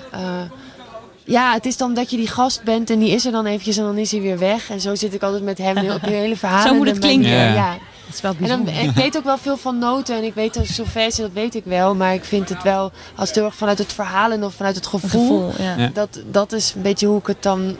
ja, 1.24 1.52
het 1.52 1.66
is 1.66 1.76
dan 1.76 1.94
dat 1.94 2.10
je 2.10 2.16
die 2.16 2.28
gast 2.28 2.62
bent 2.62 2.90
en 2.90 2.98
die 2.98 3.10
is 3.10 3.26
er 3.26 3.32
dan 3.32 3.46
eventjes 3.46 3.76
en 3.76 3.84
dan 3.84 3.98
is 3.98 4.10
hij 4.10 4.20
weer 4.20 4.38
weg. 4.38 4.70
En 4.70 4.80
zo 4.80 4.94
zit 4.94 5.14
ik 5.14 5.22
altijd 5.22 5.42
met 5.42 5.58
hem 5.58 5.90
op 5.90 6.02
een 6.02 6.12
hele 6.12 6.36
verhalen. 6.36 6.68
Zo 6.68 6.74
moet 6.74 6.86
het 6.86 6.98
klinken. 6.98 7.30
Ja. 7.30 7.54
Ja. 7.54 7.76
Ja. 8.20 8.28
Dat 8.30 8.36
is 8.38 8.48
wel 8.48 8.48
En 8.48 8.56
dan, 8.56 8.64
bijzonder. 8.64 8.90
ik 8.90 9.02
weet 9.04 9.16
ook 9.16 9.24
wel 9.24 9.38
veel 9.38 9.56
van 9.56 9.78
noten 9.78 10.16
en 10.16 10.24
ik 10.24 10.34
weet 10.34 10.54
dat 10.54 10.66
solfège, 10.66 11.20
dat 11.20 11.32
weet 11.32 11.54
ik 11.54 11.64
wel. 11.64 11.94
Maar 11.94 12.14
ik 12.14 12.24
vind 12.24 12.48
het 12.48 12.62
wel, 12.62 12.92
als 13.14 13.28
het 13.28 13.36
heel 13.36 13.44
erg 13.44 13.54
vanuit 13.54 13.78
het 13.78 13.92
verhalen 13.92 14.42
of 14.42 14.54
vanuit 14.54 14.76
het 14.76 14.86
gevoel. 14.86 15.50
gevoel, 15.50 15.66
ja. 15.66 15.90
Dat, 15.92 16.20
dat 16.30 16.52
is 16.52 16.72
een 16.76 16.82
beetje 16.82 17.06
hoe 17.06 17.18
ik 17.18 17.26
het 17.26 17.42
dan 17.42 17.76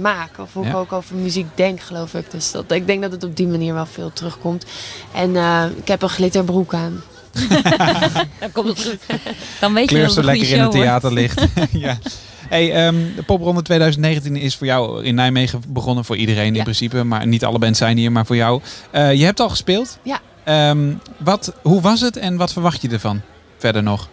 maak. 0.00 0.38
Of 0.38 0.52
hoe 0.52 0.66
ik 0.66 0.74
ook 0.76 0.92
over 0.92 1.16
muziek 1.16 1.46
denk, 1.54 1.80
geloof 1.80 2.14
ik. 2.14 2.30
Dus 2.30 2.50
dat, 2.50 2.70
ik 2.70 2.86
denk 2.86 3.02
dat 3.02 3.12
het 3.12 3.24
op 3.24 3.36
die 3.36 3.46
manier 3.46 3.74
wel 3.74 3.86
veel 3.86 4.10
terugkomt. 4.12 4.64
En 5.14 5.36
eh, 5.36 5.64
ik 5.76 5.88
heb 5.88 6.02
een 6.02 6.08
glitterbroek 6.08 6.74
aan. 6.74 7.02
Dan 8.40 8.52
komt 8.52 8.68
het 8.68 8.82
goed. 8.82 9.20
Dan 9.60 9.74
weet 9.74 9.90
je 9.90 10.00
dat 10.00 10.12
zo 10.12 10.20
het 10.20 10.28
een 10.28 10.34
lekker 10.34 10.50
in 10.56 10.60
het 10.60 10.70
theater 10.70 11.10
wordt. 11.12 11.34
ligt. 11.34 11.46
ja. 11.86 11.98
Hey, 12.48 12.72
ehm, 12.86 12.94
de 13.16 13.22
popronde 13.22 13.62
2019 13.62 14.36
is 14.36 14.56
voor 14.56 14.66
jou 14.66 15.04
in 15.04 15.14
Nijmegen 15.14 15.62
begonnen. 15.68 16.04
Voor 16.04 16.16
iedereen 16.16 16.56
in 16.56 16.62
principe. 16.62 17.04
Maar 17.04 17.26
niet 17.26 17.44
alle 17.44 17.58
bands 17.58 17.78
zijn 17.78 17.96
hier, 17.96 18.12
maar 18.12 18.26
voor 18.26 18.36
jou. 18.36 18.60
Eh, 18.90 19.14
je 19.14 19.24
hebt 19.24 19.40
al 19.40 19.48
gespeeld. 19.48 19.98
Ja. 20.02 20.18
Ehm, 20.44 20.92
wat, 21.18 21.52
hoe 21.62 21.80
was 21.80 22.00
het 22.00 22.16
en 22.16 22.36
wat 22.36 22.52
verwacht 22.52 22.82
je 22.82 22.88
ervan? 22.88 23.20
Verder 23.58 23.82
nog. 23.82 24.08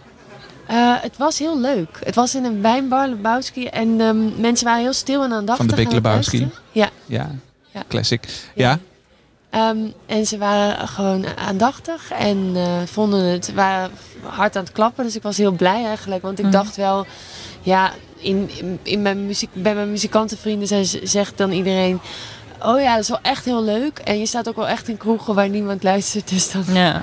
Eh, 0.66 0.94
het 1.00 1.16
was 1.16 1.38
heel 1.38 1.60
leuk. 1.60 1.98
Het 2.04 2.14
was 2.14 2.34
in 2.34 2.44
een 2.44 2.62
wijnbar, 2.62 3.08
Lebowski. 3.08 3.66
En 3.66 4.00
ehm, 4.00 4.40
mensen 4.40 4.66
waren 4.66 4.82
heel 4.82 4.92
stil 4.92 5.22
en 5.24 5.32
aandachtig. 5.32 5.66
Van 5.66 5.76
de 5.76 5.82
Big 5.82 5.92
Lebowski. 5.92 6.48
Ja. 6.72 6.88
Ja, 7.06 7.30
Ja. 7.72 7.82
classic. 7.88 8.24
Ja. 8.54 8.78
En 10.06 10.26
ze 10.26 10.38
waren 10.38 10.88
gewoon 10.88 11.24
aandachtig 11.36 12.10
en 12.10 12.50
eh, 12.54 12.64
vonden 12.84 13.24
het, 13.24 13.52
waren 13.54 13.90
hard 14.22 14.56
aan 14.56 14.62
het 14.64 14.72
klappen. 14.72 15.04
Dus 15.04 15.16
ik 15.16 15.22
was 15.22 15.36
heel 15.36 15.52
blij 15.52 15.84
eigenlijk. 15.84 16.22
Want 16.22 16.38
ik 16.38 16.44
Mhm. 16.44 16.52
dacht 16.54 16.76
wel, 16.76 17.06
ja, 17.62 17.92
in, 18.16 18.50
in, 18.82 19.02
mijn 19.02 19.26
muziek, 19.26 19.50
bij 19.52 19.74
mijn 19.74 19.90
muzikantenvrienden 19.90 20.68
zijn, 20.68 20.86
zegt 21.02 21.38
dan 21.38 21.50
iedereen... 21.52 22.00
Oh 22.62 22.80
ja, 22.80 22.92
dat 22.94 23.02
is 23.02 23.08
wel 23.08 23.18
echt 23.22 23.44
heel 23.44 23.64
leuk. 23.64 23.98
En 23.98 24.18
je 24.18 24.26
staat 24.26 24.48
ook 24.48 24.56
wel 24.56 24.68
echt 24.68 24.88
in 24.88 24.96
kroegen 24.96 25.34
waar 25.34 25.48
niemand 25.48 25.82
luistert. 25.82 26.28
Dus, 26.28 26.50
dan, 26.50 26.64
Ja. 26.72 27.02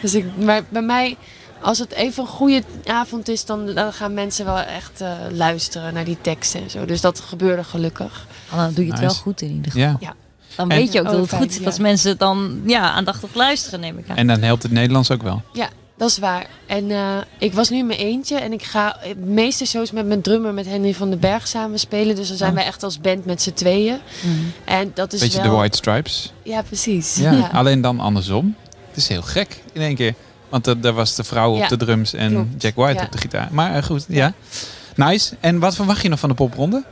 dus 0.00 0.14
ik, 0.14 0.24
maar 0.36 0.62
bij 0.68 0.82
mij, 0.82 1.16
als 1.60 1.78
het 1.78 1.92
even 1.92 2.22
een 2.22 2.28
goede 2.28 2.62
avond 2.84 3.28
is, 3.28 3.44
dan, 3.44 3.66
dan 3.74 3.92
gaan 3.92 4.14
mensen 4.14 4.44
wel 4.44 4.58
echt 4.58 5.00
eh, 5.00 5.12
luisteren 5.30 5.94
naar 5.94 6.04
die 6.04 6.18
teksten 6.20 6.62
en 6.62 6.70
zo. 6.70 6.84
Dus 6.84 7.00
dat 7.00 7.20
gebeurde 7.20 7.64
gelukkig. 7.64 8.26
Oh, 8.52 8.56
dan 8.56 8.72
doe 8.74 8.84
je 8.84 8.90
het 8.92 9.00
Nice. 9.00 9.14
wel 9.14 9.22
goed 9.22 9.40
in 9.40 9.50
ieder 9.50 9.72
geval. 9.72 9.88
Ja. 9.88 9.96
Ja. 10.00 10.14
Dan 10.56 10.70
En- 10.70 10.76
weet 10.76 10.92
je 10.92 10.98
ook 10.98 11.04
dat 11.04 11.14
Oh, 11.14 11.20
het 11.20 11.28
fijn, 11.28 11.42
goed 11.42 11.52
zit 11.52 11.60
ja. 11.60 11.66
als 11.66 11.78
mensen 11.78 12.18
dan 12.18 12.60
ja, 12.66 12.90
aandachtig 12.90 13.34
luisteren, 13.34 13.80
neem 13.80 13.98
ik 13.98 14.10
aan. 14.10 14.16
En 14.16 14.26
dan 14.26 14.42
helpt 14.42 14.62
het 14.62 14.72
Nederlands 14.72 15.10
ook 15.10 15.22
wel. 15.22 15.42
Ja, 15.52 15.68
Dat 16.02 16.10
is 16.10 16.18
waar. 16.18 16.46
En 16.66 16.90
eh, 16.90 17.16
ik 17.38 17.52
was 17.52 17.70
nu 17.70 17.78
in 17.78 17.86
mijn 17.86 17.98
eentje 17.98 18.36
en 18.36 18.52
ik 18.52 18.62
ga 18.62 18.96
de 19.06 19.16
meeste 19.16 19.66
shows 19.66 19.90
met 19.90 20.06
mijn 20.06 20.20
drummer, 20.20 20.54
met 20.54 20.66
Henry 20.66 20.94
van 20.94 21.10
den 21.10 21.18
Berg 21.18 21.48
samen 21.48 21.78
spelen. 21.78 22.16
Dus 22.16 22.28
dan 22.28 22.36
zijn 22.36 22.50
Oh. 22.50 22.56
wij 22.56 22.64
echt 22.66 22.82
als 22.82 23.00
band 23.00 23.24
met 23.24 23.42
z'n 23.42 23.52
tweeën. 23.52 23.98
En 24.64 24.90
dat 24.94 25.12
is 25.12 25.20
Beetje 25.20 25.42
wel... 25.42 25.50
de 25.50 25.56
White 25.56 25.76
Stripes. 25.76 26.32
Ja, 26.42 26.62
precies. 26.62 27.16
Ja, 27.16 27.32
Ja. 27.32 27.50
Alleen 27.52 27.80
dan 27.80 28.00
andersom. 28.00 28.56
Het 28.88 28.96
is 28.96 29.08
heel 29.08 29.22
gek 29.22 29.62
in 29.72 29.80
één 29.80 29.94
keer. 29.94 30.14
Want 30.48 30.66
er 30.66 30.80
daar 30.80 30.92
was 30.92 31.14
de 31.14 31.24
vrouw 31.24 31.56
Ja, 31.56 31.62
op 31.62 31.68
de 31.68 31.76
drums 31.76 32.12
en 32.14 32.30
klopt. 32.30 32.62
Jack 32.62 32.74
White 32.74 32.98
Ja. 32.98 33.04
op 33.04 33.12
de 33.12 33.18
gitaar. 33.18 33.48
Maar 33.50 33.74
eh, 33.74 33.82
goed, 33.82 34.04
ja. 34.08 34.32
Nice. 34.96 35.34
En 35.40 35.58
wat 35.58 35.74
verwacht 35.74 36.02
je 36.02 36.08
nog 36.08 36.18
van 36.18 36.28
de 36.28 36.34
popronde? 36.34 36.84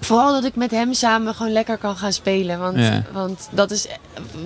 Vooral 0.00 0.32
dat 0.32 0.44
ik 0.44 0.54
met 0.56 0.70
hem 0.70 0.94
samen 0.94 1.34
gewoon 1.34 1.52
lekker 1.52 1.76
kan 1.78 1.96
gaan 1.96 2.12
spelen. 2.12 2.58
Want, 2.58 2.78
Ja. 2.78 3.02
want 3.12 3.48
dat 3.50 3.70
is. 3.70 3.86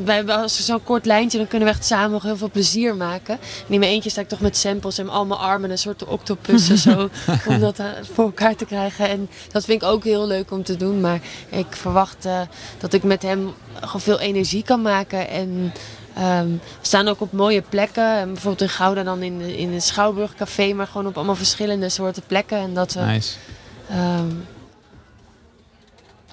Wij 0.05 0.15
hebben 0.17 0.37
als 0.37 0.65
zo'n 0.65 0.83
kort 0.83 1.07
lijntje, 1.07 1.39
dan 1.39 1.47
kunnen 1.49 1.69
we 1.69 1.75
echt 1.75 1.85
samen 1.85 2.11
nog 2.11 2.23
heel 2.23 2.37
veel 2.37 2.51
plezier 2.51 2.97
maken. 2.97 3.35
En 3.67 3.73
in 3.73 3.79
mijn 3.79 3.91
eentje 3.93 4.11
sta 4.11 4.21
ik 4.21 4.29
toch 4.29 4.41
met 4.41 4.57
samples 4.57 4.99
en 4.99 5.09
al 5.09 5.27
mijn 5.27 5.41
armen 5.41 5.71
een 5.71 5.79
soort 5.79 6.05
octopussen 6.05 6.79
zo. 6.79 7.09
om 7.49 7.61
dat 7.61 7.79
eh, 7.79 7.87
voor 8.15 8.25
elkaar 8.25 8.57
te 8.57 8.65
krijgen. 8.65 9.09
En 9.09 9.29
dat 9.53 9.65
vind 9.65 9.83
ik 9.83 9.89
ook 9.89 10.05
heel 10.05 10.27
leuk 10.27 10.51
om 10.51 10.63
te 10.63 10.77
doen. 10.77 11.01
Maar 11.01 11.21
ik 11.49 11.67
verwacht 11.71 12.25
eh, 12.25 12.41
dat 12.79 12.93
ik 12.93 13.03
met 13.03 13.23
hem 13.23 13.55
gewoon 13.81 14.01
veel 14.01 14.21
energie 14.21 14.63
kan 14.63 14.83
maken. 14.83 15.29
En 15.29 15.73
ehm, 16.15 16.47
we 16.49 16.59
staan 16.81 17.09
ook 17.09 17.21
op 17.21 17.33
mooie 17.33 17.63
plekken. 17.69 18.17
En 18.17 18.27
bijvoorbeeld 18.33 18.63
in 18.63 18.69
Gouda 18.77 19.03
dan 19.03 19.23
in, 19.23 19.39
de- 19.39 19.57
in 19.57 19.73
het 19.73 19.85
Schouwburgcafé. 19.85 20.73
Maar 20.73 20.87
gewoon 20.87 21.07
op 21.07 21.17
allemaal 21.17 21.35
verschillende 21.35 21.89
soorten 21.89 22.23
plekken. 22.27 22.59
En 22.59 22.75
dat 22.75 22.93
we. 22.93 23.01
Nice. 23.01 23.35
Ehm, 23.91 24.27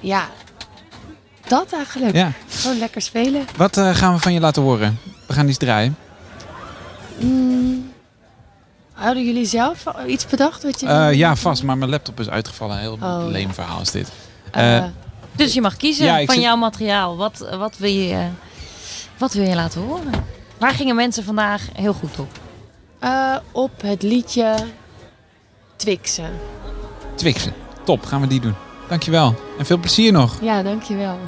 ja, 0.02 0.28
dat 1.48 1.73
eigenlijk. 1.73 2.15
Ja. 2.15 2.32
Gewoon 2.49 2.78
lekker 2.78 3.02
spelen. 3.02 3.45
Wat 3.57 3.78
eh, 3.78 3.95
gaan 3.95 4.14
we 4.14 4.19
van 4.19 4.34
je 4.34 4.40
laten 4.40 4.61
horen? 4.61 4.99
We 5.28 5.34
gaan 5.34 5.48
iets 5.48 5.57
draaien. 5.57 5.98
Mm, 7.19 7.90
Hadden 8.94 9.26
jullie 9.26 9.45
zelf 9.45 9.84
iets 10.07 10.26
bedacht? 10.26 10.64
Wat 10.64 10.80
je 10.80 10.88
Eh, 10.88 11.14
ja, 11.14 11.36
vast. 11.36 11.64
Maar 11.64 11.78
mijn 11.78 11.90
laptop 11.90 12.19
is 12.19 12.30
uitgevallen. 12.30 12.78
Heel 12.78 12.98
Oh. 13.02 13.23
leem 13.28 13.53
verhaal 13.53 13.82
is 13.82 13.91
dit. 13.91 14.11
Eh, 14.52 14.84
dus 15.32 15.53
je 15.53 15.61
mag 15.61 15.78
kiezen 15.78 16.06
Ja, 16.06 16.26
van 16.26 16.34
zit- 16.36 16.44
jouw 16.44 16.56
materiaal. 16.56 17.18
Wat, 17.18 17.48
wat, 17.57 17.78
wil 17.78 17.90
je, 17.90 18.14
eh, 18.14 18.26
wat 19.18 19.34
wil 19.34 19.48
je 19.48 19.56
laten 19.56 19.82
horen? 19.82 20.11
Waar 20.57 20.73
gingen 20.73 20.95
mensen 20.95 21.23
vandaag 21.23 21.61
heel 21.73 21.94
goed 21.94 22.19
op? 22.19 22.40
Eh, 22.99 23.36
op 23.52 23.82
het 23.82 24.03
liedje 24.03 24.56
Twixen. 25.76 26.32
Twixen. 27.15 27.53
Top, 27.84 28.06
gaan 28.06 28.22
we 28.22 28.28
die 28.28 28.40
doen. 28.41 28.56
Dankjewel. 28.92 29.36
En 29.58 29.66
veel 29.66 29.78
plezier 29.78 30.12
nog. 30.12 30.38
Ja, 30.42 30.64
dankjewel. 30.64 31.20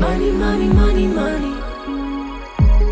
Money, 0.00 0.32
money, 0.32 0.66
money, 0.66 1.06
money. 1.06 1.52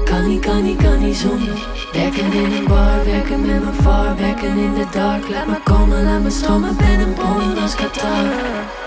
Kan 0.05 0.29
niet, 0.29 0.41
kan 0.41 0.63
niet, 0.63 0.83
kan 0.83 1.05
niet 1.05 1.17
zonder. 1.17 1.67
Werken 1.93 2.33
in 2.33 2.53
een 2.53 2.65
bar, 2.69 3.05
werken 3.05 3.41
met 3.41 3.65
mijn 3.65 3.75
var, 3.75 4.17
werken 4.17 4.57
in 4.57 4.75
de 4.75 4.87
dark. 4.91 5.29
Laat 5.29 5.47
me 5.47 5.61
komen, 5.65 6.05
laat 6.05 6.23
me 6.23 6.31
stromen, 6.31 6.77
ben 6.77 7.01
een 7.01 7.15
bon 7.15 7.63
als 7.63 7.75
Qatar. 7.75 8.80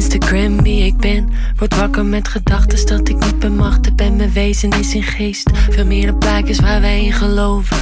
Instagram 0.00 0.62
wie 0.62 0.84
ik 0.84 0.96
ben. 0.96 1.28
Word 1.56 1.76
wakker 1.76 2.04
met 2.04 2.28
gedachten 2.28 2.86
dat 2.86 3.08
ik 3.08 3.24
niet 3.24 3.38
bemachtigd 3.38 3.96
ben. 3.96 4.16
Mijn 4.16 4.32
wezen 4.32 4.70
is 4.70 4.94
in 4.94 5.02
geest. 5.02 5.50
Veel 5.70 5.86
meer 5.86 6.06
dan 6.06 6.18
plaatjes 6.18 6.60
waar 6.60 6.80
wij 6.80 7.04
in 7.04 7.12
geloven. 7.12 7.76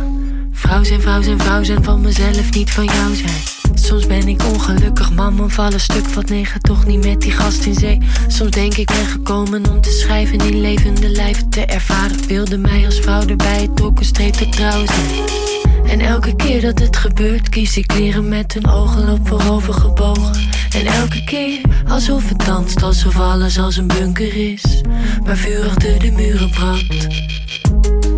Vrouw 0.52 0.84
zijn, 0.84 1.00
vrouw 1.00 1.22
zijn, 1.22 1.40
vrouw 1.40 1.64
zijn 1.64 1.84
van 1.84 2.00
mezelf, 2.00 2.54
niet 2.54 2.70
van 2.70 2.84
jou 2.84 3.14
zijn. 3.14 3.42
Soms 3.74 4.06
ben 4.06 4.28
ik 4.28 4.42
ongelukkig, 4.44 5.12
man, 5.12 5.50
vallen 5.50 5.80
stuk 5.80 6.06
Wat 6.06 6.28
negen, 6.28 6.60
toch 6.60 6.86
niet 6.86 7.04
met 7.04 7.20
die 7.20 7.32
gast 7.32 7.64
in 7.64 7.74
zee. 7.74 7.98
Soms 8.28 8.50
denk 8.50 8.74
ik 8.74 8.86
ben 8.86 9.06
gekomen 9.06 9.70
om 9.70 9.80
te 9.80 9.90
schrijven 9.90 10.38
In 10.38 10.60
levende 10.60 11.08
lijven. 11.08 11.48
Te 11.50 11.64
ervaren 11.64 12.26
Wilde 12.26 12.58
mij 12.58 12.84
als 12.84 13.00
vrouw 13.00 13.26
erbij, 13.26 13.60
het 13.60 13.76
trok 13.76 13.98
een 13.98 14.04
streep 14.04 14.32
te 14.32 14.48
trouw 14.48 14.86
zijn 14.86 15.67
en 15.88 16.00
elke 16.00 16.36
keer 16.36 16.60
dat 16.60 16.78
het 16.78 16.96
gebeurt, 16.96 17.48
kies 17.48 17.76
ik 17.76 17.86
kleren 17.86 18.28
met 18.28 18.52
hun 18.52 18.66
ogen 18.66 19.08
op 19.08 19.28
voorover 19.28 19.74
gebogen. 19.74 20.32
En 20.72 20.86
elke 20.86 21.24
keer 21.24 21.60
alsof 21.88 22.28
het 22.28 22.44
danst, 22.44 22.82
alsof 22.82 23.20
alles 23.20 23.58
als 23.58 23.76
een 23.76 23.86
bunker 23.86 24.52
is. 24.52 24.82
Waar 25.24 25.36
vurig 25.36 25.74
door 25.74 25.98
de 25.98 26.10
muren 26.10 26.50
brandt. 26.50 27.06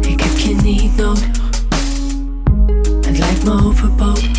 Ik 0.01 0.21
heb 0.21 0.39
je 0.39 0.55
niet 0.63 0.97
nodig. 0.97 1.29
Het 3.07 3.19
lijkt 3.19 3.45
me 3.45 3.65
overbodig 3.65 4.31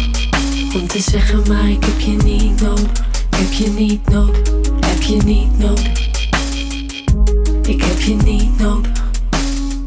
om 0.75 0.87
te 0.87 0.99
zeggen, 0.99 1.43
maar 1.47 1.69
ik 1.69 1.83
heb 1.83 1.99
je 1.99 2.17
niet 2.23 2.61
nodig. 2.61 2.91
Ik 3.29 3.37
heb 3.37 3.51
je 3.53 3.69
niet 3.69 4.09
nodig. 4.09 4.41
Heb 4.85 5.01
je 5.01 5.17
niet 5.23 5.57
nodig. 5.57 6.09
Ik 7.61 7.81
heb 7.83 7.99
je 7.99 8.15
niet 8.15 8.59
nodig. 8.59 8.91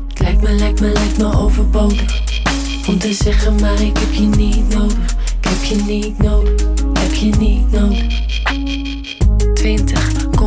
Het 0.09 0.19
lijkt 0.19 0.43
me, 0.43 0.53
lijkt 0.53 0.81
me, 0.81 0.93
lijkt 0.93 1.19
me 1.19 1.39
overbodig. 1.39 2.24
Om 2.87 2.99
te 2.99 3.13
zeggen, 3.13 3.61
maar 3.61 3.81
ik 3.81 3.99
heb 3.99 4.13
je 4.13 4.21
niet 4.21 4.75
nodig. 4.75 5.17
Ik 5.41 5.49
heb 5.49 5.63
je 5.63 5.75
niet 5.75 6.19
nodig. 6.19 6.67
Heb 6.99 7.15
je 7.15 7.31
niet 7.39 7.71
nodig. 7.71 8.23
20, 9.55 10.04
kon 10.04 10.04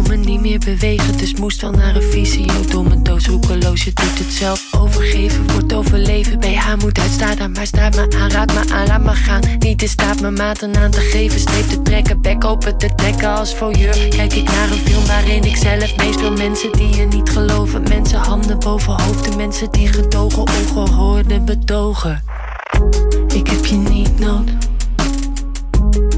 me 0.08 0.16
niet 0.16 0.42
meer 0.42 0.60
bewegen, 0.60 1.18
dus 1.18 1.34
moest 1.34 1.62
wel 1.62 1.72
naar 1.72 1.96
een 1.96 2.04
visio. 2.04 2.84
Mijn 2.84 3.04
doos 3.04 3.28
roekeloos, 3.28 3.84
je 3.84 3.92
doet 3.94 4.18
het 4.18 4.34
zelf. 4.34 4.68
Overgeven 4.80 5.52
wordt 5.52 5.74
overleven. 5.74 6.40
BH 6.40 6.76
moet 6.80 7.00
uitstaan, 7.00 7.52
maar 7.52 7.66
staat 7.66 7.96
me 7.96 8.18
aan, 8.18 8.32
raad 8.32 8.54
me 8.54 8.74
aan, 8.74 8.88
laat 8.88 9.04
me 9.04 9.16
gaan. 9.16 9.42
Niet 9.60 9.82
in 9.82 9.90
staat 9.90 10.22
mijn 10.22 10.34
maten 10.34 10.76
aan 10.76 10.92
te 10.92 11.00
geven, 11.00 11.40
streep 11.40 11.70
te 11.70 11.82
trekken, 11.82 12.22
bek 12.22 12.46
open 12.46 12.78
te 12.78 12.96
trekken 12.96 13.36
als 13.36 13.56
voyeur. 13.56 14.08
Kijk 14.10 14.34
ik 14.34 14.44
naar 14.44 14.72
een 14.72 14.78
film 14.78 15.06
waarin 15.06 15.44
ik 15.44 15.56
zelf 15.56 15.98
meespeel. 15.98 16.32
Mensen 16.32 16.72
die 16.72 16.96
je 16.96 17.06
niet 17.06 17.30
geloven, 17.30 17.84
mensen 17.84 18.20
handen 18.20 18.60
boven 18.60 19.02
hoofden. 19.02 19.38
Mensen 19.38 19.72
die 19.72 19.88
gedogen, 19.88 20.46
ongehoorde 20.76 21.40
betogen. 21.40 22.24
Ik 23.28 23.48
heb 23.48 23.66
je 23.66 23.76
niet 23.76 24.20
nodig. 24.20 24.56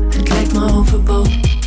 Het 0.09 0.29
lijkt 0.29 0.53
me 0.53 0.73
overbodig 0.73 1.58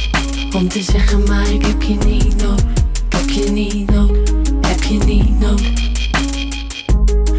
om 0.55 0.69
te 0.69 0.83
zeggen, 0.83 1.23
maar 1.29 1.51
ik 1.51 1.67
heb 1.67 1.83
je 1.83 1.95
niet 1.95 2.43
nodig. 2.43 2.65
Heb 3.09 3.29
je 3.29 3.51
niet 3.51 3.91
nodig. 3.91 4.31
Heb 4.61 4.83
je 4.83 4.99
niet 4.99 5.41
nodig. 5.41 5.73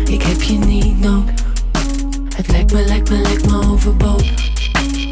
Ik 0.05 0.21
heb 0.21 0.41
je 0.41 0.53
niet 0.53 0.99
nodig. 0.99 1.33
Het 2.35 2.47
lijkt 2.47 2.73
me, 2.73 2.85
lijkt 2.85 3.09
me, 3.09 3.17
lijkt 3.17 3.45
me 3.45 3.71
overbodig 3.71 4.51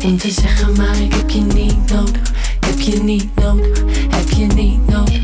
om 0.03 0.17
te 0.17 0.31
zeggen, 0.31 0.75
maar 0.77 1.01
ik 1.01 1.13
heb 1.13 1.29
je 1.29 1.41
niet 1.41 1.91
nodig. 1.91 2.31
Heb 2.59 2.79
je 2.79 3.03
niet 3.03 3.35
nodig. 3.35 3.83
Heb 4.09 4.29
je 4.29 4.45
niet 4.45 4.87
nodig. 4.87 5.21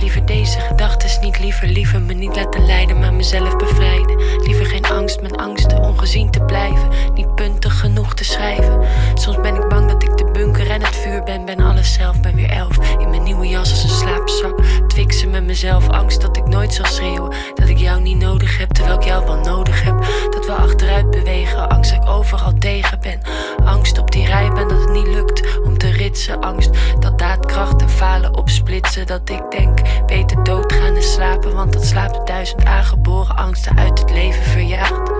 Liever 0.00 0.26
deze 0.26 0.58
gedachten 0.60 0.91
niet 1.22 1.38
liever, 1.38 1.68
liever 1.68 2.00
me 2.00 2.12
niet 2.12 2.36
laten 2.36 2.66
leiden, 2.66 2.98
maar 2.98 3.14
mezelf 3.14 3.56
bevrijden. 3.56 4.16
Liever 4.42 4.66
geen 4.66 4.84
angst 4.84 5.20
met 5.20 5.36
angsten 5.36 5.78
ongezien 5.78 6.30
te 6.30 6.40
blijven, 6.40 6.88
niet 7.14 7.34
puntig 7.34 7.80
genoeg 7.80 8.14
te 8.14 8.24
schrijven. 8.24 8.80
Soms 9.14 9.40
ben 9.40 9.54
ik 9.54 9.68
bang 9.68 9.90
dat 9.90 10.02
ik 10.02 10.16
de 10.16 10.30
bunker 10.32 10.70
en 10.70 10.82
het 10.82 10.96
vuur 10.96 11.22
ben, 11.22 11.44
ben 11.44 11.60
alles 11.60 11.92
zelf, 11.92 12.20
ben 12.20 12.34
weer 12.34 12.50
elf. 12.50 12.76
In 12.98 13.10
mijn 13.10 13.22
nieuwe 13.22 13.48
jas 13.48 13.70
als 13.70 13.82
een 13.82 13.88
slaapzak, 13.88 14.60
twixen 14.88 15.30
met 15.30 15.44
mezelf, 15.44 15.88
angst 15.88 16.20
dat 16.20 16.36
ik 16.36 16.46
nooit 16.46 16.74
zal 16.74 16.86
schreeuwen. 16.86 17.32
Dat 17.54 17.68
ik 17.68 17.78
jou 17.78 18.00
niet 18.00 18.18
nodig 18.18 18.58
heb, 18.58 18.70
terwijl 18.70 18.96
ik 18.96 19.04
jou 19.04 19.24
wel 19.24 19.38
nodig 19.38 19.82
heb. 19.82 19.94
Dat 20.30 20.46
we 20.46 20.52
achteruit 20.52 21.10
bewegen, 21.10 21.68
angst 21.68 21.90
dat 21.90 22.02
ik 22.02 22.08
overal 22.08 22.54
tegen 22.58 23.00
ben. 23.00 23.20
Angst 23.64 23.98
op 23.98 24.10
die 24.10 24.26
rijbaan 24.26 24.68
dat 24.68 24.80
het 24.80 24.92
niet 24.92 25.06
lukt 25.06 25.60
om 25.64 25.78
te 25.78 25.90
ritsen. 25.90 26.40
Angst 26.40 26.70
dat 26.98 27.18
daadkracht 27.18 27.80
en 27.82 27.90
falen 27.90 28.36
opsplitsen. 28.36 29.06
Dat 29.06 29.30
ik 29.30 29.50
denk, 29.50 29.80
beter 30.06 30.42
doodgaan 30.42 30.96
en 30.96 31.02
slapen. 31.12 31.54
Want 31.54 31.72
dat 31.72 31.86
slaapt 31.86 32.14
de 32.14 32.22
duizend 32.24 32.64
aangeboren 32.64 33.36
angsten 33.36 33.78
uit 33.78 33.98
het 33.98 34.10
leven 34.10 34.42
verjaagd. 34.42 35.10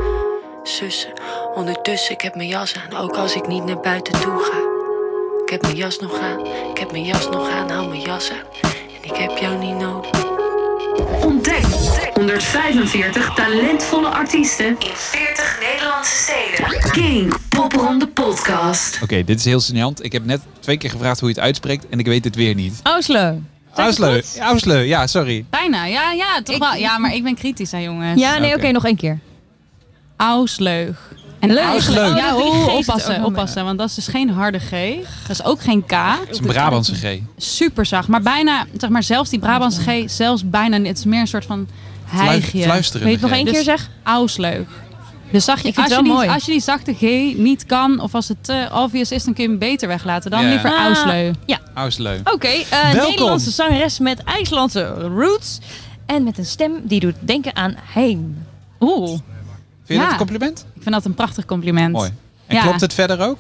Sussen, 0.62 1.12
ondertussen, 1.55 2.14
ik 2.14 2.20
heb 2.20 2.35
mijn 2.35 2.48
jas 2.48 2.74
aan. 2.77 2.98
Ook 2.98 3.16
als 3.16 3.35
ik 3.35 3.47
niet 3.47 3.64
naar 3.64 3.81
buiten 3.81 4.20
toe 4.20 4.39
ga. 4.39 4.59
Ik 5.44 5.51
heb 5.51 5.62
mijn 5.62 5.77
jas 5.77 5.98
nog 5.98 6.19
aan, 6.19 6.47
ik 6.70 6.78
heb 6.78 6.90
mijn 6.90 7.05
jas 7.05 7.28
nog 7.31 7.51
aan, 7.51 7.70
hou 7.70 7.89
mijn 7.89 8.01
jas 8.01 8.31
aan. 8.31 8.70
En 8.70 9.10
ik 9.10 9.16
heb 9.16 9.39
jou 9.39 9.59
niet 9.59 9.77
nodig. 9.77 10.10
Ontdek 11.24 11.64
145 12.14 13.35
talentvolle 13.35 14.09
artiesten 14.09 14.66
In 14.66 14.94
40 14.94 15.59
Nederlandse 15.60 16.16
steden. 16.16 16.90
King 16.90 17.35
Popronde 17.48 18.09
Podcast. 18.09 19.02
Oké, 19.02 19.24
dit 19.24 19.39
is 19.39 19.44
heel 19.44 19.60
gênant. 19.60 20.01
Ik 20.01 20.12
heb 20.12 20.24
net 20.24 20.40
twee 20.60 20.77
keer 20.77 20.90
gevraagd 20.90 21.20
hoe 21.20 21.28
je 21.28 21.35
het 21.35 21.44
uitspreekt 21.44 21.89
en 21.89 21.98
ik 21.98 22.06
weet 22.06 22.24
het 22.24 22.35
weer 22.35 22.55
niet. 22.55 22.81
Oslo. 22.97 23.39
Ausleu. 23.74 24.20
Ausleu, 24.40 24.81
ja, 24.81 25.07
sorry. 25.07 25.44
Bijna, 25.51 25.85
ja, 25.85 26.12
ja, 26.12 26.43
toch 26.43 26.59
wel. 26.59 26.74
Ja, 26.74 26.99
maar 26.99 27.15
ik 27.15 27.23
ben 27.23 27.35
kritisch, 27.35 27.70
hè, 27.70 27.78
jongens. 27.78 28.20
Ja, 28.20 28.39
nee, 28.39 28.55
oké, 28.55 28.70
nog 28.70 28.85
één 28.85 28.97
keer. 28.97 29.19
Ausleug. 30.16 31.12
En 31.40 31.53
Leuk. 31.53 31.65
Oh, 31.65 32.16
Ja, 32.16 32.36
oh, 32.36 32.74
oppassen, 32.74 33.24
oppassen. 33.24 33.65
Want 33.65 33.78
dat 33.78 33.89
is 33.89 33.94
dus 33.94 34.07
geen 34.07 34.31
harde 34.31 34.59
G. 34.59 34.70
Dat 35.27 35.31
is 35.31 35.44
ook 35.44 35.62
geen 35.62 35.85
K. 35.86 35.90
Het 35.90 36.31
is 36.31 36.39
een 36.39 36.47
Brabantse 36.47 36.94
G. 36.94 37.19
Super 37.36 37.86
zacht. 37.86 38.09
Maar 38.09 38.23
bijna, 38.23 38.66
zeg 38.77 38.90
maar, 38.90 39.03
zelfs 39.03 39.31
die 39.31 39.39
Brabantse 39.39 39.81
G, 39.81 40.11
zelfs 40.11 40.51
bijna 40.51 40.77
niet. 40.77 40.86
Het 40.86 40.99
is 40.99 41.05
meer 41.05 41.20
een 41.20 41.27
soort 41.27 41.44
van 41.44 41.69
hijgje. 42.05 42.62
fluisterende 42.62 43.09
Wil 43.09 43.19
je 43.19 43.23
het 43.23 43.31
nog 43.31 43.31
één 43.31 43.44
Dus 43.44 43.55
keer 43.55 43.62
zeggen? 43.62 43.93
Ausleug. 44.03 44.66
Dus 45.32 45.44
zag 45.44 45.62
je, 45.62 45.68
Ik 45.68 45.74
vind 45.74 45.86
als, 45.86 45.96
het 45.96 46.06
je 46.06 46.12
wel 46.12 46.18
die, 46.18 46.26
mooi. 46.26 46.28
als 46.28 46.44
je 46.44 46.50
die 46.52 46.60
zachte 46.60 46.94
G 46.94 47.00
niet 47.36 47.66
kan, 47.66 48.00
of 48.00 48.14
als 48.14 48.28
het 48.28 48.44
te 48.44 48.68
obvious 48.72 49.10
is, 49.12 49.24
dan 49.24 49.34
kun 49.34 49.42
je 49.44 49.48
hem 49.50 49.59
beter 49.59 49.88
weglaten. 49.88 50.30
Dan 50.30 50.42
Ja. 50.42 50.48
liever 50.48 50.70
Ah, 50.72 50.84
Ausleu. 50.84 51.30
Ja. 51.46 51.59
Ausleu. 51.74 52.18
Oké, 52.24 52.46
eh, 52.48 52.90
Welkom. 52.92 53.10
Nederlandse 53.10 53.50
zangeres 53.50 53.98
met 53.98 54.24
IJslandse 54.24 54.86
roots. 54.94 55.59
En 56.06 56.24
met 56.24 56.38
een 56.38 56.44
stem 56.46 56.72
die 56.82 57.00
doet 57.00 57.14
denken 57.20 57.56
aan 57.56 57.74
heim. 57.78 58.46
Oeh. 58.80 59.06
Vind 59.09 59.20
je 59.84 59.94
Ja. 59.94 60.00
dat 60.00 60.10
een 60.10 60.16
compliment? 60.16 60.66
Ik 60.74 60.82
vind 60.82 60.94
dat 60.94 61.04
een 61.04 61.14
prachtig 61.14 61.44
compliment. 61.44 61.92
Mooi. 61.92 62.10
En 62.46 62.56
Ja. 62.56 62.62
klopt 62.62 62.80
het 62.80 62.94
verder 62.94 63.20
ook? 63.20 63.38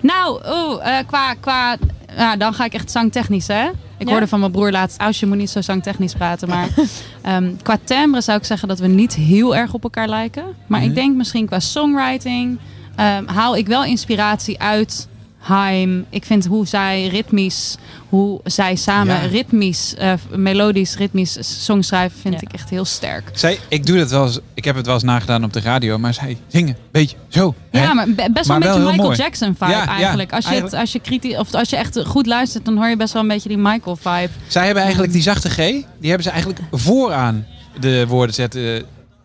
Nou, 0.00 0.40
oeh, 0.46 0.98
eh, 0.98 1.06
qua, 1.06 1.34
qua 1.34 1.76
ja, 2.16 2.36
dan 2.36 2.54
ga 2.54 2.64
ik 2.64 2.74
echt 2.74 2.90
zangtechnisch, 2.90 3.46
hè? 3.46 3.68
Ik 3.98 4.06
Ja? 4.06 4.10
hoorde 4.12 4.28
van 4.28 4.40
mijn 4.40 4.52
broer 4.52 4.70
laatst, 4.70 4.98
Aus, 5.00 5.20
je 5.20 5.26
moet 5.26 5.36
niet 5.36 5.50
zo 5.50 5.60
zangtechnisch 5.60 6.14
praten. 6.14 6.48
Maar 6.48 6.68
ehm, 7.22 7.50
qua 7.62 7.78
timbre 7.84 8.20
zou 8.20 8.38
ik 8.38 8.44
zeggen 8.44 8.68
dat 8.68 8.78
we 8.78 8.86
niet 8.86 9.14
heel 9.14 9.56
erg 9.56 9.72
op 9.74 9.82
elkaar 9.82 10.08
lijken. 10.08 10.44
Maar 10.66 10.80
Mhm. 10.80 10.88
ik 10.88 10.94
denk 10.94 11.16
misschien 11.16 11.46
qua 11.46 11.60
songwriting 11.60 12.58
ehm, 12.96 13.26
haal 13.26 13.56
ik 13.56 13.66
wel 13.66 13.84
inspiratie 13.84 14.60
uit 14.60 15.08
Haim. 15.44 16.04
Ik 16.10 16.24
vind 16.24 16.46
hoe 16.46 16.66
zij 16.66 17.06
ritmisch, 17.06 17.76
hoe 18.08 18.40
zij 18.44 18.76
samen 18.76 19.14
Ja. 19.22 19.26
ritmisch, 19.26 19.94
eh, 19.94 20.12
melodisch, 20.34 20.96
ritmisch 20.96 21.64
song 21.64 21.82
schrijven, 21.82 22.18
vind 22.20 22.42
ik 22.42 22.52
echt 22.52 22.70
heel 22.70 22.84
sterk. 22.84 23.30
Zij, 23.32 23.58
ik 23.68 23.86
doe 23.86 23.96
dat 23.98 24.10
wel 24.10 24.24
eens, 24.24 24.38
ik 24.54 24.64
heb 24.64 24.76
het 24.76 24.86
wel 24.86 24.94
eens 24.94 25.04
nagedaan 25.04 25.44
op 25.44 25.52
de 25.52 25.60
radio, 25.60 25.98
maar 25.98 26.14
zij 26.14 26.36
zingen 26.48 26.68
een 26.74 26.80
beetje 26.92 27.16
zo. 27.28 27.54
hè? 27.70 27.82
Ja, 27.82 27.94
maar 27.94 28.06
be- 28.08 28.28
best 28.32 28.48
Maar 28.48 28.58
wel 28.60 28.68
een 28.68 28.74
beetje 28.74 28.90
Michael 28.90 29.06
mooi. 29.08 29.16
Jackson 29.18 29.54
vibe 29.58 29.70
Ja, 29.70 29.82
ja, 29.82 29.86
eigenlijk. 29.88 30.32
Als 30.32 30.48
je, 30.48 30.54
het, 30.54 30.72
als, 30.72 30.92
je 30.92 30.98
kritisch, 31.00 31.36
of 31.36 31.54
als 31.54 31.70
je 31.70 31.76
echt 31.76 31.98
goed 32.06 32.26
luistert, 32.26 32.64
dan 32.64 32.76
hoor 32.76 32.86
je 32.88 32.96
best 32.96 33.12
wel 33.12 33.22
een 33.22 33.28
beetje 33.28 33.48
die 33.48 33.58
Michael 33.58 33.96
vibe. 33.96 34.30
Zij 34.46 34.64
hebben 34.64 34.82
eigenlijk 34.82 35.12
die 35.12 35.22
zachte 35.22 35.50
G, 35.50 35.56
die 35.56 35.84
hebben 36.00 36.22
ze 36.22 36.30
eigenlijk 36.30 36.60
vooraan 36.70 37.46
de 37.80 38.06
woorden 38.08 38.34
zetten. 38.34 38.82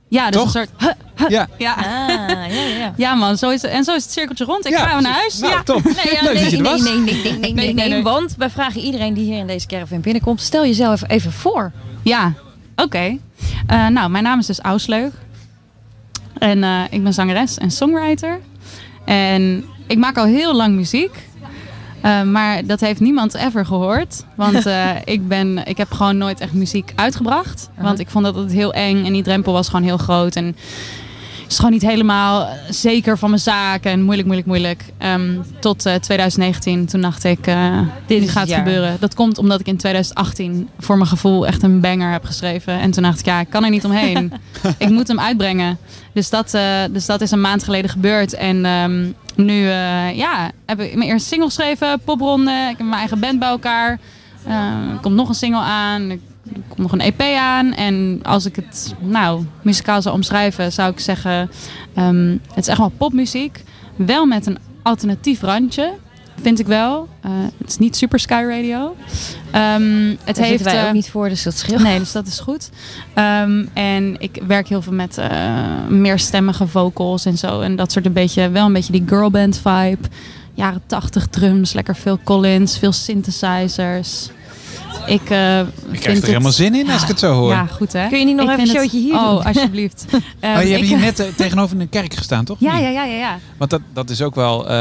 Ja, 0.10 0.30
dus 0.30 0.36
Toch? 0.42 0.46
een 0.46 0.52
soort... 0.52 0.70
huh, 0.78 0.90
huh. 1.18 1.30
Ja. 1.30 1.48
Ja. 1.58 1.74
Ah, 1.74 2.54
ja, 2.54 2.62
ja. 2.80 2.94
ja 2.98 3.14
man, 3.16 3.38
zo 3.38 3.50
is 3.50 3.62
het. 3.62 3.72
en 3.72 3.84
zo 3.84 3.96
is 3.96 4.04
het 4.04 4.12
cirkeltje 4.12 4.46
rond. 4.46 4.66
Ik 4.66 4.72
Ja, 4.72 4.88
ga 4.88 5.00
naar 5.00 5.14
huis. 5.14 5.40
Nou, 5.40 5.54
ja. 5.54 5.64
top. 5.64 5.84
Nee, 6.04 6.14
ja, 6.14 6.22
Leuk 6.22 6.34
nee, 6.34 6.42
dat 6.44 6.52
je 6.52 6.58
er 6.58 6.64
nee, 6.64 6.72
was. 6.72 6.82
nee, 6.82 6.98
nee, 6.98 7.14
nee, 7.24 7.38
nee, 7.38 7.54
nee, 7.54 7.74
nee, 7.74 7.90
nee. 7.90 8.04
Want 8.04 8.36
wij 8.38 8.50
vragen 8.50 8.82
iedereen 8.82 9.14
die 9.14 9.24
hier 9.26 9.38
in 9.38 9.48
deze 9.48 9.68
caravan 9.68 10.02
binnenkomt, 10.02 10.42
stel 10.42 10.66
jezelf 10.66 11.02
even 11.10 11.32
voor. 11.32 11.72
Ja, 12.04 12.34
oké. 12.76 13.18
Eh, 13.68 13.88
nou, 13.88 14.10
mijn 14.10 14.24
naam 14.24 14.40
is 14.40 14.46
dus 14.46 14.60
Ausleug. 14.60 15.14
En 16.38 16.64
eh, 16.64 16.82
ik 16.90 17.04
ben 17.04 17.14
zangeres 17.14 17.58
en 17.58 17.72
songwriter. 17.72 18.40
En 19.06 19.66
ik 19.88 19.98
maak 19.98 20.18
al 20.18 20.26
heel 20.26 20.56
lang 20.56 20.76
muziek. 20.76 21.28
Eh, 22.02 22.22
maar 22.22 22.66
dat 22.66 22.80
heeft 22.80 23.00
niemand 23.00 23.34
ever 23.34 23.66
gehoord. 23.66 24.26
Want 24.36 24.66
eh, 24.76 24.90
ik, 25.04 25.28
ben, 25.28 25.66
ik 25.66 25.78
heb 25.78 25.92
gewoon 25.92 26.18
nooit 26.18 26.40
echt 26.40 26.54
muziek 26.54 26.94
uitgebracht. 26.96 27.70
Want 27.78 28.00
ik 28.00 28.10
vond 28.10 28.26
dat 28.26 28.36
het 28.36 28.52
heel 28.52 28.74
eng 28.74 29.06
en 29.06 29.14
die 29.14 29.24
drempel 29.24 29.54
was 29.54 29.70
gewoon 29.70 29.86
heel 29.86 29.98
groot. 29.98 30.36
En 30.36 30.56
is 31.50 31.56
gewoon 31.56 31.72
niet 31.72 31.82
helemaal 31.82 32.48
eh, 32.48 32.54
zeker 32.70 33.18
van 33.18 33.30
mijn 33.30 33.42
zaak 33.42 33.84
en 33.84 34.02
moeilijk, 34.02 34.28
moeilijk, 34.28 34.48
moeilijk. 34.48 34.84
Ehm, 34.98 35.38
tot 35.60 35.86
eh, 35.86 35.96
2019, 35.96 36.86
toen 36.86 37.02
dacht 37.02 37.24
ik, 37.24 37.48
eh, 37.48 37.80
dit 38.06 38.30
gaat 38.30 38.52
gebeuren. 38.52 38.98
Dat 39.00 39.14
komt 39.14 39.38
omdat 39.38 39.60
ik 39.60 39.68
in 39.68 39.78
2018 39.78 40.70
voor 40.80 40.98
mijn 40.98 41.10
gevoel 41.10 41.48
echt 41.48 41.64
een 41.64 41.80
banger 41.80 42.12
heb 42.12 42.26
geschreven. 42.26 42.80
En 42.80 42.92
toen 42.92 43.04
dacht 43.04 43.20
ik, 43.20 43.26
ja, 43.26 43.40
ik 43.40 43.50
kan 43.50 43.64
er 43.64 43.70
niet 43.70 43.86
omheen. 43.86 44.34
ik 44.78 44.90
moet 44.90 45.08
hem 45.08 45.20
uitbrengen. 45.20 45.78
Dus 46.14 46.30
dat, 46.30 46.54
eh, 46.54 46.84
dus 46.92 47.06
dat 47.06 47.22
is 47.22 47.32
een 47.32 47.42
maand 47.42 47.64
geleden 47.64 47.90
gebeurd. 47.90 48.34
En 48.34 48.66
ehm, 48.66 49.12
nu 49.36 49.70
eh, 49.70 50.16
ja, 50.18 50.52
heb 50.66 50.80
ik 50.80 50.96
mijn 50.96 51.10
eerste 51.10 51.28
single 51.28 51.48
geschreven, 51.48 52.00
popronde. 52.00 52.52
Ik 52.52 52.78
heb 52.78 52.88
mijn 52.88 53.00
eigen 53.00 53.20
band 53.20 53.40
bij 53.40 53.50
elkaar. 53.50 54.00
Eh, 54.46 54.54
er 54.92 55.00
komt 55.02 55.16
nog 55.16 55.30
een 55.30 55.36
single 55.36 55.62
aan. 55.62 56.20
Er 56.54 56.62
komt 56.68 56.80
nog 56.80 56.92
een 56.92 57.02
EP 57.02 57.22
aan. 57.22 57.74
En 57.74 58.20
als 58.24 58.46
ik 58.46 58.56
het 58.56 58.96
nou, 59.00 59.46
muzikaal 59.62 60.02
zou 60.02 60.16
omschrijven, 60.16 60.72
zou 60.72 60.92
ik 60.92 61.00
zeggen... 61.00 61.50
ehm, 61.94 62.38
het 62.48 62.58
is 62.58 62.68
echt 62.68 62.78
wel 62.78 62.92
popmuziek. 62.98 63.64
Wel 63.96 64.26
met 64.26 64.46
een 64.46 64.58
alternatief 64.82 65.42
randje, 65.42 65.94
vind 66.42 66.60
ik 66.60 66.68
wel. 66.68 67.08
Eh, 67.22 67.32
het 67.58 67.70
is 67.70 67.78
niet 67.78 67.96
Super 67.96 68.20
Sky 68.20 68.44
Radio. 68.50 68.96
Ehm, 69.52 70.16
het 70.24 70.36
Daar 70.36 70.46
heeft, 70.46 70.64
wij 70.64 70.82
eh, 70.82 70.88
ook 70.88 70.94
niet 70.94 71.10
voor, 71.10 71.30
dus 71.30 71.44
dat 71.44 71.58
scheelt. 71.58 71.82
Nee, 71.82 72.00
dus 72.00 72.12
dat 72.12 72.28
is 72.28 72.40
goed. 72.40 72.70
Ehm, 73.14 73.66
en 73.74 74.16
ik 74.20 74.42
werk 74.48 74.68
heel 74.68 74.82
veel 74.82 74.94
met 74.94 75.18
eh 75.18 75.88
meerstemmige 75.90 76.68
vocals 76.68 77.26
en 77.26 77.38
zo. 77.38 77.62
En 77.62 77.76
dat 77.76 77.92
soort 77.92 78.06
een 78.06 78.14
beetje, 78.14 78.50
wel 78.50 78.66
een 78.66 78.74
beetje 78.74 78.92
die 78.92 79.04
girlband 79.06 79.58
vibe. 79.58 80.08
Jaren 80.54 80.82
80 80.86 81.28
drums, 81.28 81.74
lekker 81.74 81.96
veel 81.96 82.20
Collins, 82.24 82.78
veel 82.78 82.92
synthesizers. 82.92 84.30
Ik, 85.06 85.30
eh 85.30 85.60
Ik 85.60 85.66
vind 85.88 86.00
krijg 86.00 86.18
er 86.18 86.26
helemaal 86.26 86.46
het- 86.48 86.56
zin 86.56 86.76
in 86.76 86.90
als 86.90 87.02
ik 87.02 87.08
het 87.08 87.20
zo 87.20 87.34
hoor. 87.34 87.52
Ja, 87.52 87.66
goed 87.66 87.94
hè. 87.94 88.08
Kun 88.08 88.20
je 88.20 88.26
niet 88.26 88.36
nog 88.36 88.46
Ik 88.46 88.52
even 88.52 88.62
een 88.64 88.68
het- 88.70 88.78
showtje 88.78 89.00
hier 89.00 89.14
Oh, 89.14 89.30
doen? 89.30 89.44
alsjeblieft. 89.44 90.06
Oh, 90.12 90.20
Ehm, 90.40 90.68
je 90.68 90.74
hebt 90.74 90.86
hier 90.86 90.98
net 91.00 91.20
eh, 91.20 91.26
tegenover 91.36 91.80
een 91.80 91.90
kerk 91.90 92.14
gestaan, 92.14 92.46
toch? 92.46 92.58
Ja, 92.60 92.78
ja, 92.78 92.90
ja, 92.90 93.04
ja, 93.04 93.18
ja. 93.18 93.40
Want 93.58 93.70
dat, 93.72 93.82
dat 93.94 94.10
is 94.10 94.22
ook 94.22 94.36
wel. 94.36 94.68
eh, 94.70 94.76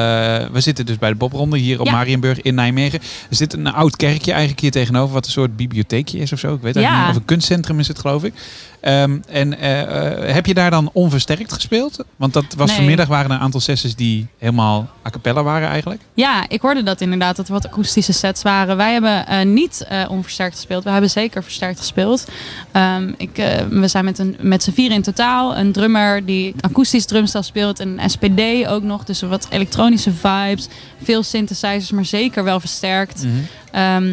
we 0.53 0.61
zitten 0.61 0.87
dus 0.87 0.99
bij 0.99 1.09
de 1.11 1.15
Bobronde 1.15 1.59
hier 1.59 1.81
op 1.81 1.87
Ja. 1.87 1.93
Marienburg 1.93 2.41
in 2.43 2.55
Nijmegen. 2.55 3.01
Er 3.31 3.37
zit 3.37 3.53
een 3.53 3.73
oud 3.73 3.97
kerkje 3.97 4.31
eigenlijk 4.31 4.61
hier 4.61 4.71
tegenover, 4.71 5.15
wat 5.15 5.27
een 5.27 5.33
soort 5.33 5.57
bibliotheekje 5.57 6.19
is 6.19 6.33
of 6.33 6.39
zo. 6.39 6.55
Ik 6.55 6.61
weet 6.63 6.77
eigenlijk 6.77 6.95
Ja. 6.95 7.01
niet. 7.07 7.11
Of 7.11 7.17
een 7.17 7.25
kunstcentrum 7.27 7.79
is 7.79 7.89
het, 7.89 7.99
geloof 7.99 8.25
ik. 8.25 8.35
Ehm, 8.81 9.19
en 9.29 9.59
eh, 9.59 9.81
eh, 9.81 10.35
heb 10.35 10.47
je 10.47 10.55
daar 10.55 10.71
dan 10.71 10.91
onversterkt 10.93 11.53
gespeeld? 11.53 12.05
Want 12.17 12.33
dat 12.33 12.45
was 12.57 12.69
Nee. 12.69 12.77
vanmiddag 12.77 13.07
waren 13.07 13.31
er 13.31 13.37
een 13.37 13.43
aantal 13.43 13.61
sessies 13.61 13.95
die 13.97 14.27
helemaal 14.39 14.89
a 15.07 15.11
cappella 15.11 15.43
waren 15.43 15.69
eigenlijk. 15.69 16.01
Ja, 16.15 16.45
ik 16.49 16.61
hoorde 16.61 16.83
dat 16.83 17.01
inderdaad, 17.01 17.37
dat 17.37 17.47
er 17.47 17.53
wat 17.53 17.67
akoestische 17.67 18.13
sets 18.13 18.43
waren. 18.43 18.77
Wij 18.77 18.93
hebben 18.93 19.27
eh, 19.27 19.47
niet 19.47 19.87
onversterkt 20.09 20.55
gespeeld. 20.55 20.85
We 20.85 20.91
hebben 20.91 21.11
zeker 21.11 21.43
versterkt 21.43 21.79
gespeeld. 21.79 22.27
Ehm, 22.73 23.13
ik, 23.17 23.37
we 23.71 23.89
zijn 23.89 24.05
met, 24.05 24.19
een, 24.19 24.37
met 24.41 24.63
z'n 24.63 24.73
vier 24.73 24.91
in 24.91 25.03
totaal. 25.03 25.57
Een 25.57 25.73
drummer 25.73 26.25
die 26.25 26.55
akoestisch 26.61 27.07
drumstel 27.07 27.43
speelt. 27.43 27.79
Een 27.79 28.01
SPD 28.07 28.67
ook 28.69 28.83
nog. 28.83 29.05
Dus 29.05 29.21
wat 29.21 29.47
elektronische 29.51 30.13
vibes. 30.13 30.69
Veel 31.03 31.23
synthesizers, 31.23 31.91
maar 31.91 32.05
zeker 32.05 32.45
wel 32.45 32.61
versterkt. 32.61 33.27
Ehm, 33.71 34.13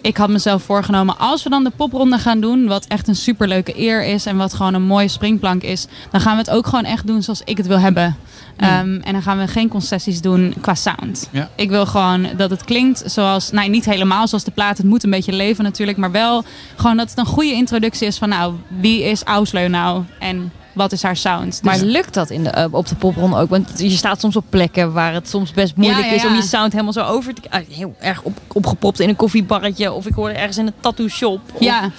ik 0.00 0.16
had 0.16 0.28
mezelf 0.28 0.62
voorgenomen, 0.62 1.18
als 1.18 1.42
we 1.42 1.50
dan 1.50 1.64
de 1.64 1.72
popronde 1.76 2.18
gaan 2.18 2.40
doen, 2.40 2.66
wat 2.66 2.86
echt 2.86 3.08
een 3.08 3.16
superleuke 3.16 3.80
eer 3.80 4.04
is 4.04 4.26
en 4.26 4.36
wat 4.36 4.54
gewoon 4.54 4.74
een 4.74 4.82
mooie 4.82 5.08
springplank 5.08 5.62
is, 5.62 5.86
dan 6.10 6.20
gaan 6.20 6.32
we 6.32 6.38
het 6.38 6.50
ook 6.50 6.66
gewoon 6.66 6.84
echt 6.84 7.06
doen 7.06 7.22
zoals 7.22 7.42
ik 7.44 7.56
het 7.56 7.66
wil 7.66 7.78
hebben. 7.78 8.16
Ehm, 8.56 9.00
en 9.00 9.12
dan 9.12 9.22
gaan 9.22 9.38
we 9.38 9.46
geen 9.46 9.68
concessies 9.68 10.20
doen 10.20 10.54
qua 10.60 10.74
sound. 10.74 11.28
Ja. 11.30 11.48
Ik 11.54 11.70
wil 11.70 11.86
gewoon 11.86 12.26
dat 12.36 12.50
het 12.50 12.64
klinkt 12.64 13.02
zoals, 13.06 13.50
nou 13.50 13.68
niet 13.68 13.84
helemaal 13.84 14.28
zoals 14.28 14.44
de 14.44 14.50
plaat, 14.50 14.76
het 14.76 14.86
moet 14.86 15.04
een 15.04 15.10
beetje 15.10 15.32
leven 15.32 15.64
natuurlijk, 15.64 15.98
maar 15.98 16.10
wel 16.10 16.44
gewoon 16.76 16.96
dat 16.96 17.10
het 17.10 17.18
een 17.18 17.26
goede 17.26 17.52
introductie 17.52 18.06
is 18.06 18.18
van 18.18 18.28
nou, 18.28 18.54
wie 18.68 19.02
is 19.02 19.22
Ausleu 19.22 19.68
nou 19.68 20.02
en 20.18 20.52
wat 20.72 20.92
is 20.92 21.02
haar 21.02 21.16
sound. 21.16 21.60
Maar 21.62 21.78
Dus- 21.78 21.82
lukt 21.92 22.14
dat 22.14 22.30
in 22.30 22.42
de, 22.44 22.50
eh, 22.50 22.64
op 22.70 22.88
de 22.88 22.94
popronde 22.94 23.36
ook? 23.36 23.48
Want 23.50 23.72
je 23.76 23.90
staat 23.90 24.20
soms 24.20 24.36
op 24.36 24.44
plekken 24.48 24.92
waar 24.92 25.12
het 25.12 25.28
soms 25.28 25.52
best 25.52 25.76
moeilijk 25.76 26.04
Ja, 26.04 26.10
ja, 26.10 26.16
is 26.16 26.26
om 26.26 26.34
je 26.34 26.42
sound 26.42 26.72
helemaal 26.72 26.92
zo 26.92 27.02
over 27.04 27.34
te... 27.34 27.40
ah, 27.50 27.60
heel 27.70 27.94
erg 27.98 28.22
op, 28.22 28.38
opgepropt 28.52 29.00
in 29.00 29.08
een 29.08 29.16
koffiebarretje. 29.16 29.92
Of 29.92 30.06
ik 30.06 30.14
hoorde 30.14 30.34
ergens 30.34 30.58
in 30.58 30.66
een 30.66 30.72
tattoo 30.80 31.08
shop. 31.08 31.40
Of- 31.52 31.60
Ja, 31.60 31.90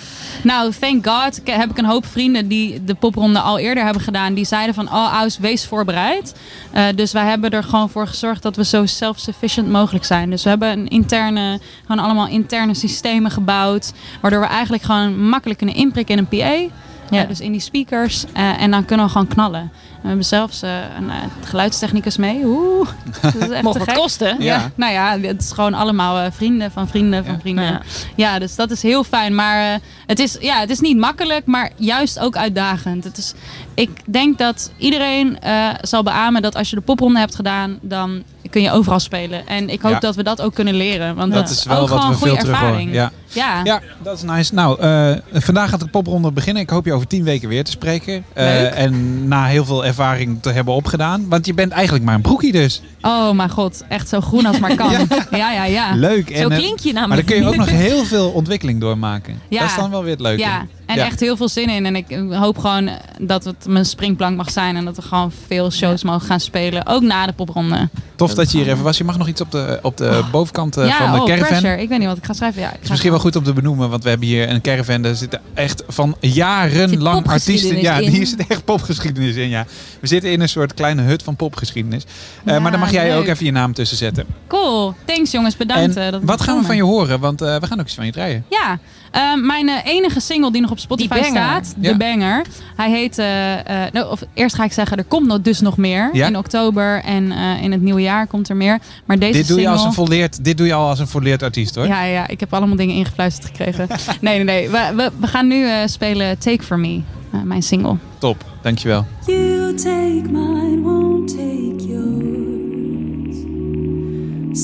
nou, 0.44 0.72
thank 0.80 1.08
God 1.08 1.42
heb 1.46 1.70
ik 1.70 1.78
een 1.78 1.86
hoop 1.86 2.06
vrienden 2.06 2.48
die 2.48 2.84
de 2.84 2.94
popronde 2.94 3.40
al 3.40 3.58
eerder 3.60 3.84
hebben 3.84 4.02
gedaan. 4.02 4.34
Die 4.34 4.46
zeiden 4.46 4.76
van, 4.76 4.88
oh 4.88 5.20
Aus, 5.20 5.38
wees 5.38 5.66
voorbereid. 5.66 6.36
Eh, 6.72 6.84
dus 6.96 7.12
wij 7.12 7.26
hebben 7.26 7.50
er 7.50 7.64
gewoon 7.64 7.90
voor 7.90 8.08
gezorgd 8.08 8.42
dat 8.42 8.56
we 8.56 8.66
zo 8.66 8.86
self-sufficient 8.86 9.70
mogelijk 9.70 10.06
zijn. 10.06 10.30
Dus 10.30 10.44
we 10.44 10.50
hebben 10.50 10.70
een 10.72 10.88
interne, 10.88 11.60
gewoon 11.88 12.04
allemaal 12.06 12.28
interne 12.28 12.74
systemen 12.74 13.32
gebouwd. 13.32 13.92
Waardoor 14.22 14.40
we 14.40 14.46
eigenlijk 14.46 14.84
gewoon 14.84 15.30
makkelijk 15.30 15.58
kunnen 15.58 15.76
inprikken 15.76 16.18
in 16.18 16.28
een 16.30 16.40
PA. 16.70 16.74
Ja. 17.12 17.24
dus 17.24 17.40
in 17.40 17.52
die 17.52 17.62
speakers. 17.62 18.26
Eh, 18.34 18.62
en 18.62 18.72
dan 18.72 18.86
kunnen 18.86 19.06
we 19.06 19.12
gewoon 19.12 19.28
knallen. 19.28 19.72
We 20.02 20.08
hebben 20.08 20.26
zelfs 20.26 20.62
eh, 20.62 20.70
een 20.98 21.10
eh, 21.10 21.16
geluidstechnicus 21.44 22.18
mee. 22.18 22.42
Oeh, 22.46 22.88
dat 23.22 23.36
is 23.36 23.50
echt 23.50 23.62
Mocht 23.64 23.78
wat 23.78 23.88
gek. 23.88 23.98
kosten. 23.98 24.36
Ja. 24.40 24.56
Ja. 24.56 24.72
nou 24.76 24.94
ja, 24.94 25.20
het 25.20 25.42
is 25.42 25.52
gewoon 25.52 25.74
allemaal 25.74 26.32
vrienden 26.32 26.72
van 26.72 26.88
vrienden 26.88 27.26
van 27.26 27.40
vrienden. 27.40 27.64
Ja. 27.66 27.82
Ja. 28.16 28.40
dus 28.40 28.56
dat 28.56 28.72
is 28.72 28.82
heel 28.82 29.04
fijn. 29.04 29.36
Maar 29.36 29.80
het, 30.06 30.20
is, 30.20 30.38
ja, 30.40 30.60
het 30.60 30.70
is 30.70 30.80
niet 30.80 30.98
makkelijk, 30.98 31.46
maar 31.46 31.72
juist 31.76 32.20
ook 32.20 32.36
uitdagend. 32.38 33.04
Het 33.04 33.18
is, 33.18 33.34
ik 33.74 33.90
denk 34.06 34.38
dat 34.38 34.72
iedereen 34.78 35.38
zal 35.82 36.04
beamen 36.04 36.42
dat 36.42 36.56
als 36.56 36.70
je 36.70 36.76
de 36.76 36.82
popronde 36.82 37.20
hebt 37.20 37.36
gedaan, 37.36 37.78
dan 37.82 38.24
kun 38.50 38.62
je 38.62 38.72
overal 38.72 39.00
spelen. 39.00 39.48
En 39.48 39.70
ik 39.70 39.82
hoop 39.82 39.92
Ja. 39.92 40.00
dat 40.00 40.16
we 40.16 40.24
dat 40.24 40.42
ook 40.42 40.54
kunnen 40.54 40.74
leren. 40.76 41.16
Want 41.16 41.34
Dat 41.34 41.42
dat 41.48 41.52
is 41.58 41.64
wel 41.64 41.78
ook 41.80 41.90
wat 41.90 41.98
we 42.08 42.14
goede 42.14 42.18
veel 42.18 42.36
terug 42.36 42.46
horen. 42.60 42.68
ervaring. 42.68 42.94
Ja. 42.94 43.12
Ja. 43.34 43.62
Ja, 43.64 43.82
dat 44.04 44.18
is 44.18 44.24
nice. 44.24 44.54
Nou, 44.54 44.80
eh, 44.80 45.12
vandaag 45.34 45.70
gaat 45.70 45.80
de 45.80 45.88
popronde 45.88 46.32
beginnen. 46.32 46.64
Ik 46.64 46.70
hoop 46.70 46.86
je 46.86 46.94
over 46.94 47.08
tien 47.08 47.24
weken 47.24 47.50
weer 47.50 47.64
te 47.64 47.72
spreken. 47.72 48.24
Leuk. 48.34 48.74
en 48.74 49.28
na 49.28 49.46
heel 49.46 49.66
veel 49.66 49.86
ervaring 49.86 50.42
te 50.42 50.50
hebben 50.52 50.74
opgedaan. 50.74 51.30
Want 51.30 51.46
je 51.46 51.54
bent 51.54 51.72
eigenlijk 51.72 52.06
maar 52.06 52.16
een 52.16 52.22
broekie 52.22 52.52
dus. 52.52 52.82
Oh 53.02 53.32
mijn 53.32 53.50
god, 53.50 53.84
echt 53.90 54.10
zo 54.10 54.22
groen 54.22 54.46
als 54.46 54.60
maar 54.60 54.76
kan. 54.76 54.92
ja, 55.32 55.52
ja, 55.52 55.66
ja. 55.66 55.96
Leuk. 55.96 56.30
En, 56.30 56.52
eh, 56.52 56.94
Maar 56.94 57.08
dan 57.08 57.24
kun 57.26 57.36
je 57.36 57.48
ook 57.48 57.56
nog 57.56 57.70
heel 57.70 58.04
veel 58.04 58.30
ontwikkeling 58.30 58.80
doormaken. 58.80 59.40
Ja. 59.50 59.60
Dat 59.60 59.70
is 59.70 59.76
dan 59.76 59.90
wel 59.90 60.04
weer 60.04 60.12
het 60.12 60.22
leuke. 60.22 60.42
Ja, 60.42 60.66
en 60.86 60.98
echt 60.98 61.20
heel 61.20 61.38
veel 61.38 61.50
zin 61.50 61.70
in. 61.70 61.86
En 61.86 61.96
ik 61.96 62.06
hoop 62.30 62.58
gewoon 62.58 62.90
dat 63.20 63.44
het 63.44 63.66
mijn 63.68 63.86
springplank 63.86 64.38
mag 64.38 64.52
zijn. 64.52 64.76
En 64.76 64.86
dat 64.86 64.96
we 64.96 65.02
gewoon 65.02 65.32
veel 65.48 65.72
shows 65.72 66.04
mogen 66.04 66.28
gaan 66.28 66.40
spelen. 66.40 66.88
Ook 66.88 67.02
na 67.02 67.26
de 67.26 67.34
popronde. 67.34 67.90
Tof 68.16 68.34
dat 68.34 68.52
je 68.52 68.58
hier 68.58 68.68
even 68.68 68.84
was. 68.84 68.98
Je 68.98 69.04
mag 69.04 69.18
nog 69.18 69.28
iets 69.28 69.42
op 69.42 69.52
de, 69.52 69.80
op 69.82 69.98
de 69.98 70.24
bovenkant 70.32 70.78
eh, 70.78 70.88
ja, 70.88 70.98
van 70.98 71.12
de 71.12 71.20
oh, 71.20 71.26
caravan. 71.26 71.48
pressure. 71.48 71.82
Ik 71.82 71.90
weet 71.90 72.00
niet 72.00 72.08
wat 72.08 72.18
ik 72.18 72.26
ga 72.26 72.34
schrijven. 72.34 72.62
Ja, 72.62 72.68
ik 72.74 72.80
ga 72.82 72.90
misschien 72.90 73.12
wel 73.12 73.20
goed 73.22 73.36
om 73.36 73.44
te 73.44 73.54
benoemen, 73.54 73.90
want 73.90 74.04
we 74.04 74.10
hebben 74.10 74.28
hier 74.28 74.50
een 74.50 74.62
caravan. 74.62 75.02
Daar 75.02 75.16
zitten 75.16 75.42
echt 75.54 75.84
van 75.88 76.16
jarenlang 76.20 77.28
artiesten. 77.28 77.82
Ja, 77.82 77.98
in. 77.98 78.10
hier 78.10 78.28
zit 78.28 78.48
echt 78.48 78.66
popgeschiedenis 78.66 79.36
in. 79.36 79.50
Ja. 79.50 79.66
We 80.00 80.08
zitten 80.08 80.32
in 80.32 80.42
een 80.42 80.50
soort 80.50 80.74
kleine 80.74 81.02
hut 81.02 81.24
van 81.24 81.36
popgeschiedenis. 81.36 82.04
Eh, 82.46 82.60
maar 82.60 82.72
daar 82.72 82.80
mag 82.80 82.92
jij 82.92 83.18
ook 83.18 83.28
even 83.28 83.46
je 83.46 83.52
naam 83.52 83.74
tussen 83.74 83.98
zetten. 83.98 84.26
Cool. 84.48 84.96
Thanks 85.06 85.32
jongens, 85.32 85.58
bedankt. 85.58 85.96
en 85.96 86.06
eh, 86.06 86.12
dat 86.12 86.22
wat 86.24 86.42
gaan 86.42 86.60
we 86.60 86.66
van 86.66 86.76
je 86.76 86.84
horen? 86.84 87.20
Want 87.20 87.42
eh, 87.42 87.60
we 87.60 87.68
gaan 87.68 87.80
ook 87.80 87.86
iets 87.86 87.96
van 87.96 88.06
je 88.06 88.12
draaien. 88.12 88.46
Ja, 88.50 88.80
eh, 89.12 89.22
mijn 89.36 89.70
eh, 89.70 89.76
enige 89.86 90.20
single 90.20 90.52
die 90.52 90.62
nog 90.62 90.72
op 90.72 90.80
Spotify 90.80 91.22
staat, 91.24 91.74
Ja. 91.80 91.92
De 91.92 91.98
Banger. 91.98 92.46
Hij 92.76 92.90
heet, 92.90 93.18
eh, 93.18 93.60
eh, 93.86 93.94
nou, 93.94 94.10
of 94.12 94.22
eerst 94.34 94.56
ga 94.56 94.64
ik 94.64 94.72
zeggen, 94.74 94.98
er 94.98 95.04
komt 95.04 95.28
nog, 95.28 95.42
dus 95.42 95.60
nog 95.60 95.78
meer. 95.78 96.10
Ja. 96.14 96.28
In 96.28 96.38
oktober 96.38 97.04
en 97.04 97.32
eh, 97.32 97.64
in 97.64 97.72
het 97.72 97.82
nieuwe 97.82 98.02
jaar 98.02 98.28
komt 98.28 98.50
er 98.50 98.56
meer. 98.56 98.80
Maar 99.06 99.20
deze 99.20 99.38
Dit 99.38 99.48
doe, 99.48 99.62
je 99.62 99.70
als 99.70 99.84
een 99.84 99.94
volleerd, 99.94 100.44
dit 100.44 100.58
doe 100.58 100.68
je 100.68 100.74
al 100.74 100.88
als 100.90 101.00
een 101.00 101.08
volleerd 101.08 101.44
artiest 101.44 101.76
hoor. 101.76 101.88
Ja, 101.88 102.04
ja, 102.04 102.28
ik 102.28 102.40
heb 102.40 102.54
allemaal 102.54 102.76
dingen 102.76 102.96
ingefluisterd 102.96 103.48
gekregen. 103.48 103.88
nee, 104.22 104.44
nee, 104.44 104.44
nee. 104.44 104.70
We, 104.70 104.92
we, 104.96 105.12
we 105.20 105.28
gaan 105.28 105.48
nu 105.48 105.66
eh, 105.68 105.76
spelen 105.86 106.38
Take 106.38 106.64
For 106.64 106.80
Me, 106.80 107.02
eh, 107.32 107.42
mijn 107.42 107.64
single. 107.64 107.96
Top, 108.18 108.46
dankjewel. 108.62 109.06
You 109.26 109.74
take 109.76 110.22
mine, 110.32 110.82
won't 110.82 111.28
take 111.28 111.86
yours. 111.88 113.38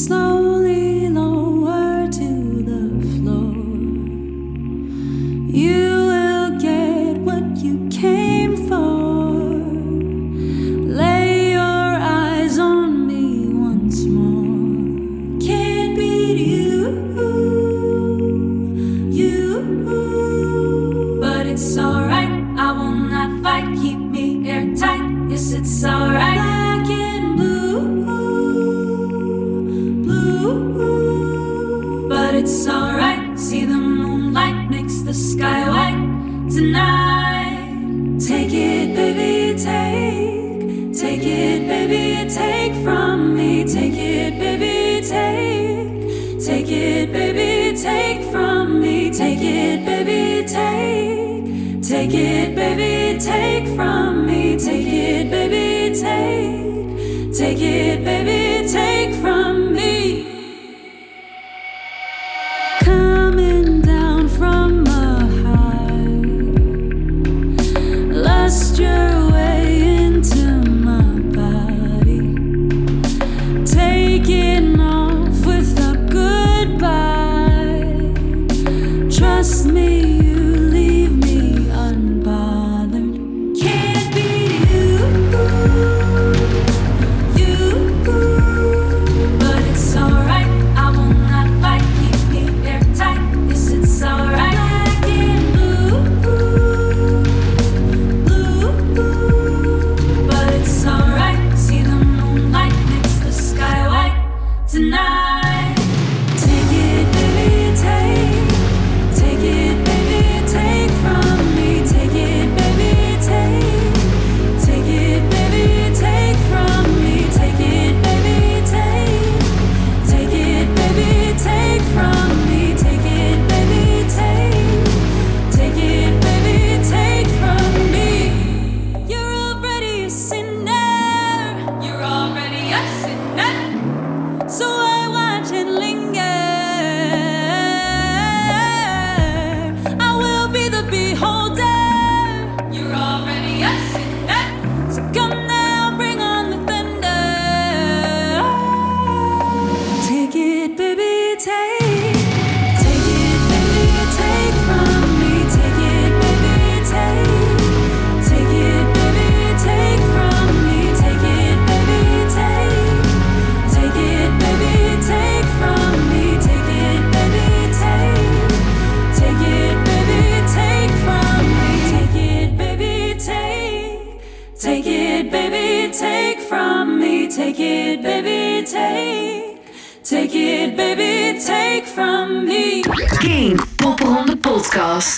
Slowly 0.06 0.87
You 5.58 6.06
will 6.06 6.60
get 6.60 7.18
what 7.26 7.58
you 7.58 7.87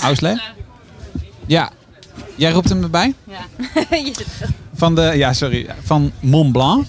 Ausle? 0.09 0.39
Ja. 1.45 1.69
Jij 2.35 2.51
roept 2.51 2.69
hem 2.69 2.83
erbij? 2.83 3.13
Zit- 3.89 4.25
Van 4.75 4.95
de, 4.95 5.01
ja, 5.15 5.33
sorry, 5.33 5.69
van 5.83 6.11
Mont 6.19 6.51
Blanc. 6.51 6.85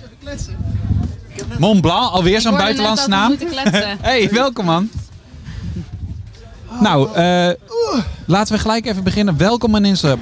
Mont 1.58 1.80
Blanc, 1.80 2.12
alweer 2.12 2.40
zo'n 2.40 2.56
buitenlandse 2.56 3.08
naam. 3.08 3.36
hey, 4.00 4.28
welkom 4.30 4.64
man. 4.64 4.90
Nou, 6.80 7.14
eh, 7.14 7.50
laten 8.26 8.54
we 8.54 8.60
gelijk 8.60 8.86
even 8.86 9.04
beginnen. 9.04 9.36
Welkom 9.36 9.76
in 9.76 9.86
onze 9.86 10.16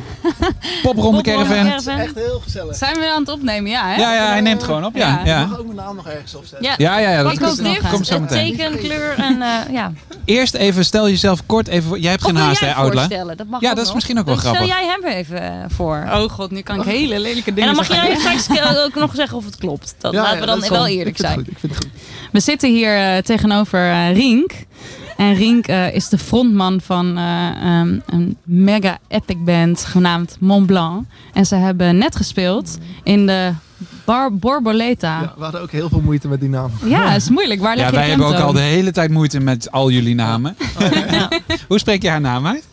popronde 0.94 1.22
caravan. 1.22 1.66
Echt 1.66 2.14
heel 2.14 2.40
gezellig. 2.42 2.76
Zijn 2.76 2.98
we 2.98 3.10
aan 3.12 3.20
het 3.20 3.30
opnemen? 3.30 3.70
Ja, 3.70 3.86
hè? 3.88 3.94
Ja, 3.96 4.14
ja, 4.14 4.26
hij 4.28 4.40
neemt 4.40 4.62
gewoon 4.62 4.84
op. 4.84 4.96
Ja, 4.96 5.20
ja. 5.24 5.46
mag 5.46 5.58
ook 5.58 5.64
mijn 5.64 5.76
naam 5.76 5.96
nog 5.96 6.08
ergens 6.08 6.34
opzetten. 6.34 6.68
Ja, 6.68 6.74
Ja, 6.76 6.98
ja, 6.98 7.10
ja, 7.10 7.22
dat 7.22 7.32
ik 7.32 7.38
komt- 7.38 7.50
ook 7.50 7.66
nog. 7.66 7.90
komt 7.90 8.06
zo 8.06 8.20
meteen. 8.20 8.56
Teken, 8.56 8.78
kleur 8.78 9.14
en 9.18 9.42
eh, 9.42 9.72
ja. 9.72 9.92
Eerst 10.24 10.54
even, 10.54 10.84
stel 10.84 11.08
jezelf 11.08 11.46
kort 11.46 11.68
even 11.68 11.88
voor. 11.88 11.98
Jij 11.98 12.10
hebt 12.10 12.24
geen 12.24 12.36
haast, 12.36 12.60
hè, 12.60 12.74
Outla? 12.74 13.00
voorstellen? 13.00 13.36
Dat 13.36 13.46
mag 13.46 13.60
Ja, 13.60 13.74
dat 13.74 13.86
is 13.86 13.92
misschien 13.94 14.18
ook 14.18 14.26
wel 14.26 14.36
grappig. 14.36 14.62
Stel 14.64 14.76
jij 14.76 14.86
hem 14.86 15.04
even 15.04 15.42
eh, 15.42 15.64
voor. 15.68 16.06
Oh 16.12 16.30
god, 16.30 16.50
nu 16.50 16.60
kan 16.60 16.78
ik 16.80 16.84
hele 16.84 17.20
lelijke 17.20 17.54
dingen 17.54 17.70
En 17.70 17.76
dan 17.76 17.86
mag 17.88 18.04
jij 18.04 18.16
straks 18.18 18.76
ook 18.78 18.94
nog 18.94 19.14
zeggen 19.14 19.36
of 19.36 19.44
het 19.44 19.56
klopt. 19.56 19.94
Dat 19.98 20.14
laten 20.14 20.40
we 20.40 20.46
dan 20.46 20.60
wel 20.68 20.86
eerlijk 20.86 21.16
zijn. 21.16 21.46
We 22.32 22.40
zitten 22.40 22.70
hier 22.70 22.96
eh, 22.96 23.16
tegenover 23.16 23.90
eh, 23.90 24.12
Rink. 24.16 24.52
En 25.18 25.34
Rink 25.34 25.66
eh, 25.66 25.94
is 25.94 26.08
de 26.08 26.18
frontman 26.18 26.80
van 26.80 27.18
eh, 27.18 27.48
ehm, 27.48 27.98
een 28.06 28.36
mega 28.42 28.98
epic 29.08 29.36
band 29.44 29.84
genaamd 29.84 30.36
Mont 30.40 30.66
Blanc. 30.66 31.04
En 31.32 31.46
ze 31.46 31.54
hebben 31.54 31.98
net 31.98 32.16
gespeeld 32.16 32.78
in 33.02 33.26
de 33.26 33.52
Bar 34.04 34.32
Borboleta. 34.32 35.20
Ja, 35.20 35.34
we 35.36 35.42
hadden 35.42 35.60
ook 35.60 35.70
heel 35.70 35.88
veel 35.88 36.00
moeite 36.00 36.28
met 36.28 36.40
die 36.40 36.48
naam. 36.48 36.70
Ja, 36.84 37.14
is 37.14 37.28
moeilijk. 37.28 37.60
Waar 37.60 37.76
leg 37.76 37.84
Ja, 37.84 37.90
je 37.90 37.96
wij 37.96 38.08
hebben 38.08 38.26
ook 38.26 38.34
al 38.34 38.52
de 38.52 38.60
hele 38.60 38.90
tijd 38.90 39.10
moeite 39.10 39.40
met 39.40 39.70
al 39.70 39.90
jullie 39.90 40.14
namen. 40.14 40.56
Hoe 41.68 41.78
spreek 41.78 42.02
je 42.02 42.08
haar 42.08 42.20
naam 42.20 42.46
uit? 42.46 42.64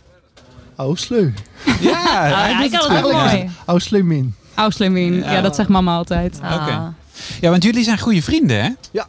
Ausleu. 0.75 1.33
Ja, 1.81 2.47
doet 2.57 2.65
ik 2.65 2.71
het 2.71 2.85
kan 2.85 2.95
het 2.95 3.11
mooi. 3.11 3.49
Ausleumin. 3.65 4.35
Auslemin. 4.53 5.13
Ja. 5.13 5.31
Ja. 5.31 5.41
dat 5.41 5.55
zegt 5.55 5.69
mama 5.69 5.95
altijd. 5.95 6.37
Oké. 6.37 6.93
Ja, 7.41 7.49
want 7.49 7.63
jullie 7.63 7.83
zijn 7.83 7.99
goede 7.99 8.21
vrienden, 8.21 8.63
hè? 8.63 8.69
Ja. 8.91 9.07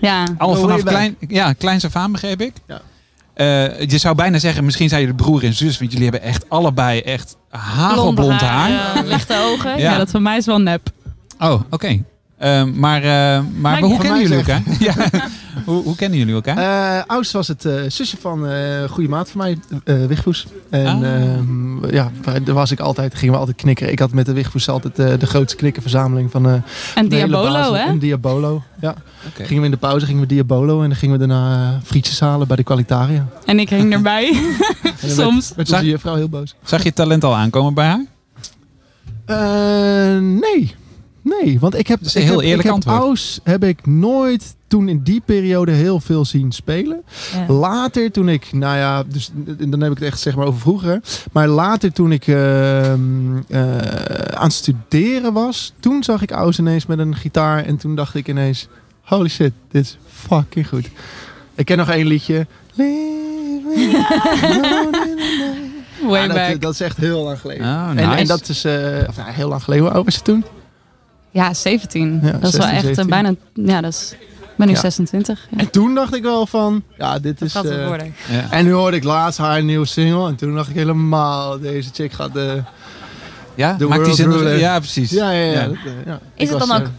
Ja. 0.00 0.24
Al 0.38 0.54
vanaf 0.54 0.82
klein, 0.82 1.16
ja, 1.28 1.52
kleins 1.52 1.84
af 1.84 1.96
aan 1.96 2.12
begreep 2.12 2.40
ik. 2.40 2.52
Ja. 2.66 2.80
eh, 3.34 3.80
je 3.88 3.98
zou 3.98 4.14
bijna 4.14 4.38
zeggen, 4.38 4.64
misschien 4.64 4.88
zijn 4.88 5.00
jullie 5.00 5.16
broer 5.16 5.44
en 5.44 5.54
zus, 5.54 5.78
want 5.78 5.92
jullie 5.92 6.08
hebben 6.10 6.28
echt 6.28 6.50
allebei 6.50 7.00
echt 7.00 7.36
hagelblond 7.48 8.40
haar. 8.40 8.70
Ja, 8.70 9.02
lichte 9.04 9.34
ogen. 9.52 9.70
Ja. 9.70 9.90
Ja. 9.90 9.98
dat 9.98 10.10
van 10.10 10.22
mij 10.22 10.36
is 10.36 10.46
wel 10.46 10.60
nep. 10.60 10.90
Oh, 11.38 11.60
oké. 11.70 12.02
Ehm, 12.40 12.78
maar 12.78 13.02
eh, 13.02 13.42
maar 13.60 13.80
hoe 13.80 13.98
kennen 13.98 14.20
jullie 14.20 14.36
elkaar? 14.36 14.62
ja. 14.78 14.94
hoe, 15.64 15.82
hoe 15.82 15.96
kennen 15.96 16.18
jullie 16.18 16.34
elkaar? 16.34 16.56
Eh 16.98 17.02
oudste 17.06 17.36
was 17.36 17.48
het 17.48 17.64
eh, 17.64 17.74
zusje 17.88 18.16
van 18.20 18.46
eh 18.46 18.84
goede 18.90 19.08
maat 19.08 19.30
van 19.30 19.40
mij, 19.40 19.58
eh 19.84 20.06
Wigfoes. 20.06 20.46
En 20.70 20.86
Ah. 20.86 21.14
ehm, 21.14 21.94
ja, 21.94 22.10
daar 22.44 22.54
was 22.54 22.70
ik 22.70 22.80
altijd, 22.80 23.14
gingen 23.14 23.34
we 23.34 23.40
altijd 23.40 23.56
knikken. 23.56 23.92
Ik 23.92 23.98
had 23.98 24.12
met 24.12 24.26
de 24.26 24.32
Wigfoes 24.32 24.68
altijd 24.68 24.98
eh, 24.98 25.12
de 25.18 25.26
grootste 25.26 25.56
knikkenverzameling 25.56 26.30
van 26.30 26.46
eh 26.46 26.52
En 26.52 26.62
van 26.94 27.08
de 27.08 27.14
hele 27.16 27.26
Diabolo, 27.28 27.52
basis. 27.52 27.78
hè? 27.78 27.84
En 27.90 27.98
Diabolo, 27.98 28.62
ja. 28.80 28.94
Gingen 29.34 29.58
we 29.58 29.64
in 29.64 29.70
de 29.70 29.76
pauze, 29.76 30.06
gingen 30.06 30.20
we 30.20 30.26
Diabolo 30.26 30.82
en 30.82 30.88
dan 30.88 30.98
gingen 30.98 31.18
we 31.18 31.26
daarna 31.26 31.80
frietjes 31.84 32.20
halen 32.20 32.46
bij 32.46 32.56
de 32.56 32.62
Qualitaria. 32.62 33.26
En 33.44 33.58
ik 33.58 33.68
hing 33.70 33.92
erbij. 33.92 34.32
Soms. 35.06 35.52
werd, 35.56 35.68
werd 35.70 35.94
onze 36.04 36.16
heel 36.16 36.28
boos. 36.28 36.54
Zag 36.64 36.82
je 36.82 36.92
talent 36.92 37.24
al 37.24 37.36
aankomen 37.36 37.74
bij 37.74 37.86
haar? 37.86 38.04
Eh, 39.26 40.20
nee. 40.20 40.74
Nee, 41.22 41.60
want 41.60 41.74
ik 41.74 41.86
heb, 41.86 42.00
is 42.00 42.14
een 42.14 42.20
ik 42.20 42.26
heel 42.26 42.36
heb, 42.36 42.46
eerlijk 42.46 42.68
ik 42.68 42.74
heb 42.74 42.74
antwoord. 42.74 42.98
Aus 42.98 43.40
heb 43.44 43.64
ik 43.64 43.86
nooit 43.86 44.54
toen 44.66 44.88
in 44.88 45.02
die 45.02 45.22
periode 45.24 45.72
heel 45.72 46.00
veel 46.00 46.24
zien 46.24 46.52
spelen. 46.52 47.02
Ja. 47.32 47.52
Later 47.52 48.10
toen 48.10 48.28
ik, 48.28 48.52
nou 48.52 48.76
ja, 48.76 49.02
dus 49.02 49.30
dan 49.58 49.80
heb 49.80 49.90
ik 49.90 49.98
het 49.98 50.06
echt 50.06 50.20
zeg 50.20 50.36
maar 50.36 50.46
over 50.46 50.60
vroeger. 50.60 51.00
Maar 51.32 51.48
later 51.48 51.92
toen 51.92 52.12
ik 52.12 52.26
ehm, 52.26 53.36
eh, 53.48 53.76
aan 54.34 54.44
het 54.44 54.52
studeren 54.52 55.32
was, 55.32 55.72
toen 55.80 56.02
zag 56.02 56.22
ik 56.22 56.30
Aus 56.30 56.58
ineens 56.58 56.86
met 56.86 56.98
een 56.98 57.16
gitaar 57.16 57.64
en 57.64 57.76
toen 57.76 57.94
dacht 57.94 58.14
ik 58.14 58.28
ineens, 58.28 58.68
holy 59.00 59.28
shit, 59.28 59.52
dit 59.70 59.84
is 59.84 59.98
fucking 60.08 60.68
goed. 60.68 60.88
Ik 61.54 61.64
ken 61.64 61.76
nog 61.76 61.90
één 61.90 62.06
liedje. 62.06 62.46
Way 66.02 66.26
dat, 66.26 66.36
back. 66.36 66.60
dat 66.60 66.72
is 66.72 66.80
echt 66.80 66.96
heel 66.96 67.22
lang 67.22 67.40
geleden. 67.40 67.66
Oh, 67.66 67.88
en, 67.88 67.94
nice. 67.94 68.08
en 68.08 68.26
dat 68.26 68.48
is 68.48 68.64
eh, 68.64 68.72
of, 69.08 69.16
nou, 69.16 69.30
heel 69.30 69.48
lang 69.48 69.62
geleden. 69.62 69.84
Hoe 69.84 69.94
oud 69.94 70.04
was 70.04 70.14
je 70.14 70.22
toen? 70.22 70.44
Ja, 71.30 71.54
17. 71.54 72.20
Ja, 72.22 72.30
dat 72.30 72.42
is 72.42 72.50
16, 72.50 72.60
wel 72.60 72.68
echt 72.70 72.80
17. 72.96 73.02
een 73.02 73.08
bijna... 73.10 73.34
Ja, 73.74 73.80
dat 73.80 73.92
is... 73.92 74.14
Ik 74.40 74.56
ben 74.56 74.66
nu 74.66 74.72
Ja. 74.74 74.80
26. 74.80 75.46
Ja. 75.50 75.58
En 75.58 75.70
toen 75.70 75.94
dacht 75.94 76.14
ik 76.14 76.22
wel 76.22 76.46
van, 76.46 76.82
ja, 76.98 77.18
dit 77.18 77.40
is... 77.40 77.52
gaat 77.52 77.64
het 77.64 77.72
eh, 77.78 77.86
worden. 77.86 78.14
Ja. 78.30 78.46
En 78.50 78.64
nu 78.64 78.72
hoorde 78.72 78.96
ik 78.96 79.04
laatst 79.04 79.38
haar 79.38 79.62
nieuwe 79.62 79.86
single. 79.86 80.28
En 80.28 80.36
toen 80.36 80.54
dacht 80.54 80.68
ik 80.68 80.74
helemaal, 80.74 81.58
deze 81.60 81.90
chick 81.92 82.12
gaat 82.12 82.32
de... 82.32 82.62
Ja, 83.54 83.72
de 83.72 83.86
maakt 83.86 84.04
die 84.04 84.14
zin. 84.14 84.58
Ja, 84.58 84.78
precies. 84.78 85.10
Ja, 85.10 85.30
ja, 85.30 85.44
ja. 85.52 85.60
Ja. 85.60 85.66
dat, 85.66 85.76
eh. 86.06 86.12
Ik 86.12 86.18
Is 86.34 86.48
het 86.50 86.58
was, 86.58 86.68
dan 86.68 86.76
eh, 86.76 86.82
ook... 86.82 86.90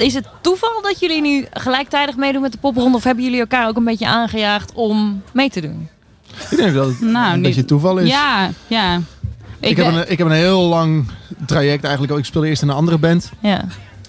Is 0.00 0.14
het 0.14 0.26
toeval 0.40 0.82
dat 0.82 1.00
jullie 1.00 1.20
nu 1.20 1.46
gelijktijdig 1.52 2.16
meedoen 2.16 2.42
met 2.42 2.52
de 2.52 2.58
popronde? 2.58 2.96
Of 2.96 3.04
hebben 3.04 3.24
jullie 3.24 3.40
elkaar 3.40 3.68
ook 3.68 3.76
een 3.76 3.84
beetje 3.84 4.06
aangejaagd 4.06 4.72
om 4.74 5.22
mee 5.32 5.50
te 5.50 5.60
doen? 5.60 5.88
ik 6.50 6.56
denk 6.56 6.74
dat 6.74 6.86
het 6.86 7.00
Nou, 7.00 7.26
een 7.26 7.32
niet- 7.34 7.42
beetje 7.42 7.64
toeval 7.64 7.98
is. 7.98 8.08
Ja, 8.08 8.50
ja. 8.66 9.00
Ik, 9.70 9.76
heb 9.76 9.86
een, 9.86 10.10
ik 10.10 10.18
heb 10.18 10.26
een 10.26 10.32
heel 10.32 10.62
lang 10.62 11.04
traject 11.46 11.82
eigenlijk. 11.82 12.12
ook. 12.12 12.18
Ik 12.18 12.24
speelde 12.24 12.48
eerst 12.48 12.62
in 12.62 12.68
een 12.68 12.74
andere 12.74 12.98
band. 12.98 13.30
Ja. 13.40 13.64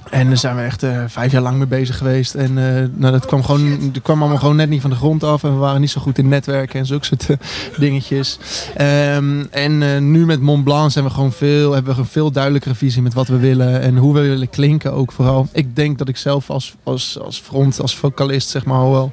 En 0.10 0.28
daar 0.28 0.38
zijn 0.38 0.56
we 0.56 0.62
echt 0.62 0.84
eh, 0.84 1.04
vijf 1.08 1.32
jaar 1.32 1.42
lang 1.42 1.58
mee 1.58 1.68
bezig 1.68 1.98
geweest. 1.98 2.36
En 2.36 2.58
eh, 2.58 2.84
nou, 2.94 3.12
dat 3.12 3.26
kwam, 3.26 3.44
gewoon, 3.44 3.92
dat 3.92 4.02
kwam 4.02 4.20
allemaal 4.20 4.38
gewoon 4.38 4.56
net 4.56 4.70
niet 4.70 4.82
van 4.82 4.90
de 4.90 4.96
grond 4.96 5.24
af. 5.24 5.44
En 5.44 5.54
we 5.54 5.58
waren 5.58 5.82
niet 5.82 5.90
zo 5.90 6.02
goed 6.02 6.18
in 6.18 6.28
netwerken 6.28 6.80
en 6.80 6.86
zulke 6.86 7.06
soort 7.06 7.30
eh, 7.30 7.38
dingetjes. 7.78 8.40
Ehm, 8.76 9.44
en 9.52 10.12
nu 10.12 10.26
met 10.26 10.42
Mont 10.42 10.64
Blanc 10.64 10.92
zijn 10.92 11.06
we 11.06 11.12
gewoon 11.12 11.32
veel, 11.32 11.72
hebben 11.72 11.94
we 11.94 12.00
een 12.00 12.08
veel 12.08 12.32
duidelijkere 12.32 12.76
visie 12.76 13.02
met 13.02 13.14
wat 13.14 13.28
we 13.28 13.38
willen. 13.38 13.82
En 13.82 13.98
hoe 13.98 14.14
we 14.14 14.22
willen 14.22 14.50
klinken 14.50 14.94
ook 14.94 15.12
vooral. 15.12 15.48
Ik 15.52 15.76
denk 15.76 15.98
dat 15.98 16.08
ik 16.08 16.18
zelf 16.18 16.50
als, 16.50 16.76
als, 16.84 17.20
als 17.20 17.40
front, 17.40 17.82
als 17.82 17.96
vocalist 17.96 18.50
zeg 18.50 18.66
maar 18.66 18.78
al 18.78 18.92
wel 18.92 19.12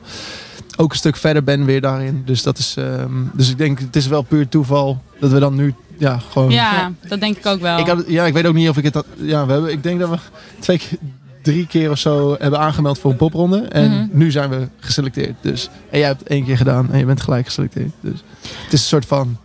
ook 0.76 0.90
een 0.90 0.96
stuk 0.98 1.16
verder 1.16 1.44
ben 1.44 1.64
weer 1.64 1.80
daarin. 1.80 2.22
Dus, 2.24 2.42
dat 2.42 2.58
is, 2.58 2.74
ehm, 2.78 3.12
dus 3.32 3.50
ik 3.50 3.58
denk 3.58 3.78
het 3.78 3.96
is 3.96 4.06
wel 4.06 4.22
puur 4.22 4.48
toeval 4.48 5.02
dat 5.20 5.30
we 5.30 5.38
dan 5.38 5.54
nu 5.54 5.74
ja, 5.98 6.18
gewoon... 6.30 6.50
Ja, 6.50 6.92
dat 7.08 7.20
denk 7.20 7.36
ik 7.36 7.46
ook 7.46 7.60
wel. 7.60 7.78
Ik, 7.78 7.86
had, 7.86 8.04
ja, 8.06 8.24
ik 8.24 8.32
weet 8.32 8.46
ook 8.46 8.54
niet 8.54 8.68
of 8.68 8.76
ik 8.76 8.84
het. 8.84 9.04
Ja, 9.16 9.46
we 9.46 9.52
hebben, 9.52 9.70
ik 9.72 9.82
denk 9.82 10.00
dat 10.00 10.08
we 10.10 10.16
twee, 10.58 10.78
keer- 10.78 10.98
drie 11.42 11.66
keer 11.66 11.90
of 11.90 11.98
zo 11.98 12.36
hebben 12.38 12.58
aangemeld 12.58 12.98
voor 12.98 13.10
een 13.10 13.16
popronde. 13.16 13.58
En 13.58 13.90
Mhm. 13.90 14.06
nu 14.12 14.30
zijn 14.30 14.50
we 14.50 14.68
geselecteerd. 14.78 15.34
Dus, 15.40 15.68
en 15.90 15.98
jij 15.98 16.06
hebt 16.06 16.20
het 16.20 16.28
één 16.28 16.44
keer 16.44 16.56
gedaan 16.56 16.92
en 16.92 16.98
je 16.98 17.04
bent 17.04 17.20
gelijk 17.20 17.46
geselecteerd. 17.46 17.90
Dus 18.00 18.22
het 18.64 18.72
is 18.72 18.80
een 18.80 18.86
soort 18.86 19.06
van. 19.06 19.36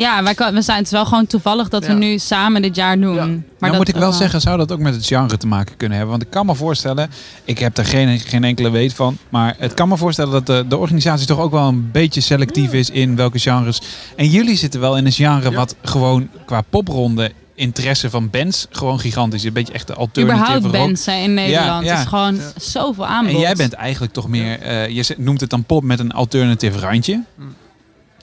Ja, 0.00 0.22
wij, 0.22 0.34
kan- 0.34 0.54
we 0.54 0.62
zijn, 0.62 0.76
het 0.76 0.86
is 0.86 0.92
wel 0.92 1.06
gewoon 1.06 1.26
toevallig 1.26 1.68
dat 1.68 1.86
we 1.86 1.92
nu 1.92 2.18
samen 2.18 2.62
dit 2.62 2.76
jaar 2.76 3.00
doen. 3.00 3.14
Maar 3.14 3.24
nou 3.26 3.42
dat, 3.58 3.76
moet 3.76 3.88
ik 3.88 3.94
wel 3.94 4.10
eh, 4.10 4.16
zeggen, 4.16 4.40
zou 4.40 4.56
dat 4.58 4.72
ook 4.72 4.78
met 4.78 4.94
het 4.94 5.06
genre 5.06 5.36
te 5.36 5.46
maken 5.46 5.76
kunnen 5.76 5.96
hebben? 5.98 6.16
Want 6.16 6.26
ik 6.26 6.30
kan 6.32 6.46
me 6.46 6.54
voorstellen, 6.54 7.10
ik 7.44 7.58
heb 7.58 7.78
er 7.78 7.84
geen, 7.84 8.20
geen 8.20 8.44
enkele 8.44 8.70
weet 8.70 8.94
van, 8.94 9.18
maar 9.28 9.54
het 9.58 9.74
kan 9.74 9.88
me 9.88 9.96
voorstellen 9.96 10.32
dat 10.32 10.46
de, 10.46 10.64
de 10.68 10.76
organisatie 10.76 11.26
toch 11.26 11.38
ook 11.38 11.50
wel 11.50 11.68
een 11.68 11.90
beetje 11.90 12.20
selectief 12.20 12.72
is 12.72 12.90
in 12.90 13.16
welke 13.16 13.38
genres. 13.38 13.80
En 14.16 14.26
jullie 14.26 14.56
zitten 14.56 14.80
wel 14.80 14.96
in 14.96 15.06
een 15.06 15.12
genre 15.12 15.52
wat 15.52 15.74
gewoon 15.82 16.28
qua 16.46 16.60
popronde 16.60 17.32
interesse 17.54 18.10
van 18.10 18.30
bands 18.30 18.66
gewoon 18.70 19.00
gigantisch 19.00 19.40
is. 19.40 19.46
Een 19.46 19.52
beetje 19.52 19.72
echt 19.72 19.86
de 19.86 19.94
alternatieve 19.94 20.42
Überhaupt 20.42 20.64
rock. 20.64 20.72
bands 20.86 21.06
hè, 21.06 21.14
in 21.14 21.34
Nederland. 21.34 21.84
Ja, 21.84 22.00
is 22.00 22.06
gewoon 22.06 22.40
zoveel 22.56 23.06
aanbod. 23.06 23.34
En 23.34 23.40
jij 23.40 23.54
bent 23.54 23.72
eigenlijk 23.72 24.12
toch 24.12 24.28
meer, 24.28 24.60
eh, 24.60 24.88
je 24.88 25.14
noemt 25.16 25.40
het 25.40 25.50
dan 25.50 25.64
pop 25.64 25.82
met 25.82 25.98
een 25.98 26.12
alternatieve 26.12 26.78
randje. 26.78 27.22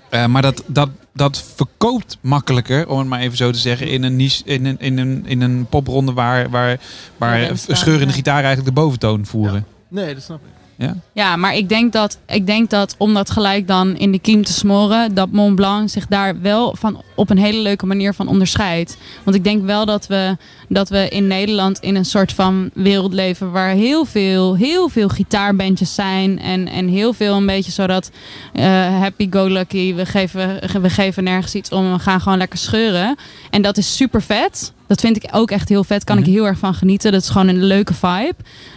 Eh, 0.10 0.26
maar 0.26 0.42
dat, 0.42 0.64
dat, 0.68 0.90
dat 1.18 1.44
verkoopt 1.56 2.18
makkelijker, 2.22 2.88
om 2.90 3.00
het 3.00 3.08
maar 3.08 3.20
even 3.20 3.38
zo 3.38 3.52
te 3.52 3.58
zeggen, 3.58 3.88
in 3.88 4.04
een, 4.04 4.16
niche, 4.16 4.44
in 4.46 4.66
een, 4.66 4.80
in 4.80 4.98
een, 4.98 5.24
in 5.26 5.42
een 5.42 5.66
popronde 5.70 6.14
waar, 6.14 6.50
waar, 6.50 6.80
waar 7.18 7.40
Ja, 7.40 7.56
scheurende 7.56 8.08
ja. 8.08 8.12
gitaar 8.12 8.44
eigenlijk 8.44 8.76
de 8.76 8.82
boventoon 8.82 9.26
voeren. 9.26 9.66
Nee, 9.88 10.14
dat 10.14 10.24
snap 10.24 10.40
ik. 10.46 10.57
Ja? 10.78 10.96
Ja, 11.14 11.36
maar 11.36 11.56
ik 11.56 11.70
denk, 11.70 11.94
dat, 11.94 12.20
ik 12.28 12.46
denk 12.46 12.70
dat 12.70 12.96
om 12.98 13.14
dat 13.14 13.30
gelijk 13.30 13.68
dan 13.68 13.96
in 13.96 14.12
de 14.12 14.20
kiem 14.20 14.44
te 14.44 14.54
smoren, 14.54 15.14
dat 15.14 15.32
Mont 15.32 15.56
Blanc 15.56 15.90
zich 15.90 16.08
daar 16.08 16.42
wel 16.42 16.76
van 16.76 17.02
op 17.16 17.30
een 17.30 17.38
hele 17.38 17.60
leuke 17.60 17.86
manier 17.86 18.14
van 18.14 18.28
onderscheidt. 18.28 18.98
Want 19.24 19.36
ik 19.36 19.44
denk 19.44 19.66
wel 19.66 19.86
dat 19.86 20.08
we, 20.08 20.38
dat 20.70 20.90
we 20.90 21.10
in 21.10 21.28
Nederland 21.28 21.80
in 21.80 21.96
een 21.96 22.06
soort 22.06 22.34
van 22.34 22.70
wereld 22.74 23.14
leven 23.14 23.52
waar 23.52 23.70
heel 23.70 24.06
veel, 24.06 24.56
heel 24.56 24.90
veel 24.90 25.08
gitaarbandjes 25.08 25.96
zijn. 25.96 26.40
En, 26.40 26.68
en 26.68 26.88
heel 26.88 27.14
veel 27.14 27.36
een 27.36 27.46
beetje 27.46 27.72
zodat 27.72 28.12
eh, 28.54 29.00
happy 29.00 29.28
go 29.30 29.48
lucky, 29.48 29.96
we 29.96 30.06
geven, 30.06 30.60
we 30.82 30.90
geven 30.90 31.24
nergens 31.24 31.56
iets 31.56 31.70
om, 31.70 31.92
we 31.92 32.00
gaan 32.00 32.22
gewoon 32.22 32.38
lekker 32.38 32.60
scheuren. 32.60 33.16
En 33.50 33.62
dat 33.62 33.78
is 33.78 33.96
super 33.96 34.22
vet. 34.22 34.74
Dat 34.88 35.00
vind 35.00 35.24
ik 35.24 35.30
ook 35.32 35.52
echt 35.52 35.70
heel 35.70 35.84
vet. 35.84 36.04
Kan 36.04 36.18
ik 36.18 36.26
heel 36.26 36.48
erg 36.48 36.58
van 36.58 36.74
genieten. 36.74 37.12
Dat 37.12 37.22
is 37.22 37.30
gewoon 37.30 37.48
een 37.48 37.64
leuke 37.64 37.94
vibe. 37.94 38.36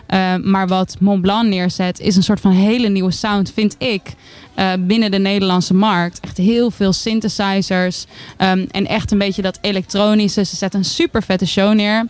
Uh, 0.08 0.36
maar 0.36 0.68
wat 0.68 0.96
Mont 1.00 1.22
Blanc 1.22 1.48
neerzet 1.48 2.00
is 2.00 2.16
een 2.16 2.22
soort 2.22 2.40
van 2.40 2.52
hele 2.52 2.88
nieuwe 2.88 3.10
sound, 3.10 3.52
vind 3.52 3.74
ik. 3.78 4.02
Uh, 4.56 4.72
binnen 4.78 5.10
de 5.10 5.18
Nederlandse 5.18 5.74
markt. 5.74 6.20
Echt 6.20 6.36
heel 6.36 6.70
veel 6.70 6.92
synthesizers. 6.92 8.06
Um, 8.38 8.66
en 8.70 8.86
echt 8.86 9.10
een 9.10 9.18
beetje 9.18 9.42
dat 9.42 9.58
elektronische. 9.60 10.44
Ze 10.44 10.56
zetten 10.56 10.78
een 10.78 10.84
super 10.84 11.22
vette 11.22 11.46
show 11.46 11.74
neer. 11.74 12.06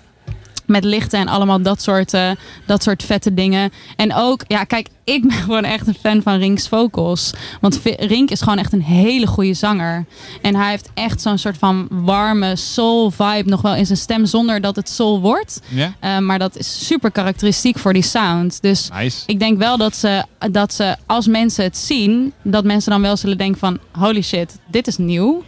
Met 0.70 0.84
lichten 0.84 1.18
en 1.18 1.28
allemaal 1.28 1.62
dat 1.62 1.82
soort, 1.82 2.14
uh, 2.14 2.30
dat 2.66 2.82
soort 2.82 3.02
vette 3.02 3.34
dingen. 3.34 3.70
En 3.96 4.14
ook, 4.14 4.44
ja, 4.46 4.64
kijk, 4.64 4.88
ik 5.04 5.22
ben 5.28 5.36
gewoon 5.36 5.64
echt 5.64 5.86
een 5.86 5.94
fan 5.94 6.22
van 6.22 6.38
Rink's 6.38 6.68
vocals. 6.68 7.32
Want 7.60 7.80
Rink 7.84 8.30
is 8.30 8.40
gewoon 8.40 8.58
echt 8.58 8.72
een 8.72 8.82
hele 8.82 9.26
goede 9.26 9.54
zanger. 9.54 10.04
En 10.42 10.54
hij 10.54 10.70
heeft 10.70 10.90
echt 10.94 11.20
zo'n 11.20 11.38
soort 11.38 11.58
van 11.58 11.86
warme 11.90 12.56
soul 12.56 13.10
vibe 13.10 13.50
nog 13.50 13.62
wel 13.62 13.74
in 13.74 13.86
zijn 13.86 13.98
stem. 13.98 14.26
Zonder 14.26 14.60
dat 14.60 14.76
het 14.76 14.88
soul 14.88 15.20
wordt. 15.20 15.60
Ja. 15.68 15.94
Uh, 16.04 16.18
maar 16.18 16.38
dat 16.38 16.56
is 16.56 16.86
super 16.86 17.10
karakteristiek 17.10 17.78
voor 17.78 17.92
die 17.92 18.02
sound. 18.02 18.62
Dus 18.62 18.88
nice. 18.92 19.22
ik 19.26 19.38
denk 19.38 19.58
wel 19.58 19.76
dat 19.76 19.96
ze, 19.96 20.24
dat 20.50 20.74
ze, 20.74 20.96
als 21.06 21.26
mensen 21.26 21.64
het 21.64 21.76
zien, 21.76 22.32
dat 22.42 22.64
mensen 22.64 22.90
dan 22.90 23.02
wel 23.02 23.16
zullen 23.16 23.38
denken 23.38 23.58
van... 23.58 23.78
Holy 23.92 24.22
shit, 24.22 24.58
dit 24.66 24.86
is 24.86 24.96
nieuw. 24.96 25.42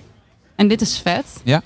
En 0.56 0.68
dit 0.68 0.80
is 0.80 0.98
vet. 0.98 1.26
Ja. 1.44 1.62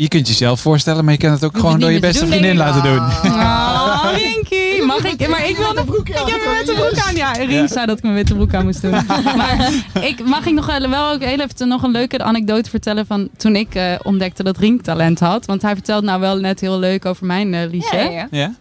Je 0.00 0.08
kunt 0.08 0.28
jezelf 0.28 0.60
voorstellen, 0.60 1.04
maar 1.04 1.12
je 1.12 1.18
kan 1.18 1.30
het 1.30 1.44
ook 1.44 1.58
gewoon 1.58 1.80
door 1.80 1.90
je 1.90 2.00
beste 2.00 2.20
doen, 2.20 2.30
vriendin 2.30 2.56
laten 2.56 2.82
doen. 2.82 2.98
Oh, 2.98 4.04
Rinky. 4.16 4.84
Mag 4.86 5.04
ik? 5.04 5.28
Maar 5.28 5.48
ik 5.48 5.56
wil 5.56 5.72
nog. 5.72 5.96
Ik 5.96 6.14
heb 6.14 6.44
mijn 6.44 6.56
witte 6.56 6.72
broek 6.72 7.06
aan. 7.06 7.16
Ja, 7.16 7.32
Rink 7.32 7.50
ja. 7.50 7.66
zei 7.66 7.86
dat 7.86 7.96
ik 7.96 8.02
mijn 8.02 8.14
witte 8.14 8.34
broek 8.34 8.54
aan 8.54 8.64
moest 8.64 8.82
doen. 8.82 8.90
Maar 9.36 9.72
ik, 10.00 10.24
mag 10.24 10.46
ik 10.46 10.54
nog 10.54 10.66
wel 10.88 11.12
ook 11.12 11.22
heel 11.22 11.40
even 11.40 11.68
nog 11.68 11.82
een 11.82 11.90
leuke 11.90 12.22
anekdote 12.22 12.70
vertellen 12.70 13.06
van 13.06 13.28
toen 13.36 13.56
ik 13.56 13.74
uh, 13.74 13.94
ontdekte 14.02 14.42
dat 14.42 14.58
Rink 14.58 14.82
talent 14.82 15.20
had. 15.20 15.46
Want 15.46 15.62
hij 15.62 15.74
vertelt 15.74 16.04
nou 16.04 16.20
wel 16.20 16.36
net 16.36 16.60
heel 16.60 16.78
leuk 16.78 17.04
over 17.04 17.26
mijn 17.26 17.52
uh, 17.52 17.70
liedje. 17.70 17.96
Ja, 17.96 18.10
ja. 18.10 18.28
ja? 18.30 18.54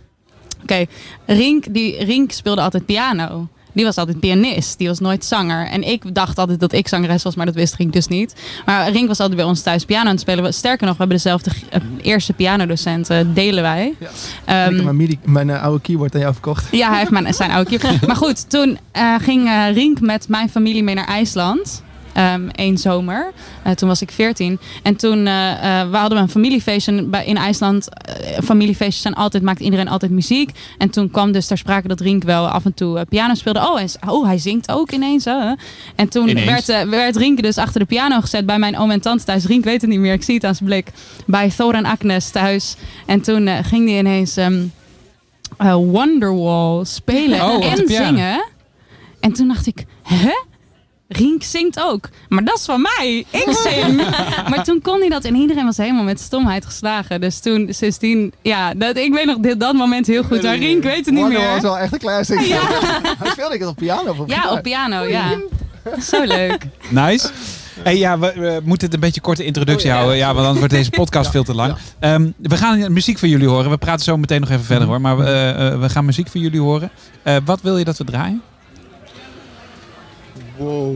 Oké, 0.54 0.64
okay. 0.64 0.88
Rink, 1.26 1.74
die, 1.74 2.04
Rink 2.04 2.32
speelde 2.32 2.62
altijd 2.62 2.86
piano. 2.86 3.48
Die 3.72 3.86
was 3.86 3.96
altijd 3.96 4.20
pianist, 4.20 4.78
die 4.78 4.88
was 4.88 5.00
nooit 5.00 5.26
zanger. 5.26 5.68
En 5.68 5.84
ik 5.84 6.16
dacht 6.16 6.38
altijd 6.38 6.60
dat 6.60 6.74
ik 6.74 6.88
zangeres 6.88 7.24
was, 7.24 7.36
maar 7.36 7.46
dat 7.46 7.56
wist 7.56 7.76
Rink 7.76 7.94
dus 7.94 8.08
niet. 8.08 8.36
Maar 8.66 8.92
Rink 8.92 9.08
was 9.08 9.20
altijd 9.20 9.38
bij 9.38 9.48
ons 9.48 9.62
thuis 9.62 9.86
piano 9.86 10.06
aan 10.06 10.12
het 10.12 10.20
spelen. 10.20 10.54
Sterker 10.54 10.86
nog, 10.86 10.98
we 10.98 11.00
hebben 11.00 11.18
dezelfde 11.18 11.52
uh, 11.74 11.82
eerste 12.02 12.34
pianodocent, 12.34 13.12
uh, 13.12 13.18
delen 13.34 13.64
wij. 13.64 13.94
Ja. 14.46 14.66
Um, 14.66 14.70
ik 14.70 14.76
heb 14.76 14.84
mijn, 14.84 14.96
MIDI, 14.96 15.20
mijn 15.24 15.48
uh, 15.48 15.64
oude 15.64 15.82
keyboard 15.82 16.14
aan 16.14 16.22
jou 16.22 16.34
verkocht. 16.34 16.66
Ja, 16.72 16.90
hij 16.90 17.00
heeft 17.00 17.12
mijn, 17.12 17.34
zijn 17.34 17.52
oude 17.52 17.70
keyboard. 17.78 18.08
maar 18.08 18.16
goed, 18.16 18.50
toen 18.50 18.78
uh, 18.98 19.16
ging 19.20 19.50
Rink 19.74 20.00
met 20.00 20.28
mijn 20.28 20.50
familie 20.50 20.84
mee 20.84 20.96
naar 20.96 21.08
IJsland. 21.08 21.84
Ehm 22.14 22.48
één 22.50 22.78
zomer. 22.78 23.32
Eh, 23.64 23.72
toen 23.72 23.88
was 23.88 24.02
ik 24.02 24.12
14. 24.12 24.60
En 24.84 24.96
toen 24.96 25.28
eh, 25.28 25.52
eh, 25.82 25.90
we 25.92 25.98
hadden 25.98 26.18
we 26.18 26.24
een 26.24 26.30
familiefeestje 26.30 27.08
En 27.12 27.26
in 27.26 27.38
IJsland. 27.38 27.88
familiefeestjes 28.44 29.02
zijn 29.02 29.14
altijd, 29.14 29.44
maakt 29.44 29.60
iedereen 29.60 29.88
altijd 29.88 30.12
muziek. 30.12 30.52
En 30.78 30.90
toen 30.90 31.12
kwam 31.12 31.32
dus 31.32 31.48
ter 31.48 31.58
sprake 31.58 31.88
dat 31.88 32.00
Rink 32.00 32.24
wel 32.24 32.48
af 32.48 32.66
en 32.66 32.74
toe 32.74 33.06
piano 33.10 33.34
speelde. 33.34 33.60
Oh, 33.60 33.80
en, 33.82 33.90
oh, 34.08 34.26
hij 34.26 34.38
zingt 34.38 34.72
ook 34.72 34.92
ineens. 34.92 35.26
hè? 35.26 35.54
En 35.96 36.10
toen 36.10 36.28
Ineens. 36.28 36.66
werd, 36.66 36.90
werd 36.90 37.16
Rink 37.16 37.42
dus 37.42 37.58
achter 37.58 37.80
de 37.80 37.86
piano 37.86 38.22
gezet 38.22 38.46
bij 38.46 38.60
mijn 38.60 38.78
oom 38.78 38.92
en 38.92 39.02
tante 39.02 39.24
thuis. 39.24 39.46
Rink 39.46 39.64
weet 39.64 39.82
het 39.82 39.90
niet 39.90 40.00
meer, 40.00 40.14
ik 40.14 40.24
zie 40.24 40.36
het 40.36 40.44
aan 40.44 40.56
zijn 40.56 40.70
blik. 40.70 40.88
Bij 41.26 41.50
Thor 41.58 41.74
en 41.74 41.86
Agnes 41.86 42.30
thuis. 42.30 42.76
En 43.06 43.22
toen 43.22 43.48
ging 43.64 43.90
hij 43.90 43.98
ineens 43.98 44.38
ehm, 44.38 44.62
eh, 45.58 45.74
Wonderwall 45.74 46.84
spelen 46.86 47.42
Oh, 47.44 47.72
en 47.72 47.88
zingen. 47.88 48.44
En 49.20 49.34
toen 49.34 49.48
dacht 49.48 49.68
ik, 49.68 49.86
hè? 50.04 50.32
Rink 51.12 51.44
zingt 51.44 51.80
ook. 51.84 52.10
Maar 52.28 52.44
dat 52.44 52.58
is 52.58 52.66
van 52.66 52.82
mij. 52.82 53.26
Ik 53.30 53.58
zing. 53.64 53.98
maar 54.50 54.64
toen 54.64 54.82
kon 54.82 55.00
hij 55.00 55.10
dat 55.10 55.24
en 55.24 55.36
iedereen 55.36 55.66
was 55.66 55.78
helemaal 55.78 56.04
met 56.04 56.20
stomheid 56.20 56.66
geslagen. 56.66 57.22
Dus 57.22 57.40
toen, 57.40 57.68
sindsdien, 57.70 58.34
ja, 58.42 58.74
dat, 58.74 58.98
ik 58.98 59.14
weet 59.14 59.26
nog 59.26 59.38
dit, 59.38 59.60
dat 59.60 59.74
moment 59.74 60.08
heel 60.08 60.24
goed. 60.24 60.44
Maar 60.44 60.58
Rink 60.58 60.84
weet 60.84 61.06
het 61.06 61.14
niet 61.14 61.24
Wonderwall 61.24 61.46
meer. 61.48 61.62
was 61.62 61.72
wel 61.72 61.78
echt 61.80 61.94
een 61.94 62.00
classic. 62.00 62.40
Hij 63.20 63.32
speelde 63.32 63.54
ik 63.54 63.60
het 63.60 63.70
op 63.70 63.76
piano 63.76 64.10
of 64.12 64.20
op 64.20 64.30
Ja, 64.30 64.36
gitaar? 64.36 64.52
op 64.52 64.62
piano, 64.64 65.04
ja. 65.04 65.38
Zo 66.02 66.24
leuk. 66.24 66.66
Nice. 66.90 67.30
Hey, 67.84 67.98
ja, 67.98 68.20
we, 68.20 68.34
we 68.36 68.60
moeten 68.64 68.86
het 68.86 68.96
een 68.96 69.00
beetje 69.02 69.22
korte 69.22 69.46
introductie 69.46 69.92
houden. 69.92 70.18
Ja, 70.18 70.26
want 70.28 70.40
anders 70.40 70.58
wordt 70.60 70.74
deze 70.74 70.90
podcast 70.90 71.32
veel 71.36 71.44
te 71.44 71.56
lang. 71.56 71.76
Ehm, 72.00 72.30
we 72.38 72.58
gaan 72.58 72.94
muziek 72.94 73.18
van 73.18 73.30
jullie 73.30 73.48
horen. 73.48 73.70
We 73.70 73.78
praten 73.78 74.04
zo 74.06 74.18
meteen 74.18 74.40
nog 74.40 74.50
even 74.50 74.66
verder 74.66 74.88
hoor. 74.88 75.02
Maar 75.02 75.18
we, 75.18 75.24
eh, 75.24 75.68
eh, 75.68 75.80
we 75.80 75.90
gaan 75.90 76.06
muziek 76.06 76.28
van 76.28 76.42
jullie 76.42 76.62
horen. 76.62 76.92
Eh, 77.24 77.36
wat 77.46 77.62
wil 77.62 77.78
je 77.78 77.86
dat 77.86 77.98
we 77.98 78.04
draaien? 78.04 78.42
Wow. 80.60 80.96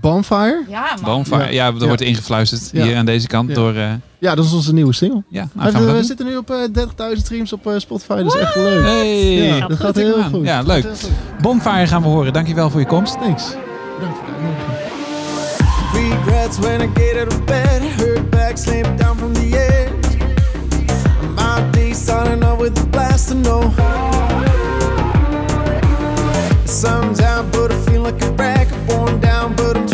Bonfire? 0.00 0.64
Ja, 0.68 0.94
Bonfire. 1.04 1.52
Ja, 1.52 1.66
er 1.66 1.86
wordt 1.86 2.00
ingefluisterd 2.00 2.68
Ja. 2.72 2.84
hier 2.84 2.96
aan 2.96 3.04
deze 3.04 3.26
kant 3.26 3.48
Ja. 3.48 3.54
door... 3.54 3.74
eh, 3.74 3.92
Ja, 4.18 4.34
dat 4.34 4.44
is 4.44 4.52
onze 4.52 4.72
nieuwe 4.72 4.92
single. 4.92 5.22
Ja, 5.28 5.48
nou, 5.52 5.72
we 5.72 5.78
gaan 5.78 5.94
we 5.96 6.02
zitten 6.04 6.26
nu 6.26 6.36
op 6.36 6.50
eh, 6.50 6.56
30.000 7.14 7.16
streams 7.22 7.52
op 7.52 7.66
eh, 7.66 7.72
Spotify. 7.76 8.16
Dat 8.22 8.34
is 8.34 8.40
echt 8.40 8.54
leuk. 8.56 8.82
Hey. 8.84 9.32
Ja, 9.34 9.66
dat 9.68 9.78
gaat 9.80 9.96
heel 9.96 10.22
goed. 10.22 10.44
Ja, 10.46 10.60
leuk. 10.62 10.82
gaat 10.84 10.98
heel 11.00 11.08
goed. 11.10 11.42
Bonfire 11.42 11.86
gaan 11.86 12.02
we 12.02 12.08
horen. 12.08 12.32
Dankjewel 12.32 12.70
voor 12.70 12.80
je 12.80 12.86
komst. 12.86 13.18
Thanks. 13.20 13.54
Regrets 15.92 16.58
when 16.58 16.80
I 16.80 16.88
get 16.94 17.16
out 17.18 17.32
of 17.32 17.44
bed, 17.44 17.82
hurt 17.96 18.30
back, 18.30 18.56
slammed 18.58 18.98
down 18.98 19.16
from 19.18 19.32
the 19.32 19.56
edge. 19.56 20.16
My 21.36 21.70
day 21.70 21.92
starting 21.92 22.44
off 22.44 22.58
with 22.60 22.78
a 22.78 22.86
blast, 22.90 23.30
I 23.30 23.34
know. 23.34 23.72
Sun's 26.64 27.20
out, 27.20 27.50
but 27.50 27.70
I 27.72 27.74
feel 27.90 28.02
like 28.02 28.22
a 28.24 28.26
wreck. 28.26 28.36
Born 28.36 28.39
down, 29.18 29.56
but 29.56 29.76
I'm 29.76 29.89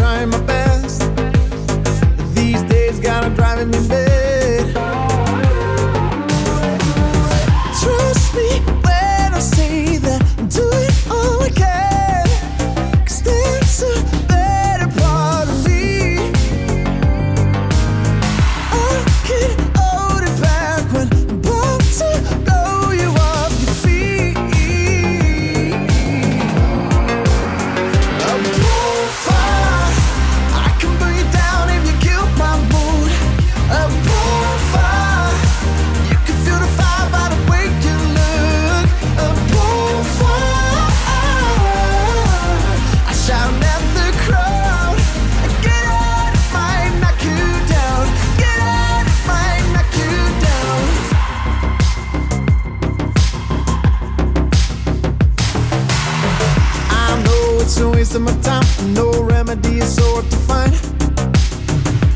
it's 58.16 58.28
of 58.28 58.34
my 58.34 58.42
time. 58.42 58.94
No 58.94 59.22
remedy 59.22 59.78
is 59.78 59.94
so 59.94 60.02
hard 60.14 60.30
to 60.30 60.36
find. 60.36 60.72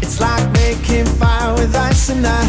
It's 0.03 0.21
like 0.21 0.51
making 0.53 1.07
fire 1.07 1.55
with 1.55 1.75
ice 1.75 2.09
and 2.11 2.27
I. 2.27 2.43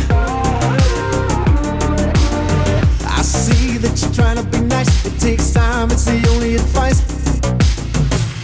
I 3.07 3.21
see 3.21 3.77
that 3.77 4.01
you're 4.01 4.13
trying 4.13 4.37
to 4.37 4.43
be 4.43 4.59
nice. 4.59 5.05
It 5.05 5.19
takes 5.19 5.51
time, 5.51 5.91
it's 5.91 6.05
the 6.05 6.25
only 6.29 6.55
advice. 6.55 7.01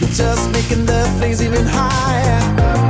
You're 0.00 0.10
just 0.10 0.50
making 0.52 0.86
the 0.86 1.10
flames 1.18 1.42
even 1.42 1.64
higher. 1.66 2.87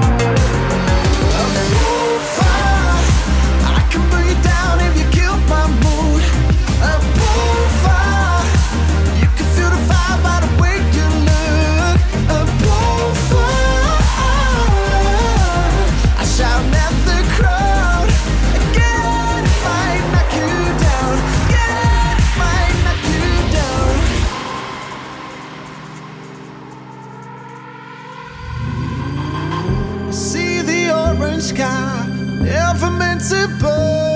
Meant 32.90 33.20
to 33.30 33.48
burn 33.60 34.07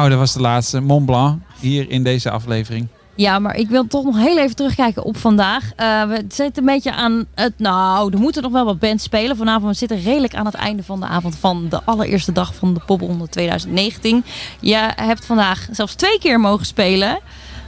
Nou, 0.00 0.12
dat 0.12 0.20
was 0.20 0.32
de 0.32 0.40
laatste. 0.40 0.80
Mont 0.80 1.06
Blanc. 1.06 1.42
Hier 1.58 1.90
in 1.90 2.02
deze 2.02 2.30
aflevering. 2.30 2.86
Ja, 3.14 3.38
maar 3.38 3.56
ik 3.56 3.68
wil 3.68 3.86
toch 3.86 4.04
nog 4.04 4.16
heel 4.16 4.38
even 4.38 4.56
terugkijken 4.56 5.04
op 5.04 5.16
vandaag. 5.16 5.72
Eh, 5.76 6.08
we 6.08 6.24
zitten 6.28 6.62
een 6.62 6.74
beetje 6.74 6.92
aan 6.92 7.24
het... 7.34 7.52
Nou, 7.58 8.12
er 8.12 8.18
moeten 8.18 8.42
nog 8.42 8.52
wel 8.52 8.64
wat 8.64 8.78
bands 8.78 9.04
spelen. 9.04 9.36
Vanavond 9.36 9.72
we 9.72 9.78
zitten 9.78 10.02
redelijk 10.02 10.34
aan 10.34 10.46
het 10.46 10.54
einde 10.54 10.82
van 10.82 11.00
de 11.00 11.06
avond 11.06 11.36
van 11.36 11.68
de 11.68 11.82
allereerste 11.84 12.32
dag 12.32 12.54
van 12.54 12.74
de 12.74 12.80
Popronde 12.86 13.28
2019. 13.28 14.24
Je 14.60 14.90
hebt 14.96 15.24
vandaag 15.24 15.68
zelfs 15.70 15.94
twee 15.94 16.18
keer 16.18 16.40
mogen 16.40 16.66
spelen. 16.66 17.18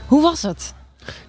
Hoe 0.07 0.21
was 0.21 0.41
het? 0.41 0.73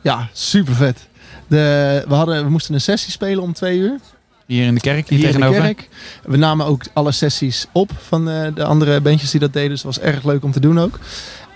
Ja, 0.01 0.28
super 0.32 0.74
vet. 0.74 1.09
De, 1.47 2.05
we, 2.09 2.14
hadden, 2.14 2.44
we 2.44 2.51
moesten 2.51 2.74
een 2.74 2.81
sessie 2.81 3.12
spelen 3.12 3.43
om 3.43 3.52
twee 3.52 3.78
uur. 3.78 4.01
Hier 4.46 4.66
in 4.66 4.74
de 4.74 4.80
kerk, 4.80 5.08
hier, 5.08 5.18
Hier 5.18 5.28
in 5.28 5.32
de 5.34 5.38
tegenover. 5.38 5.74
kerk. 5.74 5.88
We 6.24 6.36
namen 6.36 6.66
ook 6.66 6.82
alle 6.92 7.12
sessies 7.12 7.66
op 7.72 7.90
van 8.02 8.28
eh, 8.30 8.46
de 8.54 8.64
andere 8.64 9.00
bandjes 9.00 9.30
die 9.30 9.40
dat 9.40 9.52
deden. 9.52 9.70
Dus 9.70 9.82
dat 9.82 9.96
was 9.96 10.04
erg 10.04 10.24
leuk 10.24 10.44
om 10.44 10.52
te 10.52 10.60
doen 10.60 10.80
ook. 10.80 10.98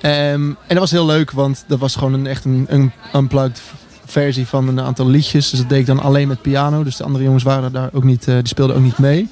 Ehm, 0.01 0.43
en 0.43 0.57
dat 0.69 0.79
was 0.79 0.91
heel 0.91 1.07
leuk, 1.07 1.31
want 1.31 1.65
dat 1.67 1.79
was 1.79 1.97
gewoon 1.97 2.13
een, 2.13 2.27
echt 2.27 2.45
een, 2.45 2.67
een 2.69 2.93
unplugged 3.15 3.63
versie 4.05 4.47
van 4.47 4.69
een 4.69 4.81
aantal 4.81 5.07
liedjes. 5.09 5.51
Dus 5.51 5.59
dat 5.59 5.69
deed 5.69 5.81
ik 5.81 5.87
dan 5.87 6.01
alleen 6.01 6.29
met 6.29 6.43
piano. 6.43 6.83
Dus 6.85 6.97
de 6.97 7.05
andere 7.05 7.25
jongens 7.25 7.43
waren 7.45 7.73
daar 7.73 7.91
ook 7.93 8.05
niet, 8.05 8.29
eh, 8.29 8.35
die 8.35 8.49
speelden 8.49 8.77
ook 8.77 8.83
niet 8.83 8.99
mee. 8.99 9.29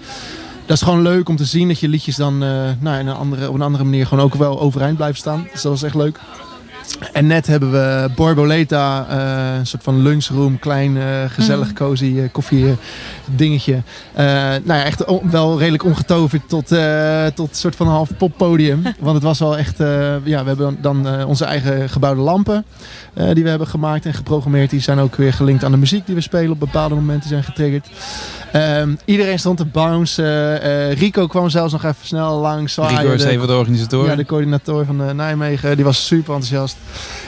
Dat 0.67 0.77
is 0.77 0.83
gewoon 0.83 1.03
leuk 1.03 1.29
om 1.29 1.37
te 1.37 1.45
zien 1.45 1.69
dat 1.69 1.81
je 1.81 1.89
liedjes 1.89 2.17
dan 2.17 2.43
eh, 2.43 2.49
nou, 2.81 2.99
in 2.99 3.07
een 3.07 3.17
andere, 3.17 3.49
op 3.49 3.55
een 3.55 3.63
andere 3.63 3.85
manier 3.85 4.07
gewoon 4.07 4.25
ook 4.25 4.35
wel 4.35 4.61
overeind 4.61 4.97
blijven 4.97 5.19
staan. 5.19 5.47
Dus 5.53 5.63
dat 5.63 5.73
was 5.73 5.83
echt 5.83 5.95
leuk. 5.95 6.21
En 7.13 7.27
net 7.27 7.47
hebben 7.47 7.71
we 7.73 8.09
Borboleta, 8.15 9.07
eh, 9.09 9.59
een 9.59 9.67
soort 9.67 9.83
van 9.83 10.03
lunchroom, 10.03 10.59
klein, 10.59 10.97
eh, 10.97 11.05
gezellig, 11.29 11.67
Mhm. 11.67 11.75
cozy 11.77 12.15
eh, 12.19 12.29
koffie 12.33 12.77
dingetje. 13.25 13.83
Eh, 14.15 14.25
nou 14.25 14.63
ja, 14.67 14.85
echt 14.85 15.05
on- 15.05 15.31
wel 15.31 15.59
redelijk 15.59 15.85
ongetoverd 15.85 16.49
tot, 16.49 16.73
eh, 16.73 17.27
tot 17.35 17.49
een 17.51 17.55
soort 17.57 17.77
van 17.77 17.89
half 17.89 18.11
poppodium. 18.19 18.83
Want 19.01 19.15
het 19.15 19.23
was 19.23 19.39
wel 19.39 19.57
echt, 19.59 19.81
eh, 19.81 20.15
ja, 20.25 20.43
we 20.43 20.49
hebben 20.49 20.79
dan 20.81 21.07
eh, 21.09 21.29
onze 21.29 21.45
eigen 21.45 21.89
gebouwde 21.89 22.21
lampen 22.21 22.65
eh, 23.15 23.31
die 23.35 23.43
we 23.43 23.49
hebben 23.49 23.69
gemaakt 23.69 24.07
en 24.07 24.15
geprogrammeerd. 24.15 24.71
Die 24.71 24.81
zijn 24.81 24.99
ook 24.99 25.15
weer 25.15 25.33
gelinkt 25.33 25.65
aan 25.65 25.71
de 25.73 25.77
muziek 25.77 26.07
die 26.07 26.15
we 26.15 26.21
spelen 26.21 26.51
op 26.51 26.59
bepaalde 26.61 26.95
momenten 26.95 27.29
zijn 27.29 27.45
getriggerd. 27.45 27.87
Ehm, 28.53 28.95
iedereen 29.05 29.39
stond 29.39 29.57
te 29.59 29.65
bounce. 29.65 30.55
Rico 30.99 31.27
kwam 31.27 31.49
zelfs 31.51 31.73
nog 31.73 31.85
even 31.85 31.97
snel 32.07 32.39
langs. 32.41 32.77
Rico 32.77 33.13
is 33.13 33.23
van 33.39 33.47
de 33.47 33.53
organisatoren. 33.57 34.11
Ja, 34.11 34.17
de 34.17 34.25
coördinator 34.27 34.85
van 34.85 35.17
Nijmegen. 35.17 35.77
Die 35.77 35.85
was 35.85 36.07
super 36.07 36.35
enthousiast. 36.35 36.76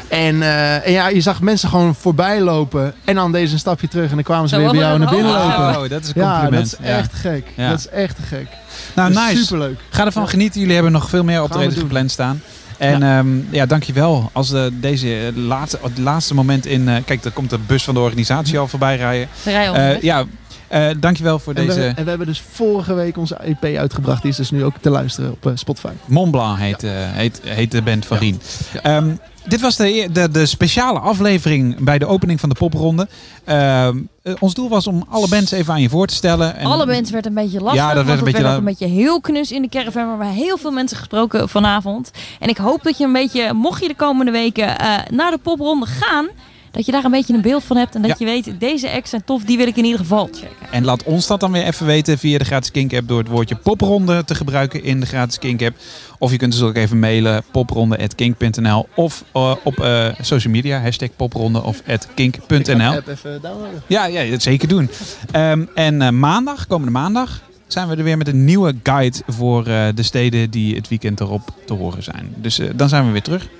En, 0.08 0.42
eh, 0.42 0.86
en 0.86 0.92
ja, 0.92 1.08
je 1.08 1.20
zag 1.20 1.40
mensen 1.40 1.68
gewoon 1.68 1.94
voorbij 1.94 2.40
lopen. 2.40 2.94
En 3.04 3.14
dan 3.14 3.32
deden 3.32 3.48
ze 3.48 3.54
een 3.54 3.60
stapje 3.60 3.88
terug. 3.88 4.08
En 4.08 4.14
dan 4.14 4.24
kwamen 4.24 4.48
ze 4.48 4.54
Zo, 4.54 4.60
weer 4.60 4.70
bij 4.70 4.80
jou 4.80 4.98
naar 4.98 5.08
binnen 5.10 5.32
lopen. 5.32 5.82
oh, 5.82 5.88
dat 5.88 6.02
is 6.02 6.08
een 6.14 6.22
Ja, 6.22 6.32
compliment. 6.40 6.70
dat 6.70 6.80
is 6.80 6.86
Ja. 6.88 6.96
echt 6.96 7.12
gek. 7.14 7.46
Ja. 7.56 7.68
Dat 7.70 7.78
is 7.78 7.88
echt 7.88 8.16
te 8.16 8.22
gek. 8.22 8.46
Nou, 8.94 9.12
Dus 9.12 9.18
nice. 9.22 9.42
Superleuk. 9.44 9.78
Ga 9.90 10.04
ervan 10.04 10.22
Ja. 10.22 10.28
genieten. 10.28 10.58
Jullie 10.60 10.74
hebben 10.74 10.92
nog 10.92 11.08
veel 11.08 11.24
meer 11.24 11.42
optredens 11.42 11.76
gepland 11.78 12.10
staan. 12.10 12.42
En 12.78 13.00
ja, 13.00 13.24
ja 13.50 13.66
dankjewel. 13.66 14.30
Als 14.32 14.52
eh, 14.52 14.62
deze 14.72 15.16
eh, 15.16 15.36
laatste, 15.36 15.78
het 15.82 15.98
laatste 15.98 16.34
moment 16.34 16.66
in... 16.66 16.88
eh, 16.88 16.94
kijk, 17.04 17.24
er 17.24 17.30
komt 17.30 17.50
de 17.50 17.58
bus 17.66 17.84
van 17.84 17.94
de 17.94 18.00
organisatie 18.00 18.58
al 18.58 18.68
voorbij 18.68 18.96
rijden. 18.96 19.28
Ze 19.42 19.50
rijden 19.50 19.74
Eh, 19.96 20.02
ja, 20.02 20.24
eh, 20.68 20.86
dankjewel 21.00 21.38
voor 21.38 21.54
En 21.54 21.60
we, 21.66 21.74
deze... 21.74 21.86
en 21.96 22.04
we 22.04 22.08
hebben 22.08 22.26
dus 22.26 22.42
vorige 22.52 22.94
week 22.94 23.16
onze 23.16 23.36
EP 23.36 23.64
uitgebracht. 23.76 24.22
Die 24.22 24.30
is 24.30 24.36
dus 24.36 24.50
nu 24.50 24.64
ook 24.64 24.74
te 24.80 24.90
luisteren 24.90 25.30
op 25.30 25.46
eh, 25.46 25.52
Spotify. 25.54 25.92
Mont 26.06 26.30
Blanc 26.30 26.58
heet, 26.58 26.82
eh, 26.82 26.90
heet, 26.94 27.40
heet 27.44 27.70
de 27.70 27.82
band 27.82 28.06
van 28.06 28.16
Rien. 28.18 28.40
Ehm, 28.82 29.10
dit 29.46 29.60
was 29.60 29.76
de, 29.76 29.86
e- 29.86 30.08
de, 30.12 30.30
de 30.30 30.46
speciale 30.46 30.98
aflevering 30.98 31.84
bij 31.84 31.98
de 31.98 32.06
opening 32.06 32.40
van 32.40 32.48
de 32.48 32.54
popronde. 32.54 33.08
Ehm, 33.44 33.98
eh, 34.22 34.32
ons 34.38 34.54
doel 34.54 34.68
was 34.68 34.86
om 34.86 35.04
alle 35.08 35.28
bands 35.28 35.50
even 35.50 35.72
aan 35.72 35.80
je 35.80 35.88
voor 35.88 36.06
te 36.06 36.14
stellen. 36.14 36.56
En 36.56 36.66
Alle 36.66 36.86
mensen 36.86 37.12
werd 37.14 37.26
een 37.26 37.34
beetje 37.34 37.60
lastig. 37.60 37.82
Ja, 37.82 37.94
dat 37.94 38.04
werd 38.04 38.08
een 38.08 38.14
het 38.14 38.24
beetje 38.24 38.32
werd 38.42 38.44
ook 38.56 38.62
la- 38.64 38.68
een 38.68 38.76
beetje 38.78 39.02
heel 39.02 39.20
knus 39.20 39.52
in 39.52 39.62
de 39.62 39.68
caravan. 39.68 40.06
Maar 40.06 40.18
we 40.18 40.24
hebben 40.24 40.44
heel 40.44 40.58
veel 40.58 40.70
mensen 40.70 40.96
gesproken 40.96 41.48
vanavond. 41.48 42.10
En 42.38 42.48
ik 42.48 42.56
hoop 42.56 42.82
dat 42.82 42.98
je 42.98 43.04
een 43.04 43.12
beetje, 43.12 43.52
mocht 43.52 43.82
je 43.82 43.88
de 43.88 43.94
komende 43.94 44.30
weken 44.32 44.78
eh, 44.78 44.94
naar 45.10 45.30
de 45.30 45.38
popronde 45.42 45.86
gaan... 45.86 46.26
dat 46.70 46.86
je 46.86 46.92
daar 46.92 47.04
een 47.04 47.10
beetje 47.10 47.34
een 47.34 47.40
beeld 47.40 47.64
van 47.64 47.76
hebt. 47.76 47.94
En 47.94 48.02
dat 48.02 48.10
Ja. 48.10 48.16
je 48.18 48.24
weet, 48.24 48.60
deze 48.60 48.90
acts 48.90 49.10
zijn 49.10 49.24
tof, 49.24 49.44
die 49.44 49.56
wil 49.56 49.66
ik 49.66 49.76
in 49.76 49.84
ieder 49.84 50.00
geval 50.00 50.24
checken. 50.32 50.48
En 50.70 50.84
laat 50.84 51.02
ons 51.02 51.26
dat 51.26 51.40
dan 51.40 51.52
weer 51.52 51.62
even 51.64 51.86
weten 51.86 52.18
via 52.18 52.38
de 52.38 52.44
gratis 52.44 52.70
Kink 52.70 52.94
app 52.94 53.08
door 53.08 53.18
het 53.18 53.28
woordje 53.28 53.56
popronde 53.56 54.24
te 54.24 54.34
gebruiken 54.34 54.82
in 54.84 55.00
de 55.00 55.06
gratis 55.06 55.38
Kink 55.38 55.62
app. 55.62 55.76
Of 56.18 56.30
je 56.30 56.36
kunt 56.36 56.52
dus 56.52 56.62
ook 56.62 56.76
even 56.76 56.98
mailen 56.98 57.42
popronde.kink.nl 57.50 58.88
of 58.94 59.24
eh, 59.32 59.54
op 59.64 59.80
eh, 59.80 60.08
social 60.20 60.52
media 60.52 60.80
hashtag 60.80 61.08
popronde 61.16 61.62
of 61.62 61.82
at 61.88 62.08
kink.nl. 62.14 62.92
app 62.92 63.08
even 63.08 63.40
downloaden. 63.42 63.82
Ja, 63.86 64.04
ja, 64.06 64.30
dat 64.30 64.42
zeker 64.42 64.68
doen. 64.68 64.90
Ehm, 65.30 65.64
en 65.74 66.02
eh, 66.02 66.10
maandag, 66.10 66.66
komende 66.66 66.92
maandag, 66.92 67.40
zijn 67.66 67.88
we 67.88 67.96
er 67.96 68.02
weer 68.04 68.16
met 68.16 68.28
een 68.28 68.44
nieuwe 68.44 68.74
guide 68.82 69.16
voor 69.26 69.66
eh, 69.66 69.86
de 69.94 70.02
steden 70.02 70.50
die 70.50 70.74
het 70.76 70.88
weekend 70.88 71.20
erop 71.20 71.50
te 71.66 71.74
horen 71.74 72.02
zijn. 72.02 72.32
Dus 72.36 72.60
dan 72.74 72.88
zijn 72.88 73.06
we 73.06 73.10
weer 73.12 73.22
terug. 73.22 73.48